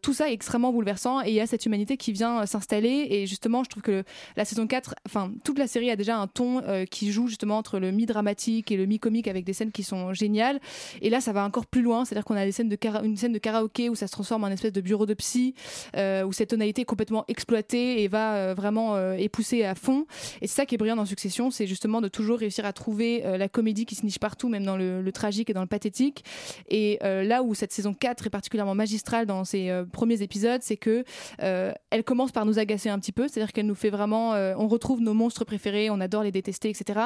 tout 0.02 0.14
ça 0.14 0.30
est 0.30 0.34
extrêmement 0.34 0.72
bouleversant 0.72 1.22
et 1.22 1.30
il 1.30 1.34
y 1.34 1.40
a 1.40 1.48
cette 1.48 1.66
humanité 1.66 1.98
qui 1.98 2.12
vient 2.12 2.46
s'installer 2.46 3.08
et 3.10 3.28
justement 3.28 3.64
je 3.64 3.70
trouve 3.70 3.84
que 3.84 4.04
la 4.36 4.46
saison 4.46 4.68
4, 4.68 4.96
enfin 5.06 5.32
toute 5.44 5.60
la 5.60 5.68
série 5.68 5.90
a 5.90 5.96
déjà 5.96 6.18
un 6.18 6.28
ton 6.28 6.62
qui 6.90 7.12
joue 7.12 7.28
justement 7.28 7.58
entre 7.58 7.80
le 7.80 7.92
mi-dramatique 7.92 8.72
et 8.72 8.78
le 8.78 8.86
mi-comique 8.86 9.28
avec 9.28 9.46
des 9.46 9.54
scènes 9.54 9.72
qui 9.72 9.81
sont 9.84 10.14
géniales. 10.14 10.60
Et 11.02 11.10
là 11.10 11.22
ça 11.22 11.34
va 11.34 11.44
encore 11.46 11.66
plus 11.66 11.82
loin, 11.82 12.06
c'est-à-dire 12.06 12.26
qu'on 12.26 12.36
a 12.36 12.46
des 12.46 12.52
scènes 12.52 12.70
de 12.70 12.78
une 13.04 13.18
scène 13.18 13.34
de 13.34 13.38
karaoké 13.38 13.90
où 13.90 13.96
ça 13.96 14.08
se 14.08 14.12
transforme 14.12 14.44
en 14.44 14.48
espèce 14.48 14.74
de 14.74 14.82
bureau 14.82 15.06
de 15.06 15.14
psy 15.14 15.56
euh, 15.96 16.24
où 16.24 16.34
cette 16.34 16.50
tonalité 16.50 16.82
est 16.82 16.86
complètement 16.86 17.26
exploitée 17.28 18.04
et 18.04 18.08
va 18.08 18.36
euh, 18.36 18.54
vraiment 18.54 18.96
euh, 18.96 19.14
est 19.14 19.30
poussée 19.30 19.64
à 19.64 19.76
fond. 19.76 20.06
Et 20.42 20.48
c'est 20.48 20.56
ça 20.56 20.66
qui 20.66 20.76
est 20.76 20.78
brillant 20.78 20.96
dans 20.96 21.06
Succession, 21.06 21.52
c'est 21.52 21.68
justement 21.68 22.02
de 22.02 22.08
toujours 22.08 22.40
réussir 22.40 22.66
à 22.66 22.74
trouver 22.74 23.26
euh, 23.26 23.38
la 23.38 23.50
comédie 23.50 23.86
qui 23.86 23.96
se 23.96 24.06
niche 24.06 24.20
partout 24.20 24.50
même 24.50 24.64
dans 24.64 24.78
le, 24.78 25.12
tragique 25.12 25.50
et 25.50 25.54
dans 25.54 25.62
le 25.62 25.68
pathétique. 25.68 26.24
Et 26.70 27.00
là 27.02 27.44
où 27.44 27.54
cette 27.54 27.74
saison 27.74 27.94
4 27.94 28.28
est 28.28 28.30
particulièrement 28.30 28.76
magistrale 28.76 29.26
dans 29.26 29.44
ses 29.44 29.84
premiers 29.92 30.22
épisodes, 30.22 30.62
c'est 30.64 30.78
que 30.78 31.04
elle 31.38 32.04
commence 32.06 32.32
par 32.32 32.46
nous 32.46 32.60
agacer 32.60 32.90
un 32.90 32.98
petit 32.98 33.12
peu, 33.12 33.28
c'est-à-dire 33.28 33.52
qu'elle 33.52 33.66
nous 33.66 33.76
fait 33.76 33.90
vraiment, 33.90 34.32
on 34.32 34.68
retrouve 34.70 35.02
nos 35.02 35.14
monstres 35.14 35.44
préférés, 35.44 35.90
on 35.90 36.00
adore 36.00 36.24
les 36.24 36.32
détester, 36.32 36.70
etc. 36.70 37.00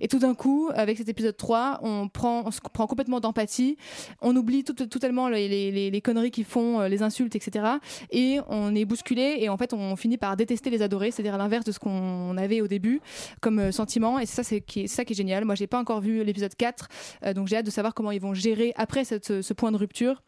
Et 0.00 0.08
tout 0.08 0.18
d'un 0.18 0.34
coup, 0.34 0.70
avec 0.74 0.98
cet 0.98 1.08
épisode 1.08 1.36
3, 1.36 1.80
on 1.82 2.08
prend, 2.08 2.21
on 2.30 2.50
se 2.50 2.60
prend 2.60 2.86
complètement 2.86 3.20
d'empathie, 3.20 3.76
on 4.20 4.34
oublie 4.36 4.64
tout, 4.64 4.74
totalement 4.74 5.28
les, 5.28 5.48
les- 5.90 6.00
conneries 6.02 6.30
qu'ils 6.30 6.44
font, 6.44 6.80
euh, 6.80 6.88
les 6.88 7.02
insultes, 7.02 7.36
etc. 7.36 7.64
Et 8.10 8.40
on 8.48 8.74
est 8.74 8.84
bousculé 8.84 9.36
et 9.38 9.48
en 9.48 9.56
fait, 9.56 9.72
on 9.72 9.96
finit 9.96 10.18
par 10.18 10.36
détester 10.36 10.70
les 10.70 10.82
adorer, 10.82 11.10
c'est-à-dire 11.10 11.38
l'inverse 11.38 11.64
de 11.64 11.72
ce 11.72 11.78
qu'on 11.78 12.36
avait 12.36 12.60
au 12.60 12.66
début 12.66 13.00
comme 13.40 13.58
euh, 13.58 13.72
sentiment. 13.72 14.18
Et 14.18 14.26
ça, 14.26 14.42
c'est 14.42 14.64
ça 14.86 15.04
qui 15.04 15.12
est 15.12 15.16
génial. 15.16 15.44
Moi, 15.44 15.54
j'ai 15.54 15.66
pas 15.66 15.78
encore 15.78 16.00
vu 16.00 16.24
l'épisode 16.24 16.54
4, 16.54 16.88
euh, 17.24 17.34
donc 17.34 17.48
j'ai 17.48 17.56
hâte 17.56 17.66
de 17.66 17.70
savoir 17.70 17.94
comment 17.94 18.10
ils 18.10 18.20
vont 18.20 18.34
gérer 18.34 18.72
après 18.76 19.04
ce, 19.04 19.52
point 19.52 19.72
de 19.72 19.76
rupture. 19.76 20.22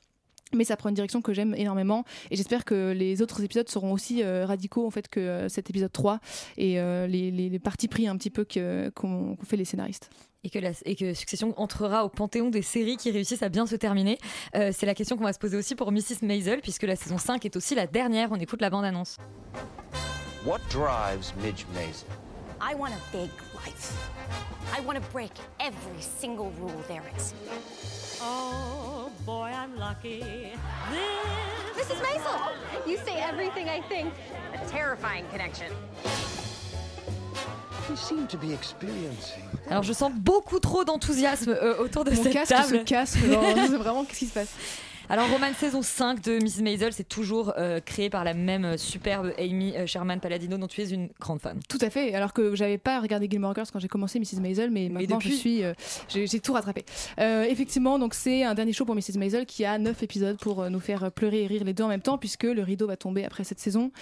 Mais 0.54 0.64
ça 0.64 0.76
prend 0.76 0.88
une 0.88 0.94
direction 0.94 1.20
que 1.20 1.32
j'aime 1.32 1.54
énormément 1.56 2.04
et 2.30 2.36
j'espère 2.36 2.64
que 2.64 2.92
les 2.92 3.22
autres 3.22 3.42
épisodes 3.42 3.68
seront 3.68 3.92
aussi 3.92 4.22
radicaux 4.22 4.86
en 4.86 4.90
fait 4.90 5.08
que 5.08 5.48
cet 5.48 5.68
épisode 5.70 5.90
3 5.90 6.20
et 6.58 6.74
les, 7.08 7.30
les, 7.32 7.58
pris 7.58 8.06
un 8.06 8.16
petit 8.16 8.30
peu 8.30 8.44
qu'ont 8.44 9.36
fait 9.42 9.56
les 9.56 9.64
scénaristes. 9.64 10.10
Et 10.44 10.50
que, 10.50 10.58
la- 10.58 10.70
et 10.84 10.94
que 10.94 11.14
Succession 11.14 11.54
entrera 11.56 12.04
au 12.04 12.08
panthéon 12.08 12.50
des 12.50 12.62
séries 12.62 12.96
qui 12.96 13.10
réussissent 13.10 13.42
à 13.42 13.48
bien 13.48 13.66
se 13.66 13.76
terminer. 13.76 14.18
Euh, 14.54 14.70
c'est 14.72 14.86
la 14.86 14.94
question 14.94 15.16
qu'on 15.16 15.24
va 15.24 15.32
se 15.32 15.38
poser 15.38 15.56
aussi 15.56 15.74
pour 15.74 15.90
Mrs. 15.90 16.22
Maisel, 16.22 16.60
puisque 16.60 16.82
la 16.84 16.96
saison 16.96 17.18
5 17.18 17.44
est 17.44 17.56
aussi 17.56 17.74
la 17.74 17.86
dernière. 17.86 18.28
On 18.30 18.36
écoute 18.36 18.60
la 18.60 18.70
bande-annonce. 18.70 19.16
What 20.46 20.60
drives 20.70 21.32
Midge 21.42 21.64
Mason? 21.74 22.06
I 22.60 22.74
want 22.74 22.90
a 22.92 23.16
big 23.16 23.30
life. 23.54 23.92
I 24.76 24.80
want 24.86 24.94
to 24.96 25.02
break 25.12 25.32
every 25.60 26.00
single 26.00 26.50
rule 26.60 26.72
there 26.88 27.02
is. 27.16 27.34
Oh, 28.22 29.10
boy, 29.26 29.50
I'm 29.52 29.76
lucky. 29.78 30.22
Mrs. 31.76 32.00
Maisel! 32.00 32.86
You 32.86 32.96
say 33.04 33.16
everything 33.20 33.68
I 33.68 33.80
think. 33.88 34.12
A 34.54 34.64
terrifying 34.70 35.24
connection. 35.30 35.72
Alors 39.70 39.82
je 39.82 39.92
sens 39.92 40.12
beaucoup 40.14 40.58
trop 40.58 40.84
d'enthousiasme 40.84 41.50
euh, 41.50 41.76
autour 41.78 42.04
de 42.04 42.10
Mon 42.10 42.22
cette 42.22 42.32
casque 42.32 42.54
table. 42.54 42.68
se 42.68 42.76
casse, 42.84 43.10
c'est 43.20 43.76
vraiment 43.76 44.04
qu'est-ce 44.04 44.18
qui 44.18 44.26
se 44.26 44.34
passe? 44.34 44.48
Alors 45.10 45.28
Roman 45.30 45.52
saison 45.52 45.82
5 45.82 46.22
de 46.22 46.38
Mrs. 46.38 46.62
Maisel, 46.62 46.92
c'est 46.94 47.06
toujours 47.06 47.52
euh, 47.58 47.78
créé 47.78 48.08
par 48.08 48.24
la 48.24 48.32
même 48.32 48.64
euh, 48.64 48.76
superbe 48.78 49.32
Amy 49.38 49.76
euh, 49.76 49.86
Sherman 49.86 50.18
Palladino 50.18 50.56
dont 50.56 50.66
tu 50.66 50.80
es 50.80 50.88
une 50.88 51.10
grande 51.20 51.40
fan. 51.42 51.60
Tout 51.68 51.78
à 51.82 51.90
fait, 51.90 52.14
alors 52.14 52.32
que 52.32 52.56
j'avais 52.56 52.78
pas 52.78 53.00
regardé 53.00 53.28
Gilmore 53.30 53.54
Girls 53.54 53.66
quand 53.70 53.80
j'ai 53.80 53.88
commencé 53.88 54.18
Mrs. 54.18 54.40
Maisel, 54.40 54.70
mais 54.70 54.88
maintenant 54.88 55.18
depuis 55.18 55.30
je 55.30 55.36
suis, 55.36 55.62
euh, 55.62 55.74
j'ai 56.08 56.40
tout 56.40 56.54
rattrapé. 56.54 56.86
Euh, 57.20 57.44
effectivement, 57.44 57.98
donc 57.98 58.14
c'est 58.14 58.44
un 58.44 58.54
dernier 58.54 58.72
show 58.72 58.86
pour 58.86 58.94
Mrs. 58.94 59.18
Maisel 59.18 59.44
qui 59.44 59.66
a 59.66 59.78
9 59.78 60.02
épisodes 60.02 60.38
pour 60.38 60.70
nous 60.70 60.80
faire 60.80 61.12
pleurer 61.12 61.42
et 61.42 61.46
rire 61.46 61.64
les 61.64 61.74
deux 61.74 61.84
en 61.84 61.88
même 61.88 62.00
temps, 62.00 62.16
puisque 62.16 62.44
le 62.44 62.62
rideau 62.62 62.86
va 62.86 62.96
tomber 62.96 63.26
après 63.26 63.44
cette 63.44 63.60
saison. 63.60 63.92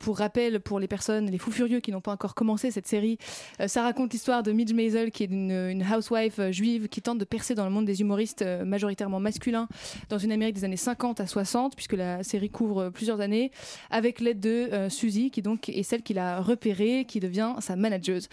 Pour 0.00 0.18
rappel, 0.18 0.60
pour 0.60 0.80
les 0.80 0.88
personnes, 0.88 1.30
les 1.30 1.38
fous 1.38 1.52
furieux 1.52 1.78
qui 1.78 1.92
n'ont 1.92 2.00
pas 2.00 2.12
encore 2.12 2.34
commencé 2.34 2.70
cette 2.72 2.88
série, 2.88 3.18
ça 3.66 3.82
raconte 3.82 4.12
l'histoire 4.12 4.42
de 4.42 4.50
Midge 4.50 4.72
Maisel, 4.72 5.10
qui 5.12 5.22
est 5.22 5.30
une, 5.30 5.52
une 5.52 5.84
housewife 5.84 6.40
juive 6.50 6.88
qui 6.88 7.02
tente 7.02 7.18
de 7.18 7.24
percer 7.24 7.54
dans 7.54 7.64
le 7.64 7.70
monde 7.70 7.84
des 7.84 8.00
humoristes 8.00 8.44
majoritairement 8.64 9.20
masculins 9.20 9.68
dans 10.08 10.18
une 10.18 10.32
Des 10.40 10.64
années 10.64 10.78
50 10.78 11.20
à 11.20 11.26
60, 11.26 11.76
puisque 11.76 11.92
la 11.92 12.22
série 12.22 12.48
couvre 12.48 12.88
plusieurs 12.88 13.20
années, 13.20 13.50
avec 13.90 14.20
l'aide 14.20 14.40
de 14.40 14.68
euh, 14.72 14.88
Suzy, 14.88 15.30
qui 15.30 15.42
donc 15.42 15.68
est 15.68 15.82
celle 15.82 16.02
qu'il 16.02 16.18
a 16.18 16.40
repérée, 16.40 17.04
qui 17.06 17.20
devient 17.20 17.54
sa 17.60 17.76
manageuse. 17.76 18.28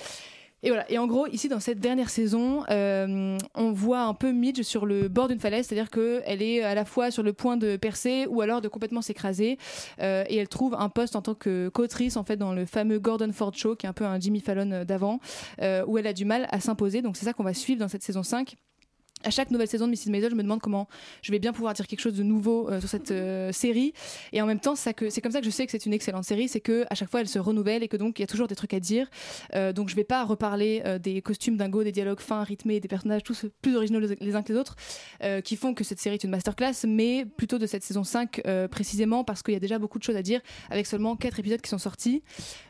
Et 0.64 0.70
voilà. 0.70 0.90
Et 0.90 0.98
en 0.98 1.06
gros, 1.06 1.28
ici 1.28 1.50
dans 1.50 1.60
cette 1.60 1.80
dernière 1.80 2.10
saison, 2.10 2.64
euh, 2.72 3.38
on 3.54 3.72
voit 3.74 4.04
un 4.04 4.14
peu 4.14 4.32
Midge 4.32 4.62
sur 4.62 4.86
le 4.86 5.10
bord 5.10 5.28
d'une 5.28 5.40
falaise, 5.40 5.68
c'est-à-dire 5.68 5.92
qu'elle 5.92 6.42
est 6.42 6.64
à 6.64 6.74
la 6.74 6.86
fois 6.86 7.12
sur 7.12 7.24
le 7.24 7.34
point 7.34 7.58
de 7.58 7.76
percer 7.76 8.26
ou 8.28 8.42
alors 8.42 8.62
de 8.62 8.70
complètement 8.70 9.02
s'écraser. 9.02 9.58
Euh, 10.02 10.24
et 10.30 10.38
elle 10.38 10.48
trouve 10.48 10.76
un 10.80 10.90
poste 10.90 11.16
en 11.16 11.22
tant 11.22 11.36
que 11.36 11.70
qu'autrice 11.70 12.16
en 12.16 12.24
fait 12.24 12.38
dans 12.38 12.54
le 12.54 12.66
fameux 12.66 13.00
Gordon 13.00 13.32
Ford 13.34 13.54
Show, 13.54 13.76
qui 13.76 13.86
est 13.86 13.90
un 13.90 13.94
peu 13.94 14.06
un 14.06 14.20
Jimmy 14.20 14.40
Fallon 14.40 14.84
d'avant, 14.86 15.20
où 15.60 15.98
elle 15.98 16.08
a 16.08 16.14
du 16.14 16.26
mal 16.26 16.48
à 16.50 16.62
s'imposer. 16.62 17.02
Donc 17.02 17.18
c'est 17.18 17.26
ça 17.26 17.34
qu'on 17.34 17.44
va 17.44 17.54
suivre 17.54 17.80
dans 17.80 17.90
cette 17.90 18.04
saison 18.04 18.24
5 18.24 18.56
à 19.24 19.30
chaque 19.32 19.52
nouvelle 19.52 19.68
saison 19.68 19.88
de 19.88 19.92
Mrs. 19.92 20.12
Maisel, 20.12 20.32
je 20.32 20.36
me 20.36 20.44
demande 20.44 20.62
comment 20.62 20.88
je 21.22 21.32
vais 21.32 21.40
bien 21.40 21.52
pouvoir 21.52 21.74
dire 21.74 21.88
quelque 21.88 22.00
chose 22.00 22.14
de 22.14 22.24
nouveau 22.24 22.70
euh, 22.70 22.80
sur 22.80 22.90
cette 22.90 23.12
euh, 23.12 23.52
série. 23.52 23.94
Et 24.32 24.42
en 24.42 24.46
même 24.46 24.60
temps, 24.60 24.76
c'est 24.76 24.94
comme 24.94 25.10
ça 25.32 25.40
que 25.40 25.46
je 25.46 25.50
sais 25.50 25.66
que 25.66 25.72
c'est 25.72 25.86
une 25.86 25.94
excellente 25.94 26.24
série, 26.24 26.48
c'est 26.48 26.60
que 26.60 26.86
à 26.90 26.96
chaque 26.96 27.10
fois 27.10 27.22
elle 27.22 27.28
se 27.28 27.40
renouvelle 27.40 27.84
et 27.84 27.88
que 27.88 27.98
donc 27.98 28.20
il 28.20 28.22
y 28.22 28.24
a 28.24 28.28
toujours 28.28 28.48
des 28.48 28.56
trucs 28.56 28.74
à 28.74 28.80
dire. 28.80 29.10
Euh, 29.56 29.74
donc 29.74 29.90
je 29.90 29.96
vais 29.96 30.04
pas 30.04 30.24
reparler 30.24 30.84
des 31.02 31.22
costumes 31.22 31.58
dingo, 31.58 31.84
des 31.84 31.92
dialogues 31.92 32.20
fins, 32.20 32.44
rythmés, 32.44 32.80
des 32.80 32.88
personnages 32.88 33.24
tous 33.24 33.46
plus 33.62 33.76
originaux 33.76 34.00
les, 34.00 34.36
uns 34.36 34.44
que 34.44 34.54
les 34.54 34.60
autres, 34.60 34.76
qui 35.44 35.56
font 35.56 35.74
que 35.74 35.84
cette 35.84 36.00
série 36.00 36.16
est 36.16 36.24
une 36.24 36.30
masterclass, 36.30 36.86
mais 36.88 37.26
plutôt 37.26 37.58
de 37.58 37.66
cette 37.66 37.84
saison 37.84 38.04
5 38.04 38.42
euh, 38.46 38.68
précisément 38.68 39.24
parce 39.24 39.42
qu'il 39.42 39.54
y 39.54 39.58
a 39.58 39.60
déjà 39.60 39.80
beaucoup 39.80 39.98
de 39.98 40.04
choses 40.04 40.16
à 40.16 40.22
dire 40.22 40.42
avec 40.70 40.86
seulement 40.86 41.16
4 41.16 41.40
épisodes 41.40 41.62
qui 41.62 41.70
sont 41.70 41.78
sortis. 41.78 42.24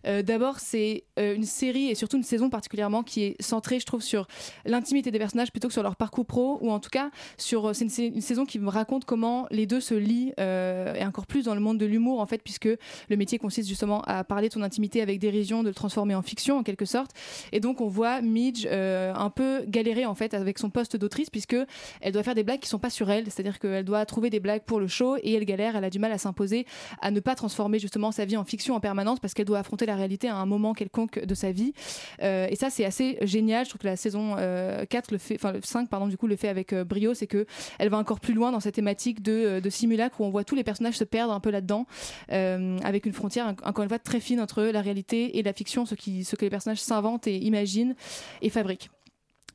D'abord, 0.04 0.60
c'est 0.60 1.04
une 1.18 1.44
série 1.44 1.90
et 1.90 1.96
surtout 1.96 2.18
une 2.18 2.24
saison 2.24 2.50
particulièrement 2.50 3.04
qui 3.04 3.24
est 3.24 3.42
centrée, 3.42 3.80
je 3.80 3.86
trouve, 3.86 4.02
sur 4.02 4.28
l'intimité 4.66 5.12
des 5.12 5.20
personnages 5.20 5.52
plutôt 5.52 5.68
que 5.68 5.74
sur 5.74 5.84
leur 5.84 5.96
parcours 5.96 6.26
pro 6.26 6.37
ou 6.38 6.72
en 6.72 6.80
tout 6.80 6.90
cas 6.90 7.10
sur 7.38 7.76
c'est 7.76 7.86
une, 8.08 8.22
saison 8.22 8.46
qui 8.46 8.60
me 8.60 8.70
raconte 8.70 9.06
comment 9.06 9.48
les 9.52 9.66
deux 9.66 9.80
se 9.80 9.94
lient 9.94 10.34
euh, 10.40 10.94
et 10.96 11.06
encore 11.06 11.26
plus 11.26 11.46
dans 11.46 11.56
le 11.56 11.62
monde 11.62 11.78
de 11.78 11.86
l'humour 11.86 12.20
en 12.20 12.26
fait 12.26 12.42
puisque 12.44 12.70
le 13.10 13.18
métier 13.18 13.40
consiste 13.40 13.68
justement 13.68 14.02
à 14.02 14.24
parler 14.24 14.50
de 14.50 14.54
ton 14.54 14.62
intimité 14.62 15.02
avec 15.02 15.20
dérision, 15.20 15.64
de 15.64 15.70
le 15.70 15.74
transformer 15.74 16.16
en 16.16 16.22
fiction 16.22 16.58
en 16.58 16.64
quelque 16.64 16.86
sorte. 16.86 17.12
Et 17.52 17.60
donc 17.60 17.82
on 17.82 17.88
voit 17.88 18.22
Midge 18.22 18.68
euh, 18.70 19.14
un 19.16 19.30
peu 19.30 19.64
galérer 19.68 20.06
en 20.06 20.16
fait 20.16 20.34
avec 20.34 20.60
son 20.60 20.70
poste 20.70 20.96
d'autrice 20.96 21.30
puisque 21.30 21.58
elle 22.02 22.14
doit 22.14 22.24
faire 22.24 22.36
des 22.36 22.44
blagues 22.44 22.60
qui 22.60 22.70
sont 22.70 22.80
pas 22.80 22.90
sur 22.90 23.10
elle, 23.10 23.26
c'est-à-dire 23.26 23.60
qu'elle 23.60 23.86
doit 23.86 24.06
trouver 24.06 24.30
des 24.30 24.40
blagues 24.40 24.64
pour 24.64 24.80
le 24.80 24.88
show 24.88 25.18
et 25.18 25.34
elle 25.34 25.46
galère, 25.46 25.76
elle 25.76 25.84
a 25.84 25.90
du 25.90 26.00
mal 26.00 26.12
à 26.12 26.18
s'imposer, 26.18 26.66
à 27.02 27.12
ne 27.12 27.20
pas 27.20 27.36
transformer 27.36 27.80
justement 27.80 28.12
sa 28.12 28.26
vie 28.26 28.38
en 28.38 28.46
fiction 28.46 28.76
en 28.76 28.80
permanence 28.80 29.20
parce 29.20 29.34
qu'elle 29.34 29.46
doit 29.46 29.60
affronter 29.60 29.86
la 29.86 29.96
réalité 29.96 30.28
à 30.28 30.36
un 30.36 30.46
moment 30.46 30.74
quelconque 30.74 31.20
de 31.24 31.36
sa 31.36 31.52
vie. 31.52 31.74
Euh, 32.22 32.48
et 32.50 32.56
ça 32.56 32.70
c'est 32.70 32.86
assez 32.86 33.18
génial. 33.22 33.66
Je 33.66 33.70
trouve 33.70 33.82
que 33.82 33.88
la 33.88 33.96
saison 33.96 34.36
euh, 34.38 34.86
4 34.86 35.12
le 35.12 35.18
fait, 35.18 35.36
enfin 35.36 35.52
le 35.52 35.62
5 35.64 35.90
pardon 35.90 36.08
du 36.08 36.18
coup 36.18 36.27
le 36.28 36.36
fait 36.36 36.50
avec 36.50 36.74
euh, 36.74 36.84
brio, 36.84 37.14
c'est 37.14 37.28
que 37.28 37.46
elle 37.80 37.90
va 37.90 37.98
encore 37.98 38.20
plus 38.20 38.34
loin 38.34 38.52
dans 38.52 38.60
cette 38.60 38.76
thématique 38.76 39.22
de, 39.22 39.32
euh, 39.32 39.62
de 39.62 39.70
simulacre 39.70 40.22
où 40.22 40.26
on 40.26 40.30
voit 40.30 40.44
tous 40.44 40.56
les 40.56 40.64
personnages 40.64 40.98
se 40.98 41.04
perdre 41.04 41.34
un 41.34 41.40
peu 41.40 41.50
là-dedans 41.50 41.86
euh, 42.32 42.78
avec 42.84 43.06
une 43.06 43.14
frontière 43.14 43.54
encore 43.64 43.84
une 43.84 43.90
fois 43.90 44.00
très 44.00 44.20
fine 44.20 44.40
entre 44.40 44.64
la 44.64 44.82
réalité 44.82 45.38
et 45.38 45.44
la 45.44 45.54
fiction, 45.54 45.86
ce, 45.86 45.96
que 45.96 46.42
les 46.42 46.50
personnages 46.50 46.82
s'inventent 46.82 47.28
et 47.28 47.38
imaginent 47.38 47.96
et 48.42 48.50
fabriquent. 48.50 48.90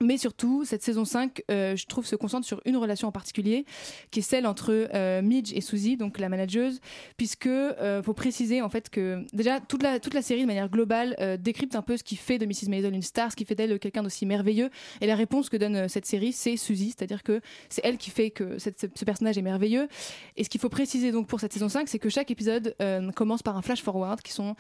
Mais 0.03 0.19
surtout, 0.19 0.65
cette 0.65 0.83
saison 0.83 1.05
5, 1.05 1.43
euh, 1.51 1.77
je 1.77 1.87
trouve, 1.87 2.07
se 2.07 2.17
concentre 2.17 2.47
sur 2.47 2.61
une 2.65 2.77
relation 2.77 3.09
en 3.09 3.13
particulier, 3.13 3.65
qui 4.11 4.19
est 4.19 4.23
celle 4.23 4.47
entre 4.47 4.89
euh, 4.95 5.23
Midge 5.23 5.53
et 5.55 5.61
Suzy, 5.61 5.97
donc 5.97 6.19
la 6.19 6.29
manageuse, 6.29 6.81
puisque 7.17 7.47
euh, 7.47 8.03
faut 8.03 8.15
préciser 8.15 8.63
en 8.63 8.69
fait 8.69 8.91
que 8.91 9.25
déjà 9.33 9.61
toute 9.61 9.83
la 9.83 10.01
toute 10.01 10.15
la 10.15 10.23
série 10.23 10.43
de 10.43 10.47
manière 10.47 10.69
globale 10.69 11.17
décrypte 11.39 11.77
un 11.77 11.83
peu 11.83 11.97
ce 11.97 12.03
qui 12.03 12.17
fait 12.17 12.39
de 12.39 12.47
Mrs 12.47 12.69
Maisel 12.69 12.95
une 12.95 13.03
star, 13.03 13.31
ce 13.31 13.37
qui 13.37 13.45
fait 13.45 13.55
d'elle 13.55 13.79
quelqu'un 13.79 14.03
d'aussi 14.03 14.27
merveilleux. 14.27 14.71
Et 15.01 15.07
la 15.07 15.15
réponse 15.15 15.49
que 15.49 15.57
donne 15.57 15.89
cette 15.89 16.07
série, 16.07 16.33
c'est 16.33 16.57
Suzy, 16.57 16.95
c'est-à-dire 16.97 17.23
que 17.23 17.41
c'est 17.69 17.83
elle 17.85 17.97
qui 17.97 18.11
fait 18.11 18.31
que 18.31 18.59
ce, 18.59 18.71
personnage 19.05 19.39
est 19.39 19.43
merveilleux. 19.43 19.89
Et 20.37 20.45
ce 20.45 20.49
qu'il 20.49 20.61
faut 20.61 20.69
préciser 20.69 21.13
donc 21.13 21.29
pour 21.29 21.41
cette 21.41 21.53
saison 21.53 21.69
5, 21.69 21.89
c'est 21.89 21.99
que 21.99 22.09
chaque 22.09 22.31
épisode 22.31 22.75
commence 23.15 23.43
par 23.43 23.57
un 23.57 23.63
flash 23.63 23.83
forward 23.83 24.21
qui 24.21 24.33
sont 24.33 24.57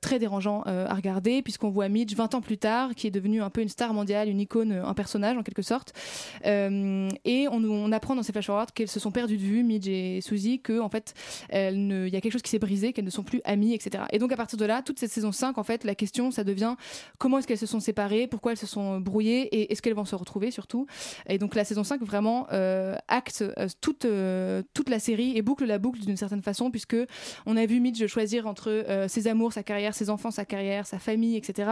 très 0.00 0.18
dérangeants 0.18 0.62
à 0.62 0.94
regarder, 0.94 1.42
puisqu'on 1.42 1.70
voit 1.70 1.88
Midge 1.88 2.14
20 2.14 2.34
ans 2.34 2.40
plus 2.40 2.58
tard, 2.58 2.94
qui 2.94 3.06
est 3.06 3.12
devenue 3.12 3.42
un 3.42 3.50
peu 3.50 3.62
une 3.62 3.68
star 3.68 3.94
mondiale, 3.94 4.28
une 4.28 4.40
icône, 4.40 4.73
un 4.82 4.94
personnage 4.94 5.36
en 5.36 5.42
quelque 5.42 5.62
sorte. 5.62 5.92
Euh, 6.46 7.08
et 7.24 7.46
on, 7.50 7.92
apprend 7.92 8.16
dans 8.16 8.22
ces 8.22 8.32
flash 8.32 8.46
forward 8.46 8.72
qu'elles 8.72 8.88
se 8.88 8.98
sont 8.98 9.12
perdues 9.12 9.36
de 9.36 9.42
vue, 9.42 9.62
Midge 9.62 9.88
et 9.88 10.20
Suzy, 10.20 10.60
que 10.60 10.80
en 10.80 10.88
fait, 10.88 11.14
il 11.52 12.08
y 12.08 12.16
a 12.16 12.20
quelque 12.20 12.32
chose 12.32 12.42
qui 12.42 12.50
s'est 12.50 12.58
brisé, 12.58 12.92
qu'elles 12.92 13.04
ne 13.04 13.10
sont 13.10 13.22
plus 13.22 13.40
amies, 13.44 13.74
etc. 13.74 14.04
Et 14.10 14.18
donc 14.18 14.32
à 14.32 14.36
partir 14.36 14.58
de 14.58 14.64
là, 14.64 14.82
toute 14.82 14.98
cette 14.98 15.10
saison 15.10 15.32
5, 15.32 15.58
en 15.58 15.62
fait, 15.62 15.84
la 15.84 15.94
question, 15.94 16.30
ça 16.30 16.44
devient 16.44 16.74
comment 17.18 17.38
est-ce 17.38 17.46
qu'elles 17.46 17.58
se 17.58 17.66
sont 17.66 17.80
séparées, 17.80 18.26
pourquoi 18.26 18.52
elles 18.52 18.58
se 18.58 18.66
sont 18.66 19.00
brouillées 19.00 19.42
et 19.54 19.72
est-ce 19.72 19.82
qu'elles 19.82 19.94
vont 19.94 20.04
se 20.04 20.16
retrouver 20.16 20.50
surtout. 20.50 20.86
Et 21.28 21.38
donc 21.38 21.54
la 21.54 21.64
saison 21.64 21.84
5 21.84 22.02
vraiment 22.02 22.46
euh, 22.52 22.96
acte 23.08 23.44
euh, 23.58 23.68
toute, 23.80 24.04
euh, 24.04 24.62
toute 24.74 24.88
la 24.88 24.98
série 24.98 25.36
et 25.36 25.42
boucle 25.42 25.64
la 25.64 25.78
boucle 25.78 26.00
d'une 26.00 26.16
certaine 26.16 26.42
façon, 26.42 26.70
puisque 26.70 26.96
on 27.46 27.56
a 27.56 27.66
vu 27.66 27.80
Midge 27.80 28.06
choisir 28.06 28.46
entre 28.46 28.70
euh, 28.70 29.08
ses 29.08 29.28
amours, 29.28 29.52
sa 29.52 29.62
carrière, 29.62 29.94
ses 29.94 30.10
enfants, 30.10 30.30
sa 30.30 30.44
carrière, 30.44 30.86
sa 30.86 30.98
famille, 30.98 31.36
etc. 31.36 31.70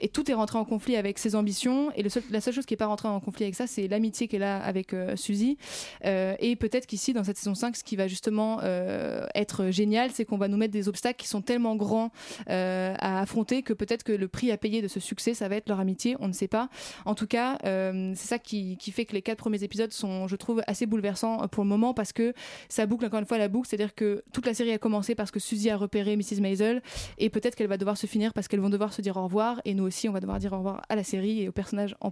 Et 0.00 0.08
tout 0.08 0.30
est 0.30 0.34
rentré 0.34 0.58
en 0.58 0.64
conflit 0.64 0.96
avec 0.96 1.18
ses 1.18 1.34
ambitions. 1.34 1.90
Et 1.94 2.02
le 2.02 2.08
seul- 2.08 2.22
la 2.30 2.37
seule 2.40 2.54
chose 2.54 2.66
qui 2.66 2.74
n'est 2.74 2.78
pas 2.78 2.86
rentrée 2.86 3.08
en 3.08 3.20
conflit 3.20 3.44
avec 3.44 3.54
ça, 3.54 3.66
c'est 3.66 3.88
l'amitié 3.88 4.28
qu'elle 4.28 4.42
a 4.42 4.58
avec 4.62 4.92
euh, 4.94 5.16
Suzy. 5.16 5.58
Euh, 6.04 6.34
et 6.40 6.56
peut-être 6.56 6.86
qu'ici, 6.86 7.12
dans 7.12 7.24
cette 7.24 7.38
saison 7.38 7.54
5, 7.54 7.76
ce 7.76 7.84
qui 7.84 7.96
va 7.96 8.06
justement 8.08 8.60
euh, 8.62 9.26
être 9.34 9.70
génial, 9.70 10.10
c'est 10.12 10.24
qu'on 10.24 10.38
va 10.38 10.48
nous 10.48 10.56
mettre 10.56 10.72
des 10.72 10.88
obstacles 10.88 11.20
qui 11.20 11.28
sont 11.28 11.42
tellement 11.42 11.76
grands 11.76 12.10
à 12.48 13.20
affronter 13.20 13.62
que 13.62 13.72
peut-être 13.72 14.02
que 14.02 14.12
le 14.12 14.28
prix 14.28 14.50
à 14.50 14.56
payer 14.56 14.82
de 14.82 14.88
ce 14.88 15.00
succès, 15.00 15.34
ça 15.34 15.48
va 15.48 15.56
être 15.56 15.68
leur 15.68 15.80
amitié. 15.80 16.16
On 16.20 16.28
ne 16.28 16.32
sait 16.32 16.48
pas. 16.48 16.68
En 17.04 17.14
tout 17.14 17.26
cas, 17.26 17.58
c'est 17.62 18.28
ça 18.28 18.38
qui, 18.38 18.76
fait 18.92 19.04
que 19.04 19.12
les 19.12 19.22
quatre 19.22 19.38
premiers 19.38 19.62
épisodes 19.62 19.92
sont, 19.92 20.28
je 20.28 20.36
trouve, 20.36 20.62
assez 20.66 20.86
bouleversants 20.86 21.46
pour 21.48 21.64
le 21.64 21.68
moment 21.68 21.94
parce 21.94 22.12
que 22.12 22.32
ça 22.68 22.86
boucle 22.86 23.06
encore 23.06 23.20
une 23.20 23.26
fois 23.26 23.38
la 23.38 23.48
boucle. 23.48 23.68
C'est-à-dire 23.68 23.94
que 23.94 24.22
toute 24.32 24.46
la 24.46 24.54
série 24.54 24.72
a 24.72 24.78
commencé 24.78 25.14
parce 25.14 25.30
que 25.30 25.40
Suzy 25.40 25.70
a 25.70 25.76
repéré 25.76 26.16
Mrs. 26.16 26.40
Maisel 26.40 26.82
et 27.18 27.30
peut-être 27.30 27.54
qu'elle 27.54 27.68
va 27.68 27.76
devoir 27.76 27.96
se 27.96 28.06
finir 28.06 28.32
parce 28.32 28.48
qu'elles 28.48 28.60
vont 28.60 28.70
devoir 28.70 28.92
se 28.92 29.02
dire 29.02 29.16
au 29.16 29.24
revoir 29.24 29.60
et 29.64 29.74
nous 29.74 29.84
aussi, 29.84 30.08
on 30.08 30.12
va 30.12 30.20
devoir 30.20 30.38
dire 30.38 30.52
au 30.52 30.58
revoir 30.58 30.82
à 30.88 30.96
la 30.96 31.04
série 31.04 31.42
et 31.42 31.48
aux 31.48 31.52
personnages 31.52 31.96
en 32.00 32.10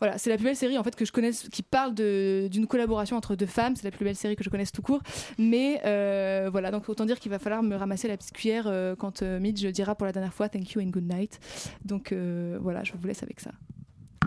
Voilà, 0.00 0.16
c'est 0.16 0.30
la 0.30 0.36
plus 0.36 0.44
belle 0.44 0.56
série 0.56 0.78
en 0.78 0.84
fait 0.84 0.94
que 0.94 1.04
je 1.04 1.12
connaisse 1.12 1.48
qui 1.48 1.62
parle 1.62 1.94
d'une 1.94 2.66
collaboration 2.66 3.16
entre 3.16 3.34
deux 3.34 3.46
femmes. 3.46 3.74
C'est 3.76 3.84
la 3.84 3.90
plus 3.90 4.04
belle 4.04 4.16
série 4.16 4.36
que 4.36 4.44
je 4.44 4.50
connaisse 4.50 4.72
tout 4.72 4.82
court. 4.82 5.02
Mais 5.38 5.80
euh, 5.84 6.48
voilà, 6.50 6.70
donc 6.70 6.88
autant 6.88 7.04
dire 7.04 7.18
qu'il 7.18 7.30
va 7.30 7.38
falloir 7.38 7.62
me 7.62 7.74
ramasser 7.76 8.08
la 8.08 8.16
petite 8.16 8.32
cuillère 8.32 8.66
euh, 8.66 8.94
quand 8.94 9.22
euh, 9.22 9.40
Midge 9.40 9.66
dira 9.66 9.94
pour 9.94 10.06
la 10.06 10.12
dernière 10.12 10.34
fois 10.34 10.48
thank 10.48 10.72
you 10.72 10.80
and 10.80 10.90
good 10.90 11.08
night. 11.08 11.40
Donc 11.84 12.12
voilà, 12.60 12.84
je 12.84 12.92
vous 12.92 13.06
laisse 13.06 13.22
avec 13.22 13.40
ça. 13.40 13.50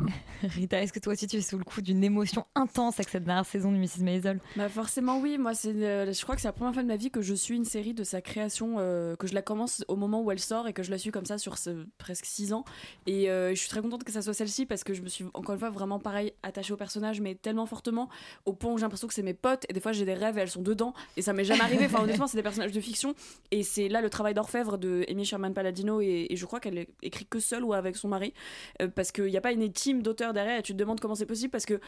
Rita, 0.44 0.82
est-ce 0.82 0.94
que 0.94 1.00
toi 1.00 1.14
aussi 1.14 1.28
tu 1.28 1.38
es 1.38 1.42
sous 1.42 1.58
le 1.58 1.64
coup 1.64 1.82
d'une 1.82 2.04
émotion 2.04 2.46
intense 2.56 2.96
avec 2.96 3.10
cette 3.10 3.24
dernière 3.24 3.46
saison 3.46 3.72
de 3.72 3.78
Mrs. 3.78 4.02
Maisel? 4.02 4.40
Bah 4.56 4.70
forcément 4.70 5.20
oui, 5.20 5.38
moi 5.38 5.54
je 5.54 6.22
crois 6.24 6.36
que 6.36 6.42
c'est 6.42 6.48
la 6.48 6.54
première 6.54 6.74
fois 6.74 6.84
de 6.84 6.88
ma 6.88 6.96
vie 6.96 7.12
que 7.12 7.22
je 7.22 7.34
suis 7.34 7.56
une 7.56 7.66
série 7.66 7.94
de 7.94 8.04
sa 8.04 8.22
création, 8.22 8.76
euh, 8.80 9.16
que 9.16 9.28
je 9.28 9.34
la 9.34 9.42
commence 9.42 9.84
au 9.88 9.96
moment 9.96 10.22
où 10.22 10.32
elle 10.32 10.40
sort 10.40 10.68
et 10.68 10.74
que 10.74 10.84
je 10.84 10.92
la 10.92 10.98
suis 10.98 11.12
comme 11.12 11.26
ça 11.26 11.38
sur 11.38 11.56
presque 11.98 12.26
6 12.26 12.54
ans. 12.54 12.64
Et 13.06 13.30
euh, 13.30 13.52
je 13.52 13.56
suis 13.56 13.70
très 13.70 13.82
contente 13.82 14.04
que 14.04 14.12
ça 14.12 14.22
soit 14.22 14.34
celle-ci 14.34 14.66
parce 14.66 14.84
que 14.84 14.94
je 14.94 15.02
me 15.02 15.08
suis 15.08 15.26
encore 15.34 15.54
une 15.54 15.60
fois 15.60 15.70
vraiment 15.70 16.00
pareil 16.00 16.34
attachée 16.44 16.74
au 16.74 16.78
personnage 16.78 17.22
mais 17.22 17.36
tellement 17.36 17.66
fortement 17.66 18.10
au 18.46 18.54
point 18.54 18.72
où 18.72 18.78
j'ai 18.78 18.84
l'impression 18.84 19.08
que 19.08 19.14
c'est 19.14 19.24
mes 19.24 19.34
potes 19.34 19.66
et 19.70 19.74
des 19.74 19.80
fois 19.80 19.92
j'ai 19.92 20.06
des 20.06 20.14
rêves 20.14 20.38
et 20.38 20.42
elles 20.42 20.50
sont 20.50 20.62
dedans 20.62 20.94
et 21.18 21.22
ça 21.22 21.34
m'est 21.34 21.46
jamais 21.46 21.62
arrivé. 21.62 21.86
Enfin 21.86 22.04
honnêtement 22.04 22.28
c'est 22.28 22.38
des 22.38 22.44
personnages 22.44 22.72
de 22.72 22.82
fiction 22.82 23.14
et 23.52 23.64
c'est 23.64 23.90
là 23.90 24.02
le 24.02 24.10
travail 24.10 24.34
d'orfèvre 24.34 24.78
de 24.78 25.06
Amy 25.10 25.26
Sherman 25.26 25.54
Palladino 25.54 26.02
et, 26.02 26.28
et 26.30 26.36
je 26.36 26.46
crois 26.46 26.60
qu'elle 26.60 26.88
écrit 27.02 27.26
que 27.26 27.40
seule 27.40 27.64
ou 27.64 27.74
avec 27.74 27.96
son 27.96 28.08
mari 28.08 28.34
euh, 28.82 28.88
parce 28.88 29.12
qu'il 29.12 29.26
n'y 29.26 29.38
a 29.38 29.42
pas 29.42 29.52
une 29.52 29.62
team 29.92 30.02
d'auteurs 30.02 30.34
derrière 30.34 30.60
et 30.60 30.62
tu 30.62 30.74
te 30.74 30.78
demandes 30.78 31.00
comment 31.00 31.16
c'est 31.16 31.26
possible 31.26 31.52
parce 31.52 31.66
que 31.66 31.80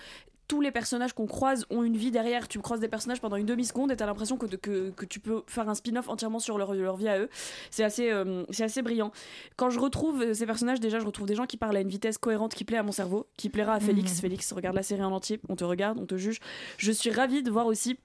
tous 0.48 0.60
les 0.60 0.72
personnages 0.72 1.14
qu'on 1.14 1.26
croise 1.26 1.66
ont 1.70 1.84
une 1.84 1.96
vie 1.96 2.12
derrière. 2.12 2.48
Tu 2.48 2.60
croises 2.60 2.82
des 2.82 2.90
personnages 2.90 3.22
pendant 3.22 3.38
une 3.38 3.46
demi-seconde 3.46 3.92
et 3.92 3.96
t'as 3.96 4.06
l'impression 4.06 4.38
que, 4.38 4.46
que, 4.46 4.90
que 4.92 5.06
tu 5.06 5.20
peux 5.20 5.44
faire 5.48 5.70
un 5.70 5.76
spin-off 5.76 6.10
entièrement 6.10 6.40
sur 6.40 6.58
leur, 6.58 6.74
leur 6.74 6.98
vie 6.98 7.08
à 7.08 7.18
eux. 7.18 7.30
C'est 7.72 7.84
assez, 7.84 8.12
euh, 8.12 8.44
c'est 8.50 8.64
assez 8.64 8.82
brillant. 8.82 9.12
Quand 9.56 9.70
je 9.70 9.80
retrouve 9.80 10.34
ces 10.34 10.46
personnages, 10.46 10.80
déjà, 10.80 11.00
je 11.00 11.06
retrouve 11.06 11.28
des 11.28 11.36
gens 11.36 11.46
qui 11.46 11.58
parlent 11.58 11.78
à 11.78 11.82
une 11.82 11.88
vitesse 11.88 12.18
cohérente 12.18 12.54
qui 12.56 12.66
plaît 12.66 12.78
à 12.78 12.84
mon 12.84 12.92
cerveau, 12.92 13.26
qui 13.38 13.50
plaira 13.50 13.74
à 13.74 13.80
Félix. 13.80 14.12
Mhm. 14.16 14.20
Félix, 14.20 14.52
regarde 14.52 14.76
la 14.76 14.84
série 14.84 15.04
en 15.04 15.12
entier, 15.12 15.40
on 15.48 15.56
te 15.56 15.64
regarde, 15.64 15.98
on 15.98 16.06
te 16.06 16.18
juge. 16.18 16.40
Je 16.78 16.92
suis 16.92 17.10
ravie 17.10 17.42
de 17.42 17.50
voir 17.50 17.66
aussi 17.66 17.98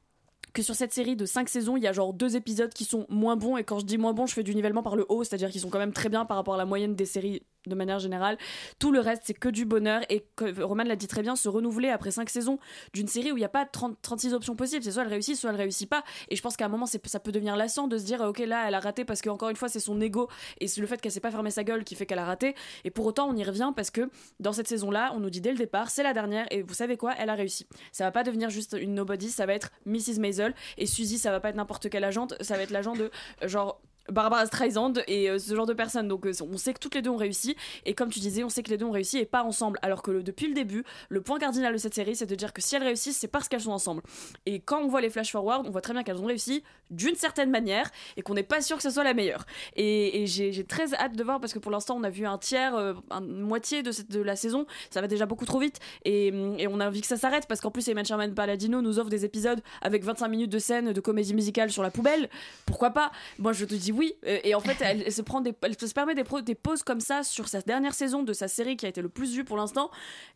que 0.53 0.63
sur 0.63 0.75
cette 0.75 0.93
série 0.93 1.17
de 1.17 1.27
5 1.27 1.49
saisons, 1.49 1.77
il 1.77 1.83
y 1.83 1.87
a 1.87 1.93
genre 1.93 2.13
deux 2.13 2.37
épisodes 2.37 2.73
qui 2.73 2.85
sont 2.85 3.07
moins 3.09 3.37
bons. 3.37 3.57
Et 3.57 3.65
quand 3.65 3.79
je 3.79 3.85
dis 3.85 3.99
moins 3.99 4.13
bons, 4.13 4.27
je 4.27 4.35
fais 4.35 4.43
du 4.43 4.55
nivellement 4.55 4.83
par 4.83 4.97
le 4.97 5.05
haut, 5.09 5.25
c'est-à-dire 5.25 5.51
qu'ils 5.51 5.61
sont 5.61 5.71
quand 5.71 5.79
même 5.79 5.93
très 5.93 6.09
bien 6.09 6.25
par 6.25 6.37
rapport 6.37 6.55
à 6.55 6.59
la 6.59 6.67
moyenne 6.67 6.95
des 6.95 7.05
séries 7.05 7.43
de 7.69 7.75
manière 7.75 7.99
générale. 7.99 8.39
Tout 8.79 8.93
le 8.93 9.01
reste, 9.01 9.23
c'est 9.27 9.35
que 9.35 9.49
du 9.49 9.65
bonheur. 9.65 10.03
Et 10.09 10.25
que, 10.37 10.61
Roman 10.63 10.85
l'a 10.85 10.97
dit 10.97 11.09
très 11.09 11.23
bien, 11.23 11.37
se 11.37 11.49
renouveler 11.49 11.89
après 11.91 12.11
5 12.11 12.29
saisons 12.31 12.59
d'une 12.93 13.09
série 13.09 13.33
où 13.33 13.37
il 13.37 13.41
n'y 13.41 13.47
a 13.47 13.51
pas 13.51 13.65
30, 13.65 13.97
36 14.03 14.35
options 14.35 14.57
possibles. 14.57 14.83
C'est 14.83 14.93
soit 14.93 15.03
elle 15.03 15.09
réussit, 15.09 15.37
soit 15.37 15.51
elle 15.51 15.57
réussit 15.57 15.89
pas. 15.89 16.03
Et 16.29 16.37
je 16.37 16.43
pense 16.43 16.57
qu'à 16.57 16.67
un 16.67 16.69
moment, 16.69 16.87
ça 16.87 17.21
peut 17.21 17.33
devenir 17.33 17.57
lassant 17.57 17.89
de 17.89 17.99
se 17.99 18.05
dire, 18.05 18.21
ok, 18.21 18.39
là, 18.41 18.65
elle 18.67 18.75
a 18.75 18.81
raté 18.81 19.05
parce 19.05 19.23
qu'encore 19.23 19.51
une 19.51 19.57
fois, 19.57 19.69
c'est 19.69 19.81
son 19.81 20.01
ego 20.01 20.29
et 20.61 20.69
c'est 20.69 20.81
le 20.81 20.87
fait 20.87 21.01
qu'elle 21.01 21.13
s'est 21.13 21.21
pas 21.21 21.31
fermé 21.31 21.51
sa 21.51 21.65
gueule 21.65 21.85
qui 21.85 21.95
fait 21.95 22.07
qu'elle 22.07 22.19
a 22.19 22.25
raté. 22.25 22.55
Et 22.85 22.91
pour 22.91 23.07
autant, 23.07 23.29
on 23.29 23.37
y 23.37 23.45
revient 23.45 23.73
parce 23.75 23.91
que 23.91 24.09
dans 24.41 24.53
cette 24.53 24.69
saison-là, 24.69 25.13
on 25.15 25.21
nous 25.21 25.31
dit 25.31 25.41
dès 25.41 25.53
le 25.53 25.59
départ, 25.59 25.91
c'est 25.91 26.03
la 26.03 26.13
dernière. 26.13 26.47
Et 26.51 26.63
vous 26.63 26.75
savez 26.75 26.97
quoi 26.97 27.15
Elle 27.19 27.31
a 27.31 27.35
réussi. 27.35 27.67
Ça 27.93 28.05
va 28.05 28.13
pas 28.13 28.25
devenir 28.25 28.51
juste 28.51 28.77
une 28.81 28.95
nobody, 28.95 29.31
ça 29.31 29.47
va 29.47 29.55
être 29.55 29.71
Mrs. 29.87 30.19
Maisel. 30.19 30.55
Et 30.77 30.87
Suzy, 30.87 31.19
ça 31.19 31.31
va 31.31 31.41
pas 31.41 31.51
être 31.51 31.57
n'importe 31.57 31.89
quelle 31.89 32.05
agente, 32.05 32.35
ça 32.41 32.57
va 32.57 32.63
être 32.63 32.71
l'agent 32.71 32.95
de 32.95 33.11
euh, 33.43 33.49
genre. 33.49 33.81
Barbara 34.11 34.47
Streisand 34.47 34.95
et 35.07 35.31
euh, 35.31 35.39
ce 35.39 35.55
genre 35.55 35.67
de 35.67 35.75
personnes. 35.75 36.09
Donc 36.09 36.27
euh, 36.27 36.33
on 36.41 36.57
sait 36.57 36.75
que 36.75 36.79
toutes 36.79 36.95
les 36.95 37.03
deux 37.03 37.11
ont 37.11 37.17
réussi. 37.17 37.57
Et 37.85 37.95
comme 37.95 38.11
tu 38.11 38.21
disais, 38.21 38.45
on 38.45 38.49
sait 38.49 38.63
que 38.63 38.71
les 38.71 38.77
deux 38.77 38.87
ont 38.87 38.91
réussi 38.91 39.19
et 39.19 39.27
pas 39.27 39.43
ensemble. 39.43 39.79
Alors 39.83 40.03
que 40.03 40.23
depuis 40.23 40.49
le 40.49 40.55
début, 40.55 40.85
le 41.09 41.21
point 41.21 41.39
cardinal 41.39 41.73
de 41.73 41.79
cette 41.79 41.95
série, 41.95 42.17
c'est 42.17 42.27
de 42.27 42.35
dire 42.35 42.53
que 42.53 42.63
si 42.63 42.77
elles 42.77 42.83
réussissent, 42.83 43.19
c'est 43.19 43.29
parce 43.29 43.49
qu'elles 43.49 43.61
sont 43.61 43.73
ensemble. 43.73 44.03
Et 44.47 44.61
quand 44.61 44.81
on 44.81 44.89
voit 44.89 45.01
les 45.01 45.11
flash 45.11 45.33
forward, 45.33 45.67
on 45.67 45.71
voit 45.71 45.81
très 45.81 45.93
bien 45.93 46.03
qu'elles 46.03 46.21
ont 46.21 46.27
réussi 46.27 46.63
d'une 46.91 47.15
certaine 47.15 47.51
manière 47.51 47.91
et 48.17 48.23
qu'on 48.23 48.35
n'est 48.35 48.43
pas 48.43 48.61
sûr 48.61 48.77
que 48.77 48.83
ce 48.83 48.91
soit 48.91 49.05
la 49.05 49.15
meilleure. 49.15 49.45
Et, 49.77 50.25
j'ai 50.27 50.65
très 50.65 50.95
hâte 50.95 51.17
de 51.17 51.25
voir 51.25 51.41
parce 51.41 51.53
que 51.53 51.59
pour 51.59 51.71
l'instant, 51.71 51.97
on 51.97 52.05
a 52.05 52.11
vu 52.11 52.27
un 52.27 52.39
tiers, 52.39 52.75
euh, 52.75 52.95
une 53.11 53.41
moitié 53.41 53.83
de, 53.83 53.93
cette, 53.93 54.11
de 54.11 54.21
la 54.21 54.37
saison. 54.37 54.67
Ça 54.91 55.01
va 55.01 55.07
déjà 55.07 55.27
beaucoup 55.27 55.45
trop 55.45 55.59
vite. 55.59 55.79
Et, 56.05 56.33
on 56.71 56.81
a 56.81 56.87
envie 56.87 57.01
que 57.01 57.07
ça 57.07 57.17
s'arrête 57.17 57.47
parce 57.47 57.61
qu'en 57.61 57.71
plus, 57.71 57.89
Eman 57.89 58.05
Sherman 58.05 58.35
Palladino 58.35 58.83
nous 58.83 58.99
offre 58.99 59.11
des 59.11 59.25
épisodes 59.25 59.61
avec 59.81 60.05
25 60.05 60.29
minutes 60.29 60.51
de 60.51 60.59
scène 60.59 60.93
de 60.93 61.01
comédie 61.01 61.35
musicale 61.35 61.71
sur 61.71 61.83
la 61.83 61.91
poubelle. 61.91 62.29
Pourquoi 62.67 62.91
pas? 62.91 63.11
Moi, 63.39 63.53
je 63.53 63.65
te 63.65 63.75
dis 63.75 63.93
oui. 63.99 64.15
Euh, 64.25 64.39
Et 64.45 64.55
en 64.55 64.61
fait, 64.61 64.77
elle, 64.81 65.13
se 65.13 65.21
prend 65.21 65.41
des, 65.41 65.53
elle 65.63 65.79
se 65.79 65.93
permet 65.93 66.15
des, 66.15 66.25
des 66.43 66.55
pauses 66.55 66.83
comme 66.83 67.01
ça 67.01 67.23
sur 67.23 67.49
sa 67.49 67.61
dernière 67.61 67.95
saison 67.95 68.23
de 68.23 68.33
sa 68.33 68.49
série 68.49 68.77
qui 68.77 68.87
a 68.87 68.89
été 68.89 69.03
le 69.03 69.09
plus 69.09 69.35
vue 69.35 69.45
pour 69.45 69.57
l'instant. 69.57 69.91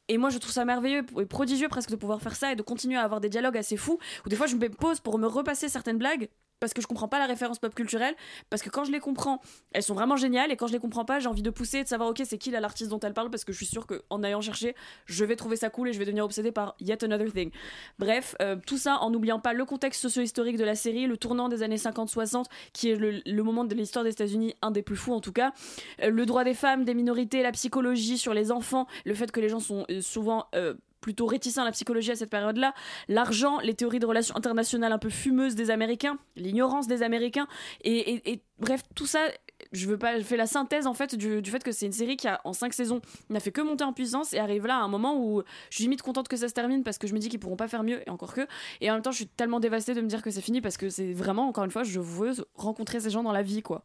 Et 0.08 0.18
moi, 0.18 0.30
je 0.30 0.38
trouve 0.38 0.52
ça 0.52 0.64
merveilleux 0.64 1.04
et 1.20 1.26
prodigieux 1.26 1.68
presque 1.68 1.90
de 1.90 1.96
pouvoir 1.96 2.20
faire 2.20 2.36
ça 2.36 2.52
et 2.52 2.56
de 2.56 2.62
continuer 2.62 2.96
à 2.96 3.02
avoir 3.02 3.20
des 3.20 3.28
dialogues 3.28 3.56
assez 3.56 3.76
fous 3.76 3.98
où 4.26 4.28
des 4.28 4.36
fois, 4.36 4.46
je 4.46 4.56
me 4.56 4.68
pose 4.68 5.00
pour 5.00 5.18
me 5.18 5.26
repasser 5.26 5.68
certaines 5.68 5.98
blagues 5.98 6.28
parce 6.62 6.74
que 6.74 6.80
je 6.80 6.86
comprends 6.86 7.08
pas 7.08 7.18
la 7.18 7.26
référence 7.26 7.58
pop 7.58 7.74
culturelle 7.74 8.14
parce 8.48 8.62
que 8.62 8.70
quand 8.70 8.84
je 8.84 8.92
les 8.92 9.00
comprends 9.00 9.40
elles 9.72 9.82
sont 9.82 9.94
vraiment 9.94 10.14
géniales 10.14 10.52
et 10.52 10.56
quand 10.56 10.68
je 10.68 10.72
les 10.72 10.78
comprends 10.78 11.04
pas 11.04 11.18
j'ai 11.18 11.26
envie 11.26 11.42
de 11.42 11.50
pousser 11.50 11.78
et 11.78 11.82
de 11.82 11.88
savoir 11.88 12.10
ok 12.10 12.22
c'est 12.24 12.38
qui 12.38 12.52
l'artiste 12.52 12.88
dont 12.88 13.00
elle 13.00 13.14
parle 13.14 13.30
parce 13.30 13.44
que 13.44 13.52
je 13.52 13.56
suis 13.56 13.66
sûre 13.66 13.84
qu'en 13.84 14.22
ayant 14.22 14.40
cherché 14.40 14.76
je 15.06 15.24
vais 15.24 15.34
trouver 15.34 15.56
ça 15.56 15.70
cool 15.70 15.88
et 15.88 15.92
je 15.92 15.98
vais 15.98 16.04
devenir 16.04 16.24
obsédée 16.24 16.52
par 16.52 16.76
yet 16.78 17.02
another 17.02 17.32
thing. 17.32 17.50
Bref 17.98 18.36
euh, 18.40 18.54
tout 18.64 18.78
ça 18.78 18.98
en 18.98 19.10
n'oubliant 19.10 19.40
pas 19.40 19.54
le 19.54 19.64
contexte 19.64 20.02
socio-historique 20.02 20.56
de 20.56 20.64
la 20.64 20.76
série 20.76 21.08
le 21.08 21.16
tournant 21.16 21.48
des 21.48 21.64
années 21.64 21.76
50-60 21.76 22.44
qui 22.72 22.90
est 22.90 22.94
le, 22.94 23.42
moment 23.42 23.64
de 23.64 23.74
l'histoire 23.74 24.04
des 24.04 24.12
États-Unis 24.12 24.54
un 24.62 24.70
des 24.70 24.82
plus 24.82 24.96
fous 24.96 25.14
en 25.14 25.20
tout 25.20 25.32
cas. 25.32 25.52
Euh, 26.00 26.10
le 26.10 26.26
droit 26.26 26.44
des 26.44 26.54
femmes 26.54 26.84
des 26.84 26.94
minorités 26.94 27.42
la 27.42 27.50
psychologie 27.50 28.18
sur 28.18 28.34
les 28.34 28.52
enfants 28.52 28.86
le 29.04 29.14
fait 29.14 29.32
que 29.32 29.40
les 29.40 29.48
gens 29.48 29.58
sont 29.58 29.84
euh, 29.90 30.00
souvent 30.00 30.46
plutôt 31.02 31.26
réticents 31.26 31.60
à 31.60 31.64
la 31.66 31.72
psychologie 31.72 32.12
à 32.12 32.16
cette 32.16 32.30
période-là. 32.30 32.72
L'argent, 33.08 33.58
les 33.58 33.74
théories 33.74 33.98
de 33.98 34.06
relations 34.06 34.34
internationales 34.34 34.92
un 34.92 34.98
peu 34.98 35.10
fumeuses 35.10 35.54
des 35.54 35.70
Américains, 35.70 36.16
l'ignorance 36.36 36.86
des 36.86 37.02
Américains, 37.02 37.46
et, 37.84 38.40
bref, 38.58 38.82
tout 38.94 39.06
ça. 39.06 39.20
Je 39.70 39.86
veux 39.86 39.96
pas, 39.96 40.18
je 40.18 40.24
fais 40.24 40.36
la 40.36 40.46
synthèse 40.46 40.88
en 40.88 40.92
fait 40.92 41.14
du, 41.14 41.40
du 41.40 41.50
fait 41.50 41.62
que 41.62 41.70
c'est 41.70 41.86
une 41.86 41.92
série 41.92 42.16
qui 42.16 42.26
a 42.26 42.40
en 42.42 42.52
cinq 42.52 42.72
saisons 42.72 43.00
n'a 43.30 43.38
fait 43.38 43.52
que 43.52 43.60
monter 43.60 43.84
en 43.84 43.92
puissance 43.92 44.32
et 44.32 44.38
arrive 44.38 44.66
là 44.66 44.78
à 44.78 44.80
un 44.80 44.88
moment 44.88 45.16
où 45.16 45.44
je 45.70 45.76
suis 45.76 45.84
limite 45.84 46.02
contente 46.02 46.26
que 46.26 46.36
ça 46.36 46.48
se 46.48 46.52
termine 46.52 46.82
parce 46.82 46.98
que 46.98 47.06
je 47.06 47.14
me 47.14 47.20
dis 47.20 47.28
qu'ils 47.28 47.38
pourront 47.38 47.56
pas 47.56 47.68
faire 47.68 47.84
mieux 47.84 48.02
et 48.04 48.10
encore 48.10 48.34
que 48.34 48.40
et 48.80 48.90
en 48.90 48.94
même 48.94 49.02
temps 49.02 49.12
je 49.12 49.18
suis 49.18 49.28
tellement 49.28 49.60
dévastée 49.60 49.94
de 49.94 50.00
me 50.00 50.08
dire 50.08 50.20
que 50.20 50.32
c'est 50.32 50.40
fini 50.40 50.60
parce 50.60 50.76
que 50.76 50.88
c'est 50.88 51.12
vraiment 51.12 51.46
encore 51.46 51.62
une 51.62 51.70
fois 51.70 51.84
je 51.84 52.00
veux 52.00 52.32
rencontrer 52.56 52.98
ces 52.98 53.10
gens 53.10 53.22
dans 53.22 53.30
la 53.30 53.42
vie 53.42 53.62
quoi 53.62 53.84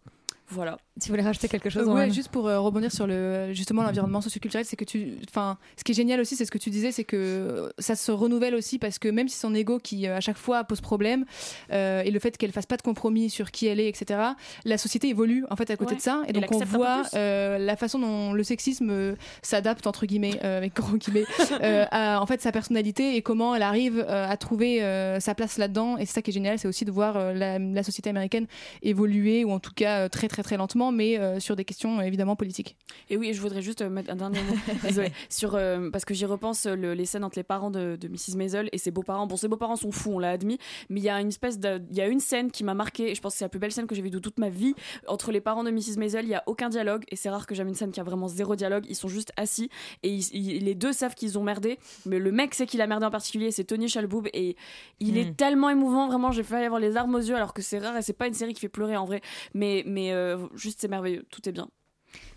voilà 0.50 0.78
tu 1.00 1.10
voulais 1.12 1.22
rajouter 1.22 1.48
quelque 1.48 1.70
chose 1.70 1.88
Euh, 1.88 1.94
ouais, 1.94 2.10
juste 2.10 2.30
pour 2.30 2.48
euh, 2.48 2.60
rebondir 2.60 2.92
sur 2.92 3.06
le 3.06 3.54
justement 3.54 3.84
l'environnement 3.84 4.20
socioculturel, 4.20 4.66
c'est 4.66 4.76
que 4.76 4.84
tu, 4.84 5.14
enfin, 5.30 5.60
ce 5.78 5.84
qui 5.84 5.92
est 5.92 5.96
génial 5.96 6.20
aussi, 6.20 6.36
c'est 6.36 6.44
ce 6.46 6.50
que 6.50 6.58
tu 6.58 6.72
disais, 6.72 6.92
c'est 6.92 7.04
que 7.04 7.72
ça 7.78 7.96
se 7.96 8.12
renouvelle 8.12 8.56
aussi 8.56 8.80
parce 8.80 8.98
que 8.98 9.08
même 9.08 9.28
si 9.28 9.38
son 9.38 9.54
ego 9.54 9.78
qui 9.78 10.08
euh, 10.08 10.18
à 10.18 10.22
chaque 10.22 10.38
fois 10.38 10.64
pose 10.64 10.82
problème 10.82 11.26
euh, 11.72 12.02
et 12.02 12.10
le 12.10 12.20
fait 12.20 12.36
qu'elle 12.36 12.52
fasse 12.52 12.66
pas 12.66 12.78
de 12.78 12.82
compromis 12.82 13.30
sur 13.30 13.52
qui 13.52 13.68
elle 13.68 13.80
est, 13.80 13.88
etc. 13.88 14.20
La 14.66 14.80
société 14.80 15.10
évolue 15.10 15.46
en 15.52 15.56
fait 15.56 15.70
à 15.70 15.78
côté 15.78 15.92
Ouais. 15.92 15.98
de 15.98 16.02
ça 16.02 16.24
et 16.26 16.32
Et 16.32 16.34
donc 16.34 16.52
on 16.52 16.58
voit 16.66 17.04
euh, 17.14 17.60
la 17.60 17.76
façon 17.76 18.00
dont 18.00 18.34
le 18.34 18.44
sexisme 18.44 18.90
euh, 18.90 19.16
s'adapte 19.44 19.86
entre 19.86 20.08
guillemets 20.08 20.40
euh, 20.44 20.58
avec 20.58 20.74
gros 20.76 20.98
guillemets 20.98 21.26
euh, 21.62 21.86
à 21.92 22.20
en 22.20 22.26
fait 22.26 22.42
sa 22.42 22.52
personnalité 22.52 23.16
et 23.16 23.22
comment 23.22 23.54
elle 23.54 23.62
arrive 23.62 24.00
euh, 24.00 24.28
à 24.28 24.36
trouver 24.38 24.82
euh, 24.82 25.20
sa 25.20 25.36
place 25.36 25.60
là-dedans 25.60 25.98
et 26.00 26.08
c'est 26.08 26.14
ça 26.14 26.22
qui 26.24 26.32
est 26.32 26.34
génial, 26.34 26.58
c'est 26.58 26.68
aussi 26.68 26.86
de 26.86 26.92
voir 26.92 27.18
euh, 27.18 27.34
la, 27.34 27.60
la 27.60 27.84
société 27.84 28.10
américaine 28.10 28.48
évoluer 28.82 29.44
ou 29.46 29.52
en 29.52 29.60
tout 29.60 29.74
cas 29.76 30.06
euh, 30.06 30.10
très 30.10 30.28
très 30.38 30.44
très 30.44 30.58
lentement 30.58 30.92
mais 30.92 31.18
euh, 31.18 31.40
sur 31.40 31.56
des 31.56 31.66
questions 31.66 31.98
euh, 32.00 32.04
évidemment 32.04 32.36
politiques. 32.36 32.76
Et 33.10 33.18
oui, 33.18 33.34
je 33.34 33.42
voudrais 33.42 33.64
juste 33.64 33.82
euh, 33.82 33.90
mettre 33.90 34.12
un 34.12 34.16
dernier 34.16 34.40
mot, 34.44 34.54
désolé, 34.84 35.12
sur 35.30 35.56
euh, 35.56 35.90
parce 35.90 36.06
que 36.06 36.14
j'y 36.14 36.26
repense 36.26 36.68
le- 36.68 36.94
les 36.94 37.06
scènes 37.06 37.24
entre 37.24 37.38
les 37.40 37.44
parents 37.44 37.72
de, 37.72 37.96
de 38.00 38.08
Mrs 38.08 38.36
Maisel 38.36 38.70
et 38.72 38.78
ses 38.78 38.92
beaux-parents. 38.92 39.26
Bon, 39.26 39.36
ses 39.36 39.48
beaux-parents 39.48 39.76
sont 39.78 39.92
fous, 39.92 40.12
on 40.14 40.20
l'a 40.20 40.30
admis, 40.30 40.60
mais 40.90 41.00
il 41.00 41.04
y 41.04 41.10
a 41.10 41.20
une 41.20 41.30
espèce 41.30 41.58
de, 41.60 41.82
il 41.90 41.98
y 41.98 42.02
a 42.02 42.08
une 42.08 42.20
scène 42.20 42.52
qui 42.52 42.64
m'a 42.64 42.76
marqué. 42.76 43.10
Et 43.12 43.16
je 43.16 43.22
pense 43.22 43.34
que 43.34 43.40
c'est 43.40 43.46
la 43.46 43.50
plus 43.50 43.60
belle 43.60 43.72
scène 43.72 43.88
que 43.88 43.96
j'ai 43.96 44.02
vue 44.04 44.12
de 44.12 44.20
toute 44.20 44.38
ma 44.38 44.50
vie 44.50 44.76
entre 45.08 45.32
les 45.32 45.42
parents 45.42 45.64
de 45.64 45.72
Mrs 45.72 45.98
Maisel. 45.98 46.26
Il 46.26 46.30
y 46.30 46.36
a 46.36 46.44
aucun 46.46 46.70
dialogue 46.70 47.04
et 47.10 47.16
c'est 47.16 47.30
rare 47.30 47.48
que 47.48 47.56
j'aime 47.56 47.68
une 47.70 47.76
scène 47.76 47.92
qui 47.92 48.00
a 48.00 48.04
vraiment 48.04 48.28
zéro 48.28 48.56
dialogue. 48.56 48.86
Ils 48.90 48.96
sont 48.96 49.08
juste 49.08 49.32
assis 49.38 49.70
et 50.04 50.10
ils- 50.10 50.30
ils- 50.36 50.64
les 50.64 50.76
deux 50.76 50.94
savent 50.94 51.16
qu'ils 51.16 51.38
ont 51.40 51.44
merdé, 51.44 51.80
mais 52.06 52.20
le 52.20 52.32
mec 52.32 52.54
sait 52.54 52.68
qu'il 52.68 52.82
a 52.82 52.86
merdé 52.88 53.06
en 53.08 53.12
particulier, 53.12 53.50
c'est 53.52 53.64
Tony 53.64 53.88
Chalboub 53.90 54.28
et 54.34 54.56
il 55.00 55.18
est 55.18 55.36
tellement 55.36 55.70
émouvant, 55.72 56.08
vraiment. 56.08 56.32
J'ai 56.32 56.44
failli 56.44 56.66
avoir 56.66 56.80
les 56.80 56.92
larmes 56.92 57.16
aux 57.16 57.20
yeux 57.20 57.36
alors 57.36 57.54
que 57.54 57.62
c'est 57.64 57.80
rare 57.80 57.98
et 57.98 58.02
c'est 58.04 58.14
pas 58.14 58.28
une 58.28 58.34
série 58.34 58.54
qui 58.54 58.60
fait 58.62 58.70
pleurer 58.70 58.98
en 58.98 59.06
vrai, 59.06 59.22
mais 59.54 59.84
mais 59.86 60.12
euh, 60.12 60.27
juste 60.56 60.82
c'est 60.82 60.88
merveilleux, 60.88 61.26
tout 61.30 61.48
est 61.48 61.52
bien. 61.52 61.70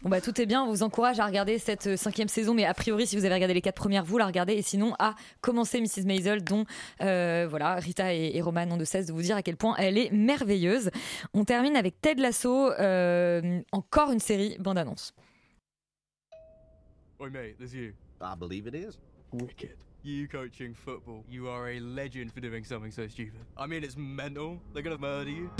Bon 0.02 0.08
bah 0.08 0.20
tout 0.20 0.38
est 0.40 0.46
bien, 0.46 0.62
on 0.62 0.68
vous 0.68 0.82
encourage 0.82 1.20
à 1.20 1.26
regarder 1.26 1.58
cette 1.58 1.86
euh, 1.86 1.96
cinquième 1.96 2.28
saison, 2.28 2.54
mais 2.54 2.64
a 2.64 2.74
priori 2.74 3.06
si 3.06 3.16
vous 3.16 3.24
avez 3.24 3.34
regardé 3.34 3.54
les 3.54 3.60
quatre 3.60 3.76
premières, 3.76 4.04
vous 4.04 4.18
la 4.18 4.26
regardez, 4.26 4.54
et 4.54 4.62
sinon 4.62 4.94
à 4.98 5.14
commencer 5.40 5.80
Mrs 5.80 6.06
Maisel, 6.06 6.42
dont 6.42 6.64
euh, 7.02 7.46
voilà 7.48 7.74
Rita 7.74 8.14
et, 8.14 8.32
et 8.34 8.42
Roman 8.42 8.66
n'ont 8.66 8.76
de 8.76 8.84
cesse 8.84 9.06
de 9.06 9.12
vous 9.12 9.22
dire 9.22 9.36
à 9.36 9.42
quel 9.42 9.56
point 9.56 9.76
elle 9.78 9.98
est 9.98 10.10
merveilleuse. 10.10 10.90
On 11.34 11.44
termine 11.44 11.76
avec 11.76 12.00
Ted 12.00 12.20
Lasso, 12.20 12.72
euh, 12.72 13.60
encore 13.72 14.10
une 14.10 14.20
série 14.20 14.56
bande 14.58 14.78
annonce. 14.78 15.14
Oi, 17.20 17.28
mate, 17.28 17.56
there's 17.58 17.74
you. 17.74 17.92
I 18.20 18.34
believe 18.38 18.66
it 18.66 18.74
is. 18.74 18.98
Wicked. 19.32 19.76
You 20.02 20.26
coaching 20.26 20.74
football. 20.74 21.22
You 21.28 21.48
are 21.48 21.68
a 21.68 21.78
legend 21.78 22.32
for 22.32 22.40
doing 22.40 22.64
something 22.64 22.90
so 22.90 23.06
stupid. 23.06 23.40
I 23.58 23.66
mean, 23.66 23.84
it's 23.84 23.96
mental. 23.96 24.58
They're 24.72 24.82
gonna 24.82 24.96
murder 24.98 25.30
you. 25.30 25.50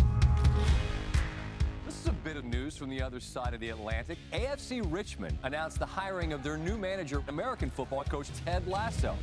This 1.90 2.02
is 2.02 2.06
a 2.06 2.12
bit 2.22 2.36
of 2.36 2.44
news 2.44 2.76
from 2.76 2.88
the 2.88 3.02
other 3.02 3.18
side 3.18 3.52
of 3.52 3.58
the 3.58 3.70
Atlantic. 3.70 4.16
AFC 4.32 4.80
Richmond 4.92 5.36
announced 5.42 5.80
the 5.80 5.86
hiring 5.86 6.32
of 6.32 6.44
their 6.44 6.56
new 6.56 6.78
manager, 6.78 7.20
American 7.26 7.68
football 7.68 8.04
coach 8.04 8.28
Ted 8.44 8.62
Lasso. 8.68 9.16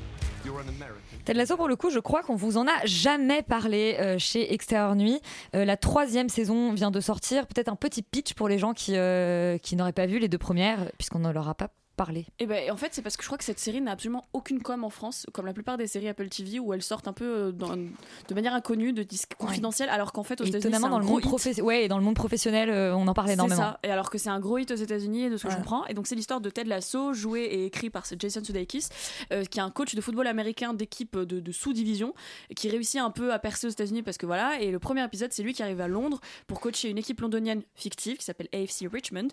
You're 0.43 0.59
an 0.59 0.67
American. 0.67 1.17
Ted 1.23 1.37
Lasso, 1.37 1.55
pour 1.55 1.69
le 1.69 1.77
coup, 1.77 1.89
je 1.91 1.99
crois 1.99 2.23
qu'on 2.23 2.35
vous 2.35 2.57
en 2.57 2.67
a 2.67 2.85
jamais 2.85 3.41
parlé 3.41 3.95
euh, 4.01 4.19
chez 4.19 4.53
Extérieur 4.53 4.97
Nuit. 4.97 5.21
Euh, 5.55 5.63
la 5.63 5.77
troisième 5.77 6.27
saison 6.27 6.73
vient 6.73 6.91
de 6.91 6.99
sortir. 6.99 7.47
Peut-être 7.47 7.69
un 7.69 7.77
petit 7.77 8.01
pitch 8.01 8.33
pour 8.33 8.49
les 8.49 8.59
gens 8.59 8.73
qui, 8.73 8.97
euh, 8.97 9.57
qui 9.59 9.77
n'auraient 9.77 9.93
pas 9.93 10.05
vu 10.05 10.19
les 10.19 10.27
deux 10.27 10.37
premières, 10.37 10.91
puisqu'on 10.97 11.19
ne 11.19 11.31
leur 11.31 11.47
a 11.47 11.55
pas 11.55 11.69
parlé. 11.97 12.25
Et 12.39 12.45
ben 12.45 12.71
en 12.71 12.77
fait 12.77 12.93
c'est 12.93 13.01
parce 13.01 13.17
que 13.17 13.23
je 13.23 13.27
crois 13.27 13.37
que 13.37 13.43
cette 13.43 13.59
série 13.59 13.81
n'a 13.81 13.91
absolument 13.91 14.23
aucune 14.31 14.61
com 14.61 14.83
en 14.85 14.89
France, 14.89 15.25
comme 15.33 15.45
la 15.45 15.53
plupart 15.53 15.77
des 15.77 15.87
séries 15.87 16.07
Apple 16.07 16.29
TV 16.29 16.59
où 16.59 16.73
elles 16.73 16.81
sortent 16.83 17.07
un 17.09 17.13
peu 17.13 17.25
euh, 17.25 17.51
dans- 17.51 17.75
de 17.75 18.33
manière 18.33 18.53
inconnue, 18.53 18.93
de 18.93 19.03
disques 19.03 19.33
confidentiels, 19.37 19.89
alors 19.89 20.13
qu'en 20.13 20.23
fait 20.23 20.39
aux 20.39 20.45
États-Unis 20.45 20.59
étonnamment, 20.75 20.87
c'est 20.87 20.91
dans 20.91 20.95
un 20.97 20.99
le, 20.99 21.05
gros 21.05 21.19
monde 21.37 21.41
hit. 21.45 21.61
ouais, 21.61 21.83
et 21.83 21.87
dans 21.89 21.97
le 21.97 22.03
monde 22.03 22.15
professionnel, 22.15 22.69
euh, 22.69 22.95
on 22.95 23.07
en 23.07 23.13
parle 23.13 23.27
C'est 23.27 23.33
énormément. 23.33 23.59
ça. 23.61 23.79
Et 23.83 23.89
alors 23.91 24.09
que 24.09 24.17
c'est 24.17 24.29
un 24.29 24.39
gros 24.39 24.57
hit 24.57 24.71
aux 24.71 24.75
États-Unis, 24.75 25.29
de 25.29 25.37
ce 25.37 25.43
que 25.47 25.51
je 25.51 25.57
comprends. 25.57 25.85
Et 25.87 25.93
donc 25.93 26.07
c'est 26.07 26.15
l'histoire 26.15 26.39
de 26.39 26.49
Ted 26.49 26.69
Lasso, 26.69 27.13
joué 27.13 27.41
et 27.41 27.65
écrit 27.65 27.89
par 27.89 28.03
Jason 28.17 28.43
Sudeikis, 28.43 28.87
euh, 29.33 29.43
qui 29.45 29.59
est 29.59 29.63
un 29.63 29.71
coach 29.71 29.95
de 29.95 30.01
football 30.01 30.27
américain 30.27 30.73
d'équipe 30.73 31.17
de, 31.17 31.39
de 31.39 31.51
sous-division, 31.51 32.13
qui 32.55 32.69
réussit 32.69 33.01
un 33.01 33.09
peu 33.09 33.33
à 33.33 33.39
percer 33.39 33.67
aux 33.67 33.71
États-Unis 33.71 34.03
parce 34.03 34.17
que 34.17 34.25
voilà. 34.27 34.61
Et 34.61 34.69
le 34.71 34.79
premier 34.79 35.03
épisode, 35.03 35.33
c'est 35.33 35.41
lui 35.43 35.53
qui 35.53 35.63
arrive 35.63 35.81
à 35.81 35.87
Londres 35.87 36.19
pour 36.45 36.59
coacher 36.59 36.89
une 36.89 36.97
équipe 36.99 37.21
londonienne 37.21 37.63
fictive 37.75 38.17
qui 38.17 38.25
s'appelle 38.25 38.47
AFC 38.53 38.85
Richmond, 38.91 39.29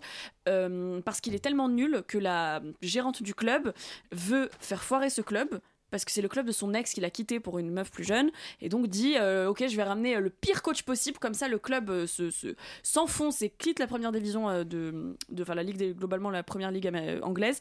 euh, 0.47 1.01
parce 1.01 1.21
qu'il 1.21 1.35
est 1.35 1.39
tellement 1.39 1.69
nul 1.69 2.03
que 2.07 2.17
la 2.17 2.54
gérante 2.81 3.21
du 3.23 3.33
club 3.33 3.73
veut 4.11 4.49
faire 4.59 4.83
foirer 4.83 5.09
ce 5.09 5.21
club 5.21 5.59
parce 5.91 6.03
que 6.05 6.11
c'est 6.11 6.21
le 6.21 6.27
club 6.27 6.45
de 6.47 6.51
son 6.51 6.73
ex 6.73 6.93
qu'il 6.93 7.05
a 7.05 7.09
quitté 7.09 7.39
pour 7.39 7.59
une 7.59 7.69
meuf 7.71 7.91
plus 7.91 8.03
jeune 8.03 8.31
et 8.61 8.69
donc 8.69 8.87
dit 8.87 9.15
euh, 9.17 9.47
ok 9.49 9.65
je 9.67 9.75
vais 9.75 9.83
ramener 9.83 10.15
euh, 10.15 10.19
le 10.19 10.29
pire 10.29 10.61
coach 10.61 10.83
possible 10.83 11.17
comme 11.19 11.33
ça 11.33 11.47
le 11.47 11.59
club 11.59 11.89
euh, 11.89 12.07
se, 12.07 12.31
se- 12.31 12.55
s'enfonce 12.83 13.41
et 13.41 13.49
quitte 13.49 13.79
la 13.79 13.87
première 13.87 14.11
division 14.11 14.63
de 14.63 15.15
enfin 15.41 15.55
la 15.55 15.63
ligue 15.63 15.95
globalement 15.95 16.29
la 16.29 16.43
première 16.43 16.71
ligue 16.71 16.91
anglaise. 17.23 17.59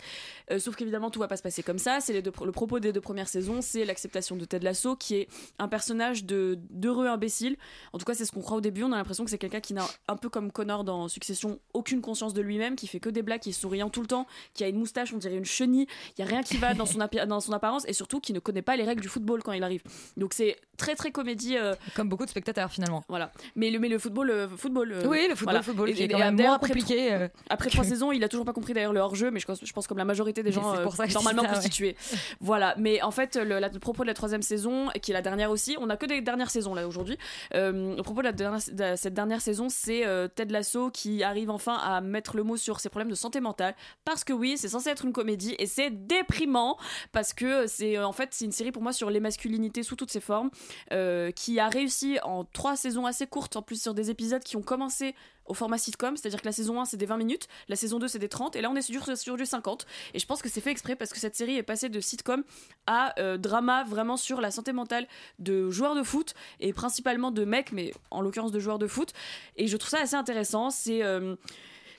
Sauf 0.59 0.77
qu'évidemment 0.77 1.11
tout 1.11 1.20
va 1.20 1.29
pas 1.29 1.37
se 1.37 1.43
passer 1.43 1.62
comme 1.62 1.79
ça. 1.79 2.01
C'est 2.01 2.20
le 2.20 2.53
propos 2.53 2.81
des 2.81 2.93
deux 2.93 3.01
premières 3.01 3.29
saisons 3.29 3.61
c'est 3.61 3.85
l'acceptation 3.85 4.37
de 4.37 4.45
Ted 4.45 4.64
Lasso 4.64 4.97
qui 4.97 5.16
est 5.16 5.29
un 5.59 5.68
personnage 5.68 6.25
d'heureux 6.25 7.07
imbécile. 7.07 7.57
En 7.93 7.99
tout 7.99 8.05
cas 8.05 8.14
c'est 8.14 8.25
ce 8.25 8.33
qu'on 8.33 8.41
croit 8.43 8.57
au 8.57 8.61
début. 8.61 8.83
On 8.83 8.93
a 8.93 8.97
l'impression 8.97 9.25
que 9.25 9.31
c'est 9.31 9.39
quelqu'un 9.39 9.61
qui 9.61 9.75
n'a 9.75 9.87
un 10.09 10.16
peu 10.16 10.29
comme 10.29 10.51
Connor 10.53 10.85
dans 10.85 11.09
Succession 11.09 11.61
aucune 11.72 12.01
conscience 12.01 12.35
de 12.35 12.41
lui-même 12.43 12.77
qui 12.77 12.87
fait 12.87 13.01
que 13.01 13.09
des 13.11 13.22
blagues 13.22 13.41
qui 13.41 13.51
est 13.51 13.53
souriant 13.53 13.91
tout 13.91 14.01
le 14.01 14.07
temps 14.07 14.27
qui 14.55 14.64
a 14.64 14.68
une 14.68 14.79
moustache 14.79 15.12
on 15.12 15.18
dirait 15.18 15.37
une 15.37 15.45
chenille. 15.45 15.87
Il 16.16 16.20
y 16.20 16.25
a 16.25 16.27
rien 16.29 16.43
qui 16.43 16.57
va 16.57 16.75
dans 16.75 16.87
son 16.87 16.99
dans 17.29 17.41
son 17.41 17.53
apparence. 17.53 17.85
Et 17.89 17.93
surtout 17.93 18.13
qui 18.20 18.32
ne 18.32 18.38
connaît 18.40 18.62
pas 18.62 18.76
les 18.76 18.84
règles 18.84 19.00
du 19.02 19.08
football 19.08 19.42
quand 19.42 19.52
il 19.52 19.62
arrive 19.62 19.82
donc 20.16 20.32
c'est 20.34 20.56
très 20.76 20.94
très 20.96 21.10
comédie 21.12 21.56
euh, 21.56 21.74
Comme 21.94 22.08
beaucoup 22.08 22.24
de 22.24 22.30
spectateurs 22.30 22.70
finalement. 22.70 23.04
voilà 23.08 23.30
mais 23.56 23.70
le 23.70 23.78
mais 23.78 23.88
le 23.88 23.98
football 23.98 24.30
euh, 24.30 24.48
football 24.48 24.92
euh, 24.92 25.06
Oui, 25.06 25.26
le 25.28 25.34
football, 25.34 25.44
voilà. 25.44 25.62
football, 25.62 25.90
Et- 25.90 25.94
qui 25.94 26.02
est 26.02 26.08
quand 26.08 26.18
même 26.18 26.36
moins 26.36 26.54
après 26.54 26.68
compliqué, 26.68 27.06
trois- 27.06 27.18
euh, 27.20 27.28
après 27.50 27.70
trois 27.70 27.84
saisons 27.84 28.12
il 28.12 28.22
a 28.24 28.28
toujours 28.28 28.44
pas 28.44 28.52
compris 28.52 28.72
d'ailleurs 28.74 28.92
le 28.92 29.00
hors 29.00 29.14
jeu 29.14 29.30
mais 29.30 29.40
je 29.40 29.46
pense 29.46 29.60
je 29.64 29.72
pense 29.72 29.86
comme 29.86 29.98
la 29.98 30.04
majorité 30.04 30.42
des 30.42 30.52
gens 30.52 30.74
pour 30.82 30.96
ça 30.96 31.06
normalement 31.06 31.42
ça, 31.42 31.48
ouais. 31.48 31.54
constitués 31.54 31.96
voilà 32.40 32.74
mais 32.78 33.02
en 33.02 33.10
fait 33.10 33.36
le, 33.36 33.58
la- 33.58 33.68
le 33.68 33.78
propos 33.78 34.02
de 34.02 34.08
la 34.08 34.14
troisième 34.14 34.42
saison 34.42 34.88
qui 35.02 35.10
est 35.12 35.14
la 35.14 35.22
dernière 35.22 35.50
aussi 35.50 35.76
on 35.80 35.90
a 35.90 35.96
que 35.96 36.06
des 36.06 36.20
dernières 36.20 36.50
saisons 36.50 36.74
là 36.74 36.86
aujourd'hui 36.88 37.18
le 37.52 38.00
propos 38.02 38.20
de, 38.22 38.26
la 38.26 38.32
dernière- 38.32 38.60
de 38.72 38.96
cette 38.96 39.14
dernière 39.14 39.40
saison 39.40 39.68
c'est 39.68 40.04
Ted 40.34 40.52
Lasso 40.52 40.90
qui 40.90 41.22
arrive 41.22 41.50
enfin 41.50 41.74
à 41.76 42.00
mettre 42.00 42.36
le 42.36 42.42
mot 42.42 42.56
sur 42.56 42.80
ses 42.80 42.88
problèmes 42.88 43.10
de 43.10 43.14
santé 43.14 43.40
mentale 43.40 43.74
parce 44.04 44.24
que 44.24 44.32
oui 44.32 44.56
c'est 44.58 44.68
censé 44.68 44.90
être 44.90 45.04
une 45.04 45.12
comédie 45.12 45.54
et 45.58 45.66
c'est 45.66 45.90
déprimant 45.90 46.76
parce 47.12 47.32
que 47.32 47.66
c'est 47.66 47.98
en 48.05 48.12
fait 48.12 48.30
c'est 48.32 48.44
une 48.44 48.52
série 48.52 48.72
pour 48.72 48.82
moi 48.82 48.92
sur 48.92 49.11
les 49.11 49.20
masculinités 49.20 49.82
sous 49.82 49.96
toutes 49.96 50.11
ses 50.11 50.20
formes 50.20 50.50
euh, 50.92 51.30
qui 51.30 51.59
a 51.59 51.68
réussi 51.68 52.18
en 52.22 52.44
trois 52.44 52.76
saisons 52.76 53.07
assez 53.07 53.26
courtes 53.26 53.57
en 53.57 53.62
plus 53.62 53.80
sur 53.80 53.94
des 53.94 54.11
épisodes 54.11 54.42
qui 54.42 54.57
ont 54.57 54.62
commencé 54.62 55.14
au 55.46 55.52
format 55.52 55.76
sitcom, 55.76 56.16
c'est-à-dire 56.16 56.40
que 56.40 56.46
la 56.46 56.52
saison 56.52 56.80
1 56.80 56.86
c'est 56.86 56.96
des 56.96 57.05
20 57.07 57.18
minutes, 57.18 57.48
la 57.68 57.76
saison 57.76 57.98
2 57.98 58.09
c'est 58.09 58.18
des 58.18 58.28
30 58.28 58.57
et 58.57 58.62
là 58.62 58.70
on 58.70 58.76
est 58.76 58.82
sur, 58.82 59.16
sur 59.16 59.36
du 59.36 59.44
50 59.44 59.86
et 60.14 60.18
je 60.18 60.26
pense 60.26 60.40
que 60.40 60.48
c'est 60.48 60.61
fait 60.61 60.70
exprès 60.70 60.96
parce 60.96 61.12
que 61.12 61.18
cette 61.18 61.36
série 61.36 61.57
est 61.57 61.62
passée 61.62 61.88
de 61.88 62.00
sitcom 62.00 62.44
à 62.86 63.18
euh, 63.20 63.36
drama 63.36 63.84
vraiment 63.84 64.16
sur 64.16 64.40
la 64.40 64.50
santé 64.50 64.72
mentale 64.72 65.07
de 65.38 65.70
joueurs 65.70 65.94
de 65.94 66.02
foot 66.02 66.34
et 66.61 66.72
principalement 66.72 67.30
de 67.30 67.44
mecs 67.44 67.72
mais 67.72 67.92
en 68.11 68.20
l'occurrence 68.20 68.52
de 68.52 68.61
joueurs 68.61 68.78
de 68.78 68.86
foot. 68.86 69.12
Et 69.57 69.66
je 69.66 69.76
trouve 69.76 69.90
ça 69.90 70.00
assez 70.00 70.16
intéressant, 70.16 70.70
c'est 70.70 71.02
euh, 71.02 71.36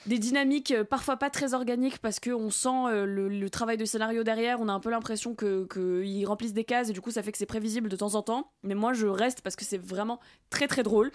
des 0.06 0.20
dynamiques 0.20 0.72
euh, 0.72 0.84
parfois 0.84 1.18
pas 1.18 1.30
très 1.30 1.54
organiques 1.54 2.00
parce 2.00 2.20
qu'on 2.20 2.50
sent 2.50 2.70
euh, 2.90 3.06
le, 3.06 3.50
travail 3.50 3.78
de 3.78 3.86
scénario 3.86 4.24
derrière, 4.24 4.60
on 4.60 4.68
a 4.68 4.74
un 4.74 4.80
peu 4.80 4.90
l'impression 4.90 5.36
que 5.36 5.68
qu'ils 5.72 6.26
remplissent 6.26 6.54
des 6.54 6.64
cases 6.64 6.90
et 6.90 6.94
du 6.94 7.02
coup 7.02 7.12
ça 7.12 7.24
fait 7.24 7.32
que 7.32 7.38
c'est 7.38 7.46
prévisible 7.46 7.90
de 7.90 7.96
temps 7.96 8.16
en 8.16 8.22
temps. 8.22 8.52
Mais 8.64 8.76
moi 8.76 8.94
je 8.94 9.08
reste 9.08 9.42
parce 9.42 9.56
que 9.56 9.66
c'est 9.66 9.78
vraiment 9.78 10.20
très 10.50 10.68
très 10.68 10.84
drôle, 10.84 11.12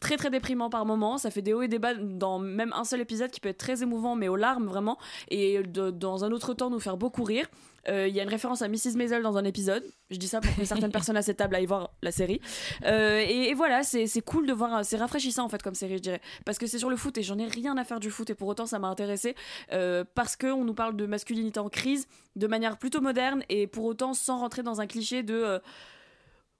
très 0.00 0.16
très 0.16 0.30
déprimant 0.30 0.70
par 0.70 0.84
moments, 0.86 1.18
ça 1.18 1.30
fait 1.30 1.42
des 1.42 1.52
hauts 1.52 1.62
et 1.62 1.68
des 1.68 1.78
bas 1.78 1.94
dans 1.94 2.38
même 2.38 2.72
un 2.74 2.84
seul 2.84 3.00
épisode 3.00 3.30
qui 3.30 3.40
peut 3.40 3.48
être 3.48 3.58
très 3.58 3.82
émouvant 3.82 4.16
mais 4.16 4.28
aux 4.28 4.36
larmes 4.36 4.66
vraiment 4.66 4.98
et 5.28 5.62
de- 5.62 5.90
dans 5.90 6.24
un 6.24 6.32
autre 6.32 6.54
temps 6.54 6.70
nous 6.70 6.80
faire 6.80 6.96
beaucoup 6.96 7.24
rire. 7.24 7.46
Euh, 7.88 8.06
Il 8.08 8.14
y 8.14 8.20
a 8.20 8.22
une 8.22 8.28
référence 8.28 8.62
à 8.62 8.68
Mrs. 8.68 8.96
Maisel 8.96 9.22
dans 9.22 9.36
un 9.36 9.44
épisode. 9.44 9.82
Je 10.10 10.16
dis 10.16 10.28
ça 10.28 10.40
pour 10.40 10.54
que 10.54 10.64
certaines 10.64 10.92
personnes 10.92 11.16
à 11.16 11.22
cette 11.22 11.36
table 11.38 11.54
aillent 11.54 11.66
voir 11.66 11.90
la 12.02 12.12
série. 12.12 12.40
Euh, 12.84 13.18
et, 13.26 13.48
et 13.50 13.54
voilà, 13.54 13.82
c'est 13.82 14.06
cool 14.24 14.46
de 14.46 14.52
voir. 14.52 14.84
C'est 14.84 14.96
rafraîchissant 14.96 15.44
en 15.44 15.48
fait 15.48 15.62
comme 15.62 15.74
série, 15.74 15.96
je 15.96 16.02
dirais. 16.02 16.20
Parce 16.44 16.58
que 16.58 16.66
c'est 16.66 16.78
sur 16.78 16.90
le 16.90 16.96
foot 16.96 17.18
et 17.18 17.22
j'en 17.22 17.38
ai 17.38 17.46
rien 17.46 17.76
à 17.76 17.84
faire 17.84 18.00
du 18.00 18.10
foot 18.10 18.30
et 18.30 18.34
pour 18.34 18.48
autant 18.48 18.66
ça 18.66 18.78
m'a 18.78 18.88
intéressé. 18.88 19.34
Euh, 19.72 20.04
parce 20.14 20.36
qu'on 20.36 20.64
nous 20.64 20.74
parle 20.74 20.96
de 20.96 21.06
masculinité 21.06 21.58
en 21.60 21.68
crise 21.68 22.06
de 22.36 22.46
manière 22.46 22.78
plutôt 22.78 23.00
moderne 23.00 23.42
et 23.48 23.66
pour 23.66 23.84
autant 23.84 24.14
sans 24.14 24.38
rentrer 24.38 24.62
dans 24.62 24.80
un 24.80 24.86
cliché 24.86 25.22
de. 25.22 25.60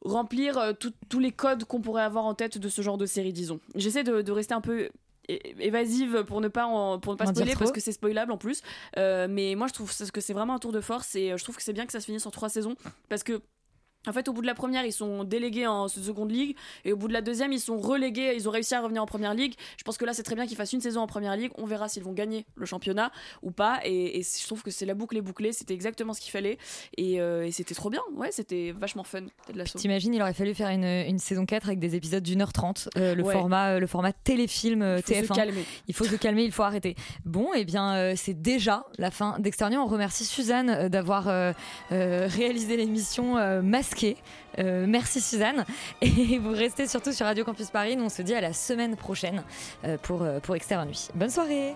remplir 0.04 0.74
tout- 0.80 0.92
tous 1.08 1.20
les 1.20 1.30
codes 1.30 1.64
qu'on 1.64 1.80
pourrait 1.80 2.02
avoir 2.02 2.24
en 2.24 2.34
tête 2.34 2.58
de 2.58 2.68
ce 2.68 2.82
genre 2.82 2.98
de 2.98 3.06
série, 3.06 3.32
disons. 3.32 3.60
J'essaie 3.76 4.02
de, 4.02 4.20
de 4.22 4.32
rester 4.32 4.52
un 4.54 4.60
peu 4.60 4.88
évasive 5.28 6.24
pour 6.24 6.40
ne 6.40 6.48
pas 6.48 6.66
en- 6.66 6.98
pour 6.98 7.12
ne 7.12 7.18
pas 7.18 7.24
En 7.24 7.28
spoiler 7.34 7.52
parce 7.58 7.72
que 7.72 7.80
c'est 7.80 7.92
spoilable 7.92 8.32
en 8.32 8.38
plus. 8.38 8.62
Euh, 8.96 9.26
mais 9.30 9.54
moi 9.54 9.66
je 9.68 9.72
trouve 9.72 9.90
que 10.12 10.20
c'est 10.20 10.32
vraiment 10.32 10.54
un 10.54 10.58
tour 10.58 10.72
de 10.72 10.80
force 10.80 11.14
et 11.14 11.32
euh, 11.32 11.36
je 11.36 11.44
trouve 11.44 11.56
que 11.56 11.62
c'est 11.62 11.72
bien 11.72 11.86
que 11.86 11.92
ça 11.92 12.00
se 12.00 12.06
finisse 12.06 12.26
en 12.26 12.30
trois 12.30 12.48
saisons 12.48 12.74
parce 13.08 13.22
que 13.22 13.40
en 14.08 14.12
fait, 14.12 14.28
au 14.28 14.32
bout 14.32 14.42
de 14.42 14.46
la 14.46 14.54
première, 14.54 14.84
ils 14.84 14.92
sont 14.92 15.24
délégués 15.24 15.66
en 15.66 15.88
seconde 15.88 16.30
ligue, 16.30 16.56
et 16.84 16.92
au 16.92 16.96
bout 16.96 17.08
de 17.08 17.12
la 17.12 17.20
deuxième, 17.22 17.52
ils 17.52 17.60
sont 17.60 17.78
relégués. 17.78 18.34
Ils 18.36 18.48
ont 18.48 18.52
réussi 18.52 18.74
à 18.74 18.80
revenir 18.80 19.02
en 19.02 19.06
première 19.06 19.34
ligue. 19.34 19.54
Je 19.76 19.84
pense 19.84 19.96
que 19.98 20.04
là, 20.04 20.12
c'est 20.12 20.22
très 20.22 20.34
bien 20.34 20.46
qu'ils 20.46 20.56
fassent 20.56 20.72
une 20.72 20.80
saison 20.80 21.00
en 21.02 21.06
première 21.06 21.36
ligue. 21.36 21.52
On 21.56 21.66
verra 21.66 21.88
s'ils 21.88 22.02
vont 22.02 22.12
gagner 22.12 22.44
le 22.56 22.66
championnat 22.66 23.12
ou 23.42 23.50
pas. 23.50 23.80
Et, 23.84 24.18
et 24.18 24.22
je 24.22 24.46
trouve 24.46 24.62
que 24.62 24.70
c'est 24.70 24.86
la 24.86 24.94
boucle 24.94 25.16
est 25.16 25.20
bouclée. 25.22 25.52
C'était 25.52 25.74
exactement 25.74 26.12
ce 26.14 26.20
qu'il 26.20 26.30
fallait, 26.32 26.58
et, 26.96 27.20
euh, 27.20 27.46
et 27.46 27.52
c'était 27.52 27.74
trop 27.74 27.90
bien. 27.90 28.02
Ouais, 28.14 28.32
c'était 28.32 28.72
vachement 28.76 29.04
fun. 29.04 29.22
T'imagines, 29.76 30.14
il 30.14 30.20
aurait 30.22 30.34
fallu 30.34 30.54
faire 30.54 30.68
une, 30.70 30.84
une 30.84 31.18
saison 31.18 31.46
4 31.46 31.66
avec 31.68 31.78
des 31.78 31.94
épisodes 31.94 32.22
d'une 32.22 32.42
heure 32.42 32.52
trente, 32.52 32.88
euh, 32.96 33.14
le, 33.14 33.22
Ouais. 33.22 33.32
format, 33.32 33.74
euh, 33.74 33.78
le 33.78 33.86
format 33.86 34.12
téléfilm 34.12 34.82
euh, 34.82 34.98
Il 34.98 35.02
faut 35.02 35.22
se 35.26 35.32
TF1. 35.32 35.34
calmer. 35.34 35.64
Il 35.88 35.94
faut 35.94 36.04
se 36.04 36.16
calmer, 36.16 36.44
il 36.44 36.52
faut 36.52 36.62
arrêter. 36.64 36.96
Bon, 37.24 37.52
et 37.54 37.64
bien, 37.64 37.94
euh, 37.94 38.12
c'est 38.16 38.34
déjà 38.40 38.84
la 38.98 39.10
fin 39.12 39.38
d'Extérieur. 39.38 39.84
On 39.84 39.86
remercie 39.88 40.24
Suzanne 40.24 40.88
d'avoir 40.88 41.28
réalisé 41.90 42.76
l'émission 42.76 43.36
euh, 43.38 43.62
Euh, 44.58 44.86
merci 44.88 45.20
Suzanne. 45.20 45.64
Et 46.02 46.38
vous 46.38 46.52
restez 46.52 46.86
surtout 46.86 47.12
sur 47.12 47.26
Radio 47.26 47.44
Campus 47.44 47.70
Paris. 47.70 47.96
Nous, 47.96 48.04
on 48.04 48.08
se 48.08 48.22
dit 48.22 48.34
à 48.34 48.40
la 48.40 48.52
semaine 48.52 48.96
prochaine 48.96 49.42
euh, 49.84 49.96
pour, 50.02 50.22
euh, 50.22 50.40
pour 50.40 50.54
Extérieur 50.56 50.86
Nuit. 50.86 51.08
Bonne 51.14 51.30
soirée 51.30 51.74